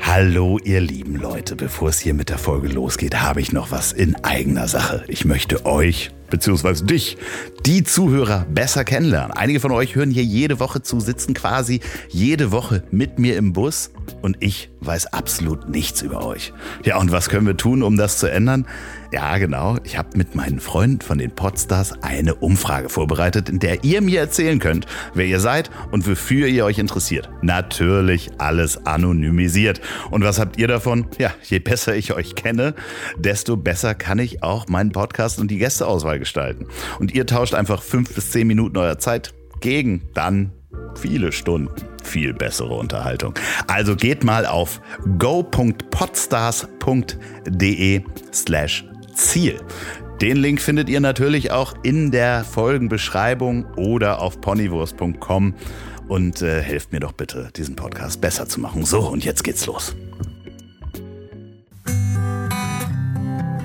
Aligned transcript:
Hallo, 0.00 0.58
ihr 0.62 0.80
lieben 0.80 1.16
Leute. 1.16 1.56
Bevor 1.56 1.88
es 1.88 1.98
hier 1.98 2.14
mit 2.14 2.28
der 2.28 2.38
Folge 2.38 2.68
losgeht, 2.68 3.20
habe 3.20 3.40
ich 3.40 3.52
noch 3.52 3.70
was 3.70 3.92
in 3.92 4.14
eigener 4.24 4.68
Sache. 4.68 5.04
Ich 5.08 5.24
möchte 5.24 5.66
euch 5.66 6.10
beziehungsweise 6.30 6.84
dich, 6.84 7.16
die 7.64 7.84
Zuhörer 7.84 8.46
besser 8.50 8.84
kennenlernen. 8.84 9.32
Einige 9.32 9.60
von 9.60 9.70
euch 9.72 9.94
hören 9.94 10.10
hier 10.10 10.24
jede 10.24 10.58
Woche 10.58 10.82
zu, 10.82 11.00
sitzen 11.00 11.34
quasi 11.34 11.80
jede 12.08 12.50
Woche 12.50 12.82
mit 12.90 13.18
mir 13.18 13.36
im 13.36 13.52
Bus 13.52 13.90
und 14.20 14.36
ich 14.40 14.70
weiß 14.86 15.12
absolut 15.12 15.68
nichts 15.68 16.02
über 16.02 16.24
euch. 16.24 16.52
Ja, 16.84 16.98
und 16.98 17.12
was 17.12 17.28
können 17.28 17.46
wir 17.46 17.56
tun, 17.56 17.82
um 17.82 17.96
das 17.96 18.18
zu 18.18 18.30
ändern? 18.30 18.66
Ja, 19.12 19.38
genau. 19.38 19.78
Ich 19.84 19.96
habe 19.96 20.16
mit 20.16 20.34
meinen 20.34 20.58
Freunden 20.58 21.00
von 21.00 21.18
den 21.18 21.30
Podstars 21.30 22.02
eine 22.02 22.34
Umfrage 22.34 22.88
vorbereitet, 22.88 23.48
in 23.48 23.60
der 23.60 23.84
ihr 23.84 24.00
mir 24.00 24.18
erzählen 24.18 24.58
könnt, 24.58 24.86
wer 25.14 25.24
ihr 25.24 25.38
seid 25.38 25.70
und 25.92 26.08
wofür 26.08 26.48
ihr 26.48 26.64
euch 26.64 26.78
interessiert. 26.78 27.30
Natürlich 27.40 28.32
alles 28.38 28.86
anonymisiert. 28.86 29.80
Und 30.10 30.24
was 30.24 30.40
habt 30.40 30.58
ihr 30.58 30.66
davon? 30.66 31.06
Ja, 31.18 31.32
je 31.44 31.60
besser 31.60 31.94
ich 31.94 32.12
euch 32.12 32.34
kenne, 32.34 32.74
desto 33.16 33.56
besser 33.56 33.94
kann 33.94 34.18
ich 34.18 34.42
auch 34.42 34.66
meinen 34.66 34.90
Podcast 34.90 35.38
und 35.38 35.48
die 35.50 35.58
Gästeauswahl 35.58 36.18
gestalten. 36.18 36.66
Und 36.98 37.14
ihr 37.14 37.26
tauscht 37.26 37.54
einfach 37.54 37.82
fünf 37.82 38.12
bis 38.14 38.32
zehn 38.32 38.48
Minuten 38.48 38.76
eurer 38.78 38.98
Zeit 38.98 39.32
gegen 39.60 40.02
dann 40.14 40.50
viele 40.94 41.32
Stunden 41.32 41.74
viel 42.02 42.32
bessere 42.34 42.74
Unterhaltung. 42.74 43.34
Also 43.66 43.96
geht 43.96 44.22
mal 44.24 44.46
auf 44.46 44.80
go.podstars.de 45.18 48.02
slash 48.32 48.84
Ziel. 49.14 49.60
Den 50.20 50.36
Link 50.36 50.60
findet 50.60 50.88
ihr 50.88 51.00
natürlich 51.00 51.50
auch 51.50 51.74
in 51.82 52.12
der 52.12 52.44
Folgenbeschreibung 52.44 53.64
oder 53.76 54.20
auf 54.20 54.40
ponywurst.com 54.40 55.54
und 56.08 56.42
äh, 56.42 56.62
helft 56.62 56.92
mir 56.92 57.00
doch 57.00 57.12
bitte, 57.12 57.50
diesen 57.56 57.74
Podcast 57.74 58.20
besser 58.20 58.46
zu 58.46 58.60
machen. 58.60 58.84
So, 58.84 59.00
und 59.00 59.24
jetzt 59.24 59.42
geht's 59.42 59.66
los. 59.66 59.96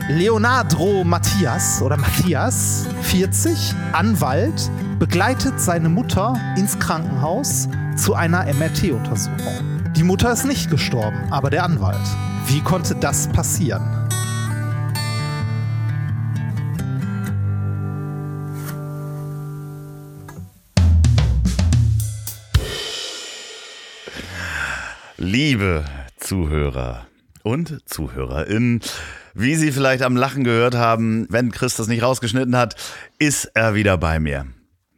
Leonardo 0.10 1.04
Matthias 1.04 1.84
oder 1.84 1.96
Matthias, 1.96 2.88
40, 3.04 3.76
Anwalt, 3.94 4.72
begleitet 5.00 5.62
seine 5.62 5.88
Mutter 5.88 6.36
ins 6.58 6.78
Krankenhaus 6.78 7.70
zu 7.96 8.16
einer 8.16 8.46
MRT-Untersuchung. 8.54 9.82
Die 9.96 10.04
Mutter 10.04 10.32
ist 10.34 10.46
nicht 10.46 10.70
gestorben, 10.70 11.18
aber 11.32 11.50
der 11.50 11.64
Anwalt. 11.64 11.98
Wie 12.48 12.60
konnte 12.60 12.96
das 12.96 13.30
passieren? 13.30 13.82
Liebe 25.18 25.86
Zuhörer 26.18 27.08
und 27.44 27.82
ZuhörerInnen, 27.86 28.82
wie 29.34 29.56
Sie 29.56 29.72
vielleicht 29.72 30.04
am 30.04 30.18
Lachen 30.18 30.44
gehört 30.44 30.76
haben, 30.76 31.26
wenn 31.30 31.52
Chris 31.52 31.76
das 31.76 31.88
nicht 31.88 32.04
rausgeschnitten 32.04 32.58
hat, 32.58 32.76
ist 33.18 33.46
er 33.54 33.76
wieder 33.76 33.98
bei 33.98 34.20
mir. 34.20 34.46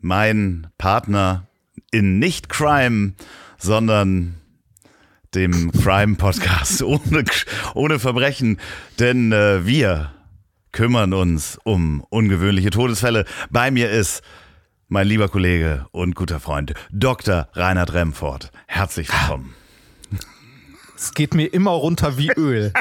Mein 0.02 0.68
Partner 0.78 1.48
in 1.92 2.20
nicht 2.20 2.50
Crime, 2.50 3.14
sondern 3.58 4.36
dem 5.34 5.72
Crime-Podcast 5.72 6.84
ohne, 6.84 7.24
ohne 7.74 8.00
Verbrechen. 8.00 8.58
Denn 9.00 9.32
äh, 9.32 9.66
wir 9.66 10.12
kümmern 10.72 11.14
uns 11.14 11.60
um 11.64 12.04
ungewöhnliche 12.10 12.70
Todesfälle. 12.70 13.26
Bei 13.50 13.72
mir 13.72 13.90
ist 13.90 14.22
mein 14.88 15.08
lieber 15.08 15.30
Kollege 15.30 15.86
und 15.92 16.16
guter 16.16 16.40
Freund 16.40 16.74
Dr. 16.92 17.48
Reinhard 17.54 17.94
Remford. 17.94 18.52
Herzlich 18.68 19.10
willkommen. 19.10 19.56
Es 21.02 21.16
geht 21.16 21.34
mir 21.34 21.48
immer 21.48 21.72
runter 21.72 22.20
wie 22.20 22.30
Öl. 22.30 22.72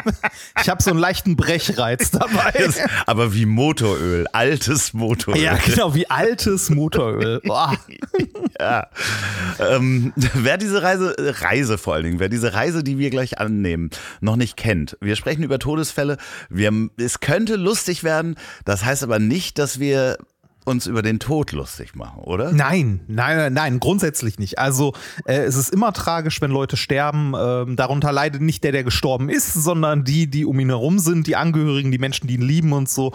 Ich 0.60 0.68
habe 0.68 0.82
so 0.82 0.90
einen 0.90 0.98
leichten 0.98 1.36
Brechreiz 1.36 2.10
dabei. 2.10 2.68
Aber 3.06 3.32
wie 3.32 3.46
Motoröl, 3.46 4.26
altes 4.32 4.92
Motoröl. 4.92 5.40
Ja, 5.40 5.56
genau, 5.56 5.94
wie 5.94 6.10
altes 6.10 6.68
Motoröl. 6.68 7.40
Boah. 7.44 7.78
Ja. 8.60 8.88
Ähm, 9.58 10.12
wer 10.34 10.58
diese 10.58 10.82
Reise, 10.82 11.16
Reise 11.40 11.78
vor 11.78 11.94
allen 11.94 12.04
Dingen, 12.04 12.20
wer 12.20 12.28
diese 12.28 12.52
Reise, 12.52 12.84
die 12.84 12.98
wir 12.98 13.08
gleich 13.08 13.38
annehmen, 13.38 13.88
noch 14.20 14.36
nicht 14.36 14.58
kennt. 14.58 14.98
Wir 15.00 15.16
sprechen 15.16 15.42
über 15.42 15.58
Todesfälle. 15.58 16.18
Wir, 16.50 16.72
es 16.98 17.20
könnte 17.20 17.56
lustig 17.56 18.04
werden. 18.04 18.36
Das 18.66 18.84
heißt 18.84 19.02
aber 19.02 19.18
nicht, 19.18 19.58
dass 19.58 19.80
wir 19.80 20.18
uns 20.64 20.86
über 20.86 21.02
den 21.02 21.18
Tod 21.18 21.52
lustig 21.52 21.96
machen, 21.96 22.20
oder? 22.20 22.52
Nein, 22.52 23.00
nein, 23.08 23.52
nein, 23.52 23.80
grundsätzlich 23.80 24.38
nicht. 24.38 24.58
Also 24.58 24.92
äh, 25.24 25.38
es 25.38 25.56
ist 25.56 25.70
immer 25.70 25.92
tragisch, 25.92 26.40
wenn 26.42 26.50
Leute 26.50 26.76
sterben. 26.76 27.32
Ähm, 27.36 27.76
darunter 27.76 28.12
leidet 28.12 28.42
nicht 28.42 28.62
der, 28.62 28.72
der 28.72 28.84
gestorben 28.84 29.30
ist, 29.30 29.54
sondern 29.54 30.04
die, 30.04 30.26
die 30.26 30.44
um 30.44 30.60
ihn 30.60 30.68
herum 30.68 30.98
sind, 30.98 31.26
die 31.26 31.36
Angehörigen, 31.36 31.90
die 31.90 31.98
Menschen, 31.98 32.26
die 32.26 32.34
ihn 32.34 32.42
lieben 32.42 32.72
und 32.72 32.88
so. 32.88 33.12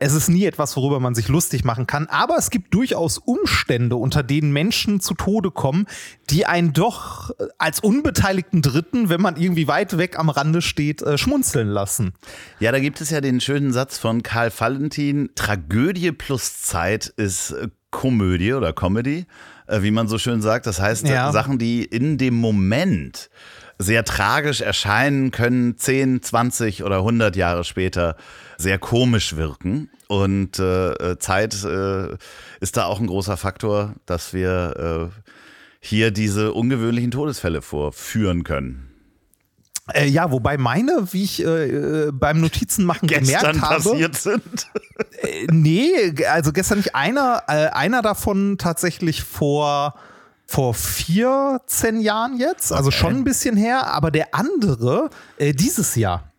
Es 0.00 0.12
ist 0.12 0.28
nie 0.28 0.44
etwas, 0.44 0.76
worüber 0.76 0.98
man 0.98 1.14
sich 1.14 1.28
lustig 1.28 1.64
machen 1.64 1.86
kann. 1.86 2.06
Aber 2.06 2.36
es 2.36 2.50
gibt 2.50 2.74
durchaus 2.74 3.18
Umstände, 3.18 3.96
unter 3.96 4.22
denen 4.22 4.52
Menschen 4.52 5.00
zu 5.00 5.14
Tode 5.14 5.50
kommen, 5.50 5.86
die 6.30 6.46
einen 6.46 6.72
doch 6.72 7.30
äh, 7.30 7.44
als 7.58 7.78
unbeteiligten 7.78 8.60
Dritten, 8.60 9.08
wenn 9.08 9.20
man 9.20 9.36
irgendwie 9.36 9.68
weit 9.68 9.98
weg 9.98 10.18
am 10.18 10.30
Rande 10.30 10.62
steht, 10.62 11.02
äh, 11.02 11.16
schmunzeln 11.16 11.68
lassen. 11.68 12.12
Ja, 12.58 12.72
da 12.72 12.80
gibt 12.80 13.00
es 13.00 13.10
ja 13.10 13.20
den 13.20 13.40
schönen 13.40 13.72
Satz 13.72 13.98
von 13.98 14.24
Karl 14.24 14.50
Valentin: 14.56 15.30
Tragödie 15.36 16.10
plus 16.10 16.60
Zeit 16.60 16.87
ist 16.96 17.52
äh, 17.52 17.68
Komödie 17.90 18.52
oder 18.52 18.72
Comedy, 18.72 19.26
äh, 19.66 19.82
wie 19.82 19.90
man 19.90 20.08
so 20.08 20.18
schön 20.18 20.42
sagt. 20.42 20.66
Das 20.66 20.80
heißt, 20.80 21.06
ja. 21.08 21.32
Sachen, 21.32 21.58
die 21.58 21.84
in 21.84 22.18
dem 22.18 22.34
Moment 22.34 23.30
sehr 23.78 24.04
tragisch 24.04 24.60
erscheinen, 24.60 25.30
können 25.30 25.76
10, 25.76 26.22
20 26.22 26.82
oder 26.82 26.96
100 26.96 27.36
Jahre 27.36 27.64
später 27.64 28.16
sehr 28.56 28.78
komisch 28.78 29.36
wirken. 29.36 29.90
Und 30.08 30.58
äh, 30.58 31.18
Zeit 31.18 31.62
äh, 31.64 32.16
ist 32.60 32.76
da 32.76 32.86
auch 32.86 33.00
ein 33.00 33.06
großer 33.06 33.36
Faktor, 33.36 33.94
dass 34.04 34.34
wir 34.34 35.10
äh, 35.12 35.30
hier 35.80 36.10
diese 36.10 36.52
ungewöhnlichen 36.52 37.10
Todesfälle 37.10 37.62
vorführen 37.62 38.42
können. 38.42 38.87
Äh, 39.94 40.06
ja, 40.06 40.30
wobei 40.30 40.58
meine, 40.58 41.12
wie 41.12 41.24
ich 41.24 41.44
äh, 41.44 42.10
beim 42.12 42.40
Notizenmachen 42.40 43.08
gemerkt 43.08 43.60
habe, 43.60 43.76
passiert 43.76 44.16
sind. 44.16 44.68
äh, 45.22 45.46
nee, 45.50 46.14
also 46.30 46.52
gestern 46.52 46.78
nicht 46.78 46.94
einer, 46.94 47.42
äh, 47.48 47.68
einer 47.68 48.02
davon 48.02 48.58
tatsächlich 48.58 49.22
vor 49.22 49.94
vor 50.50 50.72
14 50.72 52.00
Jahren 52.00 52.38
jetzt, 52.38 52.72
also 52.72 52.88
okay. 52.88 52.96
schon 52.96 53.16
ein 53.16 53.24
bisschen 53.24 53.54
her, 53.56 53.88
aber 53.88 54.10
der 54.10 54.34
andere 54.34 55.10
äh, 55.36 55.52
dieses 55.52 55.94
Jahr. 55.94 56.32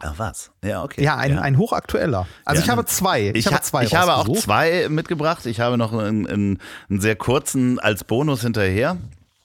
Ach 0.00 0.14
was? 0.16 0.50
Ja, 0.64 0.82
okay. 0.82 1.04
Ja, 1.04 1.16
ein, 1.16 1.34
ja. 1.34 1.40
ein 1.40 1.56
hochaktueller. 1.56 2.26
Also 2.44 2.60
ja, 2.60 2.64
ich 2.64 2.70
habe 2.70 2.84
zwei. 2.86 3.28
Ich, 3.28 3.34
ich 3.34 3.46
habe 3.46 3.60
zwei. 3.62 3.84
Ich 3.84 3.94
habe 3.94 4.16
auch 4.16 4.28
zwei 4.36 4.88
mitgebracht. 4.88 5.46
Ich 5.46 5.60
habe 5.60 5.78
noch 5.78 5.92
einen, 5.92 6.26
einen, 6.26 6.58
einen 6.90 7.00
sehr 7.00 7.14
kurzen 7.14 7.78
als 7.78 8.02
Bonus 8.02 8.42
hinterher. 8.42 8.96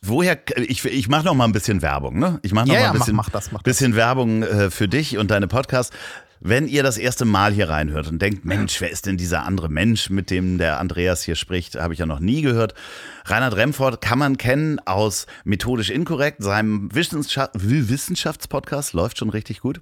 Woher, 0.07 0.37
ich, 0.57 0.85
ich 0.85 1.09
mache 1.09 1.25
noch 1.25 1.33
mal 1.33 1.45
ein 1.45 1.51
bisschen 1.51 1.81
Werbung, 1.81 2.19
ne? 2.19 2.39
Ich 2.43 2.53
mache 2.53 2.67
noch 2.67 2.73
ja, 2.73 2.81
mal 2.81 2.87
ein 2.87 2.93
bisschen, 2.93 3.15
mach, 3.15 3.25
mach 3.25 3.31
das, 3.31 3.51
mach 3.51 3.63
bisschen 3.63 3.91
das. 3.91 3.97
Werbung 3.97 4.43
äh, 4.43 4.69
für 4.69 4.87
dich 4.87 5.17
und 5.17 5.31
deine 5.31 5.47
Podcasts. 5.47 5.95
Wenn 6.39 6.67
ihr 6.67 6.83
das 6.83 6.97
erste 6.97 7.25
Mal 7.25 7.51
hier 7.51 7.69
reinhört 7.69 8.07
und 8.07 8.21
denkt, 8.21 8.45
Mensch, 8.45 8.79
wer 8.79 8.91
ist 8.91 9.07
denn 9.07 9.17
dieser 9.17 9.43
andere 9.43 9.69
Mensch, 9.69 10.11
mit 10.11 10.29
dem 10.29 10.59
der 10.59 10.79
Andreas 10.79 11.23
hier 11.23 11.35
spricht, 11.35 11.75
habe 11.75 11.93
ich 11.93 11.99
ja 11.99 12.05
noch 12.05 12.19
nie 12.19 12.43
gehört. 12.43 12.75
Reinhard 13.25 13.55
Remford 13.55 14.01
kann 14.01 14.19
man 14.19 14.37
kennen 14.37 14.79
aus 14.85 15.25
Methodisch 15.45 15.89
Inkorrekt, 15.89 16.43
seinem 16.43 16.93
Wissenschaftspodcast, 16.93 18.93
läuft 18.93 19.17
schon 19.17 19.29
richtig 19.29 19.61
gut. 19.61 19.81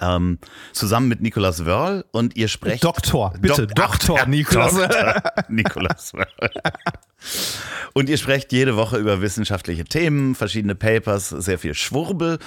Ähm, 0.00 0.38
zusammen 0.72 1.08
mit 1.08 1.20
Nicolas 1.20 1.64
Wörl 1.64 2.04
und 2.12 2.36
ihr 2.36 2.48
sprecht. 2.48 2.84
Doktor, 2.84 3.34
bitte, 3.40 3.66
Dok 3.66 3.74
Doktor 3.74 4.18
Ach, 4.22 4.26
Nicolas. 4.26 4.74
Doktor 4.74 5.22
Nicolas 5.48 6.14
Wörl. 6.14 6.28
und 7.94 8.08
ihr 8.08 8.16
sprecht 8.16 8.52
jede 8.52 8.76
Woche 8.76 8.98
über 8.98 9.20
wissenschaftliche 9.20 9.84
Themen, 9.84 10.36
verschiedene 10.36 10.76
Papers, 10.76 11.30
sehr 11.30 11.58
viel 11.58 11.74
Schwurbel 11.74 12.38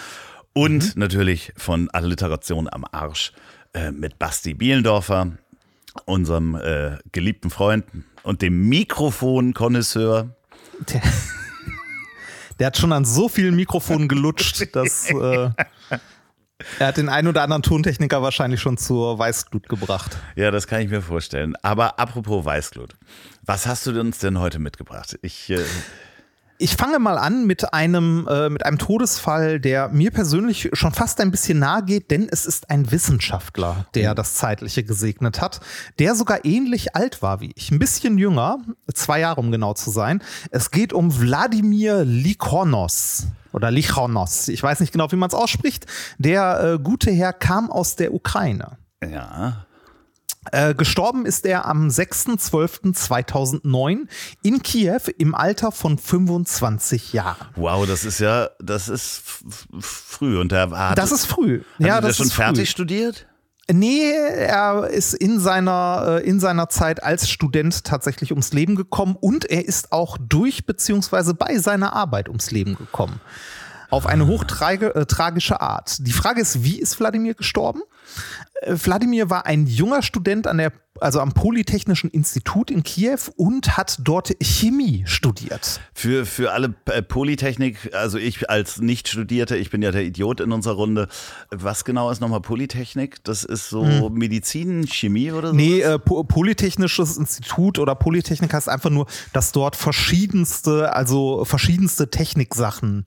und 0.53 0.95
mhm. 0.95 1.01
natürlich 1.01 1.51
von 1.57 1.89
Alliteration 1.89 2.69
am 2.71 2.85
Arsch 2.91 3.33
äh, 3.73 3.91
mit 3.91 4.19
Basti 4.19 4.53
Bielendorfer, 4.53 5.33
unserem 6.05 6.55
äh, 6.55 6.97
geliebten 7.11 7.49
Freund 7.49 7.85
und 8.23 8.41
dem 8.41 8.69
Mikrofon-Konnoisseur. 8.69 10.29
Der, 10.89 11.01
der, 12.59 12.67
hat 12.67 12.77
schon 12.77 12.93
an 12.93 13.03
so 13.03 13.27
vielen 13.27 13.55
Mikrofonen 13.55 14.07
gelutscht, 14.07 14.75
dass. 14.75 15.09
Äh, 15.09 15.49
er 16.79 16.87
hat 16.87 16.97
den 16.97 17.09
einen 17.09 17.27
oder 17.27 17.41
anderen 17.41 17.63
Tontechniker 17.63 18.21
wahrscheinlich 18.21 18.61
schon 18.61 18.77
zur 18.77 19.17
Weißglut 19.17 19.69
gebracht. 19.69 20.17
Ja, 20.35 20.51
das 20.51 20.67
kann 20.67 20.81
ich 20.81 20.89
mir 20.89 21.01
vorstellen. 21.01 21.55
Aber 21.61 21.99
apropos 21.99 22.45
Weißglut, 22.45 22.95
was 23.45 23.67
hast 23.67 23.85
du 23.85 23.99
uns 23.99 24.19
denn 24.19 24.39
heute 24.39 24.59
mitgebracht? 24.59 25.17
Ich. 25.21 25.49
Äh 25.49 25.59
ich 26.63 26.77
fange 26.77 26.97
mal 26.97 27.17
an 27.17 27.45
mit 27.45 27.73
einem, 27.73 28.25
äh, 28.31 28.49
mit 28.49 28.65
einem 28.65 28.77
Todesfall, 28.77 29.59
der 29.59 29.89
mir 29.89 30.11
persönlich 30.11 30.69
schon 30.71 30.93
fast 30.93 31.19
ein 31.19 31.29
bisschen 31.29 31.59
nahe 31.59 31.83
geht, 31.83 32.09
denn 32.09 32.29
es 32.31 32.45
ist 32.45 32.69
ein 32.69 32.89
Wissenschaftler, 32.89 33.85
der 33.95 34.11
oh. 34.11 34.13
das 34.13 34.35
Zeitliche 34.35 34.85
gesegnet 34.85 35.41
hat, 35.41 35.59
der 35.99 36.15
sogar 36.15 36.45
ähnlich 36.45 36.95
alt 36.95 37.21
war 37.21 37.41
wie 37.41 37.51
ich. 37.55 37.69
Ein 37.69 37.79
bisschen 37.79 38.17
jünger, 38.17 38.59
zwei 38.93 39.19
Jahre 39.19 39.41
um 39.41 39.51
genau 39.51 39.73
zu 39.73 39.91
sein. 39.91 40.23
Es 40.51 40.71
geht 40.71 40.93
um 40.93 41.19
Wladimir 41.19 42.05
Likonos 42.05 43.27
oder 43.51 43.69
Lichonos. 43.69 44.47
Ich 44.47 44.63
weiß 44.63 44.79
nicht 44.79 44.93
genau, 44.93 45.11
wie 45.11 45.17
man 45.17 45.27
es 45.27 45.35
ausspricht. 45.35 45.85
Der 46.17 46.75
äh, 46.75 46.79
gute 46.79 47.11
Herr 47.11 47.33
kam 47.33 47.69
aus 47.71 47.97
der 47.97 48.13
Ukraine. 48.13 48.77
Ja. 49.03 49.65
Äh, 50.51 50.75
gestorben 50.75 51.25
ist 51.25 51.45
er 51.45 51.65
am 51.65 51.87
6.12.2009 51.87 54.07
in 54.41 54.61
Kiew 54.61 54.99
im 55.17 55.35
Alter 55.35 55.71
von 55.71 55.97
25 55.97 57.13
Jahren. 57.13 57.47
Wow, 57.55 57.87
das 57.87 58.03
ist 58.05 58.19
ja, 58.19 58.49
das 58.59 58.89
ist 58.89 59.23
früh. 59.79 60.39
Und 60.39 60.51
er 60.51 60.69
hat, 60.71 60.97
das 60.97 61.11
ist 61.11 61.25
früh. 61.25 61.61
Hat 61.79 61.87
ja, 61.87 62.01
das 62.01 62.17
schon 62.17 62.29
fertig 62.29 62.69
früh. 62.69 62.71
studiert? 62.71 63.27
Nee, 63.71 64.11
er 64.11 64.89
ist 64.89 65.13
in 65.13 65.39
seiner, 65.39 66.19
äh, 66.21 66.27
in 66.27 66.41
seiner 66.41 66.67
Zeit 66.67 67.01
als 67.01 67.29
Student 67.29 67.85
tatsächlich 67.85 68.31
ums 68.31 68.51
Leben 68.51 68.75
gekommen 68.75 69.15
und 69.19 69.45
er 69.45 69.65
ist 69.65 69.93
auch 69.93 70.17
durch 70.19 70.65
beziehungsweise 70.65 71.33
bei 71.33 71.57
seiner 71.57 71.93
Arbeit 71.93 72.27
ums 72.27 72.51
Leben 72.51 72.75
gekommen. 72.75 73.21
Auf 73.93 74.07
eine 74.07 74.25
hochtragische 74.25 75.53
äh, 75.53 75.57
Art. 75.59 75.97
Die 75.99 76.13
Frage 76.13 76.41
ist, 76.41 76.63
wie 76.63 76.79
ist 76.79 76.99
Wladimir 76.99 77.35
gestorben? 77.35 77.81
Äh, 78.61 78.75
Wladimir 78.75 79.29
war 79.29 79.45
ein 79.45 79.67
junger 79.67 80.01
Student 80.01 80.47
an 80.47 80.57
der, 80.57 80.73
also 80.99 81.19
am 81.19 81.33
Polytechnischen 81.33 82.09
Institut 82.09 82.71
in 82.71 82.81
Kiew 82.81 83.19
und 83.35 83.77
hat 83.77 83.99
dort 84.01 84.35
Chemie 84.41 85.03
studiert. 85.05 85.79
Für, 85.93 86.25
für 86.25 86.53
alle 86.53 86.73
äh, 86.85 87.03
Polytechnik, 87.03 87.93
also 87.93 88.17
ich 88.17 88.49
als 88.49 88.81
Nicht-Studierter, 88.81 89.57
ich 89.57 89.69
bin 89.69 89.83
ja 89.83 89.91
der 89.91 90.03
Idiot 90.03 90.39
in 90.39 90.51
unserer 90.51 90.73
Runde. 90.73 91.07
Was 91.51 91.85
genau 91.85 92.09
ist 92.09 92.19
nochmal 92.19 92.41
Polytechnik? 92.41 93.23
Das 93.23 93.43
ist 93.43 93.69
so 93.69 93.85
hm. 93.85 94.11
Medizin, 94.15 94.87
Chemie 94.87 95.31
oder 95.31 95.49
so? 95.49 95.53
Nee, 95.53 95.81
äh, 95.81 95.99
Polytechnisches 95.99 97.17
Institut 97.17 97.77
oder 97.77 97.93
Polytechnik 97.93 98.51
heißt 98.55 98.69
einfach 98.69 98.89
nur, 98.89 99.05
dass 99.33 99.51
dort 99.51 99.75
verschiedenste, 99.75 100.95
also 100.95 101.45
verschiedenste 101.45 102.09
Techniksachen 102.09 103.05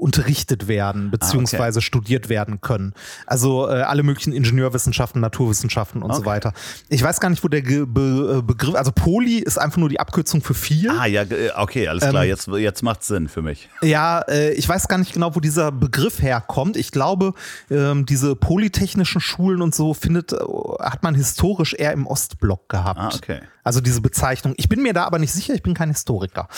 unterrichtet 0.00 0.66
werden, 0.66 1.10
beziehungsweise 1.10 1.78
ah, 1.78 1.80
okay. 1.80 1.86
studiert 1.86 2.28
werden 2.28 2.60
können. 2.60 2.94
Also 3.26 3.68
äh, 3.68 3.82
alle 3.82 4.02
möglichen 4.02 4.32
Ingenieurwissenschaften, 4.32 5.20
Naturwissenschaften 5.20 6.02
und 6.02 6.10
okay. 6.10 6.20
so 6.20 6.26
weiter. 6.26 6.52
Ich 6.88 7.02
weiß 7.02 7.20
gar 7.20 7.28
nicht, 7.28 7.44
wo 7.44 7.48
der 7.48 7.62
Ge 7.62 7.84
Be 7.86 8.38
äh, 8.38 8.42
Begriff, 8.42 8.74
also 8.74 8.92
Poly 8.92 9.38
ist 9.38 9.58
einfach 9.58 9.78
nur 9.78 9.88
die 9.88 10.00
Abkürzung 10.00 10.42
für 10.42 10.54
viel. 10.54 10.90
Ah, 10.90 11.06
ja, 11.06 11.22
äh, 11.22 11.50
okay, 11.56 11.88
alles 11.88 12.08
klar, 12.08 12.24
ähm, 12.24 12.28
jetzt, 12.28 12.48
jetzt 12.48 12.82
macht 12.82 13.04
Sinn 13.04 13.28
für 13.28 13.42
mich. 13.42 13.68
Ja, 13.82 14.20
äh, 14.22 14.52
ich 14.52 14.68
weiß 14.68 14.88
gar 14.88 14.98
nicht 14.98 15.12
genau, 15.12 15.36
wo 15.36 15.40
dieser 15.40 15.70
Begriff 15.70 16.22
herkommt. 16.22 16.76
Ich 16.76 16.90
glaube, 16.90 17.34
ähm, 17.70 18.06
diese 18.06 18.36
polytechnischen 18.36 19.20
Schulen 19.20 19.60
und 19.62 19.74
so 19.74 19.94
findet, 19.94 20.32
äh, 20.32 20.36
hat 20.80 21.02
man 21.02 21.14
historisch 21.14 21.74
eher 21.74 21.92
im 21.92 22.06
Ostblock 22.06 22.68
gehabt. 22.68 23.00
Ah, 23.00 23.10
okay. 23.14 23.40
Also 23.70 23.80
diese 23.80 24.00
Bezeichnung. 24.00 24.54
Ich 24.56 24.68
bin 24.68 24.82
mir 24.82 24.92
da 24.92 25.04
aber 25.04 25.20
nicht 25.20 25.32
sicher, 25.32 25.54
ich 25.54 25.62
bin 25.62 25.74
kein 25.74 25.90
Historiker. 25.90 26.48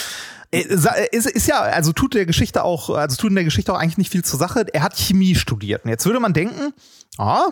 Äh, 0.50 0.62
ist, 0.62 1.26
ist 1.26 1.46
ja, 1.46 1.60
also 1.60 1.92
tut 1.92 2.14
der 2.14 2.24
Geschichte 2.24 2.64
auch, 2.64 2.88
also 2.88 3.16
tut 3.16 3.28
in 3.28 3.34
der 3.34 3.44
Geschichte 3.44 3.70
auch 3.70 3.78
eigentlich 3.78 3.98
nicht 3.98 4.10
viel 4.10 4.24
zur 4.24 4.38
Sache. 4.38 4.64
Er 4.72 4.82
hat 4.82 4.96
Chemie 4.96 5.34
studiert. 5.34 5.84
Und 5.84 5.90
jetzt 5.90 6.06
würde 6.06 6.20
man 6.20 6.32
denken, 6.32 6.72
ah, 7.18 7.48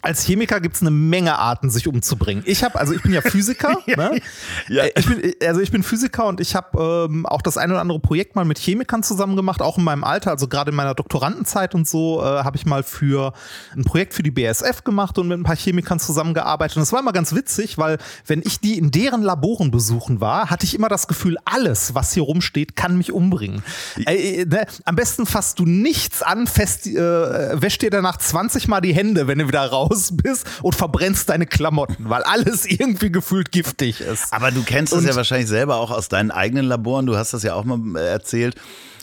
als 0.00 0.24
Chemiker 0.24 0.60
gibt 0.60 0.76
es 0.76 0.82
eine 0.82 0.90
Menge 0.90 1.38
Arten, 1.38 1.70
sich 1.70 1.88
umzubringen. 1.88 2.44
Ich 2.46 2.62
habe, 2.62 2.78
also 2.78 2.92
ich 2.92 3.02
bin 3.02 3.12
ja 3.12 3.20
Physiker. 3.20 3.78
ne? 3.86 4.20
ja. 4.68 4.84
Äh, 4.84 4.92
ich 4.96 5.06
bin, 5.06 5.32
also 5.44 5.60
ich 5.60 5.72
bin 5.72 5.82
Physiker 5.82 6.26
und 6.26 6.40
ich 6.40 6.54
habe 6.54 7.08
ähm, 7.10 7.26
auch 7.26 7.42
das 7.42 7.58
ein 7.58 7.70
oder 7.70 7.80
andere 7.80 7.98
Projekt 7.98 8.36
mal 8.36 8.44
mit 8.44 8.58
Chemikern 8.58 9.02
zusammen 9.02 9.34
gemacht, 9.34 9.60
auch 9.60 9.76
in 9.76 9.84
meinem 9.84 10.04
Alter, 10.04 10.30
also 10.30 10.46
gerade 10.46 10.70
in 10.70 10.76
meiner 10.76 10.94
Doktorandenzeit 10.94 11.74
und 11.74 11.88
so, 11.88 12.20
äh, 12.22 12.24
habe 12.24 12.56
ich 12.56 12.64
mal 12.64 12.82
für 12.82 13.32
ein 13.76 13.84
Projekt 13.84 14.14
für 14.14 14.22
die 14.22 14.30
BSF 14.30 14.84
gemacht 14.84 15.18
und 15.18 15.28
mit 15.28 15.38
ein 15.38 15.42
paar 15.42 15.56
Chemikern 15.56 15.98
zusammengearbeitet. 15.98 16.76
Und 16.76 16.84
es 16.84 16.92
war 16.92 17.00
immer 17.00 17.12
ganz 17.12 17.34
witzig, 17.34 17.76
weil 17.76 17.98
wenn 18.26 18.42
ich 18.44 18.60
die 18.60 18.78
in 18.78 18.92
deren 18.92 19.22
Laboren 19.22 19.72
besuchen 19.72 20.20
war, 20.20 20.48
hatte 20.48 20.64
ich 20.64 20.74
immer 20.74 20.88
das 20.88 21.08
Gefühl, 21.08 21.38
alles, 21.44 21.94
was 21.94 22.12
hier 22.12 22.22
rumsteht, 22.22 22.76
kann 22.76 22.96
mich 22.96 23.12
umbringen. 23.12 23.62
Äh, 24.06 24.44
ne? 24.44 24.66
Am 24.84 24.94
besten 24.94 25.26
fasst 25.26 25.58
du 25.58 25.64
nichts 25.64 26.22
an, 26.22 26.46
fest, 26.46 26.86
äh, 26.86 27.60
wäsch 27.60 27.78
dir 27.78 27.90
danach 27.90 28.18
20 28.18 28.68
Mal 28.68 28.80
die 28.80 28.94
Hände, 28.94 29.26
wenn 29.26 29.40
du 29.40 29.48
wieder 29.48 29.66
raus 29.66 29.87
raus 29.88 30.10
bist 30.12 30.46
und 30.62 30.74
verbrennst 30.74 31.28
deine 31.28 31.46
Klamotten, 31.46 32.08
weil 32.08 32.22
alles 32.22 32.66
irgendwie 32.66 33.10
gefühlt 33.10 33.52
giftig 33.52 34.00
ist. 34.00 34.32
Aber 34.32 34.50
du 34.50 34.62
kennst 34.62 34.92
das 34.92 35.04
ja 35.04 35.14
wahrscheinlich 35.14 35.48
selber 35.48 35.76
auch 35.76 35.90
aus 35.90 36.08
deinen 36.08 36.30
eigenen 36.30 36.66
Laboren. 36.66 37.06
Du 37.06 37.16
hast 37.16 37.32
das 37.34 37.42
ja 37.42 37.54
auch 37.54 37.64
mal 37.64 37.80
äh, 37.96 38.08
erzählt 38.08 38.56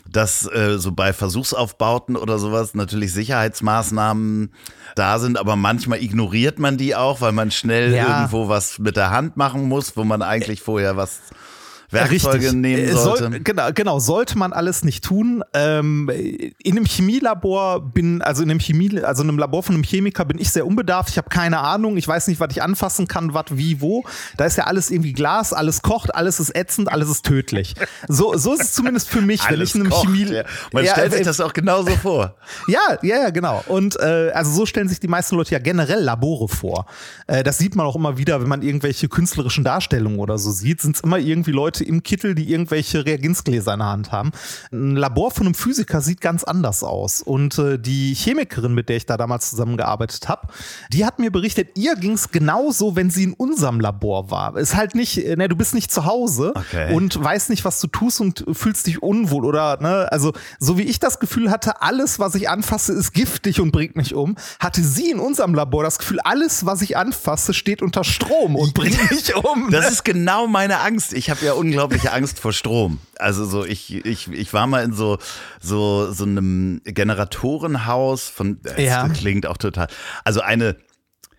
dass 0.08 0.46
äh, 0.52 0.78
so 0.78 0.92
bei 0.92 1.12
Versuchsaufbauten 1.12 2.16
oder 2.16 2.38
sowas 2.38 2.74
natürlich 2.74 3.12
Sicherheitsmaßnahmen 3.12 4.52
da 4.94 5.18
sind, 5.18 5.38
aber 5.38 5.56
manchmal 5.56 6.02
ignoriert 6.02 6.58
man 6.58 6.76
die 6.76 6.94
auch, 6.94 7.20
weil 7.20 7.32
man 7.32 7.50
schnell 7.50 7.92
ja. 7.92 8.06
irgendwo 8.06 8.48
was 8.48 8.78
mit 8.78 8.96
der 8.96 9.10
Hand 9.10 9.36
machen 9.36 9.64
muss, 9.64 9.96
wo 9.96 10.04
man 10.04 10.22
eigentlich 10.22 10.62
vorher 10.62 10.96
was 10.96 11.20
Werkzeuge 11.96 12.36
Richtig. 12.36 12.52
nehmen 12.52 12.84
äh, 12.84 12.92
sollte. 12.92 13.24
Soll, 13.24 13.40
genau, 13.40 13.68
genau, 13.74 13.98
sollte 13.98 14.38
man 14.38 14.52
alles 14.52 14.84
nicht 14.84 15.04
tun. 15.04 15.42
Ähm, 15.54 16.10
in 16.10 16.76
einem 16.76 16.84
Chemielabor 16.84 17.80
bin, 17.80 18.22
also 18.22 18.42
in 18.42 18.50
einem 18.50 18.60
Chemie, 18.60 19.00
also 19.02 19.22
in 19.22 19.28
einem 19.28 19.38
Labor 19.38 19.62
von 19.62 19.74
einem 19.74 19.84
Chemiker 19.84 20.24
bin 20.24 20.38
ich 20.38 20.50
sehr 20.50 20.66
unbedarft. 20.66 21.10
Ich 21.10 21.18
habe 21.18 21.28
keine 21.28 21.60
Ahnung. 21.60 21.96
Ich 21.96 22.06
weiß 22.06 22.28
nicht, 22.28 22.40
was 22.40 22.48
ich 22.50 22.62
anfassen 22.62 23.08
kann, 23.08 23.34
was, 23.34 23.46
wie, 23.50 23.80
wo. 23.80 24.04
Da 24.36 24.44
ist 24.44 24.56
ja 24.56 24.64
alles 24.64 24.90
irgendwie 24.90 25.12
Glas, 25.12 25.52
alles 25.52 25.82
kocht, 25.82 26.14
alles 26.14 26.40
ist 26.40 26.54
ätzend, 26.54 26.90
alles 26.90 27.08
ist 27.08 27.24
tödlich. 27.24 27.74
So, 28.08 28.36
so 28.36 28.54
ist 28.54 28.62
es 28.62 28.72
zumindest 28.72 29.08
für 29.08 29.20
mich, 29.20 29.48
wenn 29.50 29.60
ich 29.60 29.74
in 29.74 29.82
einem 29.82 29.90
kocht, 29.90 30.06
Chemie. 30.06 30.24
Ja. 30.32 30.44
Man 30.72 30.84
ja, 30.84 30.92
stellt 30.92 31.12
sich 31.12 31.22
äh, 31.22 31.24
das 31.24 31.40
auch 31.40 31.52
genauso 31.52 31.90
vor. 31.96 32.36
Ja, 32.68 32.98
ja, 33.02 33.22
ja, 33.22 33.30
genau. 33.30 33.62
Und 33.66 33.98
äh, 34.00 34.30
also 34.34 34.52
so 34.52 34.66
stellen 34.66 34.88
sich 34.88 35.00
die 35.00 35.08
meisten 35.08 35.36
Leute 35.36 35.52
ja 35.52 35.58
generell 35.58 36.02
Labore 36.02 36.48
vor. 36.48 36.86
Äh, 37.26 37.42
das 37.42 37.58
sieht 37.58 37.76
man 37.76 37.86
auch 37.86 37.96
immer 37.96 38.18
wieder, 38.18 38.40
wenn 38.40 38.48
man 38.48 38.62
irgendwelche 38.62 39.08
künstlerischen 39.08 39.64
Darstellungen 39.64 40.18
oder 40.18 40.38
so 40.38 40.50
sieht, 40.50 40.80
sind 40.80 40.96
es 40.96 41.02
immer 41.02 41.18
irgendwie 41.18 41.52
Leute 41.52 41.84
im 41.86 42.02
Kittel, 42.02 42.34
die 42.34 42.50
irgendwelche 42.50 43.04
Reagenzgläser 43.04 43.74
in 43.74 43.80
der 43.80 43.88
Hand 43.88 44.12
haben. 44.12 44.32
Ein 44.72 44.96
Labor 44.96 45.30
von 45.30 45.46
einem 45.46 45.54
Physiker 45.54 46.00
sieht 46.00 46.20
ganz 46.20 46.44
anders 46.44 46.82
aus. 46.82 47.22
Und 47.22 47.58
äh, 47.58 47.78
die 47.78 48.14
Chemikerin, 48.14 48.74
mit 48.74 48.88
der 48.88 48.96
ich 48.96 49.06
da 49.06 49.16
damals 49.16 49.50
zusammengearbeitet 49.50 50.28
habe, 50.28 50.48
die 50.92 51.04
hat 51.04 51.18
mir 51.18 51.30
berichtet, 51.30 51.70
ihr 51.76 51.94
ging 51.96 52.12
es 52.12 52.30
genauso, 52.30 52.96
wenn 52.96 53.10
sie 53.10 53.24
in 53.24 53.32
unserem 53.32 53.80
Labor 53.80 54.30
war. 54.30 54.56
Ist 54.56 54.76
halt 54.76 54.94
nicht, 54.94 55.24
äh, 55.24 55.36
ne, 55.36 55.48
du 55.48 55.56
bist 55.56 55.74
nicht 55.74 55.90
zu 55.90 56.04
Hause 56.04 56.52
okay. 56.54 56.92
und 56.92 57.22
weißt 57.22 57.50
nicht, 57.50 57.64
was 57.64 57.80
du 57.80 57.86
tust 57.86 58.20
und 58.20 58.44
fühlst 58.52 58.86
dich 58.86 59.02
unwohl 59.02 59.44
oder, 59.44 59.80
ne, 59.80 60.10
also 60.10 60.32
so 60.58 60.78
wie 60.78 60.82
ich 60.82 60.98
das 60.98 61.20
Gefühl 61.20 61.50
hatte, 61.50 61.82
alles, 61.82 62.18
was 62.18 62.34
ich 62.34 62.48
anfasse, 62.48 62.92
ist 62.92 63.12
giftig 63.12 63.60
und 63.60 63.72
bringt 63.72 63.96
mich 63.96 64.14
um, 64.14 64.36
hatte 64.60 64.82
sie 64.82 65.10
in 65.10 65.18
unserem 65.18 65.54
Labor 65.54 65.82
das 65.82 65.98
Gefühl, 65.98 66.20
alles, 66.20 66.66
was 66.66 66.82
ich 66.82 66.96
anfasse, 66.96 67.54
steht 67.54 67.82
unter 67.82 68.04
Strom 68.04 68.56
und 68.56 68.74
bringt 68.74 69.10
mich 69.10 69.34
um. 69.34 69.70
Das 69.70 69.90
ist 69.90 70.04
genau 70.04 70.46
meine 70.46 70.80
Angst. 70.80 71.12
Ich 71.12 71.30
habe 71.30 71.44
ja 71.44 71.52
unglaubliche 71.66 72.12
Angst 72.12 72.38
vor 72.38 72.52
Strom. 72.52 72.98
Also 73.18 73.44
so 73.44 73.64
ich 73.64 74.04
ich 74.04 74.28
ich 74.28 74.52
war 74.52 74.66
mal 74.66 74.84
in 74.84 74.92
so 74.92 75.18
so 75.60 76.12
so 76.12 76.24
einem 76.24 76.80
Generatorenhaus 76.84 78.28
von 78.28 78.60
das 78.62 78.78
ja. 78.78 79.08
klingt 79.08 79.46
auch 79.46 79.56
total. 79.56 79.88
Also 80.24 80.40
eine 80.40 80.76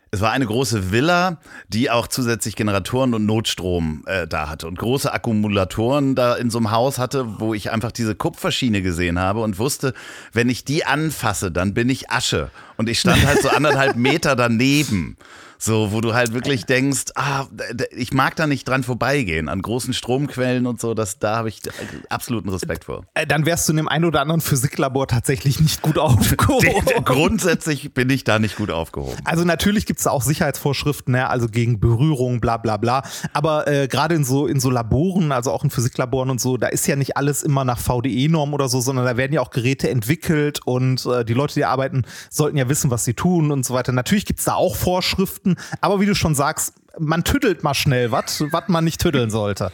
es 0.09 0.21
war 0.21 0.31
eine 0.31 0.45
große 0.45 0.91
Villa, 0.91 1.37
die 1.67 1.91
auch 1.91 2.07
zusätzlich 2.07 2.55
Generatoren 2.55 3.13
und 3.13 3.25
Notstrom 3.25 4.03
äh, 4.07 4.25
da 4.25 4.49
hatte 4.49 4.67
und 4.67 4.79
große 4.79 5.11
Akkumulatoren 5.11 6.15
da 6.15 6.35
in 6.35 6.49
so 6.49 6.59
einem 6.59 6.71
Haus 6.71 6.97
hatte, 6.97 7.39
wo 7.39 7.53
ich 7.53 7.71
einfach 7.71 7.91
diese 7.91 8.15
Kupferschiene 8.15 8.81
gesehen 8.81 9.19
habe 9.19 9.41
und 9.41 9.59
wusste, 9.59 9.93
wenn 10.31 10.47
ich 10.49 10.63
die 10.63 10.85
anfasse, 10.85 11.51
dann 11.51 11.73
bin 11.73 11.89
ich 11.89 12.09
Asche. 12.09 12.51
Und 12.77 12.87
ich 12.87 12.99
stand 12.99 13.25
halt 13.25 13.41
so 13.41 13.49
anderthalb 13.49 13.95
Meter 13.97 14.37
daneben. 14.37 15.17
So, 15.59 15.91
wo 15.91 16.01
du 16.01 16.13
halt 16.13 16.33
wirklich 16.33 16.65
denkst, 16.65 17.05
ah, 17.15 17.45
ich 17.91 18.13
mag 18.13 18.35
da 18.35 18.47
nicht 18.47 18.67
dran 18.67 18.83
vorbeigehen, 18.83 19.49
an 19.49 19.61
großen 19.61 19.93
Stromquellen 19.93 20.67
und 20.67 20.79
so, 20.79 20.93
das, 20.93 21.19
da 21.19 21.37
habe 21.37 21.49
ich 21.49 21.61
absoluten 22.09 22.49
Respekt 22.49 22.85
vor. 22.85 23.05
Äh, 23.13 23.25
dann 23.25 23.45
wärst 23.45 23.67
du 23.67 23.73
in 23.73 23.77
dem 23.77 23.87
einen 23.87 24.05
oder 24.05 24.21
anderen 24.21 24.41
Physiklabor 24.41 25.07
tatsächlich 25.07 25.59
nicht 25.59 25.81
gut 25.81 25.97
aufgehoben. 25.97 26.69
Grundsätzlich 27.05 27.93
bin 27.93 28.09
ich 28.09 28.23
da 28.23 28.39
nicht 28.39 28.57
gut 28.57 28.71
aufgehoben. 28.71 29.17
Also 29.23 29.43
natürlich 29.43 29.85
gibt 29.85 29.99
es 29.99 30.03
da 30.03 30.11
auch 30.11 30.21
Sicherheitsvorschriften, 30.21 31.13
ne? 31.13 31.29
also 31.29 31.47
gegen 31.47 31.79
Berührung, 31.79 32.39
bla 32.39 32.57
bla 32.57 32.77
bla. 32.77 33.03
Aber 33.33 33.67
äh, 33.67 33.87
gerade 33.87 34.15
in 34.15 34.23
so, 34.23 34.47
in 34.47 34.59
so 34.59 34.69
Laboren, 34.69 35.31
also 35.31 35.51
auch 35.51 35.63
in 35.63 35.69
Physiklaboren 35.69 36.29
und 36.29 36.39
so, 36.39 36.57
da 36.57 36.67
ist 36.67 36.87
ja 36.87 36.95
nicht 36.95 37.17
alles 37.17 37.43
immer 37.43 37.65
nach 37.65 37.79
VDE-Norm 37.79 38.53
oder 38.53 38.69
so, 38.69 38.81
sondern 38.81 39.05
da 39.05 39.17
werden 39.17 39.33
ja 39.33 39.41
auch 39.41 39.49
Geräte 39.49 39.89
entwickelt 39.89 40.59
und 40.65 41.05
äh, 41.05 41.25
die 41.25 41.33
Leute, 41.33 41.55
die 41.55 41.65
arbeiten, 41.65 42.03
sollten 42.29 42.57
ja 42.57 42.69
wissen, 42.69 42.91
was 42.91 43.05
sie 43.05 43.13
tun 43.13 43.51
und 43.51 43.65
so 43.65 43.73
weiter. 43.73 43.91
Natürlich 43.91 44.25
gibt 44.25 44.39
es 44.39 44.45
da 44.45 44.53
auch 44.53 44.75
Vorschriften, 44.75 45.46
Geschichten. 45.55 45.77
Aber 45.81 45.99
wie 45.99 46.05
du 46.05 46.15
schon 46.15 46.35
sagst, 46.35 46.73
man 46.99 47.23
tüttelt 47.23 47.63
mal 47.63 47.73
schnell 47.73 48.11
was, 48.11 48.43
was 48.51 48.67
man 48.67 48.83
nicht 48.83 48.99
tütteln 49.01 49.29
sollte. 49.29 49.71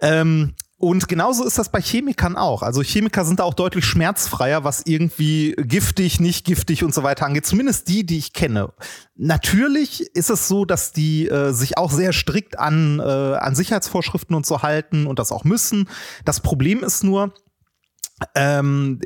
Ähm, 0.00 0.54
Und 0.78 1.08
genauso 1.08 1.44
ist 1.44 1.56
das 1.56 1.70
bei 1.70 1.80
Chemikern 1.80 2.36
auch. 2.36 2.62
Also 2.62 2.82
Chemiker 2.82 3.24
sind 3.24 3.40
da 3.40 3.44
auch 3.44 3.54
deutlich 3.54 3.86
schmerzfreier, 3.86 4.62
was 4.62 4.82
irgendwie 4.84 5.52
giftig, 5.56 6.20
nicht 6.20 6.44
giftig 6.44 6.84
und 6.84 6.92
so 6.92 7.02
weiter 7.02 7.24
angeht. 7.24 7.46
Zumindest 7.46 7.88
die, 7.88 8.04
die 8.04 8.18
ich 8.18 8.34
kenne. 8.34 8.74
Natürlich 9.14 10.02
ist 10.14 10.28
es 10.28 10.48
so, 10.48 10.66
dass 10.66 10.92
die 10.92 11.28
äh, 11.28 11.52
sich 11.52 11.78
auch 11.78 11.90
sehr 11.90 12.12
strikt 12.12 12.58
an, 12.58 13.00
äh, 13.00 13.02
an 13.02 13.54
Sicherheitsvorschriften 13.54 14.36
und 14.36 14.44
so 14.44 14.60
halten 14.62 15.06
und 15.06 15.18
das 15.18 15.32
auch 15.32 15.44
müssen. 15.44 15.88
Das 16.26 16.40
Problem 16.40 16.84
ist 16.84 17.02
nur, 17.02 17.32
ähm, 18.34 19.00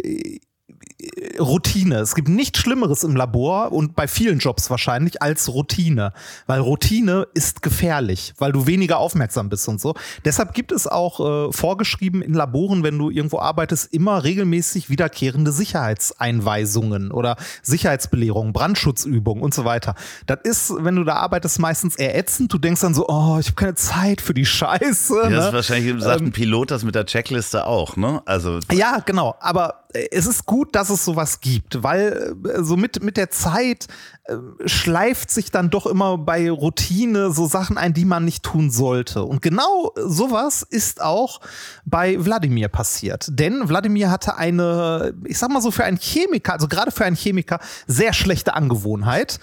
Routine. 1.38 1.96
Es 1.96 2.14
gibt 2.14 2.28
nichts 2.28 2.58
Schlimmeres 2.58 3.04
im 3.04 3.16
Labor 3.16 3.72
und 3.72 3.96
bei 3.96 4.08
vielen 4.08 4.38
Jobs 4.38 4.70
wahrscheinlich 4.70 5.22
als 5.22 5.48
Routine, 5.48 6.12
weil 6.46 6.60
Routine 6.60 7.26
ist 7.34 7.62
gefährlich, 7.62 8.34
weil 8.38 8.52
du 8.52 8.66
weniger 8.66 8.98
aufmerksam 8.98 9.48
bist 9.48 9.68
und 9.68 9.80
so. 9.80 9.94
Deshalb 10.24 10.54
gibt 10.54 10.72
es 10.72 10.86
auch 10.86 11.48
äh, 11.48 11.52
vorgeschrieben 11.52 12.22
in 12.22 12.34
Laboren, 12.34 12.82
wenn 12.82 12.98
du 12.98 13.10
irgendwo 13.10 13.38
arbeitest, 13.38 13.92
immer 13.92 14.24
regelmäßig 14.24 14.90
wiederkehrende 14.90 15.52
Sicherheitseinweisungen 15.52 17.10
oder 17.10 17.36
Sicherheitsbelehrungen, 17.62 18.52
Brandschutzübungen 18.52 19.42
und 19.42 19.54
so 19.54 19.64
weiter. 19.64 19.94
Das 20.26 20.38
ist, 20.44 20.72
wenn 20.78 20.96
du 20.96 21.04
da 21.04 21.14
arbeitest, 21.16 21.58
meistens 21.58 21.96
eher 21.96 22.16
ätzend. 22.16 22.52
Du 22.52 22.58
denkst 22.58 22.80
dann 22.80 22.94
so, 22.94 23.06
oh, 23.08 23.38
ich 23.40 23.46
habe 23.46 23.56
keine 23.56 23.74
Zeit 23.74 24.20
für 24.20 24.34
die 24.34 24.46
Scheiße. 24.46 25.14
Ja, 25.24 25.30
ne? 25.30 25.36
das 25.36 25.46
ist 25.46 25.52
wahrscheinlich, 25.52 26.02
sagt 26.02 26.20
Ähm, 26.20 26.26
ein 26.28 26.32
Pilot 26.32 26.70
das 26.70 26.84
mit 26.84 26.94
der 26.94 27.06
Checkliste 27.06 27.66
auch, 27.66 27.96
ne? 27.96 28.22
Also, 28.26 28.60
Ja, 28.72 28.98
genau. 29.04 29.36
Aber 29.40 29.79
es 29.92 30.26
ist 30.26 30.46
gut, 30.46 30.74
dass 30.74 30.90
es 30.90 31.04
sowas 31.04 31.40
gibt, 31.40 31.82
weil 31.82 32.36
äh, 32.44 32.62
so 32.62 32.76
mit, 32.76 33.02
mit 33.02 33.16
der 33.16 33.30
Zeit 33.30 33.88
äh, 34.24 34.36
schleift 34.66 35.30
sich 35.30 35.50
dann 35.50 35.70
doch 35.70 35.86
immer 35.86 36.16
bei 36.18 36.50
Routine 36.50 37.32
so 37.32 37.46
Sachen 37.46 37.76
ein, 37.76 37.92
die 37.92 38.04
man 38.04 38.24
nicht 38.24 38.42
tun 38.44 38.70
sollte. 38.70 39.24
Und 39.24 39.42
genau 39.42 39.92
sowas 39.96 40.62
ist 40.62 41.02
auch 41.02 41.40
bei 41.84 42.22
Wladimir 42.24 42.68
passiert. 42.68 43.26
Denn 43.30 43.68
Wladimir 43.68 44.10
hatte 44.10 44.36
eine, 44.36 45.14
ich 45.24 45.38
sag 45.38 45.50
mal 45.50 45.62
so 45.62 45.70
für 45.70 45.84
einen 45.84 45.98
Chemiker, 45.98 46.52
also 46.52 46.68
gerade 46.68 46.90
für 46.92 47.04
einen 47.04 47.16
Chemiker, 47.16 47.58
sehr 47.86 48.12
schlechte 48.12 48.54
Angewohnheit. 48.54 49.40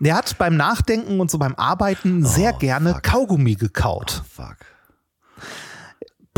Der 0.00 0.14
hat 0.14 0.38
beim 0.38 0.56
Nachdenken 0.56 1.18
und 1.20 1.30
so 1.30 1.38
beim 1.38 1.56
Arbeiten 1.56 2.24
sehr 2.24 2.52
gerne 2.52 2.94
fuck. 2.94 3.02
Kaugummi 3.02 3.56
gekaut 3.56 4.22
fuck. 4.32 4.56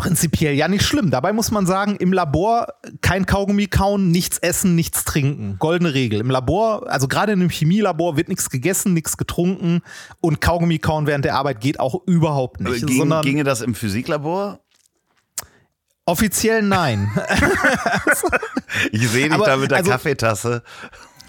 Prinzipiell 0.00 0.54
ja 0.54 0.66
nicht 0.66 0.83
schlimm. 0.83 1.11
Dabei 1.11 1.35
muss 1.35 1.50
man 1.50 1.66
sagen, 1.66 1.97
im 1.97 2.14
Labor 2.14 2.69
kein 3.02 3.26
Kaugummi 3.26 3.66
kauen, 3.66 4.11
nichts 4.11 4.38
essen, 4.38 4.75
nichts 4.75 5.04
trinken. 5.04 5.57
Goldene 5.59 5.92
Regel. 5.92 6.21
Im 6.21 6.30
Labor, 6.30 6.90
also 6.90 7.07
gerade 7.07 7.33
in 7.33 7.40
einem 7.40 7.50
Chemielabor, 7.50 8.16
wird 8.16 8.28
nichts 8.28 8.49
gegessen, 8.49 8.95
nichts 8.95 9.19
getrunken 9.19 9.83
und 10.21 10.40
Kaugummi 10.40 10.78
kauen 10.78 11.07
während 11.07 11.26
der 11.26 11.35
Arbeit 11.37 11.61
geht 11.61 11.78
auch 11.78 12.02
überhaupt 12.07 12.61
nicht. 12.61 12.87
Ging, 12.87 12.97
sondern 12.97 13.23
ginge 13.23 13.45
das 13.45 13.61
im 13.61 13.75
Physiklabor? 13.75 14.61
offiziell 16.07 16.62
nein. 16.62 17.11
Ich 18.92 19.09
sehe 19.09 19.28
dich 19.28 19.38
da 19.38 19.57
mit 19.57 19.71
der 19.73 19.78
also- 19.78 19.90
Kaffeetasse. 19.90 20.62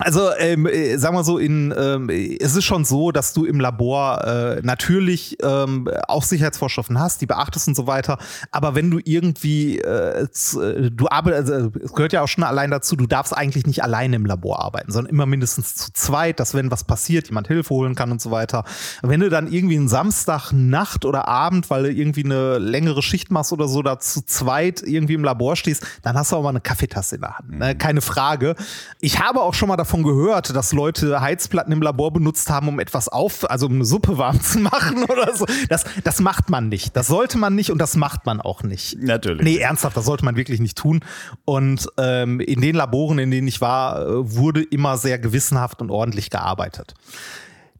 Also, 0.03 0.31
ähm, 0.39 0.65
äh, 0.65 0.97
sagen 0.97 1.15
wir 1.15 1.23
so, 1.23 1.37
in, 1.37 1.71
ähm, 1.77 2.09
es 2.09 2.55
ist 2.55 2.65
schon 2.65 2.85
so, 2.85 3.11
dass 3.11 3.33
du 3.33 3.45
im 3.45 3.59
Labor 3.59 4.23
äh, 4.25 4.61
natürlich 4.63 5.37
ähm, 5.43 5.87
auch 6.07 6.23
Sicherheitsvorschriften 6.23 6.99
hast, 6.99 7.21
die 7.21 7.27
beachtest 7.27 7.67
und 7.67 7.75
so 7.75 7.85
weiter. 7.85 8.17
Aber 8.49 8.73
wenn 8.73 8.89
du 8.89 8.99
irgendwie, 9.03 9.77
äh, 9.77 10.23
äh, 10.23 10.89
du 10.89 11.07
arbeitest, 11.07 11.51
also, 11.51 11.71
es 11.83 11.93
gehört 11.93 12.13
ja 12.13 12.23
auch 12.23 12.27
schon 12.27 12.43
allein 12.43 12.71
dazu, 12.71 12.95
du 12.95 13.05
darfst 13.05 13.37
eigentlich 13.37 13.67
nicht 13.67 13.83
alleine 13.83 14.15
im 14.15 14.25
Labor 14.25 14.63
arbeiten, 14.63 14.91
sondern 14.91 15.11
immer 15.11 15.27
mindestens 15.27 15.75
zu 15.75 15.93
zweit, 15.93 16.39
dass 16.39 16.55
wenn 16.55 16.71
was 16.71 16.83
passiert, 16.83 17.27
jemand 17.27 17.47
Hilfe 17.47 17.69
holen 17.69 17.93
kann 17.93 18.11
und 18.11 18.21
so 18.21 18.31
weiter. 18.31 18.63
Wenn 19.03 19.19
du 19.19 19.29
dann 19.29 19.51
irgendwie 19.51 19.77
einen 19.77 19.87
Samstag, 19.87 20.51
Nacht 20.51 21.05
oder 21.05 21.27
Abend, 21.27 21.69
weil 21.69 21.83
du 21.83 21.91
irgendwie 21.91 22.25
eine 22.25 22.57
längere 22.57 23.03
Schicht 23.03 23.29
machst 23.29 23.53
oder 23.53 23.67
so, 23.67 23.83
da 23.83 23.99
zu 23.99 24.25
zweit 24.25 24.81
irgendwie 24.81 25.13
im 25.13 25.23
Labor 25.23 25.55
stehst, 25.55 25.85
dann 26.01 26.17
hast 26.17 26.31
du 26.31 26.37
auch 26.37 26.43
mal 26.43 26.49
eine 26.49 26.61
Kaffeetasse 26.61 27.15
in 27.15 27.21
der 27.21 27.37
Hand. 27.37 27.51
Ne? 27.51 27.75
Keine 27.75 28.01
Frage. 28.01 28.55
Ich 28.99 29.19
habe 29.19 29.41
auch 29.41 29.53
schon 29.53 29.69
mal 29.69 29.77
davon 29.77 29.90
gehört, 30.03 30.55
dass 30.55 30.73
Leute 30.73 31.21
Heizplatten 31.21 31.71
im 31.71 31.81
Labor 31.81 32.11
benutzt 32.11 32.49
haben, 32.49 32.67
um 32.67 32.79
etwas 32.79 33.07
auf, 33.07 33.49
also 33.49 33.67
um 33.67 33.75
eine 33.75 33.85
Suppe 33.85 34.17
warm 34.17 34.41
zu 34.41 34.59
machen 34.59 35.03
oder 35.09 35.35
so. 35.35 35.45
Das, 35.69 35.83
das 36.03 36.19
macht 36.19 36.49
man 36.49 36.69
nicht. 36.69 36.95
Das 36.95 37.07
sollte 37.07 37.37
man 37.37 37.55
nicht 37.55 37.71
und 37.71 37.79
das 37.79 37.95
macht 37.95 38.25
man 38.25 38.41
auch 38.41 38.63
nicht. 38.63 38.97
Natürlich. 39.01 39.43
Nee, 39.43 39.57
ernsthaft, 39.57 39.97
das 39.97 40.05
sollte 40.05 40.25
man 40.25 40.35
wirklich 40.35 40.59
nicht 40.59 40.77
tun. 40.77 41.01
Und 41.45 41.87
ähm, 41.97 42.39
in 42.39 42.61
den 42.61 42.75
Laboren, 42.75 43.19
in 43.19 43.31
denen 43.31 43.47
ich 43.47 43.61
war, 43.61 44.01
äh, 44.01 44.35
wurde 44.35 44.63
immer 44.63 44.97
sehr 44.97 45.19
gewissenhaft 45.19 45.81
und 45.81 45.91
ordentlich 45.91 46.29
gearbeitet. 46.29 46.93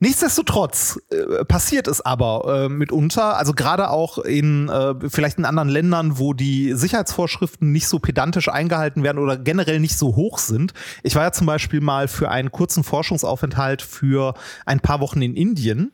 Nichtsdestotrotz 0.04 1.00
äh, 1.12 1.46
passiert 1.46 1.88
es 1.88 2.02
aber 2.02 2.66
äh, 2.66 2.70
mitunter, 2.70 3.38
also 3.38 3.54
gerade 3.54 3.92
auch 3.92 4.18
in 4.18 4.68
äh, 4.68 4.96
vielleicht 5.08 5.38
in 5.38 5.46
anderen 5.46 5.70
Ländern, 5.70 6.18
wo 6.18 6.34
die 6.34 6.74
Sicherheitsvorschriften 6.74 7.72
nicht 7.72 7.88
so 7.88 8.00
pedantisch 8.00 8.50
eingehalten 8.50 9.04
werden 9.04 9.20
oder 9.20 9.38
generell 9.38 9.80
nicht 9.80 9.96
so 9.96 10.16
hoch 10.16 10.40
sind. 10.40 10.74
Ich 11.04 11.14
war 11.14 11.22
ja 11.22 11.32
zum 11.32 11.46
Beispiel 11.46 11.82
mal 11.82 12.08
für 12.08 12.32
einen 12.32 12.52
kurzen 12.52 12.84
Forschungsaufenthalt 12.84 13.84
für 13.84 14.34
ein 14.66 14.80
paar 14.80 15.02
Wochen 15.02 15.22
in 15.22 15.36
Indien. 15.36 15.92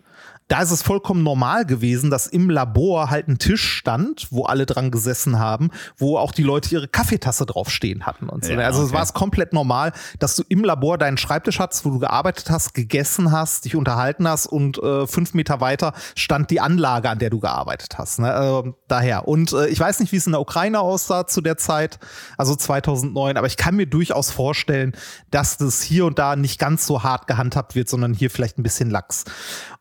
Da 0.48 0.62
ist 0.62 0.72
es 0.72 0.82
vollkommen 0.82 1.24
normal 1.24 1.66
gewesen, 1.66 2.10
dass 2.10 2.26
im 2.26 2.50
Labor 2.50 3.10
halt 3.10 3.28
ein 3.28 3.38
Tisch 3.38 3.64
stand, 3.64 4.28
wo 4.32 4.46
alle 4.46 4.66
dran 4.66 4.92
gesessen 4.92 5.40
haben, 5.40 5.72
wo 5.98 6.18
auch 6.18 6.32
die 6.32 6.44
Leute 6.44 6.74
ihre 6.74 6.88
Kaffeetasse 6.88 7.46
draufstehen 7.46 8.06
hatten 8.06 8.30
und 8.30 8.46
so. 8.46 8.54
Ja, 8.54 8.60
also 8.60 8.82
es 8.82 8.88
okay. 8.88 8.96
war 8.96 9.04
es 9.04 9.14
komplett 9.14 9.52
normal, 9.52 9.92
dass 10.20 10.38
du 10.38 10.44
im 10.48 10.64
Labor 10.64 10.98
deinen 10.98 11.18
Schreibtisch 11.18 11.60
hattest, 11.60 11.84
wo 11.84 11.90
du 11.90 12.00
gearbeitet 12.00 12.50
hast, 12.50 12.74
gegessen 12.74 13.32
hast, 13.32 13.66
dich 13.66 13.76
unterhalten 13.76 14.28
hast 14.28 14.46
und 14.46 14.82
äh, 14.82 15.06
fünf 15.06 15.34
Meter 15.34 15.60
weiter 15.60 15.94
stand 16.16 16.50
die 16.50 16.62
Anlage, 16.62 17.10
an 17.10 17.20
der 17.20 17.30
du 17.30 17.40
gearbeitet 17.40 17.98
hast. 17.98 18.20
Ne? 18.20 18.64
Äh, 18.66 18.72
daher. 18.88 19.28
Und 19.28 19.52
äh, 19.52 19.68
ich 19.68 19.80
weiß 19.80 20.00
nicht, 20.00 20.14
wie 20.14 20.18
es 20.18 20.28
in 20.28 20.32
der 20.32 20.42
Ukraine 20.42 20.80
aussah 20.80 21.28
zu 21.28 21.42
der 21.42 21.58
Zeit, 21.58 22.00
also 22.38 22.56
2009, 22.56 23.36
aber 23.36 23.48
ich 23.48 23.58
kann 23.58 23.76
mir 23.76 23.88
durchaus 23.88 24.32
vorstellen, 24.32 24.94
dass 25.30 25.58
das 25.58 25.82
hier 25.82 26.06
und 26.06 26.20
da 26.20 26.38
nicht 26.38 26.58
ganz 26.58 26.86
so 26.86 27.04
hart 27.04 27.28
gehandhabt 27.28 27.76
wird, 27.76 27.90
sondern 27.90 28.14
hier 28.14 28.30
vielleicht 28.30 28.58
ein 28.58 28.64
bisschen 28.64 28.90
lax. 28.90 29.26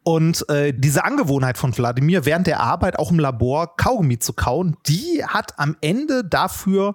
Und 0.06 0.48
äh, 0.48 0.72
diese 0.72 1.04
Angewohnheit 1.04 1.58
von 1.58 1.76
Wladimir 1.76 2.24
während 2.24 2.46
der 2.46 2.60
Arbeit 2.60 2.96
auch 2.96 3.10
im 3.10 3.18
Labor 3.18 3.76
Kaugummi 3.76 4.20
zu 4.20 4.34
kauen, 4.34 4.76
die 4.86 5.24
hat 5.26 5.58
am 5.58 5.76
Ende 5.80 6.22
dafür 6.22 6.94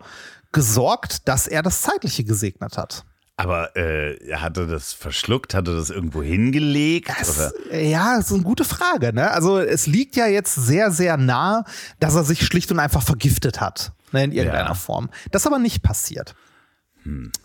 gesorgt, 0.53 1.27
dass 1.27 1.45
er 1.45 1.61
das 1.61 1.81
Zeitliche 1.81 2.23
gesegnet 2.23 2.77
hat. 2.77 3.03
Aber 3.35 3.75
äh, 3.75 4.15
hat 4.35 4.55
er 4.55 4.65
das 4.65 4.93
verschluckt? 4.93 5.53
Hat 5.53 5.67
er 5.67 5.75
das 5.75 5.89
irgendwo 5.89 6.23
hingelegt? 6.23 7.11
Das, 7.19 7.53
ja, 7.73 8.15
das 8.15 8.27
ist 8.27 8.33
eine 8.33 8.43
gute 8.43 8.63
Frage. 8.63 9.11
Ne? 9.11 9.29
Also 9.29 9.59
es 9.59 9.87
liegt 9.87 10.15
ja 10.15 10.27
jetzt 10.27 10.55
sehr, 10.55 10.89
sehr 10.89 11.17
nah, 11.17 11.65
dass 11.99 12.15
er 12.15 12.23
sich 12.23 12.45
schlicht 12.45 12.71
und 12.71 12.79
einfach 12.79 13.03
vergiftet 13.03 13.59
hat. 13.59 13.91
Ne, 14.13 14.23
in 14.23 14.31
irgendeiner 14.31 14.69
Ja. 14.69 14.73
Form. 14.73 15.09
Das 15.31 15.41
ist 15.41 15.47
aber 15.47 15.59
nicht 15.59 15.83
passiert. 15.83 16.33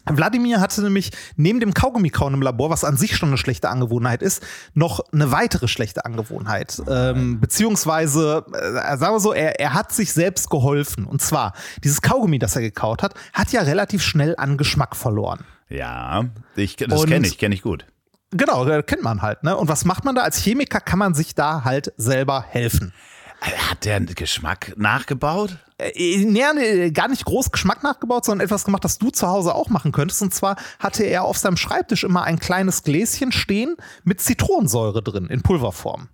Wladimir 0.04 0.60
hatte 0.60 0.82
nämlich 0.82 1.10
neben 1.36 1.60
dem 1.60 1.74
Kaugummi-Kauen 1.74 2.34
im 2.34 2.42
Labor, 2.42 2.70
was 2.70 2.84
an 2.84 2.96
sich 2.96 3.16
schon 3.16 3.30
eine 3.30 3.38
schlechte 3.38 3.68
Angewohnheit 3.68 4.22
ist, 4.22 4.44
noch 4.74 5.00
eine 5.12 5.32
weitere 5.32 5.68
schlechte 5.68 6.04
Angewohnheit. 6.04 6.82
Ähm, 6.88 7.40
beziehungsweise, 7.40 8.44
äh, 8.52 8.96
sagen 8.96 9.14
wir 9.14 9.20
so, 9.20 9.32
er, 9.32 9.58
er 9.60 9.74
hat 9.74 9.92
sich 9.92 10.12
selbst 10.12 10.50
geholfen. 10.50 11.04
Und 11.04 11.22
zwar, 11.22 11.52
dieses 11.82 12.02
Kaugummi, 12.02 12.38
das 12.38 12.56
er 12.56 12.62
gekaut 12.62 13.02
hat, 13.02 13.14
hat 13.32 13.52
ja 13.52 13.62
relativ 13.62 14.02
schnell 14.02 14.34
an 14.36 14.56
Geschmack 14.56 14.96
verloren. 14.96 15.44
Ja, 15.68 16.26
ich, 16.54 16.76
das 16.76 17.04
kenne 17.06 17.26
ich, 17.26 17.38
kenne 17.38 17.54
ich 17.54 17.62
gut. 17.62 17.86
Genau, 18.30 18.66
äh, 18.66 18.82
kennt 18.82 19.02
man 19.02 19.22
halt. 19.22 19.42
Ne? 19.42 19.56
Und 19.56 19.68
was 19.68 19.84
macht 19.84 20.04
man 20.04 20.14
da? 20.14 20.22
Als 20.22 20.38
Chemiker 20.38 20.80
kann 20.80 20.98
man 20.98 21.14
sich 21.14 21.34
da 21.34 21.64
halt 21.64 21.92
selber 21.96 22.44
helfen. 22.48 22.92
Hat 23.40 23.84
der 23.84 23.96
einen 23.96 24.14
Geschmack 24.14 24.72
nachgebaut? 24.76 25.58
Äh, 25.78 26.24
nee, 26.24 26.90
gar 26.90 27.08
nicht 27.08 27.24
groß 27.24 27.50
Geschmack 27.50 27.82
nachgebaut, 27.82 28.24
sondern 28.24 28.44
etwas 28.44 28.64
gemacht, 28.64 28.84
das 28.84 28.98
du 28.98 29.10
zu 29.10 29.26
Hause 29.26 29.54
auch 29.54 29.68
machen 29.68 29.92
könntest. 29.92 30.22
Und 30.22 30.32
zwar 30.32 30.56
hatte 30.78 31.04
er 31.04 31.24
auf 31.24 31.36
seinem 31.36 31.56
Schreibtisch 31.56 32.04
immer 32.04 32.22
ein 32.22 32.38
kleines 32.38 32.82
Gläschen 32.82 33.32
stehen 33.32 33.76
mit 34.04 34.20
Zitronensäure 34.20 35.02
drin, 35.02 35.26
in 35.26 35.42
Pulverform. 35.42 36.08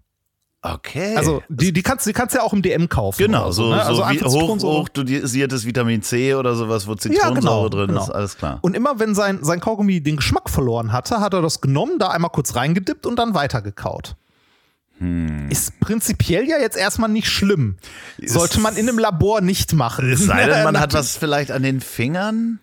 Okay. 0.65 1.17
Also 1.17 1.43
die, 1.49 1.73
die, 1.73 1.83
kannst, 1.83 2.07
die 2.07 2.13
kannst 2.13 2.35
du 2.35 2.39
ja 2.39 2.45
auch 2.45 2.53
im 2.53 2.63
DM 2.63 2.89
kaufen. 2.89 3.19
genau, 3.19 3.51
so, 3.51 3.71
ne? 3.71 3.77
so 3.77 3.83
also 3.83 4.03
wie 4.03 4.07
einfach 4.07 4.27
hoch, 4.27 4.41
Zitronensäure. 4.41 4.79
hochdosiertes 4.79 5.67
Vitamin 5.67 6.03
C 6.03 6.37
oder 6.37 6.55
sowas, 6.55 6.87
wo 6.87 6.95
Zitronensäure 6.95 7.35
genau, 7.35 7.69
drin 7.69 7.89
genau. 7.89 8.03
ist, 8.03 8.11
alles 8.11 8.37
klar. 8.37 8.61
Und 8.63 8.77
immer 8.77 9.01
wenn 9.01 9.17
sein, 9.17 9.41
sein 9.43 9.59
Kaugummi 9.59 10.01
den 10.01 10.17
Geschmack 10.17 10.49
verloren 10.49 10.93
hatte, 10.93 11.19
hat 11.19 11.35
er 11.35 11.43
das 11.43 11.61
genommen, 11.61 11.99
da 11.99 12.09
einmal 12.09 12.31
kurz 12.31 12.55
reingedippt 12.55 13.07
und 13.07 13.17
dann 13.17 13.35
weitergekaut. 13.35 14.15
Hm. 15.03 15.51
Ist 15.51 15.81
prinzipiell 15.81 16.49
ja 16.49 16.59
jetzt 16.59 16.77
erstmal 16.77 17.11
nicht 17.11 17.29
schlimm. 17.29 17.77
Sollte 18.25 18.61
man 18.61 18.77
in 18.77 18.89
einem 18.89 19.01
Labor 19.01 19.41
nicht 19.41 19.73
machen. 19.73 20.11
Es 20.13 20.25
sei 20.25 20.47
denn, 20.47 20.63
man 20.65 20.79
hat 20.79 20.95
was 20.95 21.17
vielleicht 21.17 21.51
an 21.51 21.65
den 21.65 21.81
Fingern? 21.81 22.61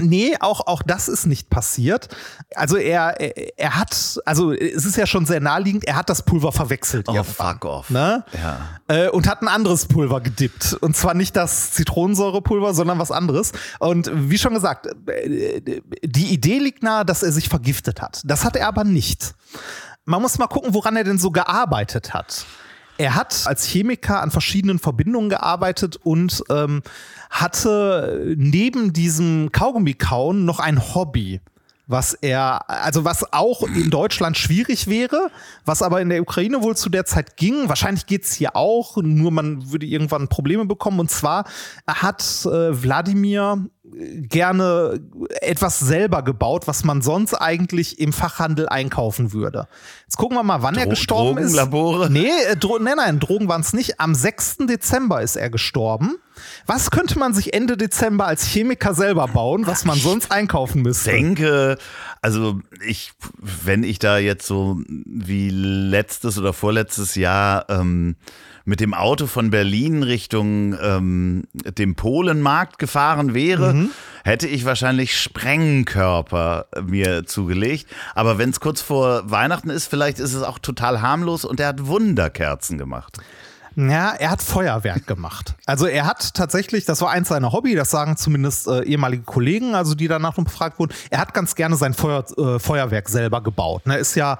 Nee, 0.00 0.36
auch, 0.40 0.66
auch 0.66 0.82
das 0.82 1.08
ist 1.08 1.26
nicht 1.26 1.50
passiert. 1.50 2.08
Also 2.54 2.76
er, 2.76 3.20
er, 3.20 3.58
er 3.58 3.76
hat, 3.76 4.20
also 4.24 4.52
es 4.52 4.84
ist 4.84 4.96
ja 4.96 5.06
schon 5.06 5.26
sehr 5.26 5.40
naheliegend, 5.40 5.84
er 5.84 5.96
hat 5.96 6.08
das 6.08 6.22
Pulver 6.22 6.52
verwechselt. 6.52 7.08
Oh, 7.08 7.14
irgendwann, 7.14 7.54
fuck 7.54 7.64
off. 7.64 7.90
Ne? 7.90 8.24
Ja. 8.32 8.80
Äh, 8.88 9.08
und 9.08 9.26
hat 9.28 9.42
ein 9.42 9.48
anderes 9.48 9.86
Pulver 9.86 10.20
gedippt. 10.20 10.74
Und 10.80 10.96
zwar 10.96 11.14
nicht 11.14 11.36
das 11.36 11.72
Zitronensäurepulver, 11.72 12.74
sondern 12.74 12.98
was 12.98 13.10
anderes. 13.10 13.52
Und 13.80 14.10
wie 14.12 14.38
schon 14.38 14.54
gesagt, 14.54 14.88
äh, 15.08 15.80
die 16.04 16.26
Idee 16.32 16.58
liegt 16.58 16.82
nahe, 16.82 17.04
dass 17.04 17.22
er 17.22 17.32
sich 17.32 17.48
vergiftet 17.48 18.02
hat. 18.02 18.22
Das 18.24 18.44
hat 18.44 18.56
er 18.56 18.68
aber 18.68 18.84
nicht. 18.84 19.34
Man 20.04 20.20
muss 20.20 20.38
mal 20.38 20.48
gucken, 20.48 20.74
woran 20.74 20.96
er 20.96 21.04
denn 21.04 21.18
so 21.18 21.30
gearbeitet 21.30 22.12
hat. 22.12 22.44
Er 22.98 23.14
hat 23.14 23.42
als 23.46 23.64
Chemiker 23.66 24.20
an 24.20 24.30
verschiedenen 24.30 24.78
Verbindungen 24.78 25.30
gearbeitet 25.30 25.96
und 25.96 26.42
ähm, 26.50 26.82
hatte 27.30 28.34
neben 28.36 28.92
diesem 28.92 29.50
Kaugummi-Kauen 29.52 30.44
noch 30.44 30.60
ein 30.60 30.94
Hobby 30.94 31.40
was 31.92 32.14
er, 32.14 32.68
also 32.68 33.04
was 33.04 33.32
auch 33.32 33.62
in 33.62 33.90
Deutschland 33.90 34.36
schwierig 34.36 34.88
wäre, 34.88 35.30
was 35.64 35.82
aber 35.82 36.00
in 36.00 36.08
der 36.08 36.22
Ukraine 36.22 36.62
wohl 36.62 36.76
zu 36.76 36.88
der 36.88 37.04
Zeit 37.04 37.36
ging. 37.36 37.68
Wahrscheinlich 37.68 38.06
geht's 38.06 38.32
hier 38.32 38.56
auch, 38.56 38.96
nur 38.96 39.30
man 39.30 39.70
würde 39.70 39.86
irgendwann 39.86 40.28
Probleme 40.28 40.64
bekommen. 40.64 41.00
Und 41.00 41.10
zwar 41.10 41.44
hat 41.86 42.22
äh, 42.46 42.82
Wladimir 42.82 43.66
gerne 43.94 45.00
etwas 45.40 45.78
selber 45.78 46.22
gebaut, 46.22 46.66
was 46.66 46.84
man 46.84 47.02
sonst 47.02 47.34
eigentlich 47.34 47.98
im 47.98 48.12
Fachhandel 48.12 48.68
einkaufen 48.68 49.32
würde. 49.32 49.68
Jetzt 50.04 50.16
gucken 50.16 50.36
wir 50.36 50.42
mal, 50.42 50.62
wann 50.62 50.74
Dro 50.74 50.80
er 50.80 50.86
gestorben 50.86 51.36
Drogenlabore? 51.36 52.04
ist. 52.04 52.10
Nee, 52.10 52.30
äh, 52.50 52.56
Dro 52.56 52.78
nein, 52.78 52.96
nein, 52.96 53.20
Drogen 53.20 53.48
waren 53.48 53.60
es 53.60 53.72
nicht. 53.72 54.00
Am 54.00 54.14
6. 54.14 54.58
Dezember 54.68 55.22
ist 55.22 55.36
er 55.36 55.50
gestorben. 55.50 56.16
Was 56.66 56.90
könnte 56.90 57.18
man 57.18 57.34
sich 57.34 57.52
Ende 57.52 57.76
Dezember 57.76 58.26
als 58.26 58.46
Chemiker 58.46 58.94
selber 58.94 59.28
bauen, 59.28 59.66
was 59.66 59.84
man 59.84 59.98
sonst 59.98 60.32
einkaufen 60.32 60.82
müsste? 60.82 61.10
Ich 61.10 61.16
denke, 61.16 61.76
also 62.22 62.60
ich, 62.86 63.12
wenn 63.38 63.84
ich 63.84 63.98
da 63.98 64.18
jetzt 64.18 64.46
so 64.46 64.80
wie 64.86 65.50
letztes 65.50 66.38
oder 66.38 66.52
vorletztes 66.52 67.14
Jahr 67.14 67.66
ähm, 67.68 68.16
mit 68.64 68.80
dem 68.80 68.94
Auto 68.94 69.26
von 69.26 69.50
Berlin 69.50 70.02
Richtung 70.02 70.76
ähm, 70.80 71.44
dem 71.52 71.94
Polenmarkt 71.94 72.78
gefahren 72.78 73.34
wäre, 73.34 73.74
mhm. 73.74 73.90
hätte 74.24 74.46
ich 74.46 74.64
wahrscheinlich 74.64 75.18
Sprengkörper 75.18 76.66
mir 76.86 77.26
zugelegt. 77.26 77.86
Aber 78.14 78.38
wenn 78.38 78.50
es 78.50 78.60
kurz 78.60 78.80
vor 78.80 79.30
Weihnachten 79.30 79.70
ist, 79.70 79.86
vielleicht 79.86 80.18
ist 80.18 80.34
es 80.34 80.42
auch 80.42 80.58
total 80.58 81.02
harmlos 81.02 81.44
und 81.44 81.60
er 81.60 81.68
hat 81.68 81.86
Wunderkerzen 81.86 82.78
gemacht. 82.78 83.18
Ja, 83.76 84.10
er 84.10 84.30
hat 84.30 84.42
Feuerwerk 84.42 85.06
gemacht. 85.06 85.54
Also 85.66 85.86
er 85.86 86.06
hat 86.06 86.34
tatsächlich, 86.34 86.84
das 86.84 87.00
war 87.00 87.10
eins 87.10 87.28
seiner 87.28 87.52
Hobby, 87.52 87.74
das 87.74 87.90
sagen 87.90 88.16
zumindest 88.16 88.68
äh, 88.68 88.82
ehemalige 88.82 89.22
Kollegen, 89.22 89.74
also 89.74 89.94
die 89.94 90.08
danach 90.08 90.36
noch 90.36 90.44
befragt 90.44 90.78
wurden, 90.78 90.92
er 91.10 91.20
hat 91.20 91.32
ganz 91.32 91.54
gerne 91.54 91.76
sein 91.76 91.94
Feuer, 91.94 92.24
äh, 92.36 92.58
Feuerwerk 92.58 93.08
selber 93.08 93.42
gebaut. 93.42 93.82
Er 93.86 93.98
ist 93.98 94.14
ja 94.14 94.38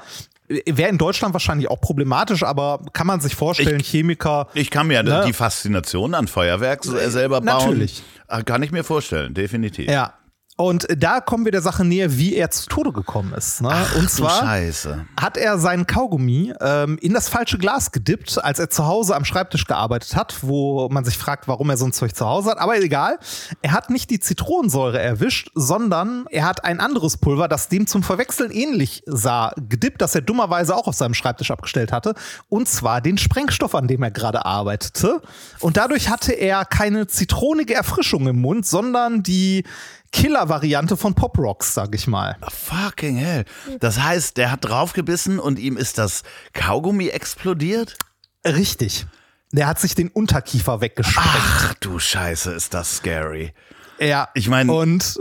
Wäre 0.67 0.91
in 0.91 0.99
Deutschland 0.99 1.35
wahrscheinlich 1.35 1.71
auch 1.71 1.81
problematisch, 1.81 2.43
aber 2.43 2.81
kann 2.93 3.07
man 3.07 3.21
sich 3.21 3.35
vorstellen, 3.35 3.81
ich, 3.81 3.89
Chemiker. 3.89 4.49
Ich 4.55 4.71
kann 4.71 4.87
mir 4.87 5.03
ne? 5.03 5.25
die 5.27 5.33
Faszination 5.33 6.15
an 6.15 6.29
Feuerwerk 6.29 6.85
selber 6.85 7.41
bauen. 7.41 7.65
Natürlich. 7.65 8.03
Kann 8.45 8.63
ich 8.63 8.73
mir 8.73 8.85
vorstellen, 8.85 9.35
definitiv. 9.35 9.91
Ja, 9.91 10.15
und 10.57 10.87
da 10.97 11.21
kommen 11.21 11.47
wir 11.47 11.53
der 11.53 11.63
Sache 11.63 11.83
näher, 11.83 12.19
wie 12.19 12.35
er 12.35 12.51
zu 12.51 12.69
Tode 12.69 12.93
gekommen 12.93 13.33
ist. 13.33 13.63
Ne? 13.63 13.71
Ach, 13.73 13.97
und 13.97 14.11
zwar 14.11 14.41
Scheiße. 14.41 15.07
hat 15.19 15.39
er 15.39 15.59
seinen 15.59 15.87
Kaugummi 15.87 16.53
ähm, 16.61 16.99
in 17.01 17.15
das 17.15 17.31
falsche 17.31 17.57
Glas 17.57 17.91
gedippt, 17.91 18.43
als 18.43 18.59
er 18.59 18.69
zu 18.69 18.87
Hause 18.87 19.17
am 19.17 19.25
Schreibtisch 19.25 19.65
gearbeitet 19.65 20.15
hat, 20.15 20.37
wo 20.43 20.91
man 20.91 21.05
sich 21.05 21.17
fragt, 21.17 21.49
warum 21.49 21.71
er 21.71 21.79
so 21.79 21.87
ein 21.87 21.93
Zeug 21.95 22.15
zu 22.15 22.27
Hause 22.27 22.51
hat. 22.51 22.59
Aber 22.59 22.79
egal. 22.79 23.19
Er 23.63 23.73
hat 23.73 23.89
nicht 23.89 24.11
die 24.11 24.21
Zitronensäure 24.21 25.01
erwischt, 25.01 25.51
sondern 25.55 26.27
er 26.31 26.45
hat 26.45 26.65
ein 26.65 26.81
anderes 26.81 27.17
Pulver, 27.17 27.49
das 27.49 27.69
dem 27.69 27.87
zum 27.87 28.03
Verwechseln 28.03 28.51
ähnlich 28.51 29.03
sah, 29.07 29.53
gedippt, 29.57 30.03
das 30.03 30.15
er 30.15 30.21
dummerweise 30.21 30.77
auch 30.77 30.87
auf 30.87 30.95
seinem 30.95 31.15
Schreibtisch 31.15 31.51
abgestellt 31.51 31.93
hatte. 31.93 32.15
Und 32.51 32.69
zwar 32.69 33.01
den 33.01 33.17
Sprengstoff, 33.17 33.75
an 33.75 33.89
dem 33.89 34.03
er 34.03 34.11
gerade 34.11 34.45
arbeitete. 34.45 35.23
Und 35.61 35.79
dadurch 35.79 36.11
hatte 36.11 36.33
er 36.33 36.67
keine 36.67 37.07
zitronige 37.07 37.75
Erfrischung 37.75 38.27
im 38.29 38.41
Mund, 38.41 38.67
sondern 38.67 39.23
die 39.23 39.65
Killer-Variante 40.13 40.97
von 40.97 41.15
Pop 41.15 41.39
Rocks, 41.39 41.75
sag 41.75 41.95
ich 41.95 42.07
mal. 42.07 42.37
Oh, 42.43 42.49
fucking 42.51 43.17
hell. 43.17 43.45
Das 43.81 44.01
heißt, 44.01 44.37
der 44.37 44.51
hat 44.53 44.65
draufgebissen 44.65 45.39
und 45.39 45.59
ihm 45.59 45.77
ist 45.77 45.99
das 45.99 46.23
Kaugummi 46.53 47.09
explodiert? 47.09 47.97
Richtig. 48.45 49.07
Der 49.53 49.67
hat 49.67 49.81
sich 49.81 49.95
den 49.95 50.09
Unterkiefer 50.09 50.81
weggesprengt. 50.81 51.29
Ach 51.29 51.75
du 51.75 51.99
Scheiße, 51.99 52.53
ist 52.53 52.75
das 52.75 52.97
scary. 52.97 53.53
Ja. 53.99 54.29
Ich 54.35 54.49
meine. 54.49 54.73
Und 54.73 55.21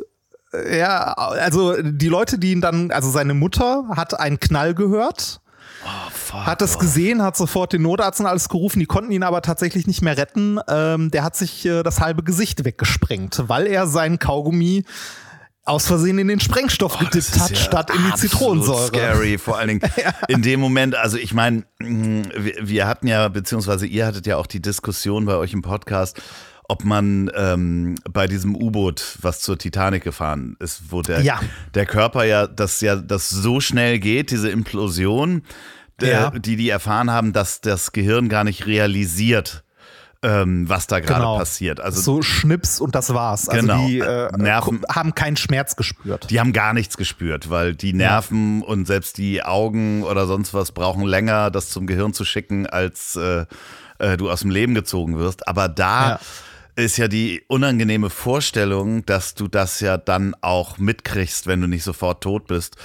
ja, 0.54 1.14
also 1.14 1.82
die 1.82 2.08
Leute, 2.08 2.38
die 2.38 2.52
ihn 2.52 2.62
dann, 2.62 2.92
also 2.92 3.10
seine 3.10 3.34
Mutter 3.34 3.86
hat 3.96 4.20
einen 4.20 4.40
Knall 4.40 4.74
gehört 4.74 5.42
Oh, 5.84 6.10
fuck, 6.12 6.46
hat 6.46 6.62
das 6.62 6.80
gesehen, 6.80 7.22
hat 7.22 7.36
sofort 7.36 7.74
den 7.74 7.82
Notarzt 7.82 8.20
und 8.20 8.26
alles 8.26 8.50
gerufen, 8.50 8.80
die 8.80 8.86
konnten 8.86 9.12
ihn 9.12 9.24
aber 9.24 9.42
tatsächlich 9.42 9.88
nicht 9.88 10.02
mehr 10.02 10.18
retten. 10.18 10.60
Ähm, 10.68 11.12
der 11.12 11.24
hat 11.24 11.36
sich 11.36 11.66
äh, 11.66 11.84
das 11.84 12.00
halbe 12.00 12.24
Gesicht 12.24 12.64
weggesprengt, 12.66 13.44
weil 13.48 13.68
er 13.68 13.88
seinen 13.88 14.20
Kaugummi 14.20 14.84
aus 15.64 15.86
Versehen 15.86 16.18
in 16.18 16.28
den 16.28 16.40
Sprengstoff 16.40 16.96
oh, 16.96 17.06
gedippt 17.06 17.40
hat, 17.40 17.52
ja 17.52 17.56
statt 17.56 17.92
in 17.92 18.04
die 18.04 18.18
Zitronensäure. 18.18 18.88
Scary, 18.88 19.38
vor 19.38 19.58
allen 19.58 19.68
Dingen 19.68 19.82
ja. 19.96 20.14
in 20.28 20.42
dem 20.42 20.60
Moment. 20.60 20.96
Also 20.96 21.18
ich 21.18 21.34
meine, 21.34 21.64
mm, 21.80 22.24
wir 22.62 22.88
hatten 22.88 23.08
ja, 23.08 23.28
beziehungsweise 23.28 23.86
ihr 23.86 24.06
hattet 24.06 24.26
ja 24.26 24.38
auch 24.38 24.48
die 24.48 24.62
Diskussion 24.62 25.26
bei 25.26 25.36
euch 25.36 25.54
im 25.54 25.62
Podcast, 25.62 26.22
ob 26.72 26.86
man 26.86 27.30
ähm, 27.36 27.96
bei 28.10 28.28
diesem 28.28 28.56
U-Boot, 28.56 29.18
was 29.22 29.42
zur 29.42 29.58
Titanic 29.58 30.06
gefahren 30.06 30.56
ist, 30.60 30.84
wo 30.90 31.02
der, 31.02 31.20
ja. 31.20 31.42
der 31.74 31.86
Körper 31.86 32.24
ja, 32.24 32.48
das 32.48 32.80
ja, 32.80 32.96
das 32.96 33.30
so 33.30 33.60
schnell 33.60 34.00
geht, 34.00 34.32
diese 34.32 34.50
Implosion, 34.50 35.44
der, 36.00 36.10
ja. 36.10 36.30
die 36.30 36.56
die 36.56 36.70
erfahren 36.70 37.12
haben, 37.12 37.34
dass 37.34 37.60
das 37.60 37.92
Gehirn 37.92 38.30
gar 38.30 38.46
nicht 38.46 38.68
realisiert, 38.68 39.66
ähm, 40.24 40.70
was 40.70 40.88
da 40.88 41.02
gerade 41.02 41.20
genau. 41.20 41.38
passiert. 41.40 41.82
Also 41.82 42.00
so 42.00 42.22
Schnips 42.22 42.80
und 42.80 42.96
das 42.96 43.14
war's. 43.14 43.50
Also 43.50 43.68
genau. 43.68 43.86
die 43.86 44.00
äh, 44.00 44.32
Nerven 44.38 44.82
haben 44.90 45.14
keinen 45.14 45.36
Schmerz 45.36 45.76
gespürt. 45.76 46.30
Die 46.30 46.40
haben 46.40 46.54
gar 46.54 46.74
nichts 46.74 46.96
gespürt, 46.96 47.50
weil 47.50 47.76
die 47.76 47.92
Nerven 47.92 48.62
ja. 48.62 48.68
und 48.68 48.88
selbst 48.88 49.18
die 49.18 49.44
Augen 49.44 50.04
oder 50.04 50.26
sonst 50.26 50.54
was 50.54 50.72
brauchen 50.72 51.04
länger, 51.04 51.52
das 51.52 51.70
zum 51.70 51.86
Gehirn 51.86 52.14
zu 52.14 52.24
schicken, 52.24 52.66
als 52.66 53.18
äh, 53.18 53.46
äh, 54.00 54.16
du 54.16 54.30
aus 54.30 54.40
dem 54.40 54.52
Leben 54.52 54.74
gezogen 54.74 55.20
wirst. 55.20 55.50
Aber 55.50 55.68
da 55.68 56.12
ja 56.12 56.20
ist 56.82 56.98
ja 56.98 57.08
die 57.08 57.44
unangenehme 57.48 58.10
Vorstellung, 58.10 59.06
dass 59.06 59.36
du 59.36 59.48
das 59.48 59.80
ja 59.80 59.98
dann 59.98 60.36
auch 60.42 60.78
mitkriegst, 60.78 61.48
wenn 61.48 61.62
du 61.62 61.68
nicht 61.68 61.84
sofort 61.84 62.22
tot 62.22 62.48
bist. 62.48 62.76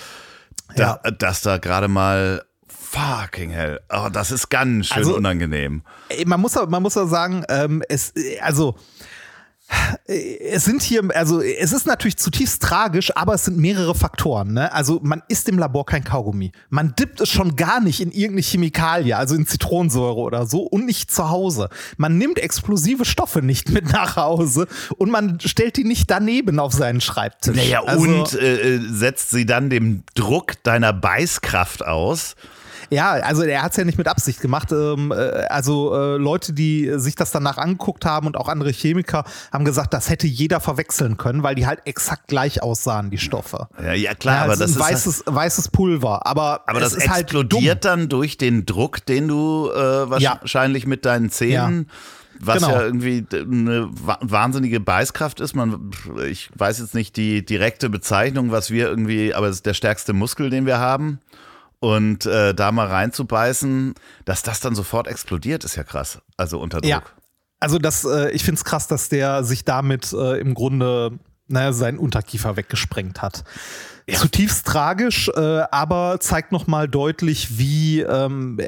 Da, 0.74 1.00
ja. 1.04 1.10
Dass 1.10 1.42
da 1.42 1.58
gerade 1.58 1.88
mal 1.88 2.44
fucking 2.68 3.50
hell. 3.50 3.80
Oh, 3.90 4.08
das 4.12 4.30
ist 4.30 4.48
ganz 4.48 4.86
schön 4.86 4.98
also, 4.98 5.16
unangenehm. 5.16 5.82
Man 6.24 6.40
muss, 6.40 6.54
man 6.54 6.82
muss 6.82 6.94
ja 6.94 7.06
sagen, 7.06 7.44
ähm, 7.48 7.82
es, 7.88 8.12
also 8.40 8.76
es 10.06 10.64
sind 10.64 10.82
hier, 10.82 11.02
also 11.14 11.40
es 11.40 11.72
ist 11.72 11.86
natürlich 11.86 12.16
zutiefst 12.16 12.62
tragisch, 12.62 13.16
aber 13.16 13.34
es 13.34 13.44
sind 13.44 13.58
mehrere 13.58 13.94
Faktoren. 13.94 14.52
Ne? 14.52 14.72
Also 14.72 15.00
man 15.02 15.22
isst 15.28 15.48
im 15.48 15.58
Labor 15.58 15.86
kein 15.86 16.04
Kaugummi. 16.04 16.52
Man 16.70 16.94
dippt 16.94 17.20
es 17.20 17.28
schon 17.28 17.56
gar 17.56 17.80
nicht 17.80 18.00
in 18.00 18.12
irgendeine 18.12 18.42
Chemikalie, 18.42 19.16
also 19.16 19.34
in 19.34 19.46
Zitronensäure 19.46 20.18
oder 20.18 20.46
so 20.46 20.60
und 20.60 20.86
nicht 20.86 21.10
zu 21.10 21.28
Hause. 21.30 21.68
Man 21.96 22.16
nimmt 22.18 22.38
explosive 22.38 23.04
Stoffe 23.04 23.42
nicht 23.42 23.70
mit 23.70 23.92
nach 23.92 24.16
Hause 24.16 24.68
und 24.96 25.10
man 25.10 25.40
stellt 25.40 25.76
die 25.76 25.84
nicht 25.84 26.10
daneben 26.10 26.60
auf 26.60 26.72
seinen 26.72 27.00
Schreibtisch. 27.00 27.56
Naja, 27.56 27.82
also, 27.82 28.02
und 28.02 28.34
äh, 28.34 28.78
setzt 28.78 29.30
sie 29.30 29.46
dann 29.46 29.70
dem 29.70 30.04
Druck 30.14 30.62
deiner 30.62 30.92
Beißkraft 30.92 31.84
aus. 31.84 32.36
Ja, 32.90 33.12
also 33.12 33.42
er 33.42 33.62
hat 33.62 33.72
es 33.72 33.76
ja 33.76 33.84
nicht 33.84 33.98
mit 33.98 34.08
Absicht 34.08 34.40
gemacht. 34.40 34.72
Ähm, 34.72 35.12
äh, 35.12 35.14
also 35.48 35.94
äh, 35.94 36.16
Leute, 36.16 36.52
die 36.52 36.92
sich 36.96 37.14
das 37.14 37.30
danach 37.30 37.58
angeguckt 37.58 38.04
haben 38.04 38.26
und 38.26 38.36
auch 38.36 38.48
andere 38.48 38.70
Chemiker 38.70 39.24
haben 39.52 39.64
gesagt, 39.64 39.94
das 39.94 40.08
hätte 40.08 40.26
jeder 40.26 40.60
verwechseln 40.60 41.16
können, 41.16 41.42
weil 41.42 41.54
die 41.54 41.66
halt 41.66 41.80
exakt 41.84 42.28
gleich 42.28 42.62
aussahen, 42.62 43.10
die 43.10 43.18
Stoffe. 43.18 43.68
Ja, 43.82 43.92
ja 43.92 44.14
klar, 44.14 44.36
ja, 44.36 44.42
aber 44.44 44.56
das 44.56 44.70
ist 44.70 44.78
weißes, 44.78 45.24
halt 45.26 45.36
weißes 45.36 45.68
Pulver. 45.68 46.26
Aber, 46.26 46.62
aber 46.66 46.80
das 46.80 46.96
halt 47.08 47.22
explodiert 47.22 47.64
halt 47.64 47.84
dann 47.84 48.08
durch 48.08 48.38
den 48.38 48.66
Druck, 48.66 49.04
den 49.06 49.28
du 49.28 49.70
äh, 49.70 50.10
wahrscheinlich 50.10 50.84
ja. 50.84 50.88
mit 50.88 51.04
deinen 51.04 51.30
Zähnen. 51.30 51.90
Was 52.38 52.58
genau. 52.58 52.70
ja 52.70 52.82
irgendwie 52.82 53.24
eine 53.32 53.88
wahnsinnige 53.90 54.78
Beißkraft 54.78 55.40
ist. 55.40 55.54
Man, 55.54 55.90
ich 56.28 56.50
weiß 56.54 56.80
jetzt 56.80 56.94
nicht 56.94 57.16
die 57.16 57.44
direkte 57.44 57.88
Bezeichnung, 57.88 58.50
was 58.50 58.70
wir 58.70 58.88
irgendwie, 58.88 59.32
aber 59.32 59.48
es 59.48 59.56
ist 59.56 59.66
der 59.66 59.72
stärkste 59.72 60.12
Muskel, 60.12 60.50
den 60.50 60.66
wir 60.66 60.78
haben. 60.78 61.18
Und 61.78 62.24
äh, 62.26 62.54
da 62.54 62.72
mal 62.72 62.86
reinzubeißen, 62.86 63.94
dass 64.24 64.42
das 64.42 64.60
dann 64.60 64.74
sofort 64.74 65.06
explodiert, 65.08 65.64
ist 65.64 65.76
ja 65.76 65.84
krass. 65.84 66.20
Also 66.36 66.58
unter 66.58 66.80
Druck. 66.80 66.88
Ja. 66.88 67.02
Also 67.60 67.78
das, 67.78 68.04
äh, 68.04 68.30
ich 68.30 68.44
finde 68.44 68.58
es 68.58 68.64
krass, 68.64 68.86
dass 68.88 69.08
der 69.08 69.44
sich 69.44 69.64
damit 69.64 70.12
äh, 70.12 70.38
im 70.38 70.54
Grunde 70.54 71.18
naja, 71.48 71.72
seinen 71.72 71.98
Unterkiefer 71.98 72.56
weggesprengt 72.56 73.22
hat. 73.22 73.44
Ja. 74.08 74.18
Zutiefst 74.18 74.66
tragisch, 74.66 75.28
äh, 75.28 75.40
aber 75.70 76.18
zeigt 76.20 76.52
nochmal 76.52 76.88
deutlich, 76.88 77.58
wie 77.58 78.00
ähm, 78.00 78.58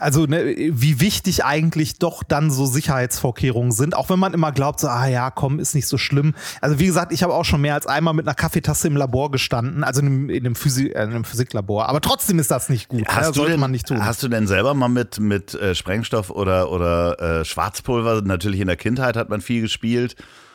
also 0.00 0.26
ne, 0.26 0.54
wie 0.56 1.00
wichtig 1.00 1.44
eigentlich 1.44 1.98
doch 1.98 2.22
dann 2.22 2.50
so 2.50 2.66
Sicherheitsvorkehrungen 2.66 3.72
sind, 3.72 3.96
auch 3.96 4.10
wenn 4.10 4.18
man 4.18 4.32
immer 4.32 4.52
glaubt, 4.52 4.78
so, 4.80 4.88
ah 4.88 5.06
ja, 5.06 5.30
komm, 5.30 5.58
ist 5.58 5.74
nicht 5.74 5.88
so 5.88 5.98
schlimm. 5.98 6.34
Also 6.60 6.78
wie 6.78 6.86
gesagt, 6.86 7.12
ich 7.12 7.22
habe 7.22 7.34
auch 7.34 7.44
schon 7.44 7.60
mehr 7.60 7.74
als 7.74 7.86
einmal 7.86 8.14
mit 8.14 8.26
einer 8.26 8.34
Kaffeetasse 8.34 8.86
im 8.86 8.96
Labor 8.96 9.30
gestanden, 9.32 9.82
also 9.82 10.00
in 10.00 10.06
einem, 10.06 10.30
in 10.30 10.46
einem, 10.46 10.54
Physik, 10.54 10.94
äh, 10.94 11.02
in 11.02 11.10
einem 11.10 11.24
Physiklabor. 11.24 11.88
Aber 11.88 12.00
trotzdem 12.00 12.38
ist 12.38 12.50
das 12.50 12.68
nicht 12.68 12.88
gut. 12.88 13.06
Hast 13.08 13.26
ja, 13.26 13.32
sollte 13.32 13.52
denn, 13.52 13.60
man 13.60 13.72
nicht 13.72 13.86
tun. 13.86 14.04
Hast 14.04 14.22
du 14.22 14.28
denn 14.28 14.46
selber 14.46 14.74
mal 14.74 14.88
mit, 14.88 15.18
mit 15.18 15.54
äh, 15.54 15.74
Sprengstoff 15.74 16.30
oder, 16.30 16.70
oder 16.70 17.40
äh, 17.40 17.44
Schwarzpulver, 17.44 18.22
natürlich 18.22 18.60
in 18.60 18.68
der 18.68 18.76
Kindheit 18.76 19.16
hat 19.16 19.30
man 19.30 19.40
viel 19.40 19.62
gespielt, 19.62 20.14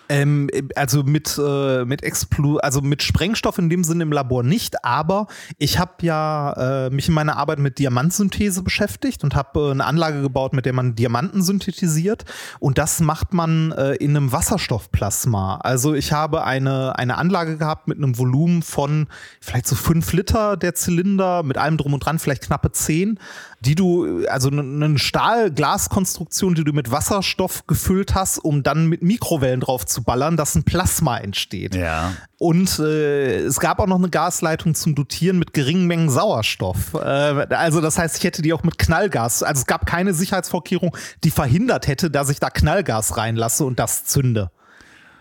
Ähm, 0.10 0.50
also 0.76 1.04
mit, 1.04 1.38
äh, 1.38 1.86
mit 1.86 2.04
Explo 2.04 2.58
also 2.58 2.82
mit 2.82 3.04
Sprengstoff 3.04 3.58
in 3.58 3.70
dem 3.70 3.84
Sinne 3.84 4.04
im 4.04 4.12
Labor 4.12 4.44
nicht, 4.44 4.84
aber 4.86 5.28
ich 5.58 5.80
habe 5.80 5.94
ja 6.02 6.88
äh, 6.88 6.90
mich 6.90 7.08
in 7.08 7.14
meiner 7.14 7.38
Arbeit 7.38 7.60
mit 7.60 7.80
Diamantsynthese 7.80 8.64
beschäftigt 8.64 9.24
und 9.24 9.36
habe 9.36 9.60
äh, 9.60 9.72
eine 9.72 9.86
Anlage 9.86 10.22
gebaut, 10.22 10.54
mit 10.54 10.66
der 10.66 10.74
man 10.74 10.96
Diamanten 10.96 11.42
synthetisiert. 11.42 12.26
Und 12.60 12.78
das 12.78 13.00
macht 13.00 13.34
man 13.34 13.72
äh, 13.74 13.96
in 13.96 14.16
einem 14.16 14.32
Wasserstoffplasma. 14.32 15.58
Also 15.58 15.94
ich 15.94 16.14
habe 16.14 16.44
eine, 16.44 16.98
eine 16.98 17.18
Anlage 17.18 17.58
gehabt 17.58 17.88
mit 17.88 17.98
einem 17.98 18.18
Volumen 18.18 18.62
von 18.64 19.08
vielleicht 19.42 19.68
so 19.68 19.76
fünf 19.76 20.14
Liter 20.14 20.58
der 20.58 20.76
Zylinder, 20.76 21.44
mit 21.44 21.58
allem 21.58 21.78
drum 21.78 21.94
und 21.94 22.06
dran, 22.06 22.20
vielleicht 22.20 22.44
knappe 22.44 22.72
zehn 22.72 23.20
die 23.60 23.74
du, 23.74 24.26
also 24.28 24.50
eine 24.50 25.00
Stahl-Glas-Konstruktion, 25.00 26.54
die 26.54 26.64
du 26.64 26.74
mit 26.74 26.92
Wasserstoff 26.92 27.66
gefüllt 27.66 28.14
hast, 28.14 28.38
um 28.38 28.62
dann 28.62 28.86
mit 28.86 29.02
Mikrowellen 29.02 29.62
drauf 29.62 29.86
zu 29.86 30.04
ballern, 30.04 30.38
dass 30.38 30.54
ein 30.56 30.64
Plasma 30.64 31.18
entsteht. 31.18 31.74
Ja. 31.74 32.14
Und 32.38 32.78
äh, 32.78 33.40
es 33.40 33.60
gab 33.60 33.80
auch 33.80 33.88
noch 33.88 33.98
eine 33.98 34.10
Gasleitung 34.10 34.76
zum 34.76 34.94
Dotieren 34.94 35.40
mit 35.40 35.54
geringen 35.54 35.88
Mengen 35.88 36.10
Sauerstoff. 36.10 36.94
Äh, 36.94 36.98
also 36.98 37.82
das 37.82 37.98
heißt, 37.98 38.18
ich 38.18 38.24
hätte 38.24 38.44
die 38.44 38.54
auch 38.54 38.64
mit 38.64 38.78
Knallgas. 38.78 39.42
Also 39.42 39.62
es 39.62 39.66
gab 39.66 39.88
keine 39.88 40.14
Sicherheitsvorkehrung, 40.14 40.96
die 41.24 41.32
verhindert 41.32 41.88
hätte, 41.88 42.12
dass 42.12 42.30
ich 42.30 42.40
da 42.40 42.52
Knallgas 42.52 43.18
reinlasse 43.18 43.66
und 43.66 43.80
das 43.80 44.06
zünde. 44.06 44.52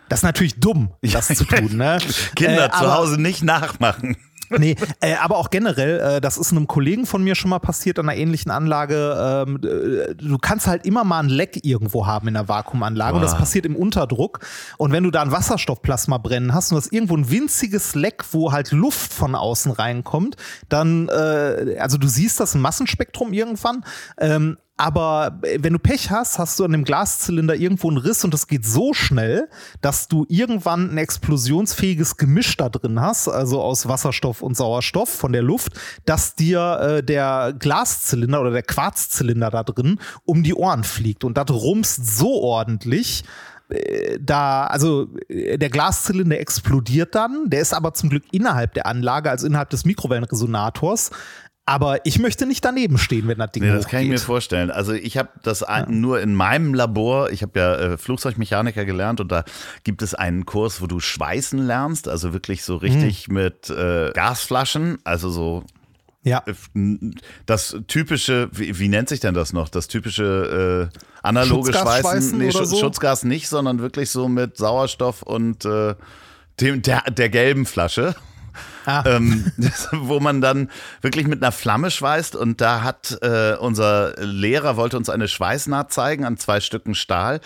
Das 0.09 0.20
ist 0.20 0.25
natürlich 0.25 0.61
dumm, 0.61 0.92
das 1.03 1.29
zu 1.29 1.44
tun. 1.44 1.77
Ne? 1.77 1.99
Kinder 2.37 2.66
äh, 2.66 2.70
zu 2.70 2.94
Hause 2.94 3.20
nicht 3.20 3.42
nachmachen. 3.42 4.16
Nee, 4.50 4.76
äh, 5.00 5.14
aber 5.14 5.37
auch 5.37 5.50
generell, 5.50 6.00
äh, 6.00 6.20
das 6.20 6.38
ist 6.38 6.52
einem 6.52 6.66
Kollegen 6.66 7.06
von 7.06 7.22
mir 7.22 7.35
schon 7.35 7.50
mal 7.50 7.59
passiert 7.59 7.98
an 7.98 8.09
einer 8.09 8.18
ähnlichen 8.18 8.50
Anlage. 8.50 9.44
Ähm, 9.46 9.56
äh, 9.56 10.14
du 10.14 10.38
kannst 10.38 10.66
halt 10.66 10.87
immer 10.87 11.04
mal 11.04 11.20
ein 11.20 11.28
Leck 11.28 11.64
irgendwo 11.64 12.06
haben 12.06 12.28
in 12.28 12.35
der 12.35 12.48
Vakuumanlage 12.48 13.14
wow. 13.14 13.20
und 13.20 13.22
das 13.22 13.37
passiert 13.37 13.66
im 13.66 13.76
Unterdruck. 13.76 14.40
Und 14.78 14.92
wenn 14.92 15.04
du 15.04 15.11
da 15.11 15.22
ein 15.22 15.32
Wasserstoffplasma 15.32 16.18
brennen 16.18 16.54
hast 16.54 16.72
und 16.72 16.76
das 16.76 16.90
irgendwo 16.92 17.16
ein 17.16 17.30
winziges 17.30 17.94
Leck, 17.94 18.24
wo 18.32 18.52
halt 18.52 18.72
Luft 18.72 19.12
von 19.12 19.35
außen 19.35 19.72
reinkommt, 19.72 20.37
dann, 20.68 21.09
äh, 21.09 21.76
also 21.78 21.98
du 21.98 22.09
siehst 22.09 22.40
das 22.40 22.54
im 22.54 22.61
Massenspektrum 22.61 23.32
irgendwann, 23.32 23.85
ähm, 24.18 24.59
aber 24.76 25.38
äh, 25.42 25.58
wenn 25.60 25.72
du 25.72 25.78
Pech 25.78 26.10
hast, 26.10 26.38
hast 26.38 26.58
du 26.58 26.64
an 26.64 26.72
dem 26.72 26.84
Glaszylinder 26.84 27.54
irgendwo 27.54 27.88
einen 27.88 27.98
Riss 27.98 28.24
und 28.24 28.34
das 28.34 28.46
geht 28.46 28.64
so 28.64 28.92
schnell, 28.92 29.48
dass 29.80 30.08
du 30.08 30.26
irgendwann 30.28 30.90
ein 30.90 30.98
explosionsfähiges 30.98 32.16
Gemisch 32.16 32.56
da 32.56 32.68
drin 32.68 33.00
hast, 33.00 33.28
also 33.28 33.62
aus 33.62 33.88
Wasserstoff 33.88 34.42
und 34.42 34.56
Sauerstoff 34.56 35.08
von 35.08 35.32
der 35.32 35.42
Luft, 35.42 35.72
dass 36.04 36.34
dir 36.34 36.80
äh, 36.80 37.02
der 37.02 37.54
Glaszylinder 37.58 38.40
oder 38.40 38.50
der 38.50 38.62
Quarzzylinder 38.62 39.50
da 39.50 39.62
drin 39.62 39.98
um 40.24 40.42
die 40.42 40.54
Ohren 40.54 40.84
fliegt 40.84 41.24
und 41.24 41.36
das 41.36 41.50
rumst 41.50 42.18
so 42.18 42.42
ordentlich, 42.42 43.24
äh, 43.68 44.18
da, 44.20 44.66
also 44.66 45.08
äh, 45.28 45.58
der 45.58 45.70
Glaszylinder 45.70 46.38
explodiert 46.38 47.14
dann, 47.14 47.48
der 47.50 47.60
ist 47.60 47.74
aber 47.74 47.94
zum 47.94 48.10
Glück 48.10 48.24
innerhalb 48.30 48.74
der 48.74 48.86
Anlage, 48.86 49.30
also 49.30 49.46
innerhalb 49.46 49.70
des 49.70 49.84
Mikrowellenresonators. 49.84 51.10
Aber 51.68 52.07
ich 52.07 52.20
möchte 52.20 52.46
nicht 52.46 52.64
daneben 52.64 52.96
stehen, 52.96 53.26
wenn 53.26 53.38
das 53.38 53.50
Ding 53.50 53.64
nee, 53.64 53.72
Das 53.72 53.88
kann 53.88 54.02
ich 54.02 54.09
mir 54.09 54.18
vorstellen. 54.18 54.70
Also 54.70 54.92
ich 54.92 55.18
habe 55.18 55.31
das 55.42 55.61
ja. 55.61 55.85
nur 55.87 56.20
in 56.20 56.33
meinem 56.33 56.74
Labor, 56.74 57.31
ich 57.31 57.42
habe 57.42 57.59
ja 57.59 57.74
äh, 57.74 57.96
Flugzeugmechaniker 57.98 58.85
gelernt 58.85 59.20
und 59.20 59.33
da 59.33 59.44
gibt 59.83 60.00
es 60.02 60.14
einen 60.14 60.46
Kurs, 60.46 60.81
wo 60.81 60.87
du 60.87 61.00
schweißen 61.00 61.59
lernst, 61.59 62.07
also 62.07 62.33
wirklich 62.33 62.62
so 62.62 62.76
richtig 62.76 63.26
hm. 63.26 63.35
mit 63.35 63.68
äh, 63.68 64.12
Gasflaschen, 64.12 64.98
also 65.02 65.29
so 65.29 65.64
ja. 66.26 66.42
Äh, 66.46 66.55
das 67.46 67.76
typische, 67.87 68.48
wie, 68.52 68.79
wie, 68.79 68.88
nennt 68.88 69.09
sich 69.09 69.20
denn 69.20 69.35
das 69.35 69.52
noch? 69.52 69.68
Das 69.68 69.88
typische 69.88 70.90
äh, 70.92 70.98
analoge 71.22 71.72
Schweißen? 71.72 72.37
Nee, 72.37 72.50
Sch 72.50 72.64
so? 72.64 72.76
Schutzgas 72.79 73.24
nicht, 73.24 73.48
sondern 73.48 73.79
wirklich 73.79 74.11
so 74.11 74.29
mit 74.29 74.57
Sauerstoff 74.57 75.22
und 75.22 75.64
äh, 75.64 75.94
dem, 76.61 76.83
der, 76.83 77.02
der 77.11 77.29
gelben 77.29 77.64
Flasche. 77.64 78.14
Ah. 78.85 79.05
Ähm, 79.16 79.53
wo 79.92 80.21
man 80.21 80.40
dann 80.40 80.71
wirklich 81.01 81.27
mit 81.27 81.42
einer 81.42 81.53
Flamme 81.53 81.90
schweißt 81.90 82.35
und 82.37 82.61
da 82.61 82.83
hat 82.83 83.19
äh, 83.23 83.55
unser 83.59 84.14
Lehrer 84.19 84.77
wollte 84.77 84.97
uns 84.97 85.11
eine 85.11 85.29
Schweißnaht 85.29 85.92
zeigen 85.92 86.25
an 86.25 86.37
zwei 86.37 86.61
Stücken 86.61 86.95
Stahl 86.95 87.40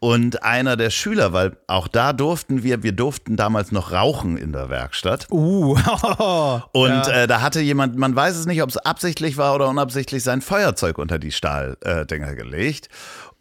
und 0.00 0.42
einer 0.42 0.76
der 0.76 0.90
Schüler, 0.90 1.32
weil 1.32 1.56
auch 1.66 1.88
da 1.88 2.12
durften 2.12 2.62
wir, 2.62 2.82
wir 2.82 2.92
durften 2.92 3.36
damals 3.36 3.72
noch 3.72 3.92
rauchen 3.92 4.36
in 4.36 4.52
der 4.52 4.68
Werkstatt. 4.68 5.26
Uh. 5.30 5.74
und 6.72 6.88
ja. 6.90 7.08
äh, 7.08 7.26
da 7.26 7.40
hatte 7.40 7.60
jemand, 7.60 7.96
man 7.96 8.14
weiß 8.14 8.36
es 8.36 8.46
nicht, 8.46 8.62
ob 8.62 8.70
es 8.70 8.76
absichtlich 8.76 9.36
war 9.36 9.54
oder 9.54 9.68
unabsichtlich, 9.68 10.22
sein 10.22 10.42
Feuerzeug 10.42 10.98
unter 10.98 11.18
die 11.18 11.32
Stahldinger 11.32 12.34
gelegt. 12.34 12.88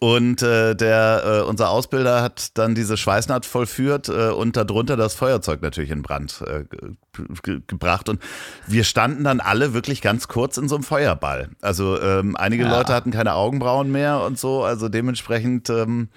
Und 0.03 0.41
äh, 0.41 0.75
der, 0.75 1.23
äh, 1.23 1.49
unser 1.49 1.69
Ausbilder 1.69 2.21
hat 2.21 2.57
dann 2.57 2.75
diese 2.75 2.97
Schweißnaht 2.97 3.45
vollführt 3.45 4.09
äh, 4.09 4.31
und 4.31 4.57
darunter 4.57 4.97
das 4.97 5.13
Feuerzeug 5.13 5.61
natürlich 5.61 5.91
in 5.91 6.01
Brand 6.01 6.43
äh, 6.45 6.65
ge 7.41 7.61
gebracht. 7.67 8.09
Und 8.09 8.21
wir 8.67 8.83
standen 8.83 9.23
dann 9.23 9.39
alle 9.39 9.73
wirklich 9.73 10.01
ganz 10.01 10.27
kurz 10.27 10.57
in 10.57 10.67
so 10.67 10.75
einem 10.75 10.83
Feuerball. 10.83 11.51
Also 11.61 12.01
ähm, 12.01 12.35
einige 12.35 12.65
ja. 12.65 12.77
Leute 12.77 12.93
hatten 12.93 13.11
keine 13.11 13.33
Augenbrauen 13.35 13.93
mehr 13.93 14.19
und 14.23 14.37
so. 14.37 14.65
Also 14.65 14.89
dementsprechend 14.89 15.69
ähm, 15.69 16.09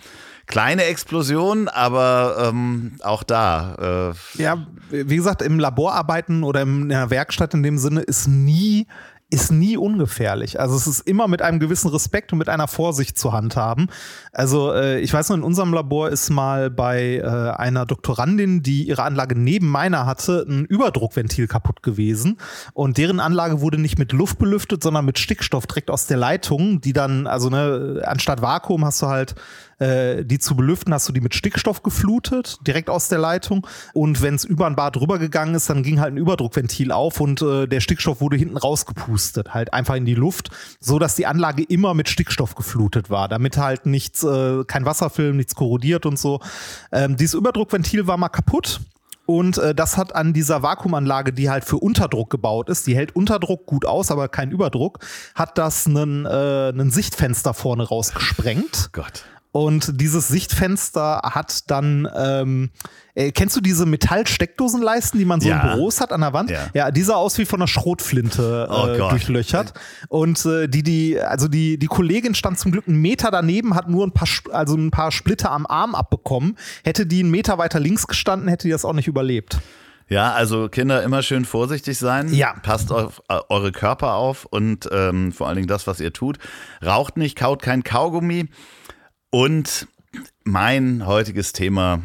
kleine 0.46 0.82
Explosion, 0.86 1.68
aber 1.68 2.48
ähm, 2.48 2.96
auch 3.04 3.22
da. 3.22 4.14
Äh 4.36 4.42
ja, 4.42 4.66
wie 4.90 5.14
gesagt, 5.14 5.42
im 5.42 5.60
Laborarbeiten 5.60 6.42
oder 6.42 6.62
in 6.62 6.88
der 6.88 7.10
Werkstatt 7.10 7.54
in 7.54 7.62
dem 7.62 7.78
Sinne 7.78 8.00
ist 8.00 8.26
nie 8.26 8.88
ist 9.28 9.50
nie 9.50 9.76
ungefährlich. 9.76 10.60
Also 10.60 10.76
es 10.76 10.86
ist 10.86 11.00
immer 11.00 11.26
mit 11.26 11.42
einem 11.42 11.58
gewissen 11.58 11.88
Respekt 11.88 12.32
und 12.32 12.38
mit 12.38 12.48
einer 12.48 12.68
Vorsicht 12.68 13.18
zu 13.18 13.32
handhaben. 13.32 13.88
Also 14.32 14.72
äh, 14.72 15.00
ich 15.00 15.12
weiß 15.12 15.30
noch, 15.30 15.36
in 15.36 15.42
unserem 15.42 15.74
Labor 15.74 16.10
ist 16.10 16.30
mal 16.30 16.70
bei 16.70 17.16
äh, 17.16 17.26
einer 17.26 17.86
Doktorandin, 17.86 18.62
die 18.62 18.84
ihre 18.86 19.02
Anlage 19.02 19.36
neben 19.36 19.68
meiner 19.68 20.06
hatte, 20.06 20.46
ein 20.48 20.64
Überdruckventil 20.64 21.48
kaputt 21.48 21.82
gewesen. 21.82 22.38
Und 22.72 22.98
deren 22.98 23.18
Anlage 23.18 23.60
wurde 23.60 23.78
nicht 23.78 23.98
mit 23.98 24.12
Luft 24.12 24.38
belüftet, 24.38 24.84
sondern 24.84 25.04
mit 25.04 25.18
Stickstoff 25.18 25.66
direkt 25.66 25.90
aus 25.90 26.06
der 26.06 26.18
Leitung, 26.18 26.80
die 26.80 26.92
dann, 26.92 27.26
also 27.26 27.50
ne, 27.50 28.02
anstatt 28.06 28.42
Vakuum 28.42 28.84
hast 28.84 29.02
du 29.02 29.06
halt 29.08 29.34
äh, 29.78 30.24
die 30.24 30.38
zu 30.38 30.56
belüften, 30.56 30.92
hast 30.94 31.08
du 31.08 31.12
die 31.12 31.20
mit 31.20 31.34
Stickstoff 31.34 31.82
geflutet, 31.82 32.58
direkt 32.66 32.90
aus 32.90 33.08
der 33.08 33.18
Leitung. 33.18 33.66
Und 33.92 34.22
wenn 34.22 34.34
es 34.34 34.44
über 34.44 34.66
ein 34.66 34.76
Bad 34.76 34.96
drüber 34.96 35.18
gegangen 35.18 35.54
ist, 35.54 35.68
dann 35.68 35.82
ging 35.82 36.00
halt 36.00 36.14
ein 36.14 36.18
Überdruckventil 36.18 36.92
auf 36.92 37.20
und 37.20 37.42
äh, 37.42 37.66
der 37.66 37.80
Stickstoff 37.80 38.20
wurde 38.20 38.36
hinten 38.36 38.56
rausgepustet, 38.56 39.54
halt 39.54 39.72
einfach 39.72 39.94
in 39.94 40.04
die 40.04 40.14
Luft, 40.14 40.50
so 40.80 40.98
dass 40.98 41.14
die 41.14 41.26
Anlage 41.26 41.62
immer 41.62 41.94
mit 41.94 42.08
Stickstoff 42.08 42.54
geflutet 42.54 43.10
war, 43.10 43.28
damit 43.28 43.56
halt 43.56 43.86
nichts, 43.86 44.22
äh, 44.22 44.64
kein 44.64 44.84
Wasserfilm, 44.84 45.36
nichts 45.36 45.54
korrodiert 45.54 46.06
und 46.06 46.18
so. 46.18 46.40
Ähm, 46.92 47.16
dieses 47.16 47.34
Überdruckventil 47.34 48.06
war 48.06 48.16
mal 48.16 48.28
kaputt. 48.28 48.80
Und 49.26 49.58
äh, 49.58 49.74
das 49.74 49.96
hat 49.96 50.14
an 50.14 50.32
dieser 50.32 50.62
Vakuumanlage, 50.62 51.32
die 51.32 51.50
halt 51.50 51.64
für 51.64 51.78
Unterdruck 51.78 52.30
gebaut 52.30 52.70
ist, 52.70 52.86
die 52.86 52.96
hält 52.96 53.16
Unterdruck 53.16 53.66
gut 53.66 53.84
aus, 53.84 54.12
aber 54.12 54.28
kein 54.28 54.52
Überdruck, 54.52 55.00
hat 55.34 55.58
das 55.58 55.86
einen, 55.86 56.24
äh, 56.26 56.28
einen 56.28 56.90
Sichtfenster 56.92 57.52
vorne 57.52 57.82
rausgesprengt. 57.82 58.90
Gott. 58.92 59.24
Und 59.52 60.00
dieses 60.00 60.28
Sichtfenster 60.28 61.22
hat 61.24 61.70
dann, 61.70 62.06
ähm, 62.14 62.70
äh, 63.14 63.32
kennst 63.32 63.56
du 63.56 63.62
diese 63.62 63.86
Metallsteckdosenleisten, 63.86 65.18
die 65.18 65.24
man 65.24 65.40
so 65.40 65.48
ja. 65.48 65.62
in 65.62 65.68
Büros 65.68 66.00
hat 66.00 66.12
an 66.12 66.20
der 66.20 66.34
Wand? 66.34 66.50
Ja, 66.50 66.68
ja 66.74 66.90
die 66.90 67.02
sah 67.02 67.14
aus 67.14 67.38
wie 67.38 67.46
von 67.46 67.60
einer 67.60 67.68
Schrotflinte 67.68 68.68
äh, 68.70 68.72
oh 68.72 69.08
durchlöchert. 69.08 69.72
Und 70.08 70.44
äh, 70.44 70.68
die, 70.68 70.82
die, 70.82 71.18
also 71.18 71.48
die, 71.48 71.78
die 71.78 71.86
Kollegin 71.86 72.34
stand 72.34 72.58
zum 72.58 72.70
Glück 72.70 72.86
einen 72.86 73.00
Meter 73.00 73.30
daneben, 73.30 73.74
hat 73.74 73.88
nur 73.88 74.06
ein 74.06 74.12
paar, 74.12 74.28
also 74.52 74.76
ein 74.76 74.90
paar 74.90 75.10
Splitter 75.10 75.50
am 75.50 75.66
Arm 75.66 75.94
abbekommen. 75.94 76.58
Hätte 76.84 77.06
die 77.06 77.20
einen 77.20 77.30
Meter 77.30 77.56
weiter 77.56 77.80
links 77.80 78.06
gestanden, 78.06 78.48
hätte 78.48 78.68
die 78.68 78.72
das 78.72 78.84
auch 78.84 78.92
nicht 78.92 79.08
überlebt. 79.08 79.58
Ja, 80.08 80.32
also 80.32 80.68
Kinder 80.68 81.02
immer 81.02 81.22
schön 81.22 81.44
vorsichtig 81.44 81.98
sein. 81.98 82.32
Ja. 82.32 82.54
Passt 82.62 82.92
auf 82.92 83.22
äh, 83.28 83.40
eure 83.48 83.72
Körper 83.72 84.14
auf 84.14 84.44
und 84.44 84.88
ähm, 84.92 85.32
vor 85.32 85.48
allen 85.48 85.56
Dingen 85.56 85.68
das, 85.68 85.86
was 85.86 85.98
ihr 85.98 86.12
tut. 86.12 86.38
Raucht 86.84 87.16
nicht, 87.16 87.36
kaut 87.36 87.60
kein 87.60 87.82
Kaugummi. 87.82 88.48
Und 89.30 89.88
mein 90.44 91.04
heutiges 91.06 91.52
Thema, 91.52 92.02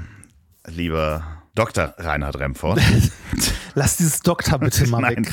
lieber 0.68 1.24
Dr. 1.56 1.94
Reinhard 1.98 2.40
Remford. 2.40 2.80
Lass 3.76 3.98
dieses 3.98 4.22
Doktor 4.22 4.60
bitte 4.60 4.88
mal 4.88 5.04
weg. 5.16 5.30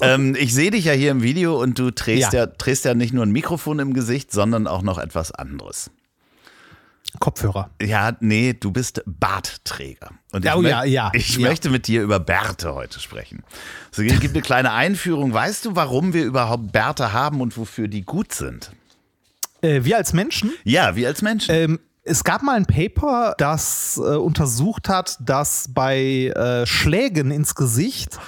ähm, 0.00 0.34
ich 0.38 0.54
sehe 0.54 0.70
dich 0.70 0.86
ja 0.86 0.92
hier 0.92 1.10
im 1.10 1.22
Video 1.22 1.60
und 1.60 1.78
du 1.78 1.90
trägst 1.90 2.32
ja. 2.32 2.40
ja, 2.40 2.46
trägst 2.46 2.84
ja 2.84 2.94
nicht 2.94 3.12
nur 3.12 3.24
ein 3.24 3.30
Mikrofon 3.30 3.78
im 3.78 3.94
Gesicht, 3.94 4.32
sondern 4.32 4.66
auch 4.66 4.82
noch 4.82 4.98
etwas 4.98 5.32
anderes. 5.32 5.90
Kopfhörer. 7.18 7.70
Ja, 7.82 8.16
nee, 8.20 8.52
du 8.52 8.70
bist 8.70 9.02
Bartträger. 9.04 10.10
Und 10.32 10.44
ich, 10.44 10.54
oh, 10.54 10.62
ja, 10.62 10.84
ja, 10.84 11.10
ich 11.12 11.36
ja. 11.36 11.48
möchte 11.48 11.68
mit 11.70 11.88
dir 11.88 12.02
über 12.02 12.20
Bärte 12.20 12.74
heute 12.74 13.00
sprechen. 13.00 13.42
So, 13.90 14.02
es 14.02 14.20
gibt 14.20 14.34
eine 14.34 14.42
kleine 14.42 14.72
Einführung. 14.72 15.32
Weißt 15.32 15.64
du, 15.64 15.74
warum 15.74 16.12
wir 16.12 16.24
überhaupt 16.24 16.70
Bärte 16.70 17.12
haben 17.12 17.40
und 17.40 17.56
wofür 17.56 17.88
die 17.88 18.02
gut 18.02 18.32
sind? 18.32 18.70
Äh, 19.62 19.84
wir 19.84 19.96
als 19.96 20.12
Menschen? 20.12 20.52
Ja, 20.64 20.96
wir 20.96 21.08
als 21.08 21.22
Menschen. 21.22 21.54
Ähm, 21.54 21.80
es 22.02 22.24
gab 22.24 22.42
mal 22.42 22.56
ein 22.56 22.66
Paper, 22.66 23.34
das 23.38 23.98
äh, 23.98 24.16
untersucht 24.16 24.88
hat, 24.88 25.18
dass 25.20 25.66
bei 25.72 26.32
äh, 26.34 26.66
Schlägen 26.66 27.30
ins 27.30 27.54
Gesicht 27.54 28.18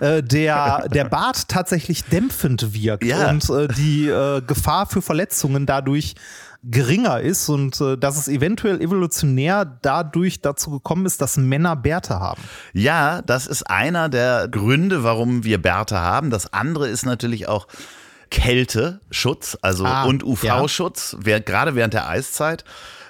äh, 0.00 0.22
der, 0.22 0.88
der 0.92 1.04
Bart 1.04 1.48
tatsächlich 1.48 2.04
dämpfend 2.04 2.74
wirkt 2.74 3.04
ja. 3.04 3.30
und 3.30 3.48
äh, 3.50 3.68
die 3.68 4.08
äh, 4.08 4.42
Gefahr 4.42 4.86
für 4.86 5.02
Verletzungen 5.02 5.66
dadurch 5.66 6.14
geringer 6.62 7.20
ist 7.20 7.48
und 7.48 7.80
äh, 7.80 7.96
dass 7.96 8.18
es 8.18 8.28
eventuell 8.28 8.80
evolutionär 8.82 9.64
dadurch 9.64 10.42
dazu 10.42 10.70
gekommen 10.70 11.06
ist, 11.06 11.22
dass 11.22 11.36
Männer 11.36 11.76
Bärte 11.76 12.20
haben. 12.20 12.42
Ja, 12.74 13.22
das 13.22 13.46
ist 13.46 13.62
einer 13.62 14.08
der 14.08 14.48
Gründe, 14.48 15.02
warum 15.02 15.44
wir 15.44 15.62
Bärte 15.62 15.98
haben. 15.98 16.30
Das 16.30 16.52
andere 16.52 16.88
ist 16.88 17.06
natürlich 17.06 17.48
auch 17.48 17.66
Kälteschutz, 18.30 19.58
also 19.62 19.84
Ah, 19.84 20.04
und 20.04 20.22
UV-Schutz. 20.24 21.16
Wer- 21.20 21.40
Gerade 21.40 21.74
während 21.74 21.94
der 21.94 22.08
Eiszeit 22.08 22.64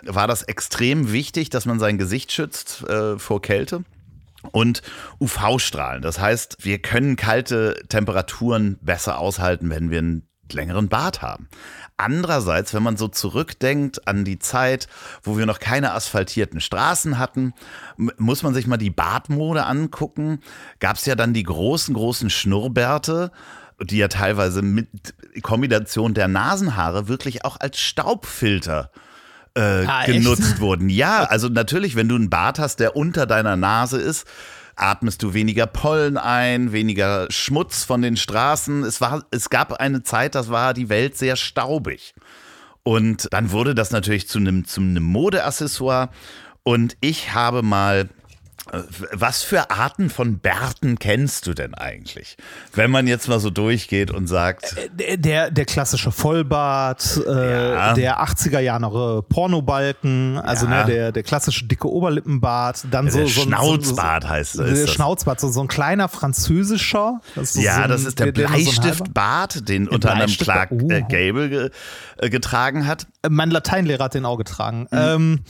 war 0.04 0.26
das 0.26 0.42
extrem 0.42 1.12
wichtig, 1.12 1.50
dass 1.50 1.66
man 1.66 1.78
sein 1.78 1.98
Gesicht 1.98 2.32
schützt 2.32 2.82
äh, 2.88 3.18
vor 3.18 3.42
Kälte. 3.42 3.84
Und 4.52 4.80
UV-Strahlen. 5.20 6.00
Das 6.00 6.18
heißt, 6.18 6.56
wir 6.60 6.78
können 6.78 7.16
kalte 7.16 7.82
Temperaturen 7.90 8.78
besser 8.80 9.18
aushalten, 9.18 9.68
wenn 9.68 9.90
wir 9.90 9.98
einen 9.98 10.26
längeren 10.50 10.88
Bart 10.88 11.20
haben. 11.20 11.48
Andererseits, 11.98 12.72
wenn 12.72 12.82
man 12.82 12.96
so 12.96 13.08
zurückdenkt 13.08 14.08
an 14.08 14.24
die 14.24 14.38
Zeit, 14.38 14.88
wo 15.22 15.36
wir 15.36 15.44
noch 15.44 15.60
keine 15.60 15.92
asphaltierten 15.92 16.62
Straßen 16.62 17.18
hatten, 17.18 17.52
muss 18.16 18.42
man 18.42 18.54
sich 18.54 18.66
mal 18.66 18.78
die 18.78 18.88
Bartmode 18.90 19.66
angucken. 19.66 20.40
Gab 20.78 20.96
es 20.96 21.04
ja 21.04 21.14
dann 21.14 21.34
die 21.34 21.42
großen, 21.42 21.92
großen 21.94 22.30
Schnurrbärte, 22.30 23.30
die 23.82 23.98
ja 23.98 24.08
teilweise 24.08 24.62
mit 24.62 24.88
Kombination 25.42 26.14
der 26.14 26.28
Nasenhaare 26.28 27.08
wirklich 27.08 27.44
auch 27.44 27.58
als 27.60 27.78
Staubfilter 27.78 28.90
äh, 29.54 29.60
Ah, 29.86 30.04
echt? 30.04 30.12
genutzt 30.12 30.60
wurden. 30.60 30.88
Ja, 30.88 31.24
also 31.24 31.48
natürlich, 31.48 31.96
wenn 31.96 32.08
du 32.08 32.14
einen 32.16 32.30
Bart 32.30 32.58
hast, 32.58 32.76
der 32.80 32.96
unter 32.96 33.26
deiner 33.26 33.56
Nase 33.56 33.98
ist, 34.00 34.26
atmest 34.76 35.22
du 35.22 35.34
weniger 35.34 35.66
Pollen 35.66 36.16
ein, 36.16 36.72
weniger 36.72 37.26
Schmutz 37.30 37.84
von 37.84 38.00
den 38.02 38.16
Straßen. 38.16 38.82
Es, 38.84 39.00
war, 39.00 39.24
es 39.30 39.50
gab 39.50 39.74
eine 39.74 40.02
Zeit, 40.02 40.34
das 40.34 40.50
war 40.50 40.72
die 40.72 40.88
Welt 40.88 41.16
sehr 41.16 41.36
staubig. 41.36 42.14
Und 42.82 43.28
dann 43.32 43.50
wurde 43.50 43.74
das 43.74 43.90
natürlich 43.90 44.28
zu 44.28 44.38
einem, 44.38 44.64
zu 44.64 44.80
einem 44.80 45.02
Modeaccessoire. 45.02 46.08
Und 46.62 46.96
ich 47.00 47.34
habe 47.34 47.62
mal. 47.62 48.08
Äh, 48.72 48.82
Was 49.12 49.42
für 49.42 49.70
Arten 49.70 50.10
von 50.10 50.38
Bärten 50.38 50.98
kennst 50.98 51.46
du 51.46 51.54
denn 51.54 51.74
eigentlich? 51.74 52.36
Wenn 52.72 52.90
man 52.90 53.06
jetzt 53.06 53.28
mal 53.28 53.40
so 53.40 53.50
durchgeht 53.50 54.10
und 54.10 54.26
sagt, 54.26 54.76
Der, 54.92 55.16
der, 55.16 55.50
der 55.50 55.64
klassische 55.64 56.12
Vollbart, 56.12 57.20
äh, 57.26 57.72
Ja. 57.74 57.94
der 57.94 58.20
80er 58.22 58.60
Jahre 58.60 59.22
Pornobalken, 59.22 60.38
also 60.38 60.66
Ja. 60.66 60.84
ne, 60.86 60.92
der, 60.92 61.12
der 61.12 61.22
klassische 61.22 61.64
dicke 61.66 61.88
Oberlippenbart, 61.90 62.84
dann 62.90 63.10
so, 63.10 63.18
der 63.18 63.26
so 63.28 63.42
Schnauzbart 63.42 64.28
heißt 64.28 64.52
So, 64.54 64.62
ist 64.62 64.76
der 64.76 64.86
das. 64.86 64.94
Schnauzbart, 64.94 65.40
so, 65.40 65.48
so 65.50 65.60
ein 65.60 65.68
kleiner 65.68 66.08
französischer. 66.08 67.20
Das 67.34 67.54
ist 67.56 67.62
Ja, 67.62 67.76
so 67.76 67.82
ein, 67.82 67.88
das 67.90 68.04
ist 68.04 68.18
der, 68.18 68.32
der 68.32 68.48
so 68.48 68.54
Bleistiftbart, 68.54 69.68
den 69.68 69.88
unter 69.88 70.12
anderem 70.12 70.30
Clark 70.30 70.70
uh. 70.72 70.90
äh, 70.90 71.02
Gable 71.02 71.48
ge, 71.48 71.70
äh, 72.18 72.30
getragen 72.30 72.86
hat. 72.86 73.06
Äh, 73.22 73.28
Mein 73.30 73.50
Lateinlehrer 73.50 74.04
hat 74.04 74.14
den 74.14 74.24
auch 74.24 74.36
getragen. 74.36 74.86
Mhm. 74.90 74.98
Ähm, 74.98 75.40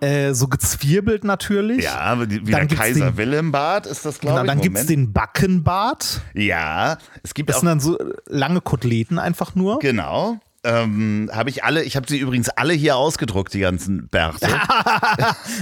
äh, 0.00 0.32
so 0.34 0.48
gezwirbelt 0.48 1.24
natürlich. 1.24 1.84
Ja, 1.84 1.96
aber 2.00 2.26
die- 2.26 2.46
wie 2.46 2.50
Dann 2.50 2.60
der 2.60 2.66
gibt's 2.66 2.82
Kaiser 2.84 3.06
den- 3.10 3.16
Wilhelm 3.16 3.52
Bart 3.52 3.86
ist 3.86 4.04
das, 4.04 4.18
glaube 4.20 4.40
Genau, 4.40 4.44
ich. 4.44 4.48
dann 4.48 4.60
gibt's 4.62 4.80
Moment. 4.82 4.90
den 4.90 5.12
Backenbart. 5.12 6.20
Ja, 6.34 6.98
es 7.22 7.34
gibt 7.34 7.48
Das 7.48 7.56
auch 7.56 7.60
sind 7.60 7.68
dann 7.68 7.80
so 7.80 7.98
äh, 7.98 8.04
lange 8.26 8.60
Koteletten 8.60 9.18
einfach 9.18 9.54
nur. 9.54 9.78
Genau. 9.80 10.38
Ähm, 10.62 11.30
habe 11.32 11.48
ich 11.48 11.64
alle, 11.64 11.82
ich 11.84 11.96
habe 11.96 12.06
sie 12.06 12.18
übrigens 12.18 12.50
alle 12.50 12.74
hier 12.74 12.94
ausgedruckt, 12.96 13.54
die 13.54 13.60
ganzen 13.60 14.08
Bärte. 14.08 14.46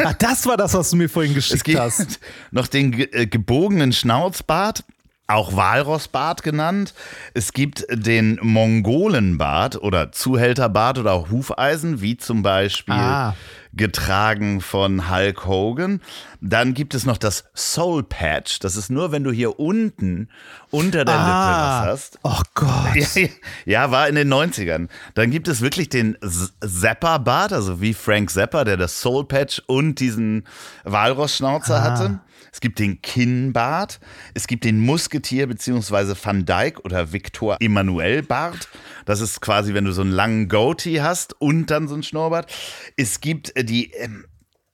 Ah, 0.05 0.13
das 0.19 0.47
war 0.47 0.57
das, 0.57 0.75
was 0.75 0.91
du 0.91 0.97
mir 0.97 1.09
vorhin 1.09 1.33
es 1.33 1.37
geschickt 1.49 1.65
gibt 1.65 1.79
hast. 1.79 2.19
noch 2.51 2.67
den 2.67 2.91
ge 2.93 3.09
äh, 3.13 3.27
gebogenen 3.27 3.93
Schnauzbart, 3.93 4.85
auch 5.29 5.55
Walrossbart 5.55 6.43
genannt. 6.43 6.95
Es 7.35 7.53
gibt 7.53 7.87
den 7.93 8.39
Mongolenbart 8.43 9.77
oder 9.83 10.11
Zuhälterbart 10.13 10.99
oder 10.99 11.13
auch 11.13 11.31
Hufeisen, 11.31 12.01
wie 12.01 12.17
zum 12.17 12.43
Beispiel 12.43 12.95
Ah. 12.95 13.35
Getragen 13.79 14.61
von 14.61 15.11
Hulk 15.11 15.47
Hogan. 15.47 16.03
Dann 16.43 16.75
gibt 16.75 16.95
es 16.95 17.07
noch 17.07 17.17
das 17.17 17.45
Soul 17.57 18.03
Patch. 18.03 18.59
Das 18.59 18.77
ist 18.77 18.91
nur, 18.91 19.11
wenn 19.13 19.25
du 19.25 19.33
hier 19.33 19.59
unten 19.59 20.29
unter 20.71 21.07
der 21.07 21.15
Lippe 21.15 21.27
Ah. 21.27 21.81
was 21.87 21.89
hast. 21.89 22.19
Oh 22.23 22.43
Gott. 22.55 22.69
Ja, 23.15 23.29
ja, 23.65 23.91
war 23.91 24.09
in 24.09 24.15
den 24.17 24.33
90ern. 24.33 24.89
Dann 25.15 25.31
gibt 25.31 25.49
es 25.49 25.61
wirklich 25.63 25.89
den 25.89 26.19
Zapper-Bart, 26.61 27.53
also 27.53 27.81
wie 27.81 27.95
Frank 27.95 28.31
Zappa, 28.31 28.65
der 28.65 28.77
das 28.77 29.01
Soul 29.01 29.25
Patch 29.25 29.63
und 29.67 30.01
diesen 30.01 30.45
Walross-Schnauzer 30.85 31.83
hatte. 31.83 32.21
Es 32.53 32.61
gibt 32.61 32.79
den 32.79 33.03
Kinnbart, 33.03 34.01
es 34.35 34.47
gibt 34.47 34.65
den 34.65 34.81
Musketier 34.81 35.47
bzw. 35.47 36.15
Van 36.23 36.45
Dyke 36.45 36.83
oder 36.83 37.13
Victor 37.13 37.57
Emanuel 37.61 38.23
Bart. 38.23 38.69
Das 39.05 39.21
ist 39.21 39.41
quasi, 39.41 39.75
wenn 39.75 39.85
du 39.85 39.93
so 39.93 40.03
einen 40.03 40.13
langen 40.13 40.49
Goatee 40.49 41.01
hast 41.01 41.41
und 41.41 41.67
dann 41.71 41.89
so 41.89 41.95
einen 41.95 42.03
Schnurrbart. 42.03 42.53
Es 42.97 43.21
gibt 43.21 43.57
äh, 43.57 43.65
die 43.65 43.93
ähm, 43.93 44.25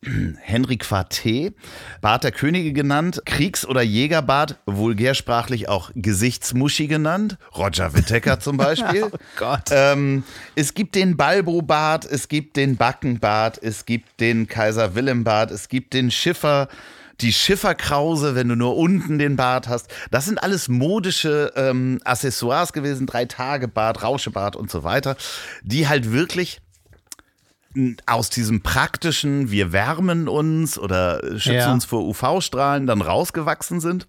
Henry 0.41 0.77
Quartet, 0.77 1.55
Bart 2.01 2.25
der 2.25 2.33
Könige 2.33 2.73
genannt, 2.73 3.23
Kriegs- 3.25 3.67
oder 3.67 3.83
Jägerbart, 3.83 4.59
vulgärsprachlich 4.67 5.69
auch 5.69 5.91
Gesichtsmuschi 5.95 6.87
genannt, 6.87 7.39
Roger 7.57 7.95
Whittaker 7.95 8.41
zum 8.41 8.57
Beispiel. 8.57 9.05
Oh 9.15 9.19
Gott. 9.37 9.71
Ähm, 9.71 10.25
es 10.55 10.75
gibt 10.75 10.95
den 10.95 11.17
Balbo-Bart, 11.17 12.05
es 12.05 12.29
gibt 12.29 12.57
den 12.57 12.77
Backenbart, 12.77 13.59
es 13.63 13.85
gibt 13.85 14.21
den 14.21 14.47
Kaiser 14.47 14.95
Wilhelm-Bart, 14.95 15.51
es 15.51 15.69
gibt 15.69 15.95
den 15.95 16.11
Schiffer, 16.11 16.69
die 17.21 17.33
Schifferkrause, 17.33 18.35
wenn 18.35 18.49
du 18.49 18.57
nur 18.57 18.77
unten 18.77 19.19
den 19.19 19.37
Bart 19.37 19.69
hast. 19.69 19.89
Das 20.11 20.25
sind 20.25 20.43
alles 20.43 20.69
modische 20.69 21.53
ähm, 21.57 22.01
Accessoires 22.05 22.73
gewesen, 22.73 23.07
Drei-Tage-Bart, 23.07 24.03
Rauschebart 24.03 24.57
und 24.57 24.71
so 24.71 24.85
weiter, 24.85 25.17
die 25.63 25.89
halt 25.89 26.13
wirklich 26.13 26.61
aus 28.07 28.31
diesem 28.31 28.63
praktischen, 28.63 29.51
wir 29.51 29.73
wärmen 29.73 30.29
uns 30.29 30.79
oder 30.79 31.21
schützen 31.39 31.55
Ja. 31.55 31.73
uns 31.73 31.85
vor 31.85 32.05
UV-Strahlen 32.05 32.87
dann 32.87 33.01
rausgewachsen 33.01 33.81
sind. 33.81 34.07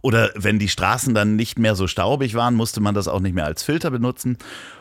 Oder 0.00 0.30
wenn 0.34 0.58
die 0.58 0.68
Straßen 0.68 1.14
dann 1.14 1.36
nicht 1.36 1.58
mehr 1.58 1.74
so 1.74 1.86
staubig 1.86 2.34
waren, 2.34 2.54
musste 2.54 2.80
man 2.80 2.94
das 2.94 3.08
auch 3.08 3.20
nicht 3.20 3.34
mehr 3.34 3.44
als 3.44 3.62
Filter 3.62 3.90
benutzen. 3.90 4.38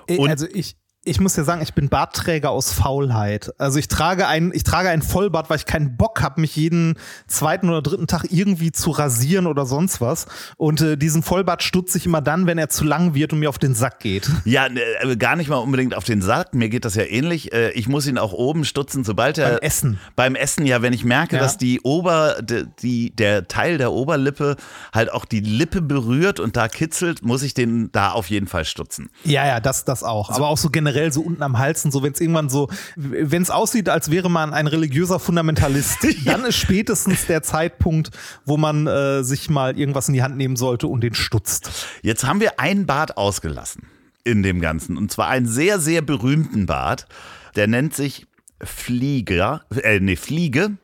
Und 0.07 0.29
also 0.29 0.47
ich, 0.51 0.75
ich 1.03 1.19
muss 1.19 1.35
ja 1.35 1.43
sagen, 1.43 1.63
ich 1.63 1.73
bin 1.73 1.89
Bartträger 1.89 2.51
aus 2.51 2.71
Faulheit. 2.73 3.51
Also 3.57 3.79
ich 3.79 3.87
trage 3.87 4.27
einen, 4.27 4.53
ich 4.53 4.63
trage 4.63 4.89
einen 4.89 5.01
Vollbart, 5.01 5.49
weil 5.49 5.57
ich 5.57 5.65
keinen 5.65 5.97
Bock 5.97 6.21
habe, 6.21 6.39
mich 6.39 6.55
jeden 6.55 6.93
zweiten 7.25 7.69
oder 7.69 7.81
dritten 7.81 8.05
Tag 8.05 8.25
irgendwie 8.29 8.71
zu 8.71 8.91
rasieren 8.91 9.47
oder 9.47 9.65
sonst 9.65 9.99
was. 9.99 10.27
Und 10.57 10.79
äh, 10.81 10.97
diesen 10.97 11.23
Vollbart 11.23 11.63
stutze 11.63 11.97
ich 11.97 12.05
immer 12.05 12.21
dann, 12.21 12.45
wenn 12.45 12.59
er 12.59 12.69
zu 12.69 12.83
lang 12.83 13.15
wird 13.15 13.33
und 13.33 13.39
mir 13.39 13.49
auf 13.49 13.57
den 13.57 13.73
Sack 13.73 13.99
geht. 13.99 14.29
ja, 14.45 14.67
äh, 14.67 15.15
gar 15.17 15.35
nicht 15.35 15.49
mal 15.49 15.55
unbedingt 15.57 15.95
auf 15.95 16.03
den 16.03 16.21
Sack. 16.21 16.53
Mir 16.53 16.69
geht 16.69 16.85
das 16.85 16.93
ja 16.93 17.03
ähnlich. 17.03 17.51
Äh, 17.51 17.71
Ich 17.71 17.87
muss 17.87 18.05
ihn 18.05 18.19
auch 18.19 18.33
oben 18.33 18.63
stutzen, 18.63 19.03
sobald 19.03 19.39
er. 19.39 19.49
Beim 19.53 19.59
Essen. 19.59 19.99
Beim 20.15 20.35
Essen, 20.35 20.67
ja, 20.67 20.83
wenn 20.83 20.93
ich 20.93 21.03
merke, 21.03 21.37
Ja. 21.37 21.41
dass 21.41 21.57
die 21.57 21.81
Ober, 21.81 22.35
die, 22.83 23.09
der 23.15 23.47
Teil 23.47 23.79
der 23.79 23.91
Oberlippe 23.91 24.55
halt 24.93 25.11
auch 25.11 25.25
die 25.25 25.39
Lippe 25.39 25.81
berührt 25.81 26.39
und 26.39 26.55
da 26.57 26.67
kitzelt, 26.67 27.23
muss 27.23 27.41
ich 27.41 27.55
den 27.55 27.91
da 27.91 28.11
auf 28.11 28.29
jeden 28.29 28.45
Fall 28.45 28.65
stutzen. 28.65 29.09
Ja, 29.23 29.47
ja, 29.47 29.59
das, 29.59 29.83
das 29.83 30.03
auch. 30.03 30.29
Aber 30.29 30.47
auch 30.49 30.57
so 30.59 30.69
generell 30.69 30.90
so 31.11 31.21
unten 31.21 31.43
am 31.43 31.57
Hals 31.57 31.83
und 31.85 31.91
so, 31.91 32.03
wenn 32.03 32.13
es 32.13 32.21
irgendwann 32.21 32.49
so, 32.49 32.69
wenn 32.95 33.41
es 33.41 33.49
aussieht, 33.49 33.89
als 33.89 34.11
wäre 34.11 34.29
man 34.29 34.53
ein 34.53 34.67
religiöser 34.67 35.19
Fundamentalist, 35.19 35.99
dann 36.25 36.45
ist 36.45 36.55
spätestens 36.57 37.25
der 37.25 37.43
Zeitpunkt, 37.43 38.11
wo 38.45 38.57
man 38.57 38.87
äh, 38.87 39.23
sich 39.23 39.49
mal 39.49 39.77
irgendwas 39.77 40.07
in 40.07 40.13
die 40.13 40.23
Hand 40.23 40.37
nehmen 40.37 40.55
sollte 40.55 40.87
und 40.87 41.01
den 41.01 41.13
stutzt. 41.13 41.69
Jetzt 42.01 42.25
haben 42.25 42.39
wir 42.39 42.59
einen 42.59 42.85
Bart 42.85 43.17
ausgelassen 43.17 43.83
in 44.23 44.43
dem 44.43 44.61
Ganzen. 44.61 44.97
Und 44.97 45.11
zwar 45.11 45.27
einen 45.29 45.47
sehr, 45.47 45.79
sehr 45.79 46.01
berühmten 46.01 46.65
Bart. 46.67 47.07
Der 47.55 47.67
nennt 47.67 47.95
sich 47.95 48.27
Flieger, 48.63 49.63
äh, 49.83 49.99
nee, 49.99 50.15
Fliege, 50.15 50.77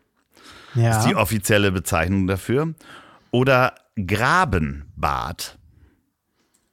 Ja. 0.74 0.98
ist 0.98 1.06
die 1.08 1.16
offizielle 1.16 1.72
Bezeichnung 1.72 2.28
dafür. 2.28 2.74
Oder 3.32 3.76
Grabenbart. 3.96 5.58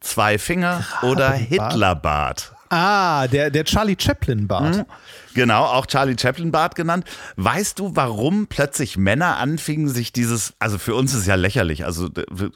Zwei 0.00 0.38
Finger 0.38 0.84
oder 1.02 1.30
Grabenbart? 1.30 1.48
Hitlerbart. 1.48 2.53
Ah, 2.70 3.26
der, 3.28 3.50
der 3.50 3.64
Charlie 3.64 3.96
Chaplin-Bart. 3.98 4.86
Genau, 5.34 5.64
auch 5.64 5.86
Charlie 5.86 6.16
Chaplin 6.18 6.50
Bart 6.52 6.74
genannt. 6.74 7.04
Weißt 7.36 7.78
du, 7.78 7.96
warum 7.96 8.46
plötzlich 8.46 8.96
Männer 8.96 9.36
anfingen, 9.36 9.88
sich 9.88 10.12
dieses, 10.12 10.54
also 10.58 10.78
für 10.78 10.94
uns 10.94 11.14
ist 11.14 11.26
ja 11.26 11.34
lächerlich, 11.34 11.84
also 11.84 12.08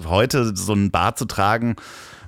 heute 0.06 0.56
so 0.56 0.72
einen 0.72 0.90
Bart 0.90 1.18
zu 1.18 1.24
tragen, 1.24 1.76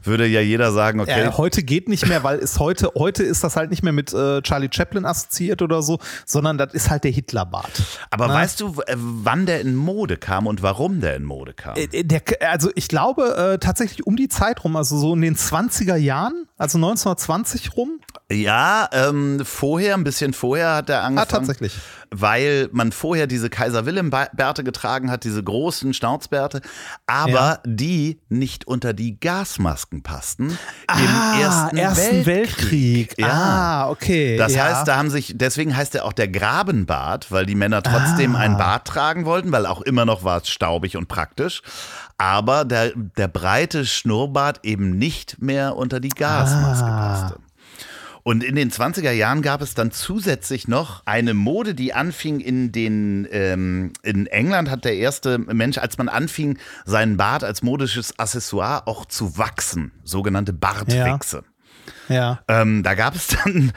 würde 0.02 0.26
ja 0.26 0.40
jeder 0.40 0.72
sagen, 0.72 1.00
okay, 1.00 1.24
Äh, 1.26 1.32
heute 1.32 1.62
geht 1.62 1.88
nicht 1.88 2.06
mehr, 2.08 2.22
weil 2.24 2.38
es 2.38 2.58
heute, 2.58 2.90
heute 2.96 3.22
ist 3.22 3.44
das 3.44 3.56
halt 3.56 3.70
nicht 3.70 3.82
mehr 3.82 3.92
mit 3.92 4.12
äh, 4.12 4.40
Charlie 4.42 4.68
Chaplin 4.72 5.04
assoziiert 5.04 5.62
oder 5.62 5.82
so, 5.82 5.98
sondern 6.26 6.58
das 6.58 6.72
ist 6.74 6.90
halt 6.90 7.04
der 7.04 7.10
Hitlerbart. 7.10 7.70
aber 8.10 8.28
Na? 8.28 8.34
weißt 8.34 8.60
du, 8.60 8.74
äh, 8.86 8.94
wann 8.96 9.46
der 9.46 9.60
in 9.60 9.76
Mode 9.76 10.16
kam 10.16 10.46
und 10.46 10.62
warum 10.62 11.00
der 11.00 11.16
in 11.16 11.24
Mode 11.24 11.52
kam? 11.54 11.76
Äh, 11.76 12.04
Der, 12.04 12.22
also 12.50 12.70
ich 12.74 12.88
glaube 12.88 13.36
äh, 13.36 13.58
tatsächlich 13.58 14.06
um 14.06 14.16
die 14.16 14.28
Zeit 14.28 14.64
rum, 14.64 14.76
also 14.76 14.96
so 14.98 15.14
in 15.14 15.20
den 15.22 15.36
20er 15.36 15.96
Jahren, 15.96 16.46
also 16.58 16.78
1920 16.78 17.76
rum. 17.76 18.00
Ja, 18.30 18.88
ähm, 18.92 19.40
vorher, 19.44 19.94
ein 19.94 20.04
bisschen 20.04 20.32
vorher 20.32 20.74
hat 20.76 20.88
er 20.90 21.02
Ah, 21.02 21.06
angefangen. 21.06 21.28
tatsächlich. 21.28 21.74
Weil 22.12 22.68
man 22.72 22.92
vorher 22.92 23.26
diese 23.26 23.50
Kaiser 23.50 23.86
Wilhelm 23.86 24.10
Bärte 24.10 24.64
getragen 24.64 25.10
hat, 25.10 25.24
diese 25.24 25.42
großen 25.42 25.94
Schnauzbärte, 25.94 26.60
aber 27.06 27.30
Ja. 27.30 27.58
die 27.64 28.20
nicht 28.28 28.66
unter 28.66 28.92
die 28.92 29.18
Gasmasken 29.20 30.02
passten 30.02 30.58
Ah, 30.88 31.68
im 31.70 31.76
Ersten, 31.78 32.26
Weltkrieg. 32.26 33.14
Ja. 33.18 33.28
Ah, 33.30 33.90
okay. 33.90 34.36
Das 34.36 34.54
ja. 34.54 34.64
heißt, 34.64 34.88
da 34.88 34.96
haben 34.96 35.10
sich, 35.10 35.34
deswegen 35.36 35.76
heißt 35.76 35.94
er 35.94 36.04
auch 36.04 36.12
der 36.12 36.28
Grabenbart, 36.28 37.30
weil 37.30 37.46
die 37.46 37.54
Männer 37.54 37.82
trotzdem 37.82 38.34
Ah. 38.34 38.40
einen 38.40 38.56
Bart 38.56 38.86
tragen 38.88 39.24
wollten, 39.24 39.52
weil 39.52 39.66
auch 39.66 39.80
immer 39.82 40.04
noch 40.04 40.24
war 40.24 40.42
es 40.42 40.48
staubig 40.48 40.96
und 40.96 41.08
praktisch. 41.08 41.62
Aber 42.18 42.64
der, 42.64 42.92
der 43.16 43.28
breite 43.28 43.86
Schnurrbart 43.86 44.60
eben 44.64 44.98
nicht 44.98 45.40
mehr 45.40 45.76
unter 45.76 46.00
die 46.00 46.08
Gasmaske 46.10 46.84
Ah. 46.84 46.98
passte. 47.22 47.40
Und 48.30 48.44
in 48.44 48.54
den 48.54 48.70
20er 48.70 49.10
Jahren 49.10 49.42
gab 49.42 49.60
es 49.60 49.74
dann 49.74 49.90
zusätzlich 49.90 50.68
noch 50.68 51.02
eine 51.04 51.34
Mode, 51.34 51.74
die 51.74 51.94
anfing 51.94 52.38
in 52.38 52.70
den, 52.70 53.26
ähm, 53.32 53.92
in 54.04 54.28
England 54.28 54.70
hat 54.70 54.84
der 54.84 54.94
erste 54.94 55.36
Mensch, 55.36 55.78
als 55.78 55.98
man 55.98 56.08
anfing, 56.08 56.56
seinen 56.84 57.16
Bart 57.16 57.42
als 57.42 57.64
modisches 57.64 58.20
Accessoire 58.20 58.86
auch 58.86 59.04
zu 59.04 59.36
wachsen, 59.36 59.90
sogenannte 60.04 60.52
Bartwichse. 60.52 61.42
ja. 62.08 62.38
Ähm, 62.46 62.84
da 62.84 62.94
gab 62.94 63.16
es 63.16 63.26
dann 63.26 63.72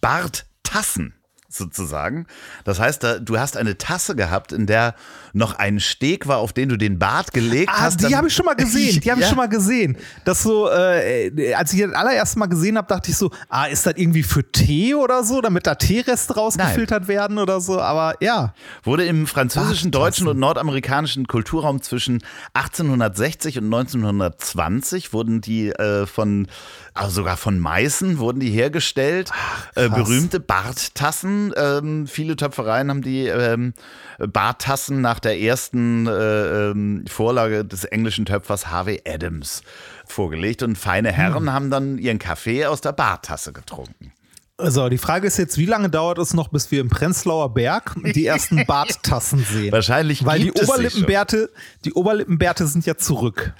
Barttassen 0.00 1.14
sozusagen. 1.56 2.26
Das 2.64 2.80
heißt, 2.80 3.02
da, 3.02 3.18
du 3.18 3.38
hast 3.38 3.56
eine 3.56 3.78
Tasse 3.78 4.14
gehabt, 4.16 4.52
in 4.52 4.66
der 4.66 4.94
noch 5.32 5.54
ein 5.58 5.80
Steg 5.80 6.28
war, 6.28 6.38
auf 6.38 6.52
den 6.52 6.68
du 6.68 6.76
den 6.76 6.98
Bart 6.98 7.32
gelegt 7.32 7.70
Ah, 7.74 7.80
hast. 7.82 8.00
die 8.00 8.14
habe 8.16 8.28
ich 8.28 8.34
schon 8.34 8.46
mal 8.46 8.54
gesehen. 8.54 9.00
Die 9.00 9.10
habe 9.10 9.20
ich 9.20 9.24
Ja. 9.26 9.28
schon 9.30 9.36
mal 9.38 9.48
gesehen. 9.48 9.96
Das 10.24 10.42
so, 10.42 10.70
äh, 10.70 11.54
als 11.54 11.72
ich 11.72 11.80
das 11.82 11.92
allererste 11.92 12.38
Mal 12.38 12.46
gesehen 12.46 12.76
habe, 12.76 12.86
dachte 12.88 13.10
ich 13.10 13.16
so, 13.16 13.30
ah, 13.48 13.64
ist 13.66 13.84
das 13.86 13.94
irgendwie 13.96 14.22
für 14.22 14.44
Tee 14.50 14.94
oder 14.94 15.24
so, 15.24 15.40
damit 15.40 15.66
da 15.66 15.74
Teereste 15.74 16.34
rausgefiltert 16.34 17.08
werden 17.08 17.38
oder 17.38 17.60
so. 17.60 17.80
Aber 17.80 18.14
ja. 18.20 18.54
Wurde 18.84 19.04
im 19.06 19.26
französischen, 19.26 19.90
deutschen 19.90 20.28
und 20.28 20.38
nordamerikanischen 20.38 21.26
Kulturraum 21.26 21.82
zwischen 21.82 22.22
1860 22.54 23.58
und 23.58 23.64
1920 23.64 25.12
wurden 25.12 25.40
die 25.40 25.68
äh, 25.70 26.06
von, 26.06 26.46
also 26.94 27.10
sogar 27.10 27.36
von 27.36 27.58
Meißen 27.58 28.18
wurden 28.18 28.38
die 28.38 28.50
hergestellt. 28.50 29.30
äh, 29.74 29.88
berühmte 29.88 30.38
Barttassen. 30.38 31.52
Ähm, 31.56 32.06
viele 32.06 32.36
Töpfereien 32.36 32.88
haben 32.88 33.02
die 33.02 33.26
ähm, 33.26 33.74
Barttassen 34.18 35.00
nach 35.00 35.18
der 35.18 35.40
ersten 35.40 36.06
äh, 36.06 36.70
ähm, 36.70 37.04
Vorlage 37.08 37.64
des 37.64 37.84
englischen 37.84 38.26
Töpfers 38.26 38.68
Harvey 38.68 39.02
Adams 39.06 39.62
vorgelegt 40.06 40.62
und 40.62 40.78
feine 40.78 41.10
Herren 41.10 41.52
haben 41.52 41.70
dann 41.70 41.98
ihren 41.98 42.20
Kaffee 42.20 42.64
aus 42.66 42.80
der 42.80 42.92
Barttasse 42.92 43.52
getrunken. 43.52 44.12
So, 44.56 44.88
die 44.88 44.98
Frage 44.98 45.26
ist 45.26 45.36
jetzt, 45.36 45.58
wie 45.58 45.66
lange 45.66 45.90
dauert 45.90 46.16
es 46.18 46.32
noch, 46.32 46.46
bis 46.46 46.70
wir 46.70 46.80
im 46.80 46.88
Prenzlauer 46.88 47.52
Berg 47.52 47.96
die 48.14 48.24
ersten 48.24 48.64
Barttassen 48.68 49.44
sehen? 49.44 49.72
Wahrscheinlich 49.72 50.24
Weil 50.24 50.38
die. 50.38 50.52
Oberlippenbärte, 50.52 51.50
die 51.84 51.92
Oberlippenbärte 51.92 52.64
sind 52.68 52.86
ja 52.86 52.96
zurück. 52.96 53.52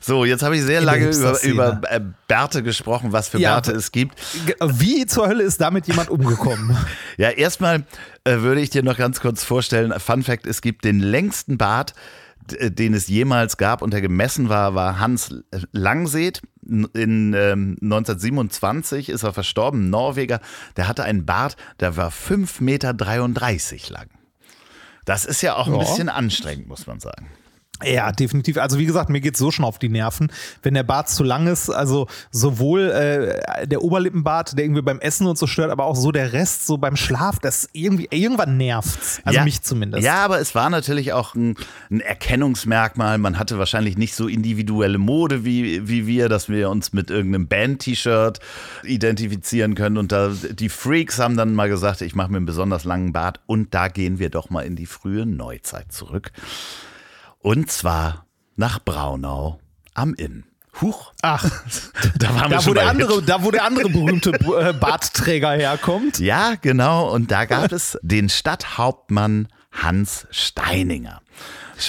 So, 0.00 0.24
jetzt 0.24 0.42
habe 0.42 0.56
ich 0.56 0.62
sehr 0.62 0.80
lange 0.80 1.10
über, 1.10 1.40
über 1.44 1.80
äh, 1.88 2.00
Bärte 2.26 2.64
gesprochen, 2.64 3.12
was 3.12 3.28
für 3.28 3.38
Ja, 3.38 3.52
Bärte 3.52 3.70
es 3.72 3.92
gibt. 3.92 4.20
Wie 4.60 5.06
zur 5.06 5.28
Hölle 5.28 5.44
ist 5.44 5.60
damit 5.60 5.86
jemand 5.86 6.10
umgekommen? 6.10 6.76
Ja, 7.16 7.28
erstmal 7.30 7.84
äh, 8.24 8.38
würde 8.38 8.60
ich 8.62 8.70
dir 8.70 8.82
noch 8.82 8.96
ganz 8.96 9.20
kurz 9.20 9.44
vorstellen, 9.44 9.92
Fun 9.98 10.22
Fact, 10.22 10.46
es 10.46 10.62
gibt 10.62 10.84
den 10.84 11.00
längsten 11.00 11.58
Bart, 11.58 11.90
äh, 11.90 11.94
den 12.48 12.94
es 12.94 13.08
jemals 13.08 13.56
gab 13.56 13.82
und 13.82 13.92
der 13.92 14.00
gemessen 14.00 14.48
war, 14.48 14.74
war 14.74 14.98
Hans 14.98 15.34
Langseet. 15.72 16.42
In 16.62 17.34
ähm, 17.34 17.76
1927 17.82 19.08
ist 19.08 19.22
er 19.22 19.32
verstorben, 19.32 19.90
Norweger. 19.90 20.40
Der 20.76 20.88
hatte 20.88 21.04
einen 21.04 21.26
Bart, 21.26 21.56
der 21.80 21.96
war 21.96 22.10
5,33 22.10 22.62
Meter 22.62 22.92
lang. 23.92 24.08
Das 25.04 25.24
ist 25.24 25.42
ja 25.42 25.56
auch 25.56 25.66
ein 25.66 25.72
Ja. 25.74 25.80
bisschen 25.80 26.08
anstrengend, 26.08 26.68
muss 26.68 26.86
man 26.86 27.00
sagen. 27.00 27.28
Ja, 27.84 28.12
definitiv. 28.12 28.58
Also 28.58 28.78
wie 28.78 28.86
gesagt, 28.86 29.08
mir 29.10 29.20
geht's 29.20 29.38
so 29.38 29.50
schon 29.50 29.64
auf 29.64 29.78
die 29.78 29.88
Nerven, 29.88 30.30
wenn 30.62 30.74
der 30.74 30.82
Bart 30.82 31.08
zu 31.08 31.24
lang 31.24 31.46
ist. 31.46 31.70
Also 31.70 32.08
sowohl 32.30 32.90
äh, 32.90 33.66
der 33.66 33.82
Oberlippenbart, 33.82 34.56
der 34.56 34.64
irgendwie 34.64 34.82
beim 34.82 35.00
Essen 35.00 35.26
und 35.26 35.38
so 35.38 35.46
stört, 35.46 35.70
aber 35.70 35.84
auch 35.84 35.96
so 35.96 36.12
der 36.12 36.32
Rest 36.32 36.66
so 36.66 36.76
beim 36.78 36.96
Schlaf, 36.96 37.38
das 37.38 37.68
irgendwie 37.72 38.08
irgendwann 38.10 38.56
nervt's. 38.56 39.20
Also 39.24 39.38
ja, 39.38 39.44
mich 39.44 39.62
zumindest. 39.62 40.04
Ja, 40.04 40.24
aber 40.24 40.40
es 40.40 40.54
war 40.54 40.68
natürlich 40.68 41.12
auch 41.12 41.34
ein, 41.34 41.56
ein 41.90 42.00
Erkennungsmerkmal. 42.00 43.18
Man 43.18 43.38
hatte 43.38 43.58
wahrscheinlich 43.58 43.96
nicht 43.96 44.14
so 44.14 44.28
individuelle 44.28 44.98
Mode 44.98 45.44
wie, 45.44 45.88
wie 45.88 46.06
wir, 46.06 46.28
dass 46.28 46.48
wir 46.48 46.70
uns 46.70 46.92
mit 46.92 47.10
irgendeinem 47.10 47.48
Band-T-Shirt 47.48 48.40
identifizieren 48.84 49.74
können. 49.74 49.96
Und 49.96 50.12
da, 50.12 50.32
die 50.50 50.68
Freaks 50.68 51.18
haben 51.18 51.36
dann 51.36 51.54
mal 51.54 51.68
gesagt, 51.68 52.02
ich 52.02 52.14
mache 52.14 52.30
mir 52.30 52.38
einen 52.38 52.46
besonders 52.46 52.84
langen 52.84 53.12
Bart. 53.12 53.40
Und 53.46 53.74
da 53.74 53.88
gehen 53.88 54.18
wir 54.18 54.28
doch 54.30 54.50
mal 54.50 54.62
in 54.62 54.76
die 54.76 54.86
frühe 54.86 55.24
Neuzeit 55.24 55.92
zurück. 55.92 56.32
Und 57.40 57.70
zwar 57.70 58.26
nach 58.56 58.80
Braunau 58.84 59.60
am 59.94 60.14
Inn. 60.14 60.44
Huch, 60.80 61.12
Ach, 61.22 61.44
da 62.18 62.34
waren 62.34 62.50
wir 62.50 62.56
da 62.56 62.56
wo, 62.58 62.62
schon 62.62 62.74
der 62.74 62.82
bei 62.82 62.88
andere, 62.88 63.22
da 63.22 63.44
wo 63.44 63.50
der 63.50 63.64
andere 63.64 63.88
berühmte 63.88 64.30
äh, 64.30 64.72
Bartträger 64.72 65.50
herkommt. 65.52 66.20
Ja, 66.20 66.54
genau. 66.60 67.10
Und 67.12 67.30
da 67.30 67.44
gab 67.46 67.72
es 67.72 67.98
den 68.02 68.28
Stadthauptmann 68.28 69.48
Hans 69.72 70.26
Steininger. 70.30 71.22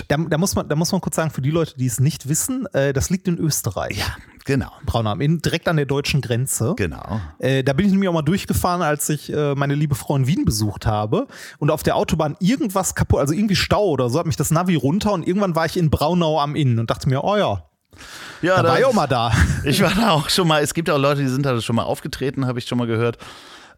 Da, 0.07 0.17
da, 0.17 0.37
muss 0.37 0.55
man, 0.55 0.67
da 0.67 0.75
muss 0.75 0.91
man 0.91 1.01
kurz 1.01 1.15
sagen, 1.15 1.31
für 1.31 1.41
die 1.41 1.51
Leute, 1.51 1.75
die 1.77 1.85
es 1.85 1.99
nicht 1.99 2.29
wissen, 2.29 2.65
äh, 2.73 2.93
das 2.93 3.09
liegt 3.09 3.27
in 3.27 3.37
Österreich. 3.37 3.97
Ja, 3.97 4.15
genau. 4.45 4.71
Braunau 4.85 5.11
am 5.11 5.21
Inn, 5.21 5.41
direkt 5.41 5.67
an 5.67 5.77
der 5.77 5.85
deutschen 5.85 6.21
Grenze. 6.21 6.73
Genau. 6.77 7.21
Äh, 7.39 7.63
da 7.63 7.73
bin 7.73 7.85
ich 7.85 7.91
nämlich 7.91 8.09
auch 8.09 8.13
mal 8.13 8.21
durchgefahren, 8.21 8.81
als 8.81 9.09
ich 9.09 9.31
äh, 9.31 9.55
meine 9.55 9.75
liebe 9.75 9.95
Frau 9.95 10.15
in 10.15 10.27
Wien 10.27 10.45
besucht 10.45 10.85
habe 10.85 11.27
und 11.59 11.71
auf 11.71 11.83
der 11.83 11.95
Autobahn 11.95 12.37
irgendwas 12.39 12.95
kaputt, 12.95 13.19
also 13.19 13.33
irgendwie 13.33 13.55
Stau 13.55 13.85
oder 13.85 14.09
so, 14.09 14.19
hat 14.19 14.25
mich 14.25 14.37
das 14.37 14.51
Navi 14.51 14.75
runter 14.75 15.13
und 15.13 15.27
irgendwann 15.27 15.55
war 15.55 15.65
ich 15.65 15.77
in 15.77 15.89
Braunau 15.89 16.39
am 16.39 16.55
Inn 16.55 16.79
und 16.79 16.89
dachte 16.89 17.09
mir, 17.09 17.23
oh 17.23 17.35
ja, 17.37 17.63
Ja, 18.41 18.61
da 18.63 18.69
war 18.69 18.79
ich 18.79 18.85
auch 18.85 18.93
mal 18.93 19.07
da. 19.07 19.31
Ich 19.63 19.81
war 19.81 19.93
da 19.93 20.11
auch 20.11 20.29
schon 20.29 20.47
mal. 20.47 20.63
Es 20.63 20.73
gibt 20.73 20.89
auch 20.89 20.97
Leute, 20.97 21.21
die 21.21 21.27
sind 21.27 21.45
da 21.45 21.59
schon 21.61 21.75
mal 21.75 21.83
aufgetreten, 21.83 22.47
habe 22.47 22.57
ich 22.59 22.65
schon 22.65 22.77
mal 22.77 22.87
gehört. 22.87 23.17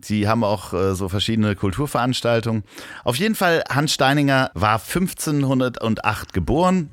Die 0.09 0.27
haben 0.27 0.43
auch 0.43 0.73
äh, 0.73 0.95
so 0.95 1.09
verschiedene 1.09 1.55
Kulturveranstaltungen. 1.55 2.63
Auf 3.03 3.15
jeden 3.15 3.35
Fall, 3.35 3.63
Hans 3.69 3.93
Steininger 3.93 4.51
war 4.53 4.79
1508 4.79 6.33
geboren 6.33 6.89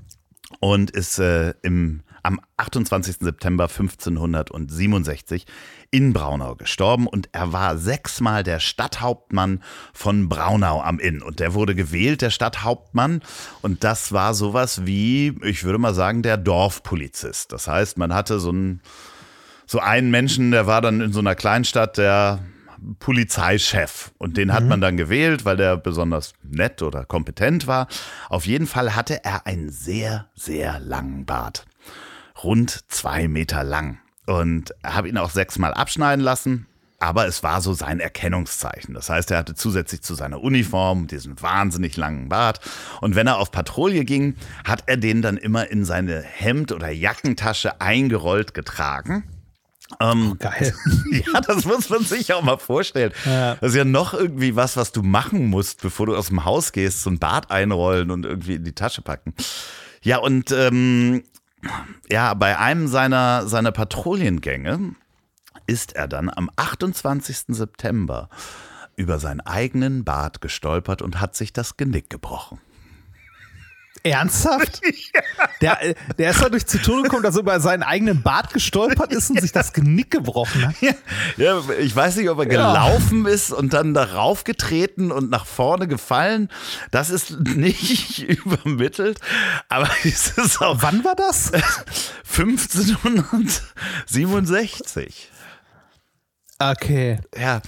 und 0.58 0.90
ist 0.90 1.18
äh, 1.18 1.54
im, 1.62 2.02
am 2.22 2.40
28. 2.56 3.16
September 3.20 3.64
1567 3.64 5.46
in 5.90 6.12
Braunau 6.12 6.54
gestorben 6.54 7.06
und 7.06 7.28
er 7.32 7.52
war 7.52 7.76
sechsmal 7.78 8.42
der 8.42 8.60
Stadthauptmann 8.60 9.62
von 9.92 10.28
Braunau 10.28 10.82
am 10.82 10.98
Inn 10.98 11.22
und 11.22 11.40
der 11.40 11.54
wurde 11.54 11.74
gewählt, 11.74 12.22
der 12.22 12.30
Stadthauptmann 12.30 13.22
und 13.62 13.84
das 13.84 14.12
war 14.12 14.34
sowas 14.34 14.86
wie, 14.86 15.36
ich 15.42 15.64
würde 15.64 15.78
mal 15.78 15.94
sagen, 15.94 16.22
der 16.22 16.36
Dorfpolizist. 16.36 17.52
Das 17.52 17.66
heißt, 17.66 17.98
man 17.98 18.14
hatte 18.14 18.38
so 18.38 18.50
einen, 18.50 18.82
so 19.66 19.80
einen 19.80 20.10
Menschen, 20.10 20.50
der 20.50 20.66
war 20.66 20.80
dann 20.80 21.00
in 21.00 21.12
so 21.12 21.20
einer 21.20 21.34
Kleinstadt 21.34 21.96
der 21.98 22.40
Polizeichef 22.98 24.12
und 24.18 24.36
den 24.36 24.52
hat 24.52 24.64
man 24.64 24.80
dann 24.80 24.96
gewählt, 24.96 25.44
weil 25.44 25.56
der 25.56 25.76
besonders 25.76 26.32
nett 26.42 26.82
oder 26.82 27.04
kompetent 27.04 27.66
war. 27.66 27.88
Auf 28.28 28.46
jeden 28.46 28.66
Fall 28.66 28.94
hatte 28.94 29.24
er 29.24 29.46
einen 29.46 29.70
sehr, 29.70 30.28
sehr 30.34 30.80
langen 30.80 31.26
Bart. 31.26 31.66
Rund 32.42 32.84
zwei 32.88 33.28
Meter 33.28 33.64
lang. 33.64 33.98
Und 34.26 34.74
habe 34.84 35.08
ihn 35.08 35.18
auch 35.18 35.30
sechsmal 35.30 35.74
abschneiden 35.74 36.24
lassen. 36.24 36.66
Aber 37.02 37.26
es 37.26 37.42
war 37.42 37.62
so 37.62 37.72
sein 37.72 37.98
Erkennungszeichen. 37.98 38.92
Das 38.92 39.08
heißt, 39.08 39.30
er 39.30 39.38
hatte 39.38 39.54
zusätzlich 39.54 40.02
zu 40.02 40.14
seiner 40.14 40.42
Uniform 40.42 41.06
diesen 41.06 41.40
wahnsinnig 41.40 41.96
langen 41.96 42.28
Bart. 42.28 42.60
Und 43.00 43.14
wenn 43.14 43.26
er 43.26 43.38
auf 43.38 43.50
Patrouille 43.50 44.04
ging, 44.04 44.36
hat 44.64 44.84
er 44.86 44.98
den 44.98 45.22
dann 45.22 45.38
immer 45.38 45.70
in 45.70 45.86
seine 45.86 46.20
Hemd- 46.20 46.72
oder 46.72 46.90
Jackentasche 46.90 47.80
eingerollt 47.80 48.52
getragen. 48.52 49.24
Ähm, 49.98 50.36
Geil. 50.38 50.72
ja, 51.10 51.40
das 51.40 51.64
muss 51.64 51.90
man 51.90 52.04
sich 52.04 52.32
auch 52.32 52.42
mal 52.42 52.58
vorstellen. 52.58 53.12
Ja. 53.24 53.56
Das 53.56 53.70
ist 53.70 53.76
ja 53.76 53.84
noch 53.84 54.14
irgendwie 54.14 54.54
was, 54.54 54.76
was 54.76 54.92
du 54.92 55.02
machen 55.02 55.46
musst, 55.48 55.82
bevor 55.82 56.06
du 56.06 56.16
aus 56.16 56.28
dem 56.28 56.44
Haus 56.44 56.72
gehst, 56.72 57.02
so 57.02 57.10
ein 57.10 57.18
Bart 57.18 57.50
einrollen 57.50 58.10
und 58.10 58.24
irgendwie 58.24 58.54
in 58.54 58.64
die 58.64 58.74
Tasche 58.74 59.02
packen. 59.02 59.34
Ja, 60.02 60.18
und 60.18 60.52
ähm, 60.52 61.24
ja, 62.10 62.34
bei 62.34 62.58
einem 62.58 62.88
seiner, 62.88 63.46
seiner 63.46 63.72
Patrouillengänge 63.72 64.94
ist 65.66 65.94
er 65.94 66.08
dann 66.08 66.30
am 66.30 66.50
28. 66.56 67.44
September 67.48 68.28
über 68.96 69.18
seinen 69.18 69.40
eigenen 69.40 70.04
Bart 70.04 70.40
gestolpert 70.40 71.02
und 71.02 71.20
hat 71.20 71.34
sich 71.34 71.52
das 71.52 71.76
Genick 71.76 72.10
gebrochen. 72.10 72.60
Ernsthaft? 74.02 74.80
Der, 75.60 75.82
äh, 75.82 75.94
der 76.16 76.30
ist 76.30 76.42
dadurch 76.42 76.66
zu 76.66 76.78
Tode 76.80 77.02
gekommen, 77.02 77.22
dass 77.22 77.34
er 77.34 77.40
über 77.42 77.60
seinen 77.60 77.82
eigenen 77.82 78.22
Bart 78.22 78.54
gestolpert 78.54 79.12
ist 79.12 79.28
und 79.30 79.40
sich 79.42 79.52
das 79.52 79.74
Genick 79.74 80.10
gebrochen 80.10 80.68
hat. 80.68 80.74
Ja, 81.36 81.60
ich 81.78 81.94
weiß 81.94 82.16
nicht, 82.16 82.30
ob 82.30 82.38
er 82.38 82.50
Ja. 82.50 82.72
gelaufen 82.72 83.26
ist 83.26 83.52
und 83.52 83.74
dann 83.74 83.92
darauf 83.92 84.44
getreten 84.44 85.12
und 85.12 85.28
nach 85.30 85.44
vorne 85.44 85.86
gefallen. 85.86 86.48
Das 86.90 87.10
ist 87.10 87.40
nicht 87.40 88.20
übermittelt, 88.44 89.20
aber 89.68 89.88
es 90.04 90.28
ist 90.38 90.62
auch 90.62 90.78
Wann 90.80 91.04
war 91.04 91.14
das? 91.16 91.52
1567. 93.98 95.29
Okay. 96.60 97.18
Ja. 97.38 97.62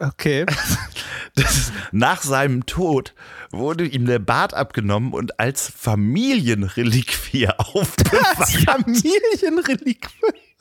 Okay. 0.00 0.44
Ist, 1.36 1.72
nach 1.92 2.22
seinem 2.22 2.66
Tod 2.66 3.14
wurde 3.50 3.84
ihm 3.86 4.06
der 4.06 4.18
Bart 4.18 4.54
abgenommen 4.54 5.12
und 5.12 5.38
als 5.38 5.68
Familienreliquie 5.68 7.48
aufbewahrt. 7.58 8.38
Als 8.38 8.56
Familienreliquie? 8.56 9.98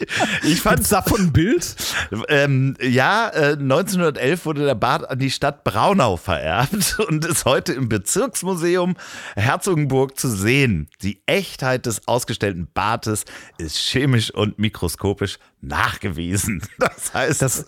Ich 0.44 0.62
fand 0.62 0.90
davon 0.92 1.22
ein 1.22 1.34
Bild. 1.34 1.76
Ähm, 2.28 2.76
ja, 2.82 3.30
äh, 3.30 3.54
1911 3.54 4.46
wurde 4.46 4.66
der 4.66 4.76
Bart 4.76 5.10
an 5.10 5.20
die 5.20 5.32
Stadt 5.32 5.64
Braunau 5.64 6.18
vererbt 6.18 7.00
und 7.08 7.26
ist 7.26 7.46
heute 7.46 7.74
im 7.74 7.90
Bezirksmuseum 7.90 8.96
Herzogenburg 9.36 10.20
zu 10.20 10.30
sehen. 10.30 10.90
Die 11.02 11.22
Echtheit 11.26 11.86
des 11.86 12.08
ausgestellten 12.08 12.68
Bartes 12.74 13.26
ist 13.58 13.78
chemisch 13.78 14.32
und 14.32 14.60
mikroskopisch 14.60 15.40
nachgewiesen. 15.62 16.62
Das 16.80 17.14
heißt, 17.14 17.42
das, 17.42 17.66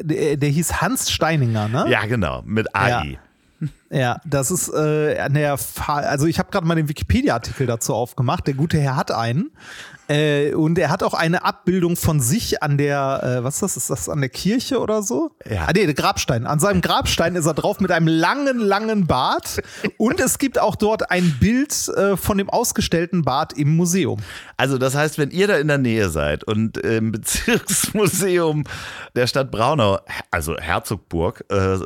der, 0.00 0.36
der, 0.36 0.48
hieß 0.48 0.80
Hans 0.80 1.10
Steininger, 1.10 1.68
ne? 1.68 1.86
Ja, 1.88 2.04
genau, 2.06 2.42
mit 2.44 2.74
AI. 2.74 3.12
Ja. 3.12 3.18
Ja, 3.90 4.20
das 4.24 4.50
ist 4.50 4.72
äh, 4.72 5.18
an 5.18 5.34
der 5.34 5.56
Fall. 5.56 6.04
Also 6.04 6.26
ich 6.26 6.38
habe 6.38 6.50
gerade 6.50 6.66
mal 6.66 6.74
den 6.74 6.88
Wikipedia-Artikel 6.88 7.66
dazu 7.66 7.94
aufgemacht. 7.94 8.46
Der 8.46 8.54
gute 8.54 8.78
Herr 8.78 8.96
hat 8.96 9.10
einen. 9.10 9.50
Äh, 10.12 10.52
und 10.54 10.78
er 10.78 10.90
hat 10.90 11.02
auch 11.02 11.14
eine 11.14 11.42
Abbildung 11.42 11.96
von 11.96 12.20
sich 12.20 12.62
an 12.62 12.76
der, 12.76 13.38
äh, 13.40 13.44
was 13.44 13.54
ist 13.54 13.62
das? 13.62 13.76
Ist 13.76 13.90
das 13.90 14.08
an 14.10 14.20
der 14.20 14.28
Kirche 14.28 14.78
oder 14.78 15.02
so? 15.02 15.30
Ja. 15.48 15.64
Ah, 15.66 15.72
nee, 15.74 15.86
der 15.86 15.94
Grabstein. 15.94 16.46
An 16.46 16.58
seinem 16.58 16.82
Grabstein 16.82 17.34
ist 17.34 17.46
er 17.46 17.54
drauf 17.54 17.80
mit 17.80 17.90
einem 17.90 18.08
langen, 18.08 18.58
langen 18.58 19.06
Bart. 19.06 19.62
und 19.96 20.20
es 20.20 20.36
gibt 20.36 20.58
auch 20.58 20.76
dort 20.76 21.10
ein 21.10 21.36
Bild 21.40 21.88
äh, 21.96 22.18
von 22.18 22.36
dem 22.36 22.50
ausgestellten 22.50 23.22
Bart 23.22 23.56
im 23.56 23.74
Museum. 23.74 24.20
Also, 24.58 24.76
das 24.76 24.94
heißt, 24.94 25.16
wenn 25.16 25.30
ihr 25.30 25.46
da 25.46 25.56
in 25.56 25.68
der 25.68 25.78
Nähe 25.78 26.10
seid 26.10 26.44
und 26.44 26.76
im 26.76 27.12
Bezirksmuseum 27.22 28.64
der 29.16 29.26
Stadt 29.26 29.50
Braunau, 29.50 29.98
also 30.30 30.56
Herzogburg, 30.58 31.44
äh, 31.48 31.78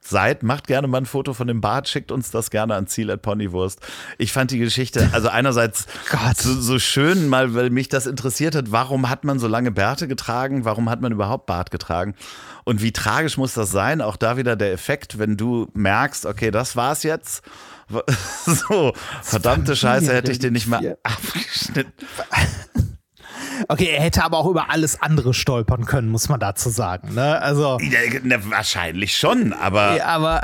seid, 0.00 0.42
macht 0.42 0.66
gerne 0.66 0.88
mal 0.88 0.98
ein 0.98 1.06
Foto 1.06 1.32
von 1.32 1.46
dem 1.46 1.60
Bart, 1.60 1.88
schickt 1.88 2.10
uns 2.10 2.30
das 2.30 2.50
gerne 2.50 2.74
an 2.74 2.86
Ziel 2.86 3.10
at 3.10 3.22
Ponywurst. 3.22 3.80
Ich 4.18 4.32
fand 4.32 4.50
die 4.50 4.58
Geschichte, 4.58 5.10
also 5.12 5.28
einerseits 5.28 5.86
so, 6.36 6.54
so, 6.60 6.78
schön, 6.78 7.28
mal, 7.28 7.54
weil 7.54 7.70
mich 7.70 7.88
das 7.88 8.06
interessiert 8.06 8.54
hat, 8.54 8.72
warum 8.72 9.08
hat 9.08 9.24
man 9.24 9.38
so 9.38 9.46
lange 9.46 9.70
Bärte 9.70 10.08
getragen, 10.08 10.64
warum 10.64 10.90
hat 10.90 11.00
man 11.00 11.12
überhaupt 11.12 11.46
Bart 11.46 11.70
getragen 11.70 12.14
und 12.64 12.82
wie 12.82 12.92
tragisch 12.92 13.36
muss 13.36 13.54
das 13.54 13.70
sein? 13.70 14.00
Auch 14.00 14.16
da 14.16 14.36
wieder 14.36 14.56
der 14.56 14.72
Effekt, 14.72 15.18
wenn 15.18 15.36
du 15.36 15.68
merkst, 15.74 16.26
okay, 16.26 16.50
das 16.50 16.76
war's 16.76 17.02
jetzt. 17.02 17.42
So, 18.46 18.92
verdammte 19.22 19.74
Scheiße, 19.74 20.14
hätte 20.14 20.30
ich 20.30 20.38
den 20.38 20.52
nicht 20.52 20.68
mal 20.68 20.96
abgeschnitten. 21.02 21.92
Okay, 23.68 23.90
er 23.90 24.02
hätte 24.02 24.24
aber 24.24 24.38
auch 24.38 24.46
über 24.46 24.70
alles 24.70 25.00
andere 25.00 25.34
stolpern 25.34 25.84
können, 25.84 26.08
muss 26.08 26.28
man 26.28 26.40
dazu 26.40 26.68
sagen. 26.70 27.14
Ne? 27.14 27.40
Also, 27.40 27.78
ja, 27.80 28.20
ne, 28.22 28.40
wahrscheinlich 28.50 29.16
schon, 29.16 29.52
aber. 29.52 29.96
Ja, 29.96 30.06
aber 30.06 30.42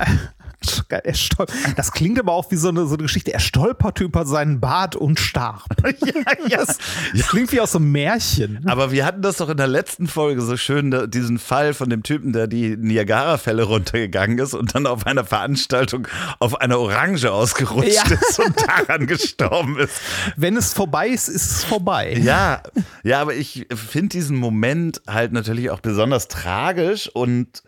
das 1.76 1.92
klingt 1.92 2.18
aber 2.18 2.32
auch 2.32 2.50
wie 2.50 2.56
so 2.56 2.68
eine, 2.68 2.86
so 2.86 2.94
eine 2.94 3.04
Geschichte. 3.04 3.32
Er 3.32 3.40
stolperte 3.40 4.04
über 4.04 4.26
seinen 4.26 4.60
Bart 4.60 4.96
und 4.96 5.18
starb. 5.18 5.64
ja, 5.84 6.58
yes. 6.58 6.78
Das 7.14 7.28
klingt 7.28 7.52
wie 7.52 7.60
aus 7.60 7.72
so 7.72 7.78
einem 7.78 7.92
Märchen. 7.92 8.66
Aber 8.66 8.90
wir 8.90 9.04
hatten 9.04 9.22
das 9.22 9.36
doch 9.36 9.48
in 9.48 9.56
der 9.56 9.66
letzten 9.66 10.06
Folge 10.06 10.42
so 10.42 10.56
schön, 10.56 11.10
diesen 11.10 11.38
Fall 11.38 11.74
von 11.74 11.90
dem 11.90 12.02
Typen, 12.02 12.32
der 12.32 12.46
die 12.46 12.76
Niagara-Fälle 12.76 13.64
runtergegangen 13.64 14.38
ist 14.38 14.54
und 14.54 14.74
dann 14.74 14.86
auf 14.86 15.06
einer 15.06 15.24
Veranstaltung 15.24 16.08
auf 16.38 16.60
eine 16.60 16.78
Orange 16.78 17.30
ausgerutscht 17.30 18.10
ja. 18.10 18.16
ist 18.16 18.38
und 18.38 18.54
daran 18.60 19.06
gestorben 19.06 19.78
ist. 19.78 20.00
Wenn 20.36 20.56
es 20.56 20.72
vorbei 20.74 21.08
ist, 21.08 21.28
ist 21.28 21.50
es 21.50 21.64
vorbei. 21.64 22.14
Ja, 22.20 22.62
ja, 23.02 23.20
aber 23.20 23.34
ich 23.34 23.66
finde 23.74 24.08
diesen 24.08 24.36
Moment 24.36 25.02
halt 25.06 25.32
natürlich 25.32 25.70
auch 25.70 25.80
besonders 25.80 26.28
tragisch 26.28 27.08
und 27.08 27.62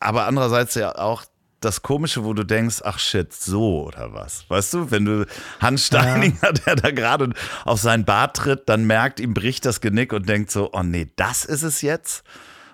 aber 0.00 0.26
andererseits 0.26 0.74
ja 0.74 0.94
auch 0.96 1.24
das 1.64 1.82
Komische, 1.82 2.24
wo 2.24 2.32
du 2.32 2.44
denkst, 2.44 2.82
ach 2.84 2.98
shit, 2.98 3.32
so 3.32 3.84
oder 3.84 4.12
was? 4.12 4.44
Weißt 4.48 4.74
du, 4.74 4.90
wenn 4.90 5.04
du 5.04 5.26
Hans 5.60 5.86
Steininger, 5.86 6.36
ja. 6.42 6.52
der 6.52 6.76
da 6.76 6.90
gerade 6.90 7.30
auf 7.64 7.80
sein 7.80 8.04
Bart 8.04 8.36
tritt, 8.36 8.68
dann 8.68 8.84
merkt, 8.84 9.20
ihm 9.20 9.34
bricht 9.34 9.64
das 9.64 9.80
Genick 9.80 10.12
und 10.12 10.28
denkt 10.28 10.50
so, 10.50 10.70
oh 10.72 10.82
nee, 10.82 11.08
das 11.16 11.44
ist 11.44 11.62
es 11.62 11.82
jetzt? 11.82 12.24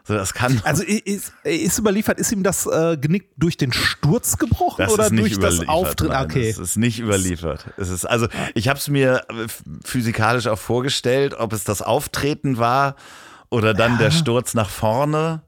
So, 0.05 0.15
das 0.15 0.35
kann. 0.35 0.61
Also 0.65 0.83
ist, 0.83 1.33
ist 1.45 1.79
überliefert, 1.79 2.19
ist 2.19 2.33
ihm 2.33 2.43
das 2.43 2.67
äh, 2.67 2.97
Genick 2.97 3.29
durch 3.37 3.57
den 3.57 3.73
Sturz 3.73 4.39
gebrochen 4.39 4.85
das 4.85 4.93
oder 4.93 5.11
durch 5.11 5.39
das 5.39 5.69
Auftritt? 5.69 6.11
Nein, 6.11 6.25
okay. 6.25 6.49
Es 6.49 6.59
ist 6.59 6.77
nicht 6.77 6.99
überliefert. 6.99 7.67
Es 7.77 7.91
ist, 7.91 8.07
also 8.07 8.27
ich 8.55 8.69
habe 8.69 8.79
es 8.79 8.89
mir 8.89 9.23
äh, 9.29 9.47
physikalisch 9.85 10.47
auch 10.47 10.59
vorgestellt, 10.59 11.35
ob 11.35 11.53
es 11.53 11.65
das 11.65 11.83
Auftreten 11.83 12.59
war 12.59 12.97
oder 13.51 13.75
dann 13.75 13.93
ja. 13.93 13.99
der 13.99 14.11
Sturz 14.11 14.55
nach 14.55 14.71
vorne. 14.71 15.43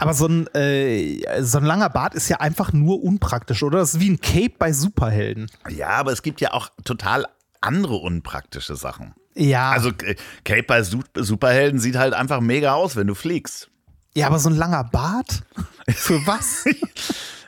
Aber 0.00 0.14
so 0.14 0.26
ein, 0.26 0.46
äh, 0.54 1.42
so 1.42 1.58
ein 1.58 1.64
langer 1.64 1.90
Bart 1.90 2.14
ist 2.14 2.28
ja 2.28 2.38
einfach 2.38 2.72
nur 2.72 3.02
unpraktisch, 3.02 3.62
oder? 3.62 3.78
Das 3.78 3.94
ist 3.94 4.00
wie 4.00 4.10
ein 4.10 4.20
Cape 4.20 4.54
bei 4.58 4.72
Superhelden. 4.72 5.50
Ja, 5.68 5.90
aber 5.90 6.12
es 6.12 6.22
gibt 6.22 6.40
ja 6.40 6.52
auch 6.52 6.70
total 6.84 7.26
andere 7.60 7.96
unpraktische 7.96 8.76
Sachen. 8.76 9.14
Ja. 9.34 9.70
Also 9.70 9.90
äh, 10.02 10.16
Cape 10.44 10.64
bei 10.64 10.82
Superhelden 10.82 11.80
sieht 11.80 11.96
halt 11.96 12.14
einfach 12.14 12.40
mega 12.40 12.74
aus, 12.74 12.96
wenn 12.96 13.06
du 13.06 13.14
fliegst. 13.14 13.70
Ja, 14.16 14.26
aber 14.26 14.38
so 14.38 14.48
ein 14.48 14.56
langer 14.56 14.84
Bart? 14.84 15.42
Für 15.88 16.26
was? 16.26 16.64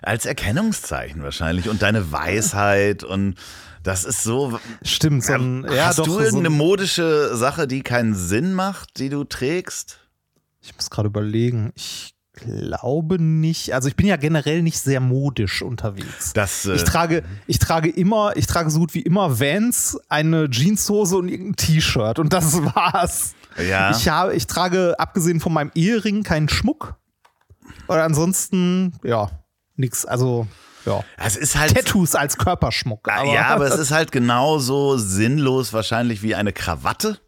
Als 0.00 0.26
Erkennungszeichen 0.26 1.22
wahrscheinlich 1.22 1.68
und 1.68 1.82
deine 1.82 2.12
Weisheit 2.12 3.02
und 3.02 3.36
das 3.82 4.04
ist 4.04 4.22
so. 4.22 4.60
Stimmt. 4.82 5.24
So 5.24 5.32
ein, 5.32 5.66
ja, 5.72 5.86
hast 5.86 5.98
doch, 5.98 6.04
du 6.04 6.18
irgendeine 6.20 6.50
so 6.50 6.54
modische 6.54 7.36
Sache, 7.36 7.66
die 7.66 7.82
keinen 7.82 8.14
Sinn 8.14 8.54
macht, 8.54 8.98
die 8.98 9.08
du 9.08 9.24
trägst? 9.24 9.98
Ich 10.60 10.74
muss 10.76 10.90
gerade 10.90 11.08
überlegen. 11.08 11.72
Ich 11.74 12.14
glaube 12.34 13.20
nicht. 13.20 13.74
Also 13.74 13.88
ich 13.88 13.96
bin 13.96 14.06
ja 14.06 14.16
generell 14.16 14.62
nicht 14.62 14.78
sehr 14.78 15.00
modisch 15.00 15.62
unterwegs. 15.62 16.32
Das, 16.32 16.66
äh 16.66 16.74
ich 16.74 16.84
trage, 16.84 17.22
ich 17.46 17.58
trage 17.58 17.90
immer, 17.90 18.36
ich 18.36 18.46
trage 18.46 18.70
so 18.70 18.80
gut 18.80 18.94
wie 18.94 19.02
immer 19.02 19.38
Vans, 19.38 19.98
eine 20.08 20.48
Jeanshose 20.48 21.16
und 21.16 21.28
irgendein 21.28 21.56
T-Shirt 21.56 22.18
und 22.18 22.32
das 22.32 22.62
war's. 22.74 23.34
Ja. 23.68 23.90
Ich 23.90 24.08
habe, 24.08 24.34
ich 24.34 24.46
trage 24.46 24.98
abgesehen 24.98 25.40
von 25.40 25.52
meinem 25.52 25.70
Ehering 25.74 26.22
keinen 26.22 26.48
Schmuck. 26.48 26.96
Oder 27.88 28.04
ansonsten, 28.04 28.94
ja, 29.02 29.30
nix. 29.76 30.06
Also 30.06 30.46
ja. 30.86 31.04
Es 31.16 31.36
ist 31.36 31.56
halt 31.56 31.74
Tattoos 31.74 32.14
als 32.14 32.38
Körperschmuck. 32.38 33.08
Aber 33.08 33.32
ja, 33.32 33.46
aber 33.48 33.66
es 33.68 33.78
ist 33.78 33.90
halt 33.90 34.10
genauso 34.10 34.96
sinnlos 34.96 35.72
wahrscheinlich 35.72 36.22
wie 36.22 36.34
eine 36.34 36.52
Krawatte. 36.52 37.18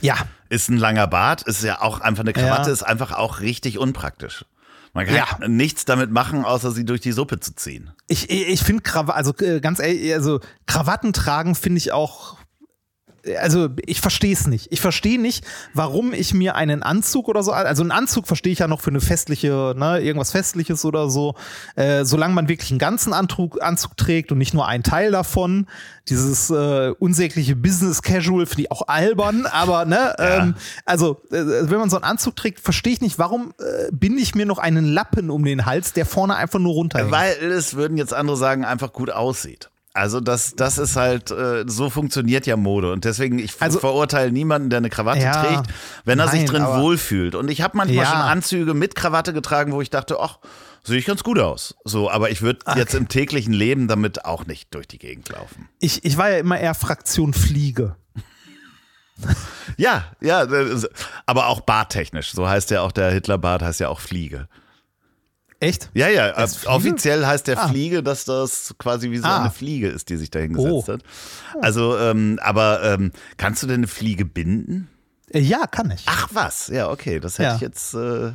Ja. 0.00 0.16
Ist 0.48 0.68
ein 0.68 0.78
langer 0.78 1.06
Bart, 1.06 1.42
ist 1.42 1.62
ja 1.62 1.82
auch 1.82 2.00
einfach 2.00 2.22
eine 2.22 2.32
Krawatte, 2.32 2.68
ja. 2.68 2.72
ist 2.72 2.82
einfach 2.82 3.12
auch 3.12 3.40
richtig 3.40 3.78
unpraktisch. 3.78 4.44
Man 4.92 5.04
kann 5.04 5.14
ja. 5.14 5.48
nichts 5.48 5.84
damit 5.84 6.10
machen, 6.10 6.44
außer 6.44 6.70
sie 6.70 6.86
durch 6.86 7.02
die 7.02 7.12
Suppe 7.12 7.38
zu 7.38 7.54
ziehen. 7.54 7.90
Ich, 8.06 8.30
ich 8.30 8.60
finde 8.62 8.82
Krawatten, 8.82 9.18
also 9.18 9.34
äh, 9.44 9.60
ganz 9.60 9.78
ehrlich, 9.78 10.14
also 10.14 10.40
Krawatten 10.66 11.12
tragen 11.12 11.54
finde 11.54 11.78
ich 11.78 11.92
auch 11.92 12.35
also 13.40 13.68
ich 13.84 14.00
verstehe 14.00 14.32
es 14.32 14.46
nicht. 14.46 14.68
Ich 14.70 14.80
verstehe 14.80 15.20
nicht, 15.20 15.44
warum 15.74 16.12
ich 16.12 16.34
mir 16.34 16.54
einen 16.54 16.82
Anzug 16.82 17.28
oder 17.28 17.42
so, 17.42 17.52
also 17.52 17.82
einen 17.82 17.90
Anzug 17.90 18.26
verstehe 18.26 18.52
ich 18.52 18.60
ja 18.60 18.68
noch 18.68 18.80
für 18.80 18.90
eine 18.90 19.00
festliche, 19.00 19.74
ne, 19.76 20.00
irgendwas 20.00 20.30
Festliches 20.30 20.84
oder 20.84 21.10
so. 21.10 21.34
Äh, 21.74 22.04
solange 22.04 22.34
man 22.34 22.48
wirklich 22.48 22.70
einen 22.70 22.78
ganzen 22.78 23.12
Anzug, 23.12 23.62
Anzug 23.62 23.96
trägt 23.96 24.32
und 24.32 24.38
nicht 24.38 24.54
nur 24.54 24.66
einen 24.66 24.82
Teil 24.82 25.10
davon, 25.10 25.66
dieses 26.08 26.50
äh, 26.50 26.92
unsägliche 26.98 27.56
Business 27.56 28.02
Casual 28.02 28.46
finde 28.46 28.62
ich 28.62 28.70
auch 28.70 28.86
albern, 28.88 29.46
aber 29.46 29.84
ne, 29.84 30.14
ja. 30.18 30.38
ähm, 30.38 30.54
also 30.84 31.22
äh, 31.30 31.44
wenn 31.70 31.78
man 31.78 31.90
so 31.90 31.96
einen 31.96 32.04
Anzug 32.04 32.36
trägt, 32.36 32.60
verstehe 32.60 32.92
ich 32.92 33.00
nicht, 33.00 33.18
warum 33.18 33.54
äh, 33.58 33.90
binde 33.92 34.22
ich 34.22 34.34
mir 34.34 34.46
noch 34.46 34.58
einen 34.58 34.84
Lappen 34.84 35.30
um 35.30 35.44
den 35.44 35.66
Hals, 35.66 35.92
der 35.92 36.06
vorne 36.06 36.36
einfach 36.36 36.58
nur 36.58 36.74
runter. 36.74 37.10
Weil 37.10 37.34
es 37.52 37.74
würden 37.74 37.96
jetzt 37.96 38.14
andere 38.14 38.36
sagen, 38.36 38.64
einfach 38.64 38.92
gut 38.92 39.10
aussieht. 39.10 39.70
Also 39.96 40.20
das, 40.20 40.54
das 40.54 40.76
ist 40.76 40.96
halt, 40.96 41.30
äh, 41.30 41.64
so 41.66 41.88
funktioniert 41.88 42.46
ja 42.46 42.56
Mode. 42.58 42.92
Und 42.92 43.06
deswegen, 43.06 43.38
ich 43.38 43.54
also, 43.60 43.78
verurteile 43.78 44.30
niemanden, 44.30 44.68
der 44.68 44.78
eine 44.78 44.90
Krawatte 44.90 45.22
ja, 45.22 45.42
trägt, 45.42 45.70
wenn 46.04 46.18
er 46.18 46.26
nein, 46.26 46.40
sich 46.40 46.44
drin 46.44 46.66
wohlfühlt. 46.66 47.34
Und 47.34 47.50
ich 47.50 47.62
habe 47.62 47.78
manchmal 47.78 48.04
ja. 48.04 48.10
schon 48.10 48.20
Anzüge 48.20 48.74
mit 48.74 48.94
Krawatte 48.94 49.32
getragen, 49.32 49.72
wo 49.72 49.80
ich 49.80 49.88
dachte, 49.88 50.18
ach, 50.20 50.38
sehe 50.84 50.98
ich 50.98 51.06
ganz 51.06 51.24
gut 51.24 51.38
aus. 51.38 51.76
So, 51.84 52.10
aber 52.10 52.30
ich 52.30 52.42
würde 52.42 52.58
okay. 52.66 52.78
jetzt 52.78 52.94
im 52.94 53.08
täglichen 53.08 53.54
Leben 53.54 53.88
damit 53.88 54.26
auch 54.26 54.44
nicht 54.44 54.74
durch 54.74 54.86
die 54.86 54.98
Gegend 54.98 55.30
laufen. 55.30 55.70
Ich, 55.80 56.04
ich 56.04 56.18
war 56.18 56.30
ja 56.30 56.38
immer 56.38 56.60
eher 56.60 56.74
Fraktion 56.74 57.32
Fliege. 57.32 57.96
ja, 59.78 60.04
ja, 60.20 60.46
aber 61.24 61.46
auch 61.46 61.62
barttechnisch. 61.62 62.32
So 62.32 62.46
heißt 62.46 62.70
ja 62.70 62.82
auch 62.82 62.92
der 62.92 63.10
Hitlerbart, 63.12 63.62
heißt 63.62 63.80
ja 63.80 63.88
auch 63.88 64.00
Fliege. 64.00 64.46
Echt? 65.58 65.90
Ja, 65.94 66.08
ja. 66.08 66.36
Offiziell 66.66 67.26
heißt 67.26 67.46
der 67.46 67.58
ah. 67.58 67.68
Fliege, 67.68 68.02
dass 68.02 68.24
das 68.24 68.74
quasi 68.78 69.10
wie 69.10 69.18
so 69.18 69.26
ah. 69.26 69.40
eine 69.40 69.50
Fliege 69.50 69.88
ist, 69.88 70.10
die 70.10 70.16
sich 70.16 70.30
da 70.30 70.38
hingesetzt 70.38 70.88
oh. 70.88 70.92
hat. 70.92 71.02
Also, 71.60 71.96
ähm, 71.98 72.38
aber 72.42 72.82
ähm, 72.82 73.12
kannst 73.38 73.62
du 73.62 73.66
denn 73.66 73.80
eine 73.80 73.86
Fliege 73.86 74.24
binden? 74.26 74.88
Äh, 75.32 75.40
ja, 75.40 75.66
kann 75.66 75.90
ich. 75.90 76.04
Ach 76.06 76.28
was, 76.32 76.68
ja, 76.68 76.90
okay. 76.90 77.20
Das 77.20 77.38
hätte 77.38 77.48
ja. 77.48 77.54
ich 77.54 77.60
jetzt. 77.62 77.94
Äh 77.94 78.32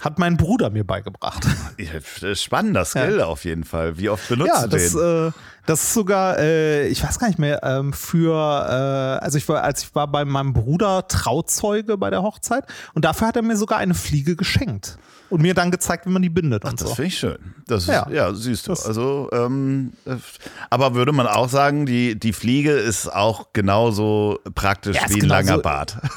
hat 0.00 0.18
mein 0.18 0.36
Bruder 0.36 0.70
mir 0.70 0.84
beigebracht. 0.84 1.46
Spannender 2.34 2.84
Skill 2.84 3.18
ja. 3.18 3.26
auf 3.26 3.44
jeden 3.44 3.64
Fall. 3.64 3.98
Wie 3.98 4.08
oft 4.08 4.28
benutzt 4.28 4.50
ja, 4.54 4.62
du 4.62 4.68
das, 4.68 4.92
den? 4.92 5.28
Äh, 5.28 5.32
Das 5.70 5.84
ist 5.84 5.94
sogar, 5.94 6.36
äh, 6.40 6.88
ich 6.88 7.00
weiß 7.04 7.20
gar 7.20 7.28
nicht 7.28 7.38
mehr, 7.38 7.60
ähm, 7.62 7.92
für, 7.92 8.34
äh, 8.34 9.22
also 9.24 9.38
ich 9.38 9.48
war, 9.48 9.62
als 9.62 9.84
ich 9.84 9.94
war 9.94 10.08
bei 10.08 10.24
meinem 10.24 10.52
Bruder 10.52 11.06
Trauzeuge 11.06 11.96
bei 11.96 12.10
der 12.10 12.22
Hochzeit 12.22 12.64
und 12.94 13.04
dafür 13.04 13.28
hat 13.28 13.36
er 13.36 13.42
mir 13.42 13.56
sogar 13.56 13.78
eine 13.78 13.94
Fliege 13.94 14.34
geschenkt 14.34 14.98
und 15.28 15.42
mir 15.42 15.54
dann 15.54 15.70
gezeigt, 15.70 16.06
wie 16.06 16.10
man 16.10 16.22
die 16.22 16.28
bindet. 16.28 16.64
Ach, 16.64 16.70
und 16.72 16.80
das 16.80 16.88
so. 16.88 16.94
finde 16.96 17.06
ich 17.06 17.18
schön. 17.18 17.38
Das 17.68 17.84
ist, 17.84 17.88
Ja. 17.88 18.08
ja. 18.10 18.34
siehst 18.34 18.66
du. 18.66 18.72
Das- 18.72 18.84
also, 18.84 19.28
ähm, 19.32 19.92
äh, 20.06 20.16
aber 20.70 20.94
würde 20.96 21.12
man 21.12 21.28
auch 21.28 21.48
sagen, 21.48 21.86
die, 21.86 22.18
die 22.18 22.32
Fliege 22.32 22.72
ist 22.72 23.06
auch 23.06 23.52
genauso 23.52 24.40
praktisch 24.56 24.96
Ja, 24.96 25.02
wie 25.08 25.22
ein 25.22 25.28
langer 25.28 25.42
genauso- 25.44 25.62
Bart. 25.62 25.96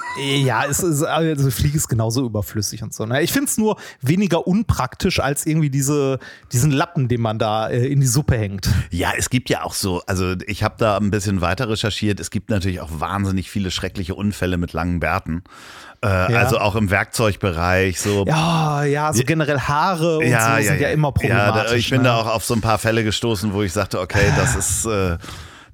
Ja, 0.43 0.63
es 0.67 0.79
ist, 0.81 1.03
also 1.03 1.51
Fliege 1.51 1.77
ist 1.77 1.87
genauso 1.87 2.25
überflüssig 2.25 2.81
und 2.81 2.93
so. 2.93 3.05
Ne? 3.05 3.21
Ich 3.21 3.31
finde 3.31 3.49
es 3.49 3.57
nur 3.57 3.77
weniger 4.01 4.47
unpraktisch 4.47 5.19
als 5.19 5.45
irgendwie 5.45 5.69
diese, 5.69 6.17
diesen 6.51 6.71
Lappen, 6.71 7.07
den 7.07 7.21
man 7.21 7.37
da 7.39 7.67
äh, 7.69 7.85
in 7.87 7.99
die 7.99 8.07
Suppe 8.07 8.35
hängt. 8.37 8.67
Ja, 8.89 9.11
es 9.17 9.29
gibt 9.29 9.42
ja 9.49 9.63
auch 9.63 9.73
so, 9.73 10.01
also 10.07 10.35
ich 10.47 10.63
habe 10.63 10.75
da 10.77 10.97
ein 10.97 11.11
bisschen 11.11 11.41
weiter 11.41 11.69
recherchiert. 11.69 12.19
Es 12.19 12.29
gibt 12.29 12.49
natürlich 12.49 12.81
auch 12.81 12.89
wahnsinnig 12.91 13.49
viele 13.49 13.71
schreckliche 13.71 14.15
Unfälle 14.15 14.57
mit 14.57 14.73
langen 14.73 14.99
Bärten. 14.99 15.43
Äh, 16.01 16.07
Also 16.07 16.59
auch 16.59 16.75
im 16.75 16.89
Werkzeugbereich, 16.89 17.99
so 17.99 18.25
Ja, 18.25 18.83
ja, 18.83 19.13
so 19.13 19.23
generell 19.23 19.59
Haare 19.59 20.17
und 20.17 20.25
so 20.25 20.63
sind 20.63 20.79
ja, 20.81 20.89
immer 20.89 21.11
problematisch. 21.11 21.63
Ja, 21.63 21.69
da, 21.69 21.75
ich 21.75 21.89
bin 21.89 21.99
ne? 21.99 22.09
da 22.09 22.17
auch 22.17 22.27
auf 22.27 22.43
so 22.43 22.53
ein 22.53 22.61
paar 22.61 22.77
Fälle 22.77 23.03
gestoßen, 23.03 23.53
wo 23.53 23.63
ich 23.63 23.71
sagte, 23.71 23.99
okay, 23.99 24.31
das 24.35 24.55
ist, 24.55 24.85
äh, 24.85 25.17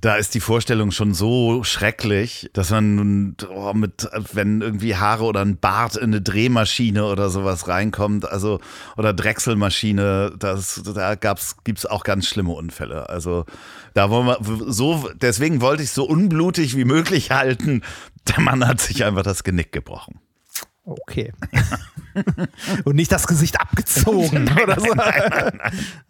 da 0.02 0.16
ist 0.16 0.34
die 0.34 0.40
Vorstellung 0.40 0.92
schon 0.92 1.14
so 1.14 1.64
schrecklich, 1.64 2.50
dass 2.54 2.70
man 2.70 2.96
nun 2.96 3.36
oh, 3.50 3.74
mit, 3.74 4.08
wenn 4.34 4.62
irgendwie 4.62 4.96
Haare 4.96 5.26
oder 5.26 5.42
ein 5.42 5.58
Bart 5.58 5.98
in 5.98 6.06
eine 6.06 6.22
Drehmaschine 6.22 7.04
oder 7.06 7.30
sowas 7.30 7.68
reinkommt, 7.68 8.30
also 8.30 8.62
oder 8.96 9.14
Drechselmaschine, 9.14 10.34
das, 10.40 10.82
da 10.96 11.16
gab's, 11.16 11.58
gibt's 11.66 11.86
auch 11.86 12.04
ganz 12.04 12.28
schlimme 12.28 12.52
Unfälle. 12.52 13.10
Also 13.10 13.46
da 13.94 14.10
wollen 14.10 14.28
wir 14.28 14.72
so, 14.72 15.10
deswegen 15.22 15.60
wollte 15.60 15.84
ich 15.84 15.92
so 15.92 16.06
unblutig 16.06 16.78
wie 16.78 16.86
möglich 16.86 17.32
halten. 17.32 17.82
Der 18.28 18.40
Mann 18.40 18.66
hat 18.66 18.80
sich 18.80 19.04
einfach 19.04 19.24
das 19.24 19.44
Genick 19.44 19.74
gebrochen. 19.74 20.20
Okay. 20.86 21.34
und 22.86 22.96
nicht 22.96 23.12
das 23.12 23.28
Gesicht 23.28 23.60
abgezogen 23.60 24.50
oder 24.62 24.80
so. 24.80 24.88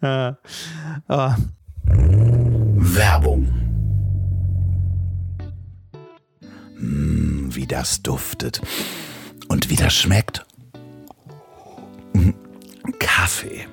Ja. 0.02 0.38
Ah. 1.08 1.36
Werbung. 1.84 3.69
Mm, 6.80 7.54
wie 7.54 7.66
das 7.66 8.02
duftet 8.02 8.60
und 9.48 9.68
wie 9.68 9.76
das 9.76 9.94
schmeckt. 9.94 10.44
Kaffee 12.98 13.66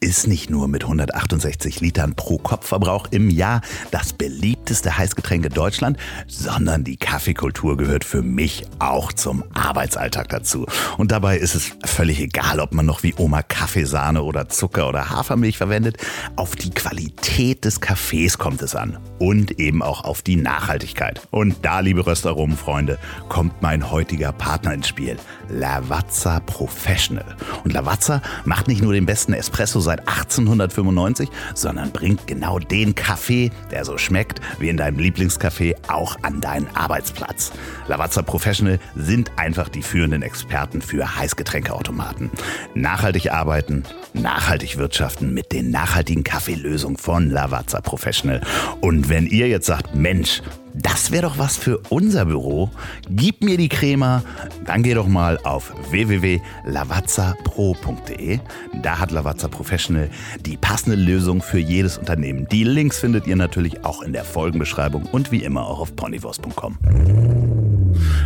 ist 0.00 0.26
nicht 0.26 0.50
nur 0.50 0.68
mit 0.68 0.84
168 0.84 1.80
Litern 1.80 2.14
pro 2.14 2.38
Kopfverbrauch 2.38 3.08
im 3.10 3.30
Jahr 3.30 3.60
das 3.90 4.12
beliebteste 4.12 4.96
Heißgetränk 4.96 5.46
in 5.46 5.52
Deutschland, 5.52 5.98
sondern 6.26 6.84
die 6.84 6.96
Kaffeekultur 6.96 7.76
gehört 7.76 8.04
für 8.04 8.22
mich 8.22 8.64
auch 8.78 9.12
zum 9.12 9.44
Arbeitsalltag 9.54 10.28
dazu. 10.28 10.66
Und 10.96 11.10
dabei 11.10 11.38
ist 11.38 11.54
es 11.54 11.72
völlig 11.84 12.20
egal, 12.20 12.60
ob 12.60 12.72
man 12.72 12.86
noch 12.86 13.02
wie 13.02 13.14
Oma 13.16 13.42
Kaffeesahne 13.42 14.22
oder 14.22 14.48
Zucker 14.48 14.88
oder 14.88 15.10
Hafermilch 15.10 15.58
verwendet. 15.58 15.96
Auf 16.36 16.54
die 16.56 16.70
Qualität 16.70 17.64
des 17.64 17.80
Kaffees 17.80 18.38
kommt 18.38 18.62
es 18.62 18.74
an. 18.74 18.98
Und 19.18 19.58
eben 19.58 19.82
auch 19.82 20.04
auf 20.04 20.22
die 20.22 20.36
Nachhaltigkeit. 20.36 21.26
Und 21.30 21.64
da, 21.64 21.80
liebe 21.80 22.06
Röstaromen-Freunde, 22.06 22.98
kommt 23.28 23.62
mein 23.62 23.90
heutiger 23.90 24.32
Partner 24.32 24.72
ins 24.74 24.88
Spiel. 24.88 25.16
Lavazza 25.48 26.40
Professional. 26.40 27.36
Und 27.64 27.72
Lavazza 27.72 28.22
macht 28.44 28.68
nicht 28.68 28.82
nur 28.82 28.92
den 28.92 29.06
besten 29.06 29.32
Espresso 29.32 29.80
seit 29.88 30.00
1895, 30.00 31.30
sondern 31.54 31.92
bringt 31.92 32.26
genau 32.26 32.58
den 32.58 32.94
Kaffee, 32.94 33.50
der 33.70 33.86
so 33.86 33.96
schmeckt 33.96 34.40
wie 34.58 34.68
in 34.68 34.76
deinem 34.76 34.98
Lieblingscafé, 34.98 35.74
auch 35.88 36.16
an 36.22 36.42
deinen 36.42 36.66
Arbeitsplatz. 36.74 37.52
Lavazza 37.86 38.20
Professional 38.20 38.78
sind 38.94 39.32
einfach 39.36 39.70
die 39.70 39.82
führenden 39.82 40.20
Experten 40.20 40.82
für 40.82 41.16
Heißgetränkeautomaten. 41.16 42.30
Nachhaltig 42.74 43.32
arbeiten, 43.32 43.84
nachhaltig 44.12 44.76
wirtschaften 44.76 45.32
mit 45.32 45.52
den 45.52 45.70
nachhaltigen 45.70 46.22
Kaffeelösungen 46.22 46.98
von 46.98 47.30
Lavazza 47.30 47.80
Professional. 47.80 48.42
Und 48.82 49.08
wenn 49.08 49.26
ihr 49.26 49.48
jetzt 49.48 49.66
sagt, 49.66 49.94
Mensch, 49.94 50.42
das 50.80 51.10
wäre 51.10 51.22
doch 51.22 51.38
was 51.38 51.56
für 51.56 51.78
unser 51.88 52.26
Büro. 52.26 52.70
Gib 53.10 53.42
mir 53.42 53.56
die 53.56 53.68
Crema. 53.68 54.22
Dann 54.64 54.82
geh 54.82 54.94
doch 54.94 55.08
mal 55.08 55.38
auf 55.44 55.72
www.lavazzapro.de. 55.90 58.40
Da 58.82 58.98
hat 58.98 59.10
Lavazza 59.10 59.48
Professional 59.48 60.10
die 60.44 60.56
passende 60.56 60.96
Lösung 60.96 61.42
für 61.42 61.58
jedes 61.58 61.98
Unternehmen. 61.98 62.48
Die 62.48 62.64
Links 62.64 62.98
findet 63.00 63.26
ihr 63.26 63.36
natürlich 63.36 63.84
auch 63.84 64.02
in 64.02 64.12
der 64.12 64.24
Folgenbeschreibung 64.24 65.06
und 65.06 65.32
wie 65.32 65.42
immer 65.42 65.66
auch 65.66 65.80
auf 65.80 65.96
ponywurst.com. 65.96 66.78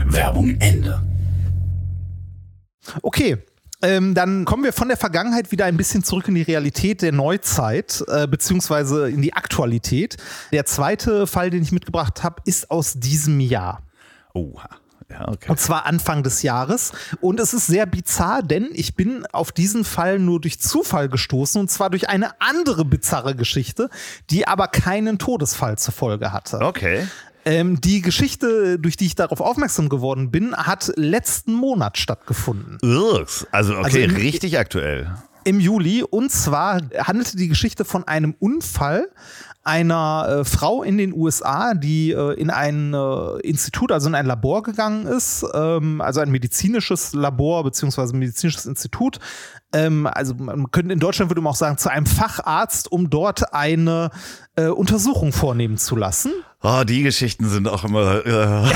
Werbung 0.06 0.56
Ende. 0.60 1.00
Okay. 3.02 3.38
Ähm, 3.82 4.14
dann 4.14 4.44
kommen 4.44 4.62
wir 4.64 4.72
von 4.72 4.88
der 4.88 4.96
Vergangenheit 4.96 5.50
wieder 5.50 5.64
ein 5.64 5.76
bisschen 5.76 6.04
zurück 6.04 6.28
in 6.28 6.36
die 6.36 6.42
Realität 6.42 7.02
der 7.02 7.12
Neuzeit, 7.12 8.04
äh, 8.06 8.26
beziehungsweise 8.28 9.08
in 9.08 9.22
die 9.22 9.34
Aktualität. 9.34 10.16
Der 10.52 10.64
zweite 10.66 11.26
Fall, 11.26 11.50
den 11.50 11.62
ich 11.62 11.72
mitgebracht 11.72 12.22
habe, 12.22 12.36
ist 12.44 12.70
aus 12.70 12.94
diesem 12.94 13.40
Jahr. 13.40 13.82
Oha. 14.34 14.68
Ja, 15.10 15.28
okay. 15.28 15.50
Und 15.50 15.60
zwar 15.60 15.84
Anfang 15.84 16.22
des 16.22 16.42
Jahres. 16.42 16.92
Und 17.20 17.38
es 17.38 17.52
ist 17.52 17.66
sehr 17.66 17.84
bizarr, 17.86 18.42
denn 18.42 18.70
ich 18.72 18.94
bin 18.94 19.26
auf 19.32 19.52
diesen 19.52 19.84
Fall 19.84 20.18
nur 20.18 20.40
durch 20.40 20.58
Zufall 20.58 21.08
gestoßen. 21.08 21.60
Und 21.60 21.70
zwar 21.70 21.90
durch 21.90 22.08
eine 22.08 22.40
andere 22.40 22.84
bizarre 22.84 23.34
Geschichte, 23.34 23.90
die 24.30 24.46
aber 24.46 24.68
keinen 24.68 25.18
Todesfall 25.18 25.76
zur 25.76 25.92
Folge 25.92 26.32
hatte. 26.32 26.60
Okay. 26.60 27.06
Ähm, 27.44 27.80
die 27.80 28.02
Geschichte, 28.02 28.78
durch 28.78 28.96
die 28.96 29.06
ich 29.06 29.14
darauf 29.14 29.40
aufmerksam 29.40 29.88
geworden 29.88 30.30
bin, 30.30 30.54
hat 30.56 30.92
letzten 30.96 31.54
Monat 31.54 31.98
stattgefunden. 31.98 32.78
Irrs. 32.82 33.46
Also, 33.50 33.74
okay, 33.74 33.84
Also 33.84 33.98
im- 33.98 34.16
richtig 34.16 34.58
aktuell. 34.58 35.10
Im 35.44 35.58
Juli. 35.58 36.04
Und 36.04 36.30
zwar 36.30 36.80
handelte 36.98 37.36
die 37.36 37.48
Geschichte 37.48 37.84
von 37.84 38.06
einem 38.06 38.34
Unfall 38.38 39.08
einer 39.64 40.40
äh, 40.40 40.44
Frau 40.44 40.82
in 40.82 40.98
den 40.98 41.14
USA, 41.14 41.74
die 41.74 42.10
äh, 42.10 42.34
in 42.34 42.50
ein 42.50 42.94
äh, 42.94 43.38
Institut, 43.40 43.92
also 43.92 44.08
in 44.08 44.14
ein 44.14 44.26
Labor 44.26 44.62
gegangen 44.62 45.06
ist, 45.06 45.44
ähm, 45.54 46.00
also 46.00 46.20
ein 46.20 46.30
medizinisches 46.30 47.12
Labor 47.12 47.62
beziehungsweise 47.62 48.16
ein 48.16 48.18
medizinisches 48.18 48.66
Institut. 48.66 49.20
Ähm, 49.72 50.06
also 50.06 50.34
man 50.34 50.70
könnte 50.70 50.92
in 50.92 50.98
Deutschland 50.98 51.30
würde 51.30 51.40
man 51.40 51.52
auch 51.52 51.56
sagen 51.56 51.78
zu 51.78 51.90
einem 51.90 52.06
Facharzt, 52.06 52.90
um 52.90 53.08
dort 53.08 53.54
eine 53.54 54.10
äh, 54.56 54.66
Untersuchung 54.66 55.32
vornehmen 55.32 55.78
zu 55.78 55.96
lassen. 55.96 56.32
Oh, 56.64 56.82
die 56.84 57.02
Geschichten 57.02 57.48
sind 57.48 57.66
auch 57.66 57.84
immer. 57.84 58.24
Äh, 58.26 58.72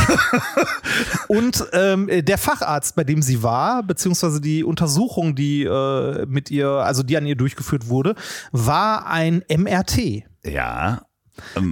Und 1.28 1.64
ähm, 1.72 2.08
der 2.08 2.38
Facharzt, 2.38 2.96
bei 2.96 3.04
dem 3.04 3.22
sie 3.22 3.42
war, 3.42 3.82
beziehungsweise 3.82 4.40
die 4.40 4.64
Untersuchung, 4.64 5.34
die 5.34 5.64
äh, 5.64 6.26
mit 6.26 6.50
ihr, 6.50 6.68
also 6.68 7.02
die 7.02 7.16
an 7.16 7.26
ihr 7.26 7.36
durchgeführt 7.36 7.88
wurde, 7.88 8.14
war 8.52 9.06
ein 9.06 9.44
MRT. 9.48 10.24
Ja. 10.46 11.02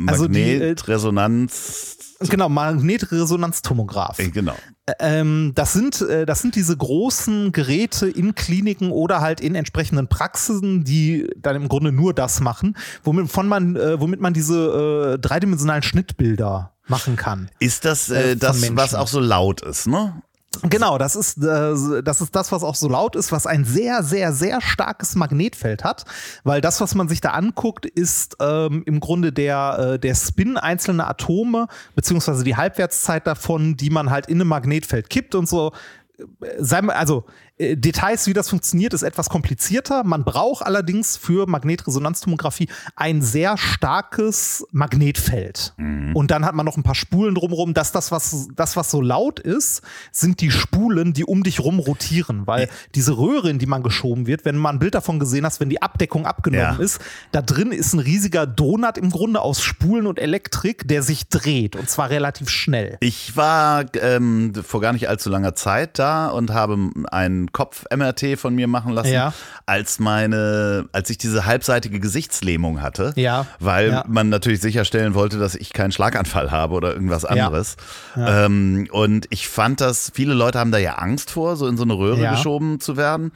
Also 0.07 0.29
die, 0.29 0.41
äh, 0.41 0.59
Magnetresonanz. 0.59 1.97
Genau, 2.21 2.49
Magnetresonanztomograph. 2.49 4.19
Äh, 4.19 4.29
genau. 4.29 4.55
Ähm, 4.99 5.53
das, 5.55 5.73
sind, 5.73 6.01
äh, 6.03 6.27
das 6.27 6.43
sind 6.43 6.55
diese 6.55 6.77
großen 6.77 7.53
Geräte 7.53 8.09
in 8.09 8.35
Kliniken 8.35 8.91
oder 8.91 9.21
halt 9.21 9.41
in 9.41 9.55
entsprechenden 9.55 10.09
Praxisen, 10.09 10.85
die 10.85 11.29
dann 11.37 11.57
im 11.57 11.69
Grunde 11.69 11.93
nur 11.93 12.15
das 12.15 12.41
machen, 12.41 12.77
womit, 13.03 13.35
man, 13.45 13.77
äh, 13.77 14.01
womit 14.01 14.21
man 14.21 14.35
diese 14.35 15.19
dreidimensionalen 15.21 15.83
Schnittbilder 15.83 16.75
machen 16.87 17.17
kann. 17.17 17.51
Ist 17.61 17.85
das 17.85 18.09
das, 18.09 18.61
Menschen. 18.61 18.77
was 18.77 18.95
auch 18.95 19.09
so 19.09 19.21
laut 19.21 19.63
ist, 19.63 19.87
ne? 19.87 20.23
Genau, 20.63 20.99
das 20.99 21.17
ist, 21.17 21.39
äh, 21.39 22.03
das 22.03 22.21
ist 22.21 22.35
das, 22.35 22.53
was 22.53 22.63
auch 22.63 22.75
so 22.75 22.89
laut 22.89 23.17
ist, 23.17 23.33
was 23.33 23.47
ein 23.47 23.65
sehr, 23.65 24.03
sehr, 24.03 24.33
sehr 24.33 24.61
starkes 24.61 25.15
Magnetfeld 25.15 25.85
hat, 25.85 26.05
weil 26.45 26.61
das, 26.61 26.81
was 26.81 26.95
man 26.95 27.09
sich 27.09 27.21
da 27.21 27.31
anguckt, 27.31 27.87
ist 27.87 28.37
ähm, 28.41 28.83
im 28.87 29.01
Grunde 29.01 29.33
der, 29.33 29.95
äh, 29.95 29.99
der 29.99 30.15
Spin 30.15 30.57
einzelner 30.57 31.09
Atome, 31.09 31.67
beziehungsweise 31.95 32.45
die 32.45 32.57
Halbwertszeit 32.57 33.27
davon, 33.27 33.77
die 33.77 33.91
man 33.91 34.11
halt 34.11 34.27
in 34.27 34.41
einem 34.41 34.49
Magnetfeld 34.49 35.11
kippt 35.11 35.35
und 35.35 35.49
so. 35.49 35.73
Äh, 36.19 36.25
Sei 36.59 36.81
also 36.81 37.25
Details, 37.59 38.27
wie 38.27 38.33
das 38.33 38.49
funktioniert, 38.51 38.95
ist 38.95 39.03
etwas 39.05 39.29
komplizierter. 39.29 40.03
Man 40.03 40.25
braucht 40.25 40.67
allerdings 40.67 41.17
für 41.17 41.47
Magnetresonanztomographie 41.47 42.69
ein 42.97 43.23
sehr 43.23 43.57
starkes 43.57 44.67
Magnetfeld. 44.73 45.73
Und 46.15 46.31
dann 46.33 46.45
hat 46.45 46.57
man 46.57 46.67
noch 46.67 46.77
ein 46.77 46.83
paar 46.83 46.97
Spulen 46.97 47.37
drumherum. 47.37 47.73
Das, 47.73 47.93
das, 47.93 48.11
was, 48.11 48.49
das, 48.57 48.77
was 48.77 48.91
so 48.91 49.01
laut 49.01 49.39
ist, 49.39 49.83
sind 50.11 50.41
die 50.41 50.51
Spulen, 50.51 51.13
die 51.13 51.25
um 51.25 51.45
dich 51.45 51.61
rum 51.61 51.79
rotieren. 51.79 52.47
Weil 52.49 52.69
diese 52.97 53.17
Röhre, 53.19 53.51
in 53.51 53.61
die 53.61 53.67
man 53.67 53.85
geschoben 53.85 54.27
wird, 54.27 54.45
wenn 54.45 54.57
mal 54.57 54.71
ein 54.71 54.81
Bild 54.81 54.97
davon 54.97 55.21
gesehen 55.21 55.45
hast, 55.47 55.61
wenn 55.61 55.71
die 55.71 55.81
Abdeckung 55.81 56.27
abgenommen 56.27 56.77
Ja. 56.79 56.85
ist, 56.85 57.01
da 57.31 57.41
drin 57.41 57.71
ist 57.71 57.93
ein 57.95 58.01
riesiger 58.01 58.49
Donut 58.49 58.99
im 58.99 59.11
Grunde 59.11 59.41
aus 59.41 59.63
Spulen 59.63 60.09
und 60.09 60.19
Elektrik, 60.19 60.89
der 60.89 61.05
sich 61.05 61.29
dreht. 61.29 61.77
Und 61.77 61.89
zwar 61.89 62.11
relativ 62.11 62.49
schnell. 62.49 62.97
Ich 62.99 63.37
war 63.37 63.85
ähm, 64.01 64.53
vor 64.67 64.81
gar 64.81 64.93
nicht 64.93 65.09
allzu 65.09 65.31
langer 65.31 65.55
Zeit 65.55 66.01
da 66.01 66.29
und 66.29 66.53
habe 66.53 66.91
ein 67.13 67.44
ein 67.45 67.53
Kopf-MRT 67.53 68.37
von 68.39 68.55
mir 68.55 68.67
machen 68.67 68.93
lassen, 68.93 69.13
Ja. 69.13 69.33
als 69.67 69.99
meine, 69.99 70.87
als 70.93 71.11
ich 71.11 71.19
diese 71.19 71.47
halbseitige 71.47 72.01
Gesichtslähmung 72.01 72.83
hatte. 72.83 73.13
Ja. 73.17 73.47
Weil 73.61 73.89
Ja. 73.91 74.05
man 74.09 74.29
natürlich 74.29 74.61
sicherstellen 74.61 75.15
wollte, 75.15 75.39
dass 75.39 75.55
ich 75.55 75.73
keinen 75.73 75.93
Schlaganfall 75.93 76.51
habe 76.51 76.75
oder 76.75 76.93
irgendwas 76.93 77.25
anderes. 77.25 77.77
Ähm, 78.17 78.89
und 78.91 79.27
ich 79.31 79.49
fand 79.49 79.81
das, 79.81 80.11
viele 80.15 80.35
Leute 80.35 80.59
haben 80.59 80.73
da 80.73 80.79
ja 80.79 80.95
Angst 80.95 81.31
vor, 81.31 81.57
so 81.57 81.67
in 81.67 81.77
so 81.77 81.85
eine 81.85 81.95
Röhre 81.95 82.29
geschoben 82.31 82.81
zu 82.81 82.97
werden. 82.97 83.33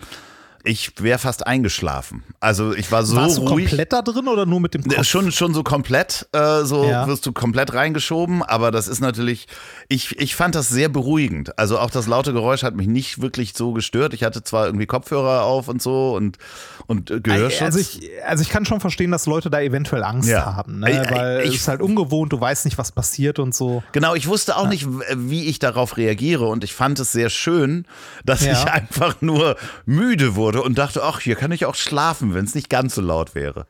Ich 0.70 0.92
wäre 1.00 1.18
fast 1.18 1.46
eingeschlafen. 1.46 2.24
Also 2.40 2.74
ich 2.74 2.92
war 2.92 3.02
so 3.02 3.16
Warst 3.16 3.38
du 3.38 3.48
ruhig. 3.48 3.68
komplett 3.68 3.90
da 3.94 4.02
drin 4.02 4.28
oder 4.28 4.44
nur 4.44 4.60
mit 4.60 4.74
dem 4.74 4.82
Ja, 4.82 4.98
Kopf? 4.98 5.06
Schon, 5.06 5.32
schon 5.32 5.54
so 5.54 5.62
komplett, 5.62 6.28
äh, 6.32 6.64
so 6.64 6.84
Ja. 6.84 7.06
wirst 7.06 7.24
du 7.24 7.32
komplett 7.32 7.72
reingeschoben, 7.72 8.42
aber 8.42 8.70
das 8.70 8.86
ist 8.86 9.00
natürlich, 9.00 9.48
ich, 9.88 10.18
ich 10.20 10.36
fand 10.36 10.54
das 10.54 10.68
sehr 10.68 10.90
beruhigend. 10.90 11.58
Also 11.58 11.78
auch 11.78 11.88
das 11.90 12.06
laute 12.06 12.34
Geräusch 12.34 12.64
hat 12.64 12.74
mich 12.76 12.86
nicht 12.86 13.22
wirklich 13.22 13.54
so 13.56 13.72
gestört. 13.72 14.12
Ich 14.12 14.24
hatte 14.24 14.42
zwar 14.42 14.66
irgendwie 14.66 14.84
Kopfhörer 14.84 15.44
auf 15.44 15.68
und 15.68 15.80
so 15.80 16.14
und, 16.14 16.36
und 16.86 17.10
äh, 17.10 17.20
Gehörschutz. 17.20 17.62
Also 17.62 17.78
ich, 17.78 18.02
also 18.26 18.42
ich 18.42 18.50
kann 18.50 18.66
schon 18.66 18.80
verstehen, 18.80 19.10
dass 19.10 19.24
Leute 19.24 19.48
da 19.48 19.62
eventuell 19.62 20.04
Angst 20.04 20.28
Ja. 20.28 20.54
haben, 20.54 20.80
ne? 20.80 21.06
Weil 21.10 21.40
ich- 21.44 21.54
es 21.54 21.60
ist 21.62 21.68
halt 21.68 21.80
ungewohnt, 21.80 22.30
du 22.34 22.38
weißt 22.40 22.66
nicht, 22.66 22.76
was 22.76 22.92
passiert 22.92 23.38
und 23.38 23.54
so. 23.54 23.82
Genau, 23.92 24.14
ich 24.14 24.26
wusste 24.28 24.54
auch 24.58 24.68
nicht, 24.68 24.86
w- 24.86 25.02
wie 25.16 25.46
ich 25.46 25.60
darauf 25.60 25.96
reagiere 25.96 26.44
und 26.44 26.62
ich 26.62 26.74
fand 26.74 26.98
es 27.00 27.10
sehr 27.12 27.30
schön, 27.30 27.86
dass 28.26 28.44
Ja. 28.44 28.52
ich 28.52 28.64
einfach 28.70 29.22
nur 29.22 29.56
müde 29.86 30.34
wurde 30.36 30.57
und 30.64 30.78
dachte, 30.78 31.02
ach, 31.02 31.20
hier 31.20 31.36
kann 31.36 31.52
ich 31.52 31.64
auch 31.66 31.74
schlafen, 31.74 32.34
wenn 32.34 32.44
es 32.44 32.54
nicht 32.54 32.68
ganz 32.70 32.94
so 32.94 33.00
laut 33.00 33.34
wäre. 33.34 33.66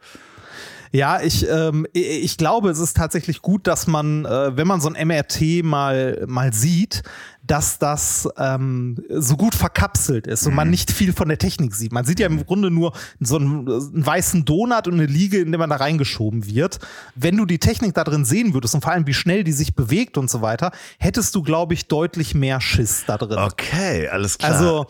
Ja, 0.90 1.20
ich, 1.20 1.46
ähm, 1.46 1.86
ich 1.92 2.38
glaube, 2.38 2.70
es 2.70 2.78
ist 2.78 2.96
tatsächlich 2.96 3.42
gut, 3.42 3.66
dass 3.66 3.86
man, 3.86 4.24
äh, 4.24 4.56
wenn 4.56 4.66
man 4.66 4.80
so 4.80 4.88
ein 4.90 5.06
MRT 5.06 5.62
mal, 5.62 6.24
mal 6.26 6.54
sieht, 6.54 7.02
dass 7.42 7.78
das 7.78 8.26
ähm, 8.38 8.96
so 9.10 9.36
gut 9.36 9.54
verkapselt 9.54 10.26
ist 10.26 10.46
und 10.46 10.52
Mhm. 10.52 10.56
man 10.56 10.70
nicht 10.70 10.90
viel 10.90 11.12
von 11.12 11.28
der 11.28 11.36
Technik 11.36 11.74
sieht. 11.74 11.92
Man 11.92 12.06
sieht 12.06 12.20
ja 12.20 12.26
im 12.26 12.42
Grunde 12.46 12.70
nur 12.70 12.94
so 13.20 13.36
einen, 13.36 13.68
einen 13.68 14.06
weißen 14.06 14.46
Donut 14.46 14.86
und 14.88 14.94
eine 14.94 15.04
Liege, 15.04 15.40
in 15.40 15.52
der 15.52 15.58
man 15.58 15.68
da 15.68 15.76
reingeschoben 15.76 16.46
wird. 16.46 16.78
Wenn 17.14 17.36
du 17.36 17.44
die 17.44 17.58
Technik 17.58 17.92
da 17.92 18.04
drin 18.04 18.24
sehen 18.24 18.54
würdest 18.54 18.74
und 18.74 18.80
vor 18.82 18.92
allem, 18.92 19.06
wie 19.06 19.14
schnell 19.14 19.44
die 19.44 19.52
sich 19.52 19.74
bewegt 19.74 20.16
und 20.16 20.30
so 20.30 20.40
weiter, 20.40 20.72
hättest 20.98 21.34
du, 21.34 21.42
glaube 21.42 21.74
ich, 21.74 21.86
deutlich 21.88 22.34
mehr 22.34 22.62
Schiss 22.62 23.04
da 23.06 23.18
drin. 23.18 23.36
Okay, 23.38 24.08
alles 24.08 24.38
klar. 24.38 24.52
Also, 24.54 24.86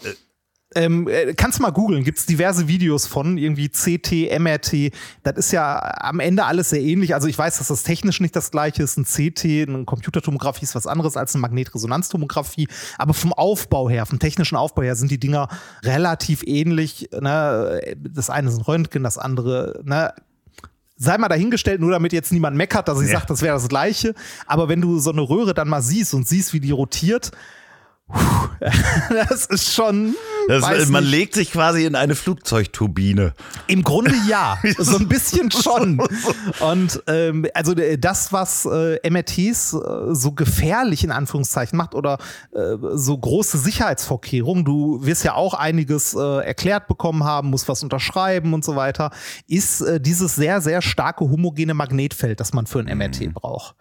ähm, 0.78 1.08
äh, 1.08 1.34
kannst 1.34 1.58
du 1.58 1.62
mal 1.62 1.70
googeln, 1.70 2.04
gibt 2.04 2.18
es 2.18 2.26
diverse 2.26 2.68
Videos 2.68 3.06
von, 3.06 3.36
irgendwie 3.36 3.68
CT, 3.68 4.38
MRT. 4.38 4.92
Das 5.24 5.36
ist 5.36 5.52
ja 5.52 5.78
am 6.00 6.20
Ende 6.20 6.44
alles 6.44 6.70
sehr 6.70 6.80
ähnlich. 6.80 7.14
Also 7.14 7.26
ich 7.28 7.36
weiß, 7.36 7.58
dass 7.58 7.68
das 7.68 7.82
technisch 7.82 8.20
nicht 8.20 8.36
das 8.36 8.50
gleiche 8.50 8.82
ist. 8.82 8.96
Ein 8.96 9.04
CT, 9.04 9.44
eine 9.68 9.84
Computertomographie 9.84 10.64
ist 10.64 10.74
was 10.74 10.86
anderes 10.86 11.16
als 11.16 11.34
eine 11.34 11.42
Magnetresonanztomographie. 11.42 12.68
Aber 12.96 13.14
vom 13.14 13.32
Aufbau 13.32 13.90
her, 13.90 14.06
vom 14.06 14.18
technischen 14.18 14.56
Aufbau 14.56 14.82
her 14.82 14.94
sind 14.96 15.10
die 15.10 15.18
Dinger 15.18 15.48
relativ 15.82 16.42
ähnlich. 16.46 17.08
Ne? 17.18 17.80
Das 17.98 18.30
eine 18.30 18.48
ist 18.48 18.56
ein 18.58 18.62
Röntgen, 18.62 19.02
das 19.02 19.18
andere, 19.18 19.80
ne? 19.84 20.12
sei 20.96 21.16
mal 21.16 21.28
dahingestellt, 21.28 21.80
nur 21.80 21.92
damit 21.92 22.12
jetzt 22.12 22.32
niemand 22.32 22.56
meckert, 22.56 22.88
dass 22.88 23.00
ich 23.00 23.08
Ja. 23.08 23.14
sage, 23.14 23.26
das 23.28 23.42
wäre 23.42 23.54
das 23.54 23.68
Gleiche. 23.68 24.14
Aber 24.46 24.68
wenn 24.68 24.80
du 24.80 24.98
so 24.98 25.12
eine 25.12 25.22
Röhre 25.22 25.54
dann 25.54 25.68
mal 25.68 25.82
siehst 25.82 26.12
und 26.14 26.26
siehst, 26.26 26.52
wie 26.52 26.60
die 26.60 26.72
rotiert, 26.72 27.30
das 29.10 29.46
ist 29.46 29.72
schon. 29.72 30.14
das, 30.48 30.88
man 30.88 31.04
legt 31.04 31.34
sich 31.34 31.52
quasi 31.52 31.84
in 31.84 31.94
eine 31.94 32.14
Flugzeugturbine. 32.14 33.34
Im 33.66 33.82
Grunde 33.82 34.14
ja, 34.28 34.58
so 34.78 34.96
ein 34.96 35.08
bisschen 35.08 35.50
schon. 35.62 36.00
Und 36.60 37.02
ähm, 37.06 37.46
also 37.54 37.74
äh, 37.74 37.98
das, 37.98 38.32
was 38.32 38.64
äh, 38.64 38.98
MRTs 39.08 39.74
äh, 39.74 40.14
so 40.14 40.32
gefährlich 40.32 41.04
in 41.04 41.10
Anführungszeichen 41.10 41.76
macht 41.76 41.94
oder 41.94 42.18
äh, 42.52 42.76
so 42.94 43.16
große 43.18 43.58
Sicherheitsvorkehrungen, 43.58 44.64
du 44.64 45.04
wirst 45.04 45.24
ja 45.24 45.34
auch 45.34 45.54
einiges 45.54 46.14
äh, 46.14 46.44
erklärt 46.44 46.88
bekommen 46.88 47.24
haben, 47.24 47.50
musst 47.50 47.68
was 47.68 47.82
unterschreiben 47.82 48.54
und 48.54 48.64
so 48.64 48.74
weiter, 48.74 49.10
ist 49.46 49.82
äh, 49.82 50.00
dieses 50.00 50.34
sehr, 50.34 50.60
sehr 50.62 50.80
starke 50.80 51.24
homogene 51.24 51.74
Magnetfeld, 51.74 52.40
das 52.40 52.54
man 52.54 52.66
für 52.66 52.80
ein 52.80 52.96
MRT 52.96 53.34
braucht. 53.34 53.76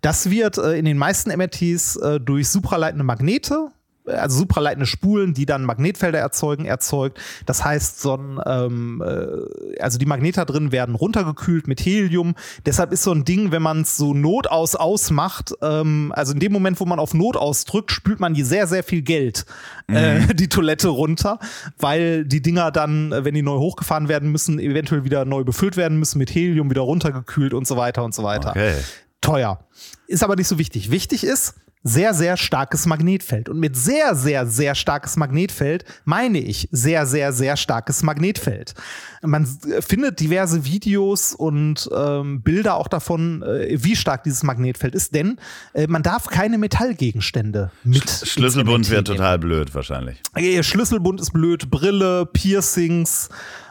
Das 0.00 0.30
wird 0.30 0.58
äh, 0.58 0.78
in 0.78 0.84
den 0.84 0.98
meisten 0.98 1.36
MRTs 1.36 1.96
äh, 1.96 2.20
durch 2.20 2.48
supraleitende 2.48 3.04
Magnete 3.04 3.71
also 4.06 4.38
supraleitende 4.38 4.86
Spulen, 4.86 5.34
die 5.34 5.46
dann 5.46 5.64
Magnetfelder 5.64 6.18
erzeugen, 6.18 6.64
erzeugt. 6.64 7.18
Das 7.46 7.64
heißt, 7.64 8.00
so 8.00 8.16
ein, 8.16 8.40
ähm, 8.46 9.02
äh, 9.04 9.80
also 9.80 9.98
die 9.98 10.06
Magnete 10.06 10.40
da 10.40 10.44
drin 10.44 10.72
werden 10.72 10.94
runtergekühlt 10.94 11.68
mit 11.68 11.80
Helium. 11.80 12.34
Deshalb 12.66 12.92
ist 12.92 13.02
so 13.02 13.12
ein 13.12 13.24
Ding, 13.24 13.52
wenn 13.52 13.62
man 13.62 13.82
es 13.82 13.96
so 13.96 14.14
Notaus 14.14 14.74
ausmacht, 14.74 15.52
ähm, 15.62 16.12
also 16.16 16.32
in 16.32 16.40
dem 16.40 16.52
Moment, 16.52 16.80
wo 16.80 16.84
man 16.86 16.98
auf 16.98 17.14
Notaus 17.14 17.64
drückt, 17.64 17.92
spült 17.92 18.20
man 18.20 18.34
die 18.34 18.42
sehr, 18.42 18.66
sehr 18.66 18.82
viel 18.82 19.02
Geld 19.02 19.46
äh, 19.88 20.20
die 20.34 20.48
Toilette 20.48 20.88
runter, 20.88 21.38
weil 21.78 22.24
die 22.24 22.42
Dinger 22.42 22.70
dann, 22.70 23.12
äh, 23.12 23.24
wenn 23.24 23.34
die 23.34 23.42
neu 23.42 23.58
hochgefahren 23.58 24.08
werden 24.08 24.30
müssen, 24.32 24.58
eventuell 24.58 25.04
wieder 25.04 25.24
neu 25.24 25.44
befüllt 25.44 25.76
werden 25.76 25.98
müssen 25.98 26.18
mit 26.18 26.34
Helium, 26.34 26.70
wieder 26.70 26.82
runtergekühlt 26.82 27.54
und 27.54 27.66
so 27.66 27.76
weiter 27.76 28.04
und 28.04 28.14
so 28.14 28.22
weiter 28.22 28.50
Okay. 28.50 28.74
teuer. 29.20 29.60
Ist 30.06 30.22
aber 30.22 30.36
nicht 30.36 30.48
so 30.48 30.58
wichtig. 30.58 30.90
Wichtig 30.90 31.24
ist 31.24 31.54
sehr, 31.82 32.14
sehr 32.14 32.36
starkes 32.36 32.86
Magnetfeld. 32.86 33.48
Und 33.48 33.58
mit 33.58 33.76
sehr, 33.76 34.14
sehr, 34.14 34.46
sehr 34.46 34.74
starkes 34.74 35.16
Magnetfeld 35.16 35.84
meine 36.04 36.38
ich 36.38 36.68
sehr, 36.70 37.06
sehr, 37.06 37.32
sehr 37.32 37.56
starkes 37.56 38.02
Magnetfeld. 38.02 38.74
Man 39.22 39.48
äh, 39.68 39.82
findet 39.82 40.20
diverse 40.20 40.64
Videos 40.64 41.34
und 41.34 41.88
ähm, 41.94 42.42
Bilder 42.42 42.76
auch 42.76 42.88
davon, 42.88 43.42
äh, 43.42 43.82
wie 43.82 43.96
stark 43.96 44.24
dieses 44.24 44.42
Magnetfeld 44.42 44.94
ist, 44.94 45.14
denn 45.14 45.38
äh, 45.74 45.86
man 45.86 46.02
darf 46.02 46.26
keine 46.26 46.58
Metallgegenstände 46.58 47.70
mit. 47.84 48.02
ins 48.02 48.28
Schlüsselbund 48.28 48.90
wäre 48.90 49.04
total 49.04 49.38
blöd 49.38 49.74
wahrscheinlich. 49.74 50.20
Äh, 50.34 50.62
Schlüsselbund 50.62 51.20
ist 51.20 51.32
blöd, 51.32 51.70
Brille, 51.70 52.26
Piercings, 52.26 53.28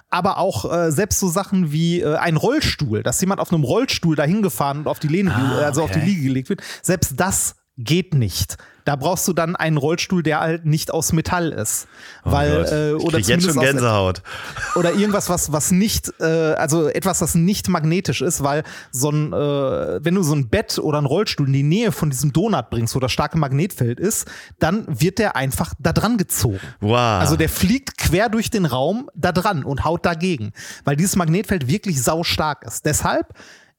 aber 0.09 0.37
auch 0.37 0.71
äh, 0.71 0.91
selbst 0.91 1.19
so 1.19 1.29
Sachen 1.29 1.71
wie 1.71 2.01
äh, 2.01 2.15
ein 2.17 2.35
Rollstuhl, 2.35 3.03
dass 3.03 3.21
jemand 3.21 3.39
auf 3.39 3.53
einem 3.53 3.63
Rollstuhl 3.63 4.15
dahin 4.15 4.41
gefahren 4.41 4.79
und 4.79 4.87
auf 4.87 4.99
die 4.99 5.07
Lehne, 5.07 5.33
Ah, 5.33 5.59
also 5.65 5.83
auf 5.83 5.91
die 5.91 5.99
okay. 5.99 6.07
Liege 6.09 6.23
gelegt 6.23 6.49
wird. 6.49 6.61
Selbst 6.81 7.13
das 7.17 7.55
geht 7.83 8.13
nicht. 8.13 8.57
Da 8.85 8.95
brauchst 8.95 9.27
du 9.27 9.33
dann 9.33 9.55
einen 9.55 9.77
Rollstuhl, 9.77 10.23
der 10.23 10.39
halt 10.39 10.65
nicht 10.65 10.91
aus 10.91 11.13
Metall 11.13 11.51
ist, 11.51 11.87
weil 12.23 12.51
Oh 12.51 12.63
Gott. 12.63 12.71
äh, 12.71 12.95
ich 12.95 13.03
oder 13.03 13.17
krieg 13.17 13.27
jetzt 13.27 13.43
schon 13.43 13.53
zumindest 13.53 13.77
aus, 13.77 13.81
Gänsehaut. 13.81 14.21
oder 14.75 14.93
irgendwas, 14.93 15.29
was, 15.29 15.51
was 15.51 15.71
nicht, 15.71 16.11
äh, 16.19 16.23
also 16.23 16.87
etwas, 16.87 17.19
das 17.19 17.35
nicht 17.35 17.69
magnetisch 17.69 18.21
ist, 18.21 18.43
weil 18.43 18.63
so 18.91 19.11
ein, 19.11 19.33
äh, 19.33 20.03
wenn 20.03 20.15
du 20.15 20.23
so 20.23 20.33
ein 20.33 20.49
Bett 20.49 20.79
oder 20.79 20.97
einen 20.97 21.05
Rollstuhl 21.05 21.45
in 21.45 21.53
die 21.53 21.63
Nähe 21.63 21.91
von 21.91 22.09
diesem 22.09 22.33
Donut 22.33 22.71
bringst, 22.71 22.95
wo 22.95 22.99
das 22.99 23.11
starke 23.11 23.37
Magnetfeld 23.37 23.99
ist, 23.99 24.27
dann 24.57 24.85
wird 24.87 25.19
der 25.19 25.35
einfach 25.35 25.73
da 25.77 25.93
dran 25.93 26.17
gezogen. 26.17 26.59
Wow. 26.79 27.21
Also 27.21 27.35
der 27.35 27.49
fliegt 27.49 27.99
quer 27.99 28.29
durch 28.29 28.49
den 28.49 28.65
Raum 28.65 29.09
da 29.13 29.31
dran 29.31 29.63
und 29.63 29.85
haut 29.85 30.05
dagegen, 30.07 30.53
weil 30.85 30.95
dieses 30.95 31.15
Magnetfeld 31.15 31.67
wirklich 31.67 32.01
sau 32.01 32.23
stark 32.23 32.63
ist. 32.65 32.85
Deshalb, 32.85 33.27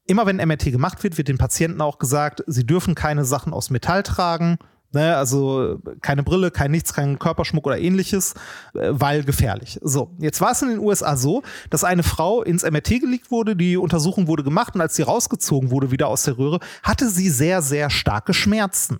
immer 0.05 0.25
wenn 0.25 0.37
MRT 0.37 0.65
gemacht 0.65 1.03
wird, 1.03 1.17
wird 1.17 1.27
den 1.27 1.37
Patienten 1.37 1.81
auch 1.81 1.99
gesagt, 1.99 2.43
sie 2.47 2.65
dürfen 2.65 2.95
keine 2.95 3.25
Sachen 3.25 3.53
aus 3.53 3.69
Metall 3.69 4.03
tragen. 4.03 4.57
Ne, 4.95 5.17
also 5.17 5.79
keine 6.01 6.21
Brille, 6.21 6.51
kein 6.51 6.69
nichts, 6.69 6.93
kein 6.93 7.17
Körperschmuck 7.17 7.65
oder 7.65 7.79
ähnliches, 7.79 8.35
äh, 8.75 8.89
weil 8.91 9.23
gefährlich. 9.23 9.79
So, 9.81 10.15
jetzt 10.19 10.39
war 10.39 10.51
es 10.51 10.61
in 10.61 10.69
den 10.69 10.77
USA 10.77 11.17
so, 11.17 11.41
dass 11.71 11.83
eine 11.83 12.03
Frau 12.03 12.43
ins 12.43 12.61
MRT 12.61 13.01
gelegt 13.01 13.31
wurde, 13.31 13.55
die 13.55 13.75
Untersuchung 13.75 14.27
wurde 14.27 14.43
gemacht 14.43 14.75
und 14.75 14.81
als 14.81 14.95
sie 14.95 15.01
rausgezogen 15.01 15.71
wurde 15.71 15.89
wieder 15.89 16.09
aus 16.09 16.25
der 16.25 16.37
Röhre, 16.37 16.59
hatte 16.83 17.09
sie 17.09 17.29
sehr, 17.29 17.63
sehr 17.63 17.89
starke 17.89 18.35
Schmerzen. 18.35 18.99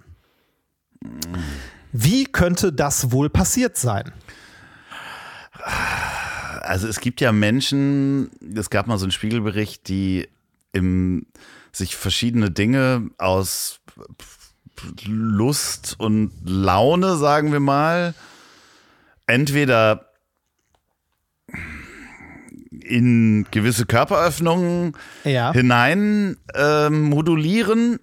Wie 1.91 2.23
könnte 2.23 2.73
das 2.73 3.11
wohl 3.11 3.29
passiert 3.29 3.77
sein? 3.77 4.11
Also 6.61 6.87
es 6.87 7.01
gibt 7.01 7.21
ja 7.21 7.31
Menschen, 7.31 8.31
es 8.55 8.71
gab 8.71 8.87
mal 8.87 8.97
so 8.97 9.05
einen 9.05 9.11
Spiegelbericht, 9.11 9.87
die 9.89 10.27
im, 10.73 11.27
sich 11.71 11.95
verschiedene 11.95 12.51
Dinge 12.51 13.09
aus 13.17 13.79
Lust 15.05 15.95
und 15.99 16.31
Laune, 16.43 17.15
sagen 17.15 17.51
wir 17.51 17.59
mal, 17.59 18.13
entweder 19.27 20.09
in 22.69 23.45
gewisse 23.51 23.85
Körperöffnungen 23.85 24.93
Ja. 25.23 25.53
hinein 25.53 26.37
ähm, 26.55 27.03
modulieren. 27.03 27.99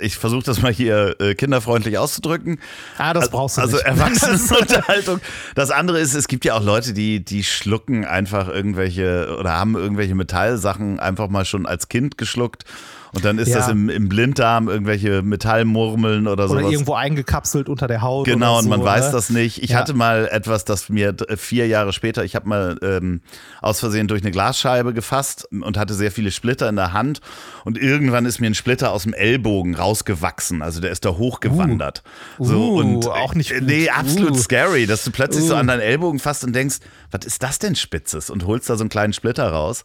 Ich 0.00 0.16
versuche 0.16 0.42
das 0.44 0.62
mal 0.62 0.72
hier 0.72 1.16
äh, 1.20 1.34
kinderfreundlich 1.34 1.98
auszudrücken. 1.98 2.58
Ah, 2.98 3.12
das 3.12 3.30
brauchst 3.30 3.56
du 3.56 3.62
also 3.62 3.76
nicht. 3.76 3.86
Erwachsenenunterhaltung. 3.86 5.20
Das 5.54 5.70
andere 5.70 5.98
ist, 6.00 6.14
es 6.14 6.28
gibt 6.28 6.44
ja 6.44 6.54
auch 6.54 6.62
Leute, 6.62 6.92
die, 6.92 7.24
die 7.24 7.44
schlucken 7.44 8.04
einfach 8.04 8.48
irgendwelche 8.48 9.36
oder 9.38 9.50
haben 9.50 9.74
irgendwelche 9.74 10.14
Metallsachen 10.14 11.00
einfach 11.00 11.28
mal 11.28 11.44
schon 11.44 11.66
als 11.66 11.88
Kind 11.88 12.18
geschluckt 12.18 12.64
Und 13.12 13.24
dann 13.24 13.38
ist 13.38 13.48
Ja. 13.48 13.58
das 13.58 13.68
im, 13.68 13.88
im 13.88 14.08
Blinddarm 14.08 14.68
irgendwelche 14.68 15.22
Metallmurmeln 15.22 16.28
oder, 16.28 16.44
Oder 16.44 16.60
sowas. 16.60 16.72
irgendwo 16.72 16.94
eingekapselt 16.94 17.68
unter 17.68 17.88
der 17.88 18.02
Haut. 18.02 18.24
Genau, 18.26 18.50
oder 18.52 18.58
und 18.58 18.64
so, 18.64 18.70
man 18.70 18.84
weiß 18.84 19.06
ne? 19.06 19.12
das 19.12 19.30
nicht. 19.30 19.62
Ich 19.62 19.70
Ja. 19.70 19.78
hatte 19.78 19.94
mal 19.94 20.28
etwas, 20.30 20.64
das 20.64 20.88
mir 20.88 21.12
d- 21.12 21.36
vier 21.36 21.66
Jahre 21.66 21.92
später, 21.92 22.24
ich 22.24 22.36
habe 22.36 22.48
mal 22.48 22.78
ähm, 22.82 23.20
aus 23.60 23.80
Versehen 23.80 24.06
durch 24.06 24.22
eine 24.22 24.30
Glasscheibe 24.30 24.94
gefasst 24.94 25.48
und 25.50 25.76
hatte 25.76 25.94
sehr 25.94 26.12
viele 26.12 26.30
Splitter 26.30 26.68
in 26.68 26.76
der 26.76 26.92
Hand. 26.92 27.20
Und 27.64 27.76
irgendwann 27.78 28.26
ist 28.26 28.40
mir 28.40 28.46
ein 28.46 28.54
Splitter 28.54 28.92
aus 28.92 29.02
dem 29.02 29.12
Ellbogen 29.12 29.74
rausgewachsen. 29.74 30.62
Also 30.62 30.80
der 30.80 30.90
ist 30.92 31.04
da 31.04 31.10
hochgewandert. 31.10 32.02
so, 32.38 32.70
Uh, 32.74 32.78
und, 32.78 33.06
auch 33.08 33.34
nicht 33.34 33.52
gut. 33.52 33.62
Nee, 33.64 33.88
absolut 33.90 34.32
Uh. 34.32 34.38
scary, 34.38 34.86
dass 34.86 35.02
du 35.04 35.10
plötzlich 35.10 35.44
so 35.44 35.54
Uh. 35.54 35.58
an 35.58 35.66
deinen 35.66 35.80
Ellbogen 35.80 36.20
fasst 36.20 36.44
und 36.44 36.54
denkst, 36.54 36.76
was 37.10 37.24
ist 37.26 37.42
das 37.42 37.58
denn 37.58 37.74
Spitzes? 37.76 38.30
Und 38.30 38.46
holst 38.46 38.68
da 38.70 38.76
so 38.76 38.82
einen 38.82 38.88
kleinen 38.90 39.12
Splitter 39.12 39.48
raus. 39.50 39.82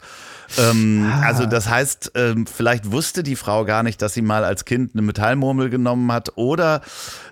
Ähm, 0.57 1.11
Ah. 1.11 1.21
Also 1.25 1.45
das 1.45 1.69
heißt, 1.69 2.11
ähm, 2.15 2.45
vielleicht 2.47 2.91
wusste 2.91 3.23
die 3.23 3.35
Frau 3.35 3.65
gar 3.65 3.83
nicht, 3.83 4.01
dass 4.01 4.13
sie 4.13 4.21
mal 4.21 4.43
als 4.43 4.65
Kind 4.65 4.91
eine 4.93 5.01
Metallmurmel 5.01 5.69
genommen 5.69 6.11
hat 6.11 6.33
oder 6.35 6.81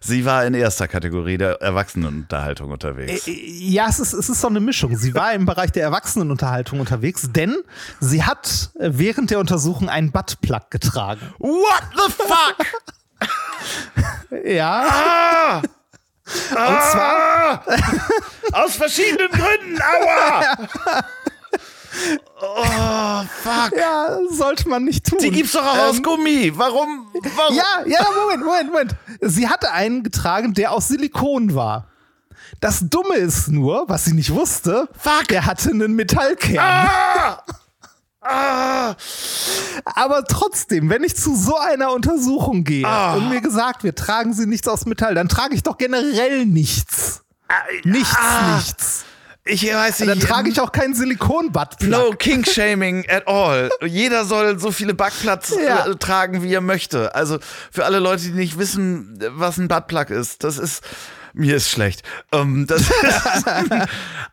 sie 0.01 0.25
war 0.25 0.45
in 0.45 0.53
erster 0.53 0.87
Kategorie 0.87 1.37
der 1.37 1.61
Erwachsenenunterhaltung 1.61 2.71
unterwegs. 2.71 3.27
Äh, 3.27 3.31
Ja, 3.33 3.87
es 3.89 3.99
ist, 3.99 4.13
es 4.13 4.29
ist 4.29 4.41
so 4.41 4.47
eine 4.47 4.59
Mischung. 4.59 4.95
Sie 4.97 5.13
war 5.13 5.33
im 5.33 5.45
Bereich 5.45 5.71
der 5.71 5.83
Erwachsenenunterhaltung 5.83 6.79
unterwegs, 6.79 7.29
denn 7.31 7.55
sie 7.99 8.23
hat 8.23 8.71
äh, 8.79 8.89
während 8.93 9.29
der 9.31 9.39
Untersuchung 9.39 9.89
einen 9.89 10.11
Buttplug 10.11 10.71
getragen. 10.71 11.21
What 11.39 11.83
the 11.95 12.11
fuck? 12.11 12.65
Ja, 14.45 14.85
Ah! 14.89 15.61
Und 16.25 16.81
zwar, 16.91 17.63
Aus 18.53 18.75
verschiedenen 18.75 19.29
Gründen, 19.31 19.79
aua! 19.81 20.57
Oh, 22.41 23.23
fuck. 23.43 23.77
ja, 23.77 24.17
sollte 24.31 24.67
man 24.67 24.83
nicht 24.83 25.05
tun. 25.07 25.19
Die 25.19 25.29
gibt's 25.29 25.51
doch 25.53 25.65
auch 25.65 25.77
aus 25.89 25.97
Ähm, 25.97 26.03
Gummi. 26.03 26.51
Warum? 26.55 27.07
Warum? 27.35 27.55
Ja, 27.55 27.63
ja, 27.85 28.05
Moment, 28.15 28.43
Moment, 28.43 28.71
Moment. 28.71 28.95
Sie 29.21 29.47
hatte 29.47 29.71
einen 29.71 30.01
getragen, 30.03 30.53
der 30.53 30.71
aus 30.71 30.87
Silikon 30.87 31.53
war. 31.55 31.87
Das 32.59 32.79
Dumme 32.89 33.15
ist 33.15 33.49
nur, 33.49 33.87
was 33.89 34.05
sie 34.05 34.13
nicht 34.13 34.31
wusste, 34.31 34.87
Fuck. 34.97 35.27
der 35.29 35.45
hatte 35.45 35.69
einen 35.69 35.93
Metallkern. 35.93 36.57
Ah! 36.59 37.43
Ah! 38.23 38.95
Aber 39.95 40.23
trotzdem, 40.25 40.89
wenn 40.89 41.03
ich 41.03 41.15
zu 41.15 41.35
so 41.35 41.57
einer 41.57 41.91
Untersuchung 41.91 42.63
gehe 42.63 42.85
Ah. 42.87 43.15
und 43.15 43.29
mir 43.29 43.41
gesagt 43.41 43.83
wird, 43.83 43.97
tragen 43.99 44.33
Sie 44.33 44.45
nichts 44.45 44.67
aus 44.67 44.85
Metall, 44.85 45.15
dann 45.15 45.27
trage 45.29 45.55
ich 45.55 45.63
doch 45.63 45.77
generell 45.77 46.45
nichts. 46.45 47.21
Nichts, 47.83 48.15
Ah. 48.17 48.55
nichts. 48.55 49.05
Ich 49.45 49.63
weiß 49.73 49.99
nicht. 49.99 50.09
Dann 50.09 50.19
trage 50.21 50.49
ich 50.49 50.61
auch 50.61 50.71
keinen 50.71 50.93
Silikon-Buttplug. 50.95 51.89
No 51.89 52.11
King-Shaming 52.11 53.05
at 53.09 53.27
all. 53.27 53.69
Jeder 53.85 54.23
soll 54.23 54.57
so 54.57 54.71
viele 54.71 54.93
Buttplugs 54.93 55.53
Ja. 55.61 55.85
äh, 55.85 55.95
tragen, 55.97 56.43
wie 56.43 56.53
er 56.53 56.61
möchte. 56.61 57.13
Also 57.13 57.39
für 57.69 57.83
alle 57.83 57.99
Leute, 57.99 58.23
die 58.23 58.31
nicht 58.31 58.57
wissen, 58.57 59.19
was 59.31 59.57
ein 59.57 59.67
Buttplug 59.67 60.11
ist, 60.11 60.45
das 60.45 60.57
ist. 60.57 60.81
Mir 61.33 61.55
ist 61.55 61.69
schlecht. 61.69 62.03
Ähm, 62.31 62.67
das 62.67 62.81
ist 62.81 62.93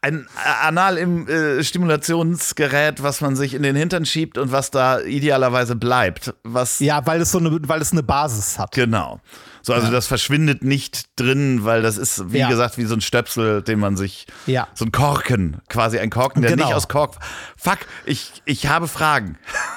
ein 0.02 0.26
Anal-Stimulationsgerät, 0.62 3.02
was 3.02 3.22
man 3.22 3.36
sich 3.36 3.54
in 3.54 3.62
den 3.62 3.74
Hintern 3.74 4.04
schiebt 4.04 4.36
und 4.36 4.52
was 4.52 4.70
da 4.70 5.00
idealerweise 5.00 5.76
bleibt. 5.76 6.34
Was 6.42 6.78
Ja, 6.80 7.06
weil 7.06 7.22
es 7.22 7.32
so 7.32 7.38
eine, 7.38 7.58
weil 7.62 7.80
es 7.80 7.92
eine 7.92 8.02
Basis 8.02 8.58
hat. 8.58 8.72
genau. 8.72 9.20
So, 9.62 9.74
also 9.74 9.90
das 9.90 10.06
verschwindet 10.06 10.64
nicht 10.64 11.04
drin, 11.20 11.64
weil 11.64 11.82
das 11.82 11.98
ist, 11.98 12.32
wie 12.32 12.38
Ja. 12.38 12.48
gesagt, 12.48 12.78
wie 12.78 12.84
so 12.86 12.94
ein 12.94 13.00
Stöpsel, 13.02 13.62
den 13.62 13.78
man 13.78 13.96
sich. 13.96 14.26
Ja. 14.46 14.68
So 14.74 14.86
ein 14.86 14.92
Korken, 14.92 15.58
quasi 15.68 15.98
ein 15.98 16.08
Korken, 16.10 16.40
der 16.42 16.52
Genau. 16.52 16.66
nicht 16.66 16.74
aus 16.74 16.88
Kork. 16.88 17.16
Fuck, 17.58 17.78
ich, 18.06 18.42
ich 18.46 18.66
habe 18.68 18.88
Fragen. 18.88 19.36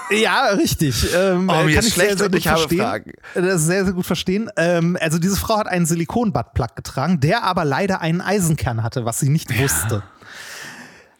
Ja, 0.09 0.47
richtig. 0.49 1.05
Ähm, 1.13 1.49
Oh, 1.49 1.63
mir 1.63 1.75
kann 1.75 1.85
ist 1.85 1.93
schlecht 1.93 2.09
sehr, 2.09 2.17
sehr 2.17 2.25
und 2.27 2.31
gut 2.31 2.39
ich 2.39 2.47
habe 2.47 2.59
verstehen. 2.59 2.79
Fragen. 2.79 3.11
Das 3.35 3.55
ist 3.61 3.65
sehr, 3.67 3.83
sehr 3.83 3.93
gut 3.93 4.05
verstehen. 4.05 4.49
Ähm, 4.57 4.97
also 5.01 5.19
diese 5.19 5.35
Frau 5.35 5.57
hat 5.57 5.67
einen 5.67 5.85
Silikon-Buttplug 5.85 6.75
getragen, 6.75 7.19
der 7.19 7.43
aber 7.43 7.65
leider 7.65 7.99
einen 8.01 8.21
Eisenkern 8.21 8.83
hatte, 8.83 9.05
was 9.05 9.19
sie 9.19 9.29
nicht 9.29 9.57
wusste. 9.59 10.03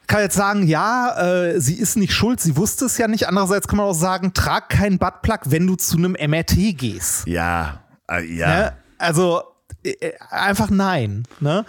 Kann 0.08 0.20
jetzt 0.22 0.36
sagen, 0.36 0.68
ja, 0.68 1.18
äh, 1.18 1.60
sie 1.62 1.76
ist 1.76 1.96
nicht 1.96 2.14
schuld, 2.14 2.40
sie 2.40 2.58
wusste 2.58 2.86
es 2.86 2.98
ja 2.98 3.08
nicht. 3.08 3.28
Andererseits 3.28 3.68
kann 3.68 3.78
man 3.78 3.88
auch 3.88 3.94
sagen, 3.94 4.34
trag 4.34 4.70
keinen 4.70 5.00
Buttplug, 5.00 5.40
wenn 5.46 5.66
du 5.66 5.76
zu 5.76 5.98
einem 5.98 6.12
MRT 6.20 6.74
gehst. 6.78 7.26
Ja, 7.26 7.80
äh, 8.10 8.24
ja. 8.26 8.48
Ne? 8.48 8.74
Also 8.98 9.44
äh, 9.84 10.14
einfach 10.30 10.70
nein. 10.70 11.24
Ne? 11.40 11.66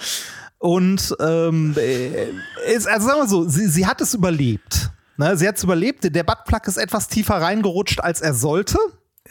Und 0.59 1.15
ähm, 1.21 1.75
äh, 1.77 2.29
ist, 2.75 2.87
also 2.89 3.07
sagen 3.09 3.21
wir 3.21 3.29
so, 3.29 3.49
sie, 3.49 3.69
sie 3.69 3.87
hat 3.87 4.01
es 4.01 4.15
überlebt. 4.15 4.91
Ne? 5.17 5.37
Sie 5.37 5.47
hat 5.47 5.57
es 5.57 5.65
überlebt. 5.65 6.15
Der 6.15 6.23
Buttplug 6.25 6.67
ist 6.67 6.77
etwas 6.79 7.09
tiefer 7.09 7.35
reingerutscht, 7.37 8.01
als 8.01 8.21
er 8.21 8.35
sollte. 8.35 8.79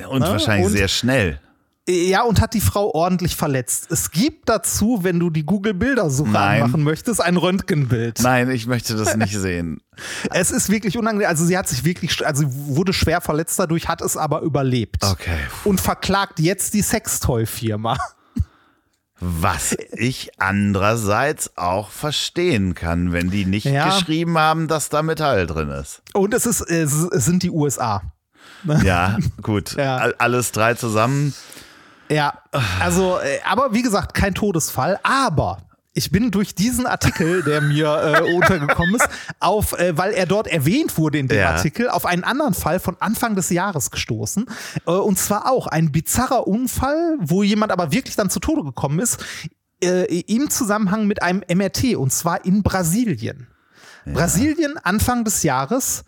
Und 0.09 0.19
Ne? 0.21 0.27
wahrscheinlich 0.29 0.67
Und- 0.67 0.73
sehr 0.73 0.87
schnell. 0.87 1.39
Ja, 1.87 2.21
und 2.23 2.39
hat 2.39 2.53
die 2.53 2.61
Frau 2.61 2.93
ordentlich 2.93 3.35
verletzt. 3.35 3.87
Es 3.91 4.09
gibt 4.11 4.47
dazu, 4.47 4.99
wenn 5.01 5.19
du 5.19 5.29
die 5.29 5.45
Google-Bildersuche 5.45 6.39
anmachen 6.39 6.81
möchtest, 6.81 7.19
ein 7.21 7.35
Röntgenbild. 7.35 8.21
Nein, 8.21 8.49
ich 8.51 8.67
möchte 8.67 8.95
das 8.95 9.15
nicht 9.17 9.33
sehen. 9.37 9.81
Es 10.31 10.49
ist 10.49 10.69
wirklich 10.69 10.97
unangenehm. 10.97 11.27
Also 11.27 11.45
sie 11.45 11.55
hat 11.57 11.67
sich 11.67 11.83
wirklich, 11.85 12.25
also 12.25 12.45
wurde 12.47 12.93
schwer 12.93 13.21
verletzt 13.21 13.59
dadurch, 13.59 13.87
hat 13.89 14.01
es 14.01 14.17
aber 14.17 14.41
überlebt. 14.41 15.03
Okay. 15.03 15.37
Und 15.65 15.79
verklagt 15.81 16.39
jetzt 16.39 16.73
die 16.73 16.81
Sextoy-Firma. 16.81 17.97
Was 19.19 19.77
ich 19.91 20.31
andererseits 20.39 21.55
auch 21.57 21.89
verstehen 21.91 22.75
kann, 22.75 23.11
wenn 23.13 23.29
die 23.29 23.45
nicht 23.45 23.65
Ja. 23.65 23.85
geschrieben 23.85 24.37
haben, 24.37 24.67
dass 24.67 24.89
da 24.89 25.03
Metall 25.03 25.45
drin 25.47 25.69
ist. 25.69 26.01
Und 26.13 26.33
es, 26.33 26.45
ist, 26.45 26.61
es, 26.61 26.91
sind 26.91 27.43
die 27.43 27.51
USA. 27.51 28.01
Ja, 28.83 29.17
gut. 29.41 29.73
Ja. 29.77 29.97
All- 29.97 30.15
Alles 30.17 30.51
drei 30.51 30.73
zusammen. 30.73 31.33
Ja, 32.09 32.39
also, 32.79 33.17
äh, 33.19 33.39
aber 33.45 33.73
wie 33.73 33.81
gesagt, 33.81 34.13
kein 34.13 34.33
Todesfall. 34.33 34.99
Aber 35.03 35.59
ich 35.93 36.11
bin 36.11 36.31
durch 36.31 36.55
diesen 36.55 36.85
Artikel, 36.87 37.43
der 37.43 37.61
mir 37.61 37.87
äh, 38.25 38.33
untergekommen 38.35 38.95
ist, 38.95 39.07
auf, 39.39 39.73
äh, 39.77 39.95
weil 39.97 40.11
er 40.13 40.25
dort 40.25 40.47
erwähnt 40.47 40.97
wurde 40.97 41.19
in 41.19 41.27
dem 41.27 41.37
Ja. 41.37 41.51
Artikel, 41.51 41.89
auf 41.89 42.05
einen 42.05 42.23
anderen 42.23 42.53
Fall 42.53 42.79
von 42.79 42.97
Anfang 42.99 43.35
des 43.35 43.49
Jahres 43.49 43.91
gestoßen. 43.91 44.45
Äh, 44.87 44.91
und 44.91 45.17
zwar 45.19 45.51
auch 45.51 45.67
ein 45.67 45.91
bizarrer 45.91 46.47
Unfall, 46.47 47.17
wo 47.19 47.43
jemand 47.43 47.71
aber 47.71 47.91
wirklich 47.91 48.15
dann 48.15 48.29
zu 48.29 48.39
Tode 48.39 48.63
gekommen 48.63 48.99
ist, 48.99 49.23
äh, 49.83 50.05
im 50.21 50.49
Zusammenhang 50.49 51.05
mit 51.07 51.21
einem 51.21 51.43
MRT 51.47 51.95
und 51.95 52.11
zwar 52.11 52.43
in 52.45 52.63
Brasilien. 52.63 53.47
Brasilien 54.05 54.77
Anfang 54.83 55.23
des 55.23 55.43
Jahres. 55.43 56.03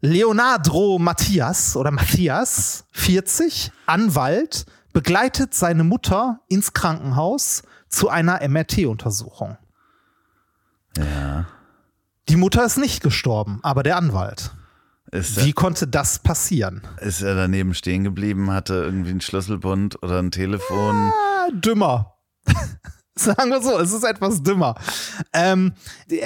Leonardo 0.00 0.98
Matthias 0.98 1.76
oder 1.76 1.90
Matthias, 1.90 2.84
40, 2.92 3.70
Anwalt, 3.86 4.64
begleitet 4.92 5.54
seine 5.54 5.84
Mutter 5.84 6.40
ins 6.48 6.72
Krankenhaus 6.72 7.62
zu 7.88 8.08
einer 8.08 8.46
MRT-Untersuchung. 8.46 9.56
Ja. 10.96 11.46
Die 12.28 12.36
Mutter 12.36 12.64
ist 12.64 12.78
nicht 12.78 13.02
gestorben, 13.02 13.60
aber 13.62 13.82
der 13.82 13.96
Anwalt. 13.96 14.52
Ist, 15.10 15.44
Wie 15.44 15.52
konnte 15.52 15.88
das 15.88 16.20
passieren? 16.20 16.82
er, 16.98 17.06
ist 17.06 17.22
er 17.22 17.34
daneben 17.34 17.74
stehen 17.74 18.04
geblieben, 18.04 18.52
hatte 18.52 18.74
irgendwie 18.74 19.10
einen 19.10 19.20
Schlüsselbund 19.20 20.00
oder 20.02 20.20
ein 20.20 20.30
Telefon? 20.30 20.94
Ah, 20.94 21.48
dümmer. 21.52 22.14
Sagen 23.16 23.50
wir 23.50 23.60
so, 23.60 23.78
es 23.78 23.92
ist 23.92 24.04
etwas 24.04 24.42
dümmer. 24.42 24.76
Ähm, 25.32 25.72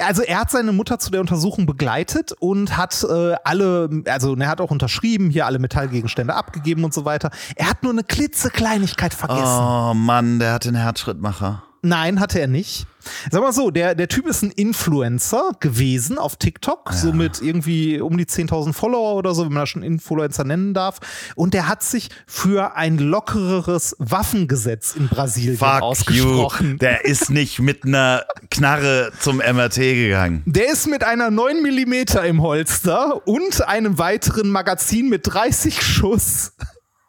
also 0.05 0.21
er 0.21 0.41
hat 0.41 0.51
seine 0.51 0.71
Mutter 0.71 0.99
zu 0.99 1.11
der 1.11 1.19
Untersuchung 1.21 1.65
begleitet 1.65 2.31
und 2.33 2.77
hat 2.77 3.03
äh, 3.03 3.35
alle, 3.43 4.03
also 4.07 4.35
er 4.35 4.47
hat 4.47 4.61
auch 4.61 4.71
unterschrieben, 4.71 5.29
hier 5.29 5.45
alle 5.45 5.59
Metallgegenstände 5.59 6.33
abgegeben 6.33 6.83
und 6.83 6.93
so 6.93 7.03
weiter. 7.03 7.31
Er 7.55 7.69
hat 7.69 7.83
nur 7.83 7.91
eine 7.91 8.03
klitzekleinigkeit 8.03 9.13
vergessen. 9.13 9.59
Oh 9.59 9.93
Mann, 9.93 10.39
der 10.39 10.53
hat 10.53 10.65
den 10.65 10.75
Herzschrittmacher. 10.75 11.63
Nein, 11.85 12.19
hatte 12.19 12.39
er 12.39 12.47
nicht. 12.47 12.87
Sag 13.29 13.43
mal 13.43 13.53
so, 13.53 13.69
der, 13.69 13.93
der 13.93 14.07
Typ 14.07 14.25
ist 14.25 14.41
ein 14.41 14.49
Influencer 14.49 15.51
gewesen 15.59 16.17
auf 16.17 16.35
TikTok, 16.37 16.91
so 16.91 17.13
mit 17.13 17.43
irgendwie 17.43 18.01
um 18.01 18.17
die 18.17 18.25
10.000 18.25 18.73
Follower 18.73 19.13
oder 19.13 19.35
so, 19.35 19.45
wenn 19.45 19.53
man 19.53 19.61
das 19.61 19.69
schon 19.69 19.83
Influencer 19.83 20.43
nennen 20.45 20.73
darf. 20.73 20.99
Und 21.35 21.53
der 21.53 21.67
hat 21.67 21.83
sich 21.83 22.09
für 22.25 22.75
ein 22.75 22.97
lockereres 22.97 23.95
Waffengesetz 23.99 24.95
in 24.95 25.09
Brasilien 25.09 25.57
Fuck 25.57 25.67
you. 25.77 25.83
ausgesprochen. 25.83 26.79
Der 26.79 27.05
ist 27.05 27.29
nicht 27.29 27.59
mit 27.59 27.85
einer 27.85 28.25
Knarre 28.49 29.11
zum 29.19 29.37
MRT 29.37 29.75
gegangen. 29.75 30.41
Der 30.47 30.71
ist 30.71 30.87
mit 30.87 31.03
einer 31.03 31.29
9 31.29 31.61
mm 31.61 32.17
im 32.25 32.41
Holster 32.41 33.27
und 33.27 33.67
einem 33.67 33.99
weiteren 33.99 34.49
Magazin 34.49 35.09
mit 35.09 35.31
30 35.31 35.83
Schuss 35.83 36.53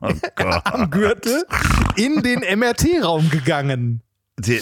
Oh 0.00 0.10
am 0.64 0.90
Gürtel 0.90 1.44
in 1.96 2.22
den 2.22 2.40
MRT-Raum 2.40 3.30
gegangen. 3.30 4.02
Die, 4.38 4.60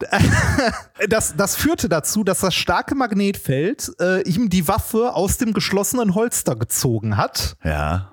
Das, 1.08 1.34
das 1.36 1.56
führte 1.56 1.88
dazu, 1.88 2.24
dass 2.24 2.40
das 2.40 2.54
starke 2.54 2.94
Magnetfeld 2.94 3.92
äh, 4.00 4.22
ihm 4.28 4.48
die 4.48 4.68
Waffe 4.68 5.14
aus 5.14 5.38
dem 5.38 5.52
geschlossenen 5.52 6.14
Holster 6.14 6.56
gezogen 6.56 7.16
hat. 7.16 7.56
ja. 7.64 8.12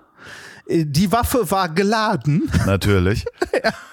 Äh, 0.68 0.86
Die 0.86 1.12
Waffe 1.12 1.50
war 1.52 1.70
geladen. 1.70 2.52
Natürlich. 2.66 3.26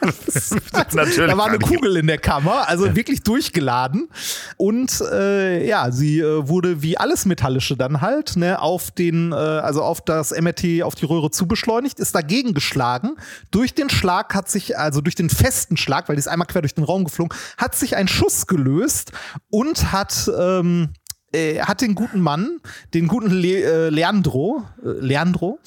Natürlich. 0.93 1.17
da 1.17 1.37
war 1.37 1.47
eine 1.47 1.59
Kugel 1.59 1.97
in 1.97 2.07
der 2.07 2.19
Kammer, 2.19 2.69
also 2.69 2.95
wirklich 2.95 3.23
durchgeladen. 3.23 4.09
Und 4.57 5.01
äh, 5.13 5.67
ja, 5.67 5.91
sie 5.91 6.21
äh, 6.21 6.49
wurde 6.49 6.83
wie 6.83 6.99
alles 6.99 7.27
Metallische 7.27 7.77
dann 7.77 8.01
halt 8.01 8.37
ne, 8.37 8.61
auf 8.61 8.91
den, 8.91 9.33
äh, 9.33 9.35
also 9.35 9.83
auf 9.83 10.01
das 10.01 10.33
MRT, 10.39 10.83
auf 10.83 10.95
die 10.95 11.07
Röhre 11.07 11.31
zubeschleunigt, 11.31 12.01
ist 12.01 12.15
dagegen 12.15 12.55
geschlagen. 12.55 13.17
Durch 13.51 13.75
den 13.75 13.91
Schlag 13.91 14.35
hat 14.35 14.49
sich, 14.49 14.79
also 14.79 15.01
durch 15.01 15.15
den 15.15 15.31
festen 15.31 15.77
Schlag, 15.77 16.09
weil 16.09 16.17
die 16.17 16.21
ist 16.21 16.29
einmal 16.29 16.47
quer 16.47 16.63
durch 16.63 16.75
den 16.75 16.85
Raum 16.85 17.05
geflogen, 17.05 17.37
hat 17.57 17.75
sich 17.75 17.97
ein 17.97 18.09
Schuss 18.09 18.47
gelöst 18.47 19.13
und 19.51 19.93
hat 19.93 20.31
ähm, 20.39 20.91
äh, 21.33 21.61
hat 21.61 21.81
den 21.81 21.95
guten 21.95 22.21
Mann, 22.21 22.61
den 22.95 23.09
guten 23.09 23.31
Le 23.31 23.63
äh, 23.63 23.89
Leandro, 23.89 24.65
äh, 24.85 24.89
Leandro, 25.01 25.59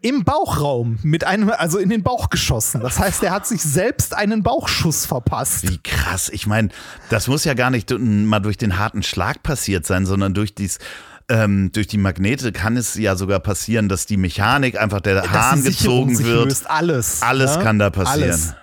im 0.00 0.24
Bauchraum 0.24 0.98
mit 1.02 1.24
einem, 1.24 1.50
also 1.50 1.78
in 1.78 1.88
den 1.88 2.02
Bauch 2.02 2.30
geschossen. 2.30 2.80
Das 2.80 2.98
heißt, 2.98 3.22
er 3.22 3.32
hat 3.32 3.46
sich 3.46 3.62
selbst 3.62 4.14
einen 4.14 4.42
Bauchschuss 4.42 5.06
verpasst. 5.06 5.68
Wie 5.68 5.78
krass. 5.78 6.28
Ich 6.28 6.46
meine, 6.46 6.68
das 7.10 7.26
muss 7.26 7.44
ja 7.44 7.54
gar 7.54 7.70
nicht 7.70 7.90
mal 7.98 8.40
durch 8.40 8.58
den 8.58 8.78
harten 8.78 9.02
Schlag 9.02 9.42
passiert 9.42 9.86
sein, 9.86 10.06
sondern 10.06 10.34
durch 10.34 10.54
dies. 10.54 10.78
Ähm, 11.26 11.72
durch 11.72 11.86
die 11.86 11.96
Magnete 11.96 12.52
kann 12.52 12.76
es 12.76 12.96
ja 12.96 13.16
sogar 13.16 13.40
passieren, 13.40 13.88
dass 13.88 14.04
die 14.04 14.18
Mechanik 14.18 14.78
einfach 14.78 15.00
der 15.00 15.22
Dass 15.22 15.30
Hahn 15.30 15.64
gezogen 15.64 16.18
wird. 16.18 16.44
Löst. 16.44 16.68
Alles. 16.68 17.22
Alles 17.22 17.58
kann 17.60 17.78
da 17.78 17.88
passieren. 17.88 18.30
Alles. 18.30 18.54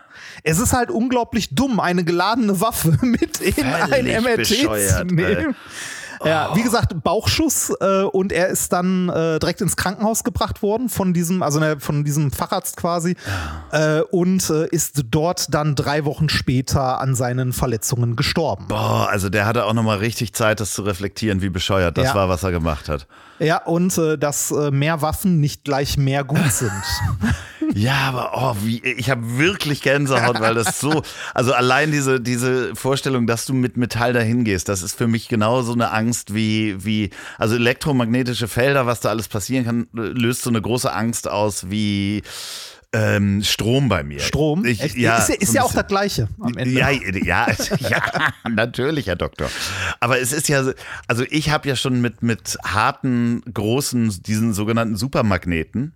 Es 0.43 0.59
ist 0.59 0.73
halt 0.73 0.89
unglaublich 0.89 1.53
dumm, 1.53 1.79
eine 1.79 2.03
geladene 2.03 2.61
Waffe 2.61 2.97
mit 3.05 3.39
in 3.41 3.65
ein 3.65 3.89
Völlig 3.89 4.21
MRT 4.21 4.37
bescheuert, 4.37 5.09
zu 5.09 5.15
nehmen. 5.15 5.55
Ja, 6.23 6.55
wie 6.55 6.63
gesagt, 6.63 7.03
Bauchschuss 7.03 7.73
äh, 7.79 8.03
und 8.03 8.31
er 8.31 8.47
ist 8.47 8.71
dann 8.73 9.09
äh, 9.09 9.39
direkt 9.39 9.61
ins 9.61 9.75
Krankenhaus 9.75 10.23
gebracht 10.23 10.61
worden 10.61 10.89
von 10.89 11.13
diesem, 11.13 11.41
also 11.43 11.59
ne, 11.59 11.79
von 11.79 12.03
diesem 12.03 12.31
Facharzt 12.31 12.77
quasi 12.77 13.15
äh, 13.71 14.01
und 14.01 14.49
äh, 14.49 14.67
ist 14.67 15.01
dort 15.09 15.53
dann 15.53 15.75
drei 15.75 16.05
Wochen 16.05 16.29
später 16.29 16.99
an 16.99 17.15
seinen 17.15 17.53
Verletzungen 17.53 18.15
gestorben. 18.15 18.65
Boah, 18.67 19.07
also 19.09 19.29
der 19.29 19.45
hatte 19.45 19.65
auch 19.65 19.73
nochmal 19.73 19.97
richtig 19.97 20.33
Zeit, 20.33 20.59
das 20.59 20.73
zu 20.73 20.83
reflektieren, 20.83 21.41
wie 21.41 21.49
bescheuert 21.49 21.97
das 21.97 22.05
Ja. 22.05 22.15
war, 22.15 22.29
was 22.29 22.43
er 22.43 22.51
gemacht 22.51 22.89
hat. 22.89 23.07
Ja, 23.41 23.57
und 23.63 23.97
äh, 23.97 24.19
dass 24.19 24.51
äh, 24.51 24.69
mehr 24.69 25.01
Waffen 25.01 25.39
nicht 25.39 25.63
gleich 25.63 25.97
mehr 25.97 26.23
gut 26.23 26.51
sind. 26.51 26.71
Ja, 27.73 28.09
aber 28.09 28.31
oh, 28.35 28.55
wie, 28.65 28.83
ich 28.83 29.09
habe 29.09 29.37
wirklich 29.37 29.81
Gänsehaut, 29.81 30.41
weil 30.41 30.55
das 30.55 30.81
so, 30.81 31.03
also 31.33 31.53
allein 31.53 31.89
diese, 31.89 32.19
diese 32.19 32.75
Vorstellung, 32.75 33.27
dass 33.27 33.45
du 33.45 33.53
mit 33.53 33.77
Metall 33.77 34.11
dahin 34.11 34.43
gehst, 34.43 34.67
das 34.67 34.81
ist 34.81 34.97
für 34.97 35.07
mich 35.07 35.29
genauso 35.29 35.71
eine 35.71 35.91
Angst 35.91 36.33
wie, 36.33 36.83
wie, 36.83 37.11
also 37.37 37.55
elektromagnetische 37.55 38.49
Felder, 38.49 38.87
was 38.87 38.99
da 38.99 39.09
alles 39.09 39.29
passieren 39.29 39.63
kann, 39.63 39.87
löst 39.93 40.41
so 40.41 40.49
eine 40.49 40.61
große 40.61 40.91
Angst 40.91 41.29
aus 41.29 41.69
wie 41.69 42.23
ähm, 42.93 43.41
Strom 43.43 43.87
bei 43.89 44.03
mir. 44.03 44.19
Strom 44.19 44.65
Ich, 44.65 44.81
Echt? 44.81 44.97
ja, 44.97 45.17
ist 45.19 45.29
ja, 45.29 45.35
ist 45.35 45.53
ja 45.53 45.63
auch 45.63 45.73
das 45.73 45.87
Gleiche 45.87 46.27
am 46.41 46.57
Ende. 46.57 46.77
Ja, 46.77 46.89
ja, 46.89 47.47
ja, 47.79 48.01
natürlich, 48.49 49.07
Herr 49.07 49.15
Doktor. 49.15 49.49
Aber 49.99 50.19
es 50.19 50.33
ist 50.33 50.49
ja, 50.49 50.63
also 51.07 51.23
ich 51.29 51.49
habe 51.51 51.69
ja 51.69 51.75
schon 51.75 52.01
mit, 52.01 52.21
mit 52.21 52.57
harten, 52.65 53.41
großen, 53.53 54.21
diesen 54.23 54.53
sogenannten 54.53 54.97
Supermagneten, 54.97 55.93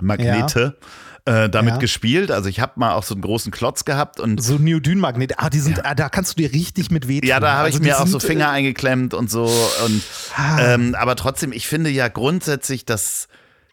Magnete, 0.00 0.78
äh, 1.26 1.50
damit 1.50 1.74
Ja. 1.74 1.78
gespielt. 1.78 2.30
Also 2.30 2.48
ich 2.48 2.58
habe 2.60 2.72
mal 2.76 2.94
auch 2.94 3.02
so 3.02 3.14
einen 3.14 3.20
großen 3.20 3.52
Klotz 3.52 3.84
gehabt 3.84 4.18
und 4.18 4.42
So 4.42 4.54
Neodynmagnete, 4.56 5.38
ah, 5.38 5.50
die 5.50 5.60
sind, 5.60 5.84
ah, 5.84 5.94
da 5.94 6.08
kannst 6.08 6.32
du 6.38 6.42
dir 6.42 6.52
richtig 6.54 6.90
mit 6.90 7.06
wehtun. 7.06 7.28
ja, 7.28 7.38
da 7.38 7.52
habe 7.52 7.64
Also 7.66 7.78
ich 7.78 7.84
mir 7.84 7.98
auch 8.00 8.06
so 8.06 8.18
sind, 8.18 8.26
Finger 8.26 8.48
eingeklemmt 8.50 9.12
und 9.12 9.30
so. 9.30 9.44
Und, 9.84 10.02
Ah. 10.36 10.74
ähm, 10.74 10.94
aber 10.94 11.16
trotzdem, 11.16 11.52
ich 11.52 11.68
finde 11.68 11.90
ja 11.90 12.08
grundsätzlich, 12.08 12.86
dass 12.86 13.28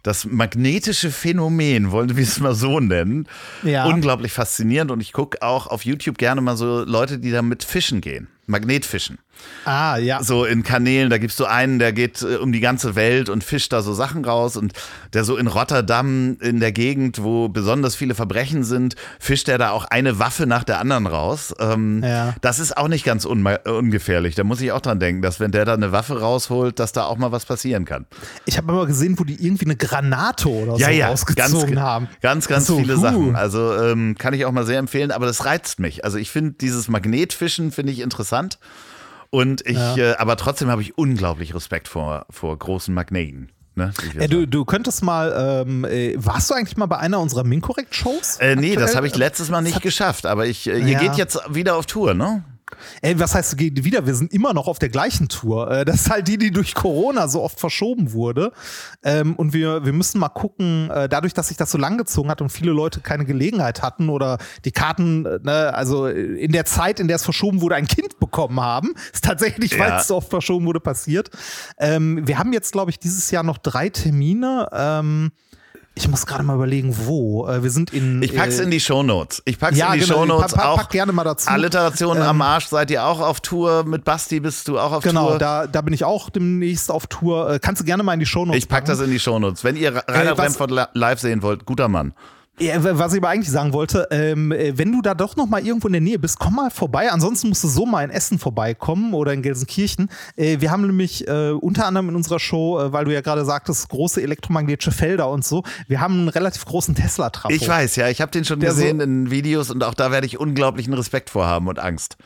das 0.07 0.25
magnetische 0.25 1.11
Phänomen, 1.11 1.91
wollen 1.91 2.15
wir 2.15 2.23
es 2.23 2.39
mal 2.39 2.55
so 2.55 2.79
nennen, 2.79 3.27
Ja. 3.63 3.85
unglaublich 3.85 4.31
faszinierend. 4.31 4.89
Und 4.89 5.01
ich 5.01 5.11
gucke 5.13 5.41
auch 5.41 5.67
auf 5.67 5.83
YouTube 5.85 6.17
gerne 6.17 6.39
mal 6.41 6.55
so 6.57 6.83
Leute, 6.85 7.19
die 7.19 7.29
damit 7.31 7.63
fischen 7.63 7.99
gehen. 8.01 8.27
Magnetfischen. 8.45 9.19
Ah, 9.65 9.97
ja. 9.97 10.23
So 10.23 10.45
in 10.45 10.63
Kanälen, 10.63 11.09
da 11.09 11.17
gibt's 11.17 11.35
so 11.35 11.45
einen, 11.45 11.77
der 11.79 11.91
geht 11.91 12.21
äh, 12.21 12.38
um 12.38 12.51
die 12.53 12.61
ganze 12.61 12.95
Welt 12.95 13.27
und 13.27 13.43
fischt 13.43 13.73
da 13.73 13.81
so 13.81 13.93
Sachen 13.93 14.23
raus 14.23 14.55
und 14.55 14.71
der 15.13 15.23
so 15.25 15.35
in 15.35 15.47
Rotterdam 15.47 16.38
in 16.39 16.59
der 16.61 16.71
Gegend, 16.71 17.21
wo 17.21 17.49
besonders 17.49 17.95
viele 17.95 18.15
Verbrechen 18.15 18.63
sind, 18.63 18.95
fischt 19.19 19.49
er 19.49 19.57
da 19.57 19.71
auch 19.71 19.83
eine 19.85 20.19
Waffe 20.19 20.45
nach 20.47 20.63
der 20.63 20.79
anderen 20.79 21.05
raus. 21.05 21.53
Ähm, 21.59 22.01
Ja. 22.03 22.33
Das 22.41 22.59
ist 22.59 22.77
auch 22.77 22.88
nicht 22.88 23.03
ganz 23.03 23.25
ungefährlich. 23.25 24.35
Da 24.35 24.43
muss 24.45 24.61
ich 24.61 24.71
auch 24.71 24.81
dran 24.81 24.99
denken, 24.99 25.21
dass 25.21 25.39
wenn 25.39 25.51
der 25.51 25.65
da 25.65 25.73
eine 25.73 25.91
Waffe 25.91 26.19
rausholt, 26.21 26.79
dass 26.79 26.91
da 26.93 27.03
auch 27.05 27.17
mal 27.17 27.31
was 27.31 27.45
passieren 27.45 27.83
kann. 27.85 28.05
Ich 28.45 28.57
habe 28.57 28.71
immer 28.71 28.85
gesehen, 28.85 29.19
wo 29.19 29.23
die 29.25 29.35
irgendwie 29.45 29.65
eine 29.65 29.75
Granate 29.75 30.47
oder 30.49 30.77
Ja, 30.77 30.88
so 30.88 30.91
ja, 30.93 31.07
rausgezogen 31.09 31.75
ganz, 31.75 31.79
haben. 31.81 32.07
ganz, 32.21 32.47
ganz 32.47 32.67
So, 32.67 32.77
viele 32.77 32.95
huh. 32.95 33.01
Sachen. 33.01 33.35
Also 33.35 33.73
ähm, 33.75 34.15
kann 34.17 34.33
ich 34.33 34.45
auch 34.45 34.51
mal 34.53 34.65
sehr 34.65 34.79
empfehlen, 34.79 35.11
aber 35.11 35.25
das 35.25 35.43
reizt 35.45 35.79
mich. 35.79 36.05
Also 36.05 36.17
ich 36.17 36.31
finde 36.31 36.53
dieses 36.61 36.88
Magnetfischen 36.88 37.71
finde 37.73 37.91
ich 37.91 37.99
interessant 37.99 38.59
und 39.30 39.65
ich, 39.67 39.78
Ja. 39.78 39.95
äh, 39.97 40.15
aber 40.17 40.38
trotzdem 40.38 40.69
habe 40.69 40.82
ich 40.82 40.97
unglaublich 40.97 41.53
Respekt 41.53 41.88
vor, 41.88 42.25
vor 42.30 42.57
großen 42.57 42.93
Magneten. 42.93 43.51
Ne? 43.75 43.93
Äh, 44.17 44.28
du, 44.28 44.47
du 44.47 44.65
könntest 44.65 45.03
mal, 45.03 45.63
ähm, 45.67 45.86
äh, 45.86 46.15
warst 46.17 46.49
du 46.49 46.55
eigentlich 46.55 46.78
mal 46.78 46.88
bei 46.88 46.97
einer 46.97 47.19
unserer 47.19 47.43
Minkorrekt-Shows? 47.43 48.38
äh, 48.39 48.55
nee, 48.55 48.73
das 48.73 48.84
aktuell? 48.86 48.95
habe 48.97 49.07
ich 49.07 49.15
letztes 49.15 49.49
Mal 49.49 49.61
nicht 49.61 49.82
geschafft, 49.84 50.25
aber 50.25 50.47
ich, 50.47 50.67
äh, 50.67 50.80
ihr 50.80 50.88
Ja. 50.93 50.99
geht 50.99 51.15
jetzt 51.15 51.39
wieder 51.49 51.75
auf 51.75 51.86
Tour, 51.86 52.13
ne? 52.15 52.43
Ey, 53.01 53.20
was 53.20 53.34
heißt 53.34 53.59
wieder? 53.59 54.05
Wir 54.05 54.13
sind 54.15 54.34
immer 54.34 54.53
noch 54.53 54.68
auf 54.68 54.80
der 54.80 54.89
gleichen 54.89 55.30
Tour. 55.30 55.72
Äh, 55.72 55.86
Das 55.86 55.95
ist 56.01 56.09
halt 56.09 56.28
die, 56.28 56.38
die 56.38 56.51
durch 56.51 56.74
Corona 56.76 57.28
so 57.28 57.41
oft 57.41 57.59
verschoben 57.59 58.11
wurde. 58.13 58.51
Ähm, 59.03 59.36
Und 59.36 59.53
wir, 59.53 59.86
wir 59.86 59.93
müssen 59.93 60.20
mal 60.20 60.30
gucken, 60.30 60.89
äh, 60.89 61.07
dadurch, 61.09 61.34
dass 61.34 61.47
sich 61.47 61.57
das 61.57 61.72
so 61.72 61.78
lang 61.78 61.97
gezogen 61.97 62.30
hat 62.30 62.41
und 62.41 62.49
viele 62.49 62.72
Leute 62.72 62.99
keine 63.01 63.26
Gelegenheit 63.26 63.82
hatten 63.82 64.09
oder 64.09 64.38
die 64.65 64.72
Karten, 64.72 65.26
äh, 65.26 65.39
ne, 65.41 65.74
also 65.74 66.07
in 66.07 66.51
der 66.51 66.65
Zeit, 66.65 66.99
in 66.99 67.07
der 67.07 67.15
es 67.15 67.24
verschoben 67.24 67.61
wurde, 67.61 67.76
ein 67.76 67.88
Kind 67.88 68.20
bekommen 68.20 68.59
haben. 68.59 68.93
Ist 69.13 69.24
tatsächlich, 69.24 69.78
weil 69.80 69.89
Ja. 69.89 69.99
es 70.01 70.07
so 70.07 70.15
oft 70.18 70.30
verschoben 70.30 70.65
wurde, 70.65 70.80
passiert. 70.80 71.30
Ähm, 71.78 72.28
Wir 72.28 72.38
haben 72.38 72.51
jetzt, 72.53 72.72
glaube 72.72 72.91
ich, 72.91 72.99
dieses 72.99 73.32
Jahr 73.32 73.43
noch 73.43 73.57
drei 73.57 73.89
Termine. 73.89 74.68
Ich 75.97 76.07
muss 76.07 76.25
gerade 76.25 76.43
mal 76.43 76.55
überlegen, 76.55 76.95
wo. 77.05 77.47
Äh, 77.47 77.63
Wir 77.63 77.71
sind 77.71 77.91
in. 77.91 78.21
Ich 78.21 78.35
pack's 78.35 78.59
äh, 78.59 78.63
in 78.63 78.71
die 78.71 78.79
Shownotes. 78.79 79.41
Ich 79.45 79.57
pack's 79.59 79.77
Ja, 79.77 79.93
in 79.93 79.99
die 79.99 80.05
genau, 80.05 80.19
Shownotes 80.19 80.51
pack- 80.53 80.61
pack- 80.61 80.65
auch. 80.65 80.77
pack 80.77 80.89
gerne 80.91 81.11
mal 81.11 81.23
dazu. 81.23 81.49
Alliteration 81.49 82.17
Ähm, 82.17 82.23
am 82.23 82.41
Arsch, 82.41 82.67
seid 82.67 82.91
ihr 82.91 83.03
auch 83.03 83.19
auf 83.19 83.41
Tour? 83.41 83.83
Mit 83.83 84.03
Basti 84.05 84.39
bist 84.39 84.67
du 84.67 84.77
auch 84.79 84.91
auf 84.91 85.03
Genau, 85.03 85.29
Tour? 85.31 85.37
da, 85.39 85.65
da 85.67 85.81
bin 85.81 85.93
ich 85.93 86.03
auch 86.05 86.29
demnächst 86.29 86.91
auf 86.91 87.07
Tour. 87.07 87.49
Äh, 87.49 87.59
Kannst 87.59 87.81
du 87.81 87.85
gerne 87.85 88.03
mal 88.03 88.13
in 88.13 88.19
die 88.19 88.25
Shownotes 88.25 88.57
ich 88.63 88.69
pack 88.69 88.85
das 88.85 88.99
in 88.99 89.09
die 89.11 89.19
Shownotes. 89.19 89.63
Wenn 89.63 89.75
ihr 89.75 89.95
Rainer 90.07 90.31
Äh, 90.31 90.35
Bremford 90.35 90.71
li- 90.71 90.85
live 90.93 91.19
sehen 91.19 91.41
wollt, 91.41 91.65
guter 91.65 91.87
Mann. 91.87 92.13
Ja, 92.59 92.83
was 92.97 93.13
ich 93.13 93.19
aber 93.19 93.29
eigentlich 93.29 93.51
sagen 93.51 93.71
wollte, 93.71 94.07
ähm, 94.09 94.51
äh, 94.51 94.75
wenn 94.77 94.91
du 94.91 95.03
da 95.03 95.13
doch 95.13 95.35
noch 95.35 95.45
mal 95.45 95.63
irgendwo 95.63 95.87
in 95.87 95.93
der 95.93 96.01
Nähe 96.01 96.17
bist, 96.17 96.39
komm 96.39 96.55
mal 96.55 96.71
vorbei. 96.71 97.11
Ansonsten 97.11 97.49
musst 97.49 97.63
du 97.63 97.67
so 97.67 97.85
mal 97.85 98.03
in 98.03 98.09
Essen 98.09 98.39
vorbeikommen 98.39 99.13
oder 99.13 99.31
in 99.31 99.43
Gelsenkirchen. 99.43 100.09
Äh, 100.35 100.59
wir 100.59 100.71
haben 100.71 100.87
nämlich 100.87 101.27
äh, 101.27 101.51
unter 101.51 101.85
anderem 101.85 102.09
in 102.09 102.15
unserer 102.15 102.39
Show, 102.39 102.79
äh, 102.79 102.91
weil 102.91 103.05
du 103.05 103.13
ja 103.13 103.21
gerade 103.21 103.45
sagtest, 103.45 103.89
große 103.89 104.23
elektromagnetische 104.23 104.91
Felder 104.91 105.29
und 105.29 105.45
so, 105.45 105.63
wir 105.87 106.01
haben 106.01 106.15
einen 106.15 106.29
relativ 106.29 106.65
großen 106.65 106.95
Tesla-Trafo. 106.95 107.53
Ich 107.53 107.67
weiß, 107.67 107.95
ja, 107.97 108.09
ich 108.09 108.21
habe 108.21 108.31
den 108.31 108.43
schon 108.43 108.59
Der 108.59 108.71
so- 108.71 108.77
gesehen 108.81 109.01
in 109.01 109.29
Videos 109.29 109.69
und 109.69 109.83
auch 109.83 109.93
da 109.93 110.11
werde 110.11 110.25
ich 110.25 110.39
unglaublichen 110.39 110.93
Respekt 110.95 111.29
vor 111.29 111.45
haben 111.45 111.67
und 111.67 111.77
Angst. 111.77 112.17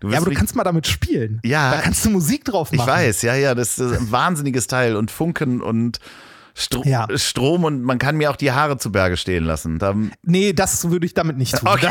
Du 0.00 0.08
Ja, 0.10 0.18
aber 0.18 0.30
du 0.30 0.36
kannst 0.36 0.56
mal 0.56 0.64
damit 0.64 0.86
spielen. 0.88 1.40
Ja. 1.42 1.70
Da 1.72 1.80
kannst 1.80 2.04
du 2.04 2.10
Musik 2.10 2.44
drauf 2.44 2.68
ich 2.72 2.78
machen. 2.78 2.88
weiß, 2.90 3.22
ja, 3.22 3.34
ja, 3.34 3.54
das 3.54 3.78
ist 3.78 3.98
ein 3.98 4.10
wahnsinniges 4.12 4.66
Teil 4.66 4.96
und 4.96 5.10
Funken 5.10 5.62
und 5.62 6.00
Stro 6.60 6.82
Ja. 6.84 7.06
Strom 7.16 7.64
und 7.64 7.82
man 7.82 7.98
kann 7.98 8.16
mir 8.16 8.30
auch 8.30 8.36
die 8.36 8.52
Haare 8.52 8.76
zu 8.78 8.92
Berge 8.92 9.16
stehen 9.16 9.44
lassen. 9.44 9.78
Da, 9.78 9.94
Nee, 10.22 10.52
das 10.52 10.90
würde 10.90 11.06
ich 11.06 11.14
damit 11.14 11.36
nicht 11.38 11.56
tun. 11.56 11.68
Okay. 11.68 11.88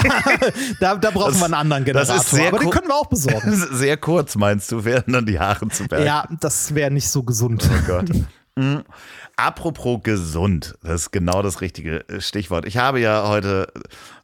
Da, 0.80 0.94
da, 0.94 0.96
da 0.96 1.12
brauchen 1.12 1.32
Das- 1.32 1.40
wir 1.40 1.46
einen 1.46 1.54
anderen 1.56 1.84
das 1.86 2.08
Generator. 2.08 2.16
ist 2.16 2.30
sehr 2.30 2.48
aber 2.50 2.60
den 2.60 2.70
können 2.70 2.88
wir 2.88 2.96
auch 2.96 3.08
besorgen. 3.08 3.66
sehr 3.72 3.98
kurz 3.98 4.36
meinst 4.36 4.72
du, 4.72 4.86
werden 4.86 5.14
dann 5.14 5.26
die 5.26 5.40
Haare 5.40 5.68
zu 5.70 5.88
Berge. 5.88 6.06
ja, 6.06 6.28
das 6.40 6.76
wäre 6.76 6.92
nicht 6.92 7.10
so 7.10 7.24
gesund. 7.24 7.68
Oh 7.72 7.88
Gott. 7.88 8.10
Mhm. 8.56 8.84
Apropos 9.38 10.02
gesund, 10.04 10.76
das 10.84 11.04
ist 11.04 11.12
genau 11.12 11.42
das 11.42 11.62
richtige 11.62 12.08
äh, 12.10 12.20
Stichwort. 12.20 12.66
Ich 12.68 12.78
habe 12.78 13.00
ja 13.00 13.28
heute 13.28 13.72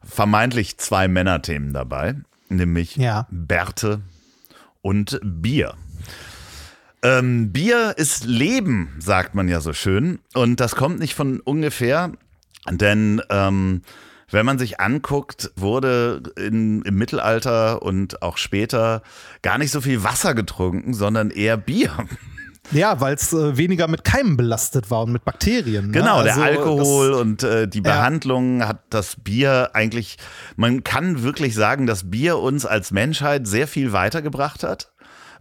vermeintlich 0.04 0.76
zwei 0.78 1.08
Männerthemen 1.08 1.72
dabei, 1.72 2.16
nämlich 2.50 2.96
Ja. 2.96 3.26
Bärte 3.30 4.00
und 4.82 5.18
Bier. 5.24 5.74
Ähm, 7.06 7.52
Bier 7.52 7.94
ist 7.96 8.24
Leben, 8.24 8.96
sagt 8.98 9.34
man 9.36 9.48
ja 9.48 9.60
so 9.60 9.72
schön. 9.72 10.18
Und 10.34 10.58
das 10.58 10.74
kommt 10.74 10.98
nicht 10.98 11.14
von 11.14 11.40
ungefähr, 11.40 12.10
denn 12.68 13.22
ähm, 13.30 13.82
wenn 14.30 14.44
man 14.44 14.58
sich 14.58 14.80
anguckt, 14.80 15.52
wurde 15.54 16.20
in, 16.36 16.82
im 16.82 16.94
Mittelalter 16.96 17.82
und 17.82 18.22
auch 18.22 18.38
später 18.38 19.02
gar 19.42 19.56
nicht 19.58 19.70
so 19.70 19.80
viel 19.80 20.02
Wasser 20.02 20.34
getrunken, 20.34 20.94
sondern 20.94 21.30
eher 21.30 21.56
Bier. 21.56 21.92
Ja, 22.72 23.00
weil 23.00 23.14
es 23.14 23.32
äh, 23.32 23.56
weniger 23.56 23.86
mit 23.86 24.02
Keimen 24.02 24.36
belastet 24.36 24.90
war 24.90 25.04
und 25.04 25.12
mit 25.12 25.24
Bakterien. 25.24 25.86
Ne? 25.86 25.92
Genau, 25.92 26.16
Also, 26.16 26.24
der 26.24 26.36
Alkohol 26.38 27.10
das- 27.12 27.20
und 27.20 27.42
äh, 27.44 27.68
die 27.68 27.80
Behandlung 27.80 28.66
hat 28.66 28.80
das 28.90 29.14
Bier 29.22 29.70
eigentlich, 29.74 30.16
man 30.56 30.82
kann 30.82 31.22
wirklich 31.22 31.54
sagen, 31.54 31.86
dass 31.86 32.10
Bier 32.10 32.38
uns 32.38 32.66
als 32.66 32.90
Menschheit 32.90 33.46
sehr 33.46 33.68
viel 33.68 33.92
weitergebracht 33.92 34.64
hat. 34.64 34.90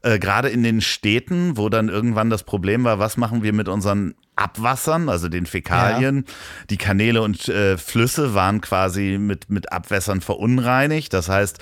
Äh, 0.05 0.19
Gerade 0.19 0.49
in 0.49 0.61
den 0.61 0.81
Städten, 0.81 1.57
wo 1.57 1.67
dann 1.67 1.89
irgendwann 1.89 2.29
das 2.29 2.43
Problem 2.43 2.83
war, 2.83 2.99
was 2.99 3.17
machen 3.17 3.41
wir 3.41 3.53
mit 3.53 3.67
unseren 3.67 4.13
Abwassern, 4.35 5.09
also 5.09 5.29
den 5.29 5.47
Fäkalien. 5.47 6.25
Ja. 6.27 6.33
Die 6.69 6.77
Kanäle 6.77 7.23
und 7.23 7.49
äh, 7.49 7.75
Flüsse 7.77 8.35
waren 8.35 8.61
quasi 8.61 9.17
mit, 9.19 9.49
mit 9.49 9.71
Abwässern 9.71 10.21
verunreinigt. 10.21 11.11
Das 11.11 11.27
heißt, 11.27 11.57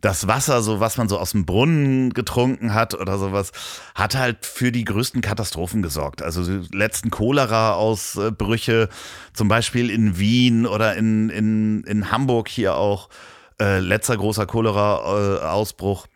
das 0.00 0.28
Wasser, 0.28 0.62
so 0.62 0.78
was 0.78 0.98
man 0.98 1.08
so 1.08 1.18
aus 1.18 1.32
dem 1.32 1.46
Brunnen 1.46 2.14
getrunken 2.14 2.74
hat 2.74 2.94
oder 2.94 3.18
sowas, 3.18 3.50
hat 3.96 4.16
halt 4.16 4.46
für 4.46 4.70
die 4.70 4.84
größten 4.84 5.20
Katastrophen 5.20 5.82
gesorgt. 5.82 6.22
Also 6.22 6.44
die 6.44 6.76
letzten 6.76 7.10
Cholera-Ausbrüche, 7.10 8.88
zum 9.34 9.48
Beispiel 9.48 9.90
in 9.90 10.16
Wien 10.16 10.64
oder 10.64 10.94
in, 10.94 11.28
in, 11.28 11.82
in 11.82 12.12
Hamburg 12.12 12.48
hier 12.48 12.76
auch, 12.76 13.08
äh, 13.60 13.80
letzter 13.80 14.16
großer 14.16 14.46
Cholera-Ausbruch 14.46 16.06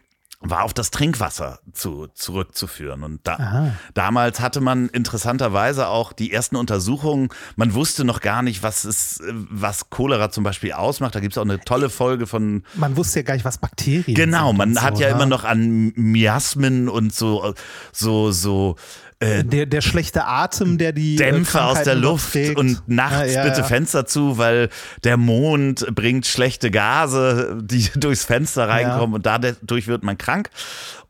war 0.44 0.62
auf 0.62 0.74
das 0.74 0.90
Trinkwasser 0.90 1.58
zu, 1.72 2.08
zurückzuführen. 2.08 3.02
Und 3.02 3.20
da, 3.24 3.72
damals 3.94 4.40
hatte 4.40 4.60
man 4.60 4.88
interessanterweise 4.88 5.88
auch 5.88 6.12
die 6.12 6.32
ersten 6.32 6.56
Untersuchungen. 6.56 7.30
Man 7.56 7.74
wusste 7.74 8.04
noch 8.04 8.20
gar 8.20 8.42
nicht, 8.42 8.62
was 8.62 8.84
ist, 8.84 9.22
was 9.32 9.90
Cholera 9.90 10.30
zum 10.30 10.44
Beispiel 10.44 10.72
ausmacht. 10.72 11.14
Da 11.14 11.20
gibt 11.20 11.32
es 11.32 11.38
auch 11.38 11.42
eine 11.42 11.60
tolle 11.60 11.88
Folge 11.88 12.26
von. 12.26 12.62
Man 12.74 12.96
wusste 12.96 13.20
ja 13.20 13.22
gar 13.24 13.34
nicht, 13.34 13.44
was 13.44 13.58
Bakterien 13.58 14.14
Genau, 14.14 14.52
man 14.52 14.80
hat 14.80 14.96
so, 14.96 15.02
ja 15.02 15.08
oder? 15.08 15.16
immer 15.16 15.26
noch 15.26 15.44
an 15.44 15.92
Miasmen 15.96 16.88
und 16.88 17.14
so, 17.14 17.54
so, 17.92 18.30
so 18.30 18.76
äh, 19.24 19.44
der, 19.44 19.66
der 19.66 19.80
schlechte 19.80 20.26
Atem, 20.26 20.78
der 20.78 20.92
die 20.92 21.14
äh, 21.14 21.18
Dämpfe 21.18 21.62
aus 21.62 21.82
der 21.82 21.94
Luft 21.94 22.36
und 22.56 22.82
nachts 22.86 23.32
ja, 23.32 23.42
ja, 23.42 23.44
bitte 23.44 23.60
ja. 23.60 23.66
Fenster 23.66 24.06
zu, 24.06 24.38
weil 24.38 24.68
der 25.02 25.16
Mond 25.16 25.86
bringt 25.94 26.26
schlechte 26.26 26.70
Gase, 26.70 27.58
die 27.62 27.88
durchs 27.96 28.24
Fenster 28.24 28.68
reinkommen 28.68 29.14
und 29.14 29.26
dadurch 29.26 29.86
wird 29.86 30.02
man 30.04 30.18
krank. 30.18 30.50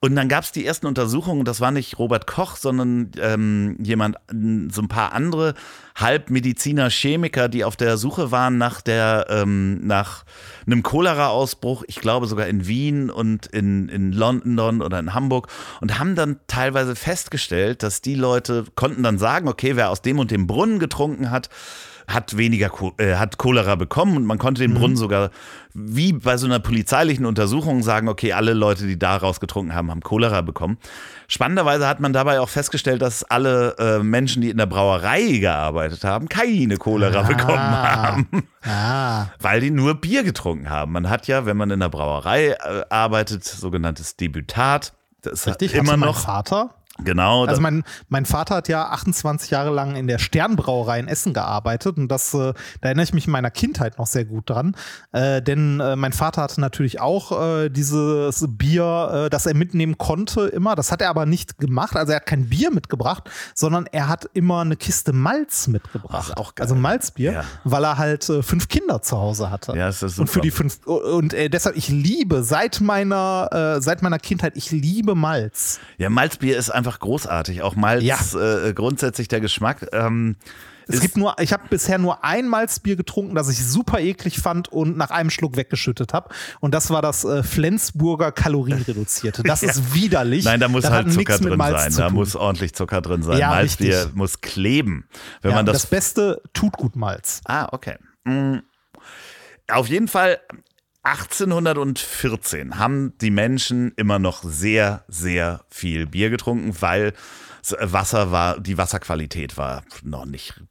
Und 0.00 0.16
dann 0.16 0.28
gab 0.28 0.44
es 0.44 0.52
die 0.52 0.66
ersten 0.66 0.86
Untersuchungen, 0.86 1.44
das 1.44 1.60
war 1.60 1.70
nicht 1.70 1.98
Robert 1.98 2.26
Koch, 2.26 2.56
sondern 2.56 3.10
ähm, 3.20 3.76
jemand, 3.82 4.16
so 4.28 4.82
ein 4.82 4.88
paar 4.88 5.12
andere 5.12 5.54
Halbmediziner, 5.96 6.90
Chemiker, 6.90 7.48
die 7.48 7.64
auf 7.64 7.76
der 7.76 7.96
Suche 7.96 8.32
waren 8.32 8.58
nach 8.58 8.80
der, 8.80 9.26
ähm, 9.28 9.86
nach 9.86 10.24
einem 10.66 10.82
Cholera-Ausbruch, 10.82 11.84
ich 11.86 12.00
glaube 12.00 12.26
sogar 12.26 12.48
in 12.48 12.66
Wien 12.66 13.10
und 13.10 13.46
in, 13.46 13.88
in 13.88 14.12
London 14.12 14.82
oder 14.82 14.98
in 14.98 15.14
Hamburg 15.14 15.48
und 15.80 15.98
haben 15.98 16.16
dann 16.16 16.40
teilweise 16.48 16.96
festgestellt, 16.96 17.82
dass 17.82 18.00
die 18.00 18.16
Leute 18.16 18.64
konnten 18.74 19.04
dann 19.04 19.18
sagen, 19.18 19.48
okay, 19.48 19.76
wer 19.76 19.90
aus 19.90 20.02
dem 20.02 20.18
und 20.18 20.32
dem 20.32 20.48
Brunnen 20.48 20.80
getrunken 20.80 21.30
hat, 21.30 21.48
hat 22.06 22.36
weniger 22.36 22.70
äh, 22.98 23.14
hat 23.16 23.38
Cholera 23.38 23.74
bekommen 23.76 24.16
und 24.16 24.26
man 24.26 24.38
konnte 24.38 24.62
den 24.62 24.72
mhm. 24.72 24.78
Brunnen 24.78 24.96
sogar 24.96 25.30
wie 25.74 26.12
bei 26.12 26.36
so 26.36 26.46
einer 26.46 26.60
polizeilichen 26.60 27.26
Untersuchung 27.26 27.82
sagen, 27.82 28.08
okay, 28.08 28.32
alle 28.32 28.54
Leute, 28.54 28.86
die 28.86 28.96
daraus 28.96 29.40
getrunken 29.40 29.74
haben, 29.74 29.90
haben 29.90 30.02
Cholera 30.02 30.40
bekommen. 30.40 30.78
Spannenderweise 31.26 31.88
hat 31.88 31.98
man 31.98 32.12
dabei 32.12 32.38
auch 32.38 32.48
festgestellt, 32.48 33.02
dass 33.02 33.24
alle 33.24 33.76
äh, 33.78 33.98
Menschen, 33.98 34.42
die 34.42 34.50
in 34.50 34.56
der 34.56 34.66
Brauerei 34.66 35.38
gearbeitet 35.38 36.04
haben, 36.04 36.28
keine 36.28 36.76
Cholera 36.76 37.20
ah. 37.20 37.22
bekommen 37.22 37.58
haben, 37.58 38.28
ah. 38.64 39.26
weil 39.40 39.60
die 39.60 39.70
nur 39.70 39.94
Bier 39.94 40.22
getrunken 40.22 40.70
haben. 40.70 40.92
Man 40.92 41.10
hat 41.10 41.26
ja, 41.26 41.44
wenn 41.44 41.56
man 41.56 41.70
in 41.72 41.80
der 41.80 41.88
Brauerei 41.88 42.50
äh, 42.50 42.84
arbeitet, 42.88 43.44
sogenanntes 43.44 44.16
Debütat. 44.16 44.92
Das 45.22 45.46
ist 45.46 45.60
Richtig, 45.60 45.74
immer 45.74 45.96
noch 45.96 46.18
Vater 46.18 46.70
Genau. 46.98 47.44
Also 47.44 47.60
mein, 47.60 47.82
mein 48.08 48.24
Vater 48.24 48.54
hat 48.56 48.68
ja 48.68 48.86
28 48.88 49.50
Jahre 49.50 49.70
lang 49.70 49.96
in 49.96 50.06
der 50.06 50.18
Sternbrauerei 50.18 51.00
in 51.00 51.08
Essen 51.08 51.34
gearbeitet 51.34 51.96
und 51.96 52.08
das, 52.08 52.32
äh, 52.34 52.52
da 52.80 52.88
erinnere 52.88 53.02
ich 53.02 53.12
mich 53.12 53.26
in 53.26 53.32
meiner 53.32 53.50
Kindheit 53.50 53.98
noch 53.98 54.06
sehr 54.06 54.24
gut 54.24 54.48
dran. 54.48 54.76
Äh, 55.10 55.42
denn 55.42 55.80
äh, 55.80 55.96
mein 55.96 56.12
Vater 56.12 56.42
hatte 56.42 56.60
natürlich 56.60 57.00
auch 57.00 57.64
äh, 57.64 57.68
dieses 57.68 58.46
Bier, 58.48 59.24
äh, 59.26 59.30
das 59.30 59.46
er 59.46 59.54
mitnehmen 59.54 59.98
konnte 59.98 60.42
immer. 60.46 60.76
Das 60.76 60.92
hat 60.92 61.02
er 61.02 61.10
aber 61.10 61.26
nicht 61.26 61.58
gemacht. 61.58 61.96
Also 61.96 62.12
er 62.12 62.16
hat 62.16 62.26
kein 62.26 62.48
Bier 62.48 62.70
mitgebracht, 62.70 63.28
sondern 63.54 63.86
er 63.90 64.08
hat 64.08 64.28
immer 64.32 64.60
eine 64.60 64.76
Kiste 64.76 65.12
Malz 65.12 65.66
mitgebracht. 65.66 66.32
Ach, 66.32 66.36
auch 66.36 66.54
geil. 66.54 66.64
Also 66.64 66.76
Malzbier, 66.76 67.32
ja. 67.32 67.44
weil 67.64 67.84
er 67.84 67.98
halt 67.98 68.28
äh, 68.28 68.42
fünf 68.42 68.68
Kinder 68.68 69.02
zu 69.02 69.18
Hause 69.18 69.50
hatte. 69.50 69.76
Ja, 69.76 69.88
ist 69.88 70.02
das 70.02 70.12
super. 70.12 70.22
Und 70.22 70.28
für 70.28 70.40
die 70.40 70.52
fünf 70.52 70.86
und 70.86 71.32
deshalb 71.32 71.76
ich 71.76 71.88
liebe 71.88 72.42
seit 72.42 72.80
meiner 72.80 73.80
seit 73.80 74.02
meiner 74.02 74.18
Kindheit 74.18 74.56
ich 74.56 74.70
liebe 74.70 75.14
Malz. 75.14 75.80
Ja, 75.98 76.08
Malzbier 76.08 76.56
ist 76.56 76.70
einfach 76.70 76.83
einfach 76.84 77.00
großartig. 77.00 77.62
Auch 77.62 77.76
Malz, 77.76 78.04
ja. 78.04 78.18
äh, 78.66 78.74
grundsätzlich 78.74 79.28
der 79.28 79.40
Geschmack. 79.40 79.88
Ähm, 79.92 80.36
es 80.86 81.00
gibt 81.00 81.16
nur, 81.16 81.34
ich 81.40 81.50
habe 81.54 81.62
bisher 81.70 81.96
nur 81.96 82.24
ein 82.24 82.46
Malzbier 82.46 82.96
getrunken, 82.96 83.34
das 83.34 83.48
ich 83.48 83.64
super 83.64 84.00
eklig 84.00 84.38
fand 84.38 84.68
und 84.68 84.98
nach 84.98 85.10
einem 85.10 85.30
Schluck 85.30 85.56
weggeschüttet 85.56 86.12
habe. 86.12 86.28
Und 86.60 86.74
das 86.74 86.90
war 86.90 87.00
das 87.00 87.24
äh, 87.24 87.42
Flensburger 87.42 88.32
Kalorienreduzierte. 88.32 89.42
Das 89.44 89.62
ja. 89.62 89.68
ist 89.70 89.94
widerlich. 89.94 90.44
Nein, 90.44 90.60
da 90.60 90.68
muss 90.68 90.82
das 90.82 90.92
halt 90.92 91.10
Zucker 91.10 91.38
drin 91.38 91.58
sein. 91.58 91.94
Da 91.96 92.10
muss 92.10 92.36
ordentlich 92.36 92.74
Zucker 92.74 93.00
drin 93.00 93.22
sein. 93.22 93.38
Ja, 93.38 93.48
Malzbier 93.48 93.96
richtig. 93.96 94.14
muss 94.14 94.42
kleben. 94.42 95.08
Wenn 95.40 95.52
ja, 95.52 95.56
man 95.56 95.66
das, 95.66 95.82
das 95.82 95.86
Beste 95.86 96.42
tut 96.52 96.76
gut 96.76 96.96
Malz. 96.96 97.40
Ah, 97.46 97.68
okay. 97.72 97.96
Mhm. 98.24 98.62
Auf 99.68 99.88
jeden 99.88 100.08
Fall 100.08 100.38
1814 101.04 102.78
haben 102.78 103.16
die 103.18 103.30
Menschen 103.30 103.92
immer 103.96 104.18
noch 104.18 104.42
sehr, 104.42 105.04
sehr 105.06 105.64
viel 105.70 106.06
Bier 106.06 106.30
getrunken, 106.30 106.74
weil 106.80 107.12
Wasser 107.80 108.30
war, 108.30 108.60
die 108.60 108.76
Wasserqualität 108.76 109.56
war 109.56 109.84
noch 110.02 110.26
nicht 110.26 110.62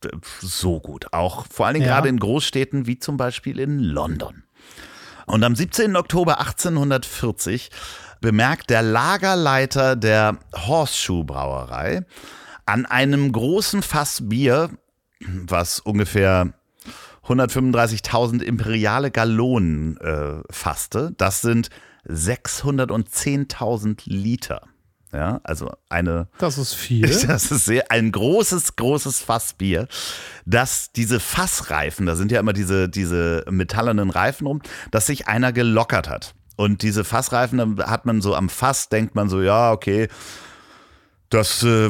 so 0.41 0.79
gut. 0.79 1.13
Auch 1.13 1.45
vor 1.51 1.65
allen 1.65 1.75
Dingen 1.75 1.87
ja. 1.87 1.95
gerade 1.95 2.09
in 2.09 2.19
Großstädten 2.19 2.87
wie 2.87 2.99
zum 2.99 3.17
Beispiel 3.17 3.59
in 3.59 3.79
London. 3.79 4.43
Und 5.25 5.43
am 5.43 5.55
17. 5.55 5.95
Oktober 5.95 6.39
1840 6.39 7.69
bemerkt 8.19 8.69
der 8.69 8.81
Lagerleiter 8.81 9.95
der 9.95 10.37
Horseshoe 10.55 11.23
Brauerei 11.23 12.05
an 12.65 12.85
einem 12.85 13.31
großen 13.31 13.81
Fass 13.81 14.29
Bier, 14.29 14.69
was 15.19 15.79
ungefähr 15.79 16.53
135.000 17.25 18.41
imperiale 18.41 19.11
Gallonen 19.11 19.97
äh, 19.97 20.41
fasste. 20.49 21.13
Das 21.17 21.41
sind 21.41 21.69
610.000 22.07 24.01
Liter. 24.05 24.61
Ja, 25.13 25.41
also 25.43 25.71
eine. 25.89 26.27
Das 26.39 26.57
ist 26.57 26.73
viel. 26.73 27.07
Das 27.27 27.51
ist 27.51 27.65
sehr, 27.65 27.91
ein 27.91 28.11
großes, 28.11 28.75
großes 28.75 29.19
Fassbier. 29.19 29.87
Dass 30.45 30.91
diese 30.91 31.19
Fassreifen, 31.19 32.07
da 32.07 32.15
sind 32.15 32.31
ja 32.31 32.39
immer 32.39 32.53
diese, 32.53 32.89
diese 32.89 33.45
metallenen 33.49 34.09
Reifen 34.09 34.47
rum, 34.47 34.61
dass 34.91 35.05
sich 35.05 35.27
einer 35.27 35.53
gelockert 35.53 36.09
hat. 36.09 36.33
Und 36.55 36.81
diese 36.81 37.03
Fassreifen, 37.03 37.77
da 37.77 37.89
hat 37.89 38.05
man 38.05 38.21
so 38.21 38.35
am 38.35 38.49
Fass, 38.49 38.89
denkt 38.89 39.15
man 39.15 39.29
so, 39.29 39.41
ja, 39.41 39.71
okay, 39.71 40.07
das 41.33 41.63
äh, 41.63 41.89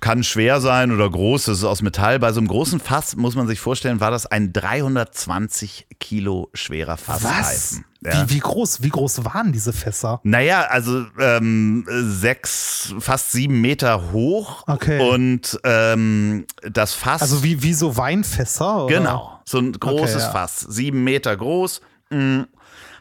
kann 0.00 0.22
schwer 0.22 0.60
sein 0.60 0.92
oder 0.92 1.08
groß, 1.08 1.46
das 1.46 1.58
ist 1.58 1.64
aus 1.64 1.82
Metall. 1.82 2.18
Bei 2.18 2.32
so 2.32 2.40
einem 2.40 2.48
großen 2.48 2.78
Fass, 2.80 3.16
muss 3.16 3.34
man 3.34 3.46
sich 3.46 3.58
vorstellen, 3.58 4.00
war 4.00 4.10
das 4.10 4.26
ein 4.26 4.52
320 4.52 5.86
Kilo 5.98 6.50
schwerer 6.52 6.96
Fassreifen. 6.96 7.84
Ja. 8.04 8.28
Wie, 8.28 8.34
wie, 8.34 8.38
groß, 8.40 8.82
wie 8.82 8.90
groß 8.90 9.24
waren 9.24 9.52
diese 9.52 9.72
Fässer? 9.72 10.20
Naja, 10.22 10.66
also 10.68 11.06
ähm, 11.18 11.86
sechs, 11.88 12.94
fast 12.98 13.32
sieben 13.32 13.60
Meter 13.60 14.12
hoch. 14.12 14.64
Okay. 14.66 15.00
Und 15.00 15.58
ähm, 15.64 16.46
das 16.62 16.92
Fass. 16.92 17.22
Also 17.22 17.42
wie, 17.42 17.62
wie 17.62 17.74
so 17.74 17.96
Weinfässer? 17.96 18.84
Oder? 18.84 18.98
Genau, 18.98 19.40
so 19.44 19.58
ein 19.58 19.72
großes 19.72 20.16
okay, 20.16 20.24
ja. 20.24 20.30
Fass. 20.30 20.60
Sieben 20.60 21.02
Meter 21.02 21.36
groß. 21.36 21.80
Mh, 22.10 22.18
mm, 22.18 22.46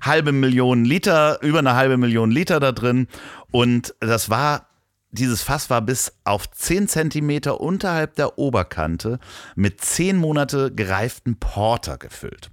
halbe 0.02 0.32
Million 0.32 0.86
Liter, 0.86 1.42
über 1.42 1.60
eine 1.60 1.76
halbe 1.76 1.98
Million 1.98 2.32
Liter 2.32 2.60
da 2.60 2.72
drin. 2.72 3.08
Und 3.52 3.96
das 4.00 4.30
war 4.30 4.68
dieses 5.16 5.42
Fass 5.42 5.70
war 5.70 5.82
bis 5.82 6.14
auf 6.24 6.50
10 6.50 6.88
Zentimeter 6.88 7.60
unterhalb 7.62 8.16
der 8.16 8.38
Oberkante 8.38 9.20
mit 9.56 9.82
10 9.82 10.18
Monate 10.18 10.72
gereiften 10.74 11.38
Porter 11.40 11.98
gefüllt. 11.98 12.52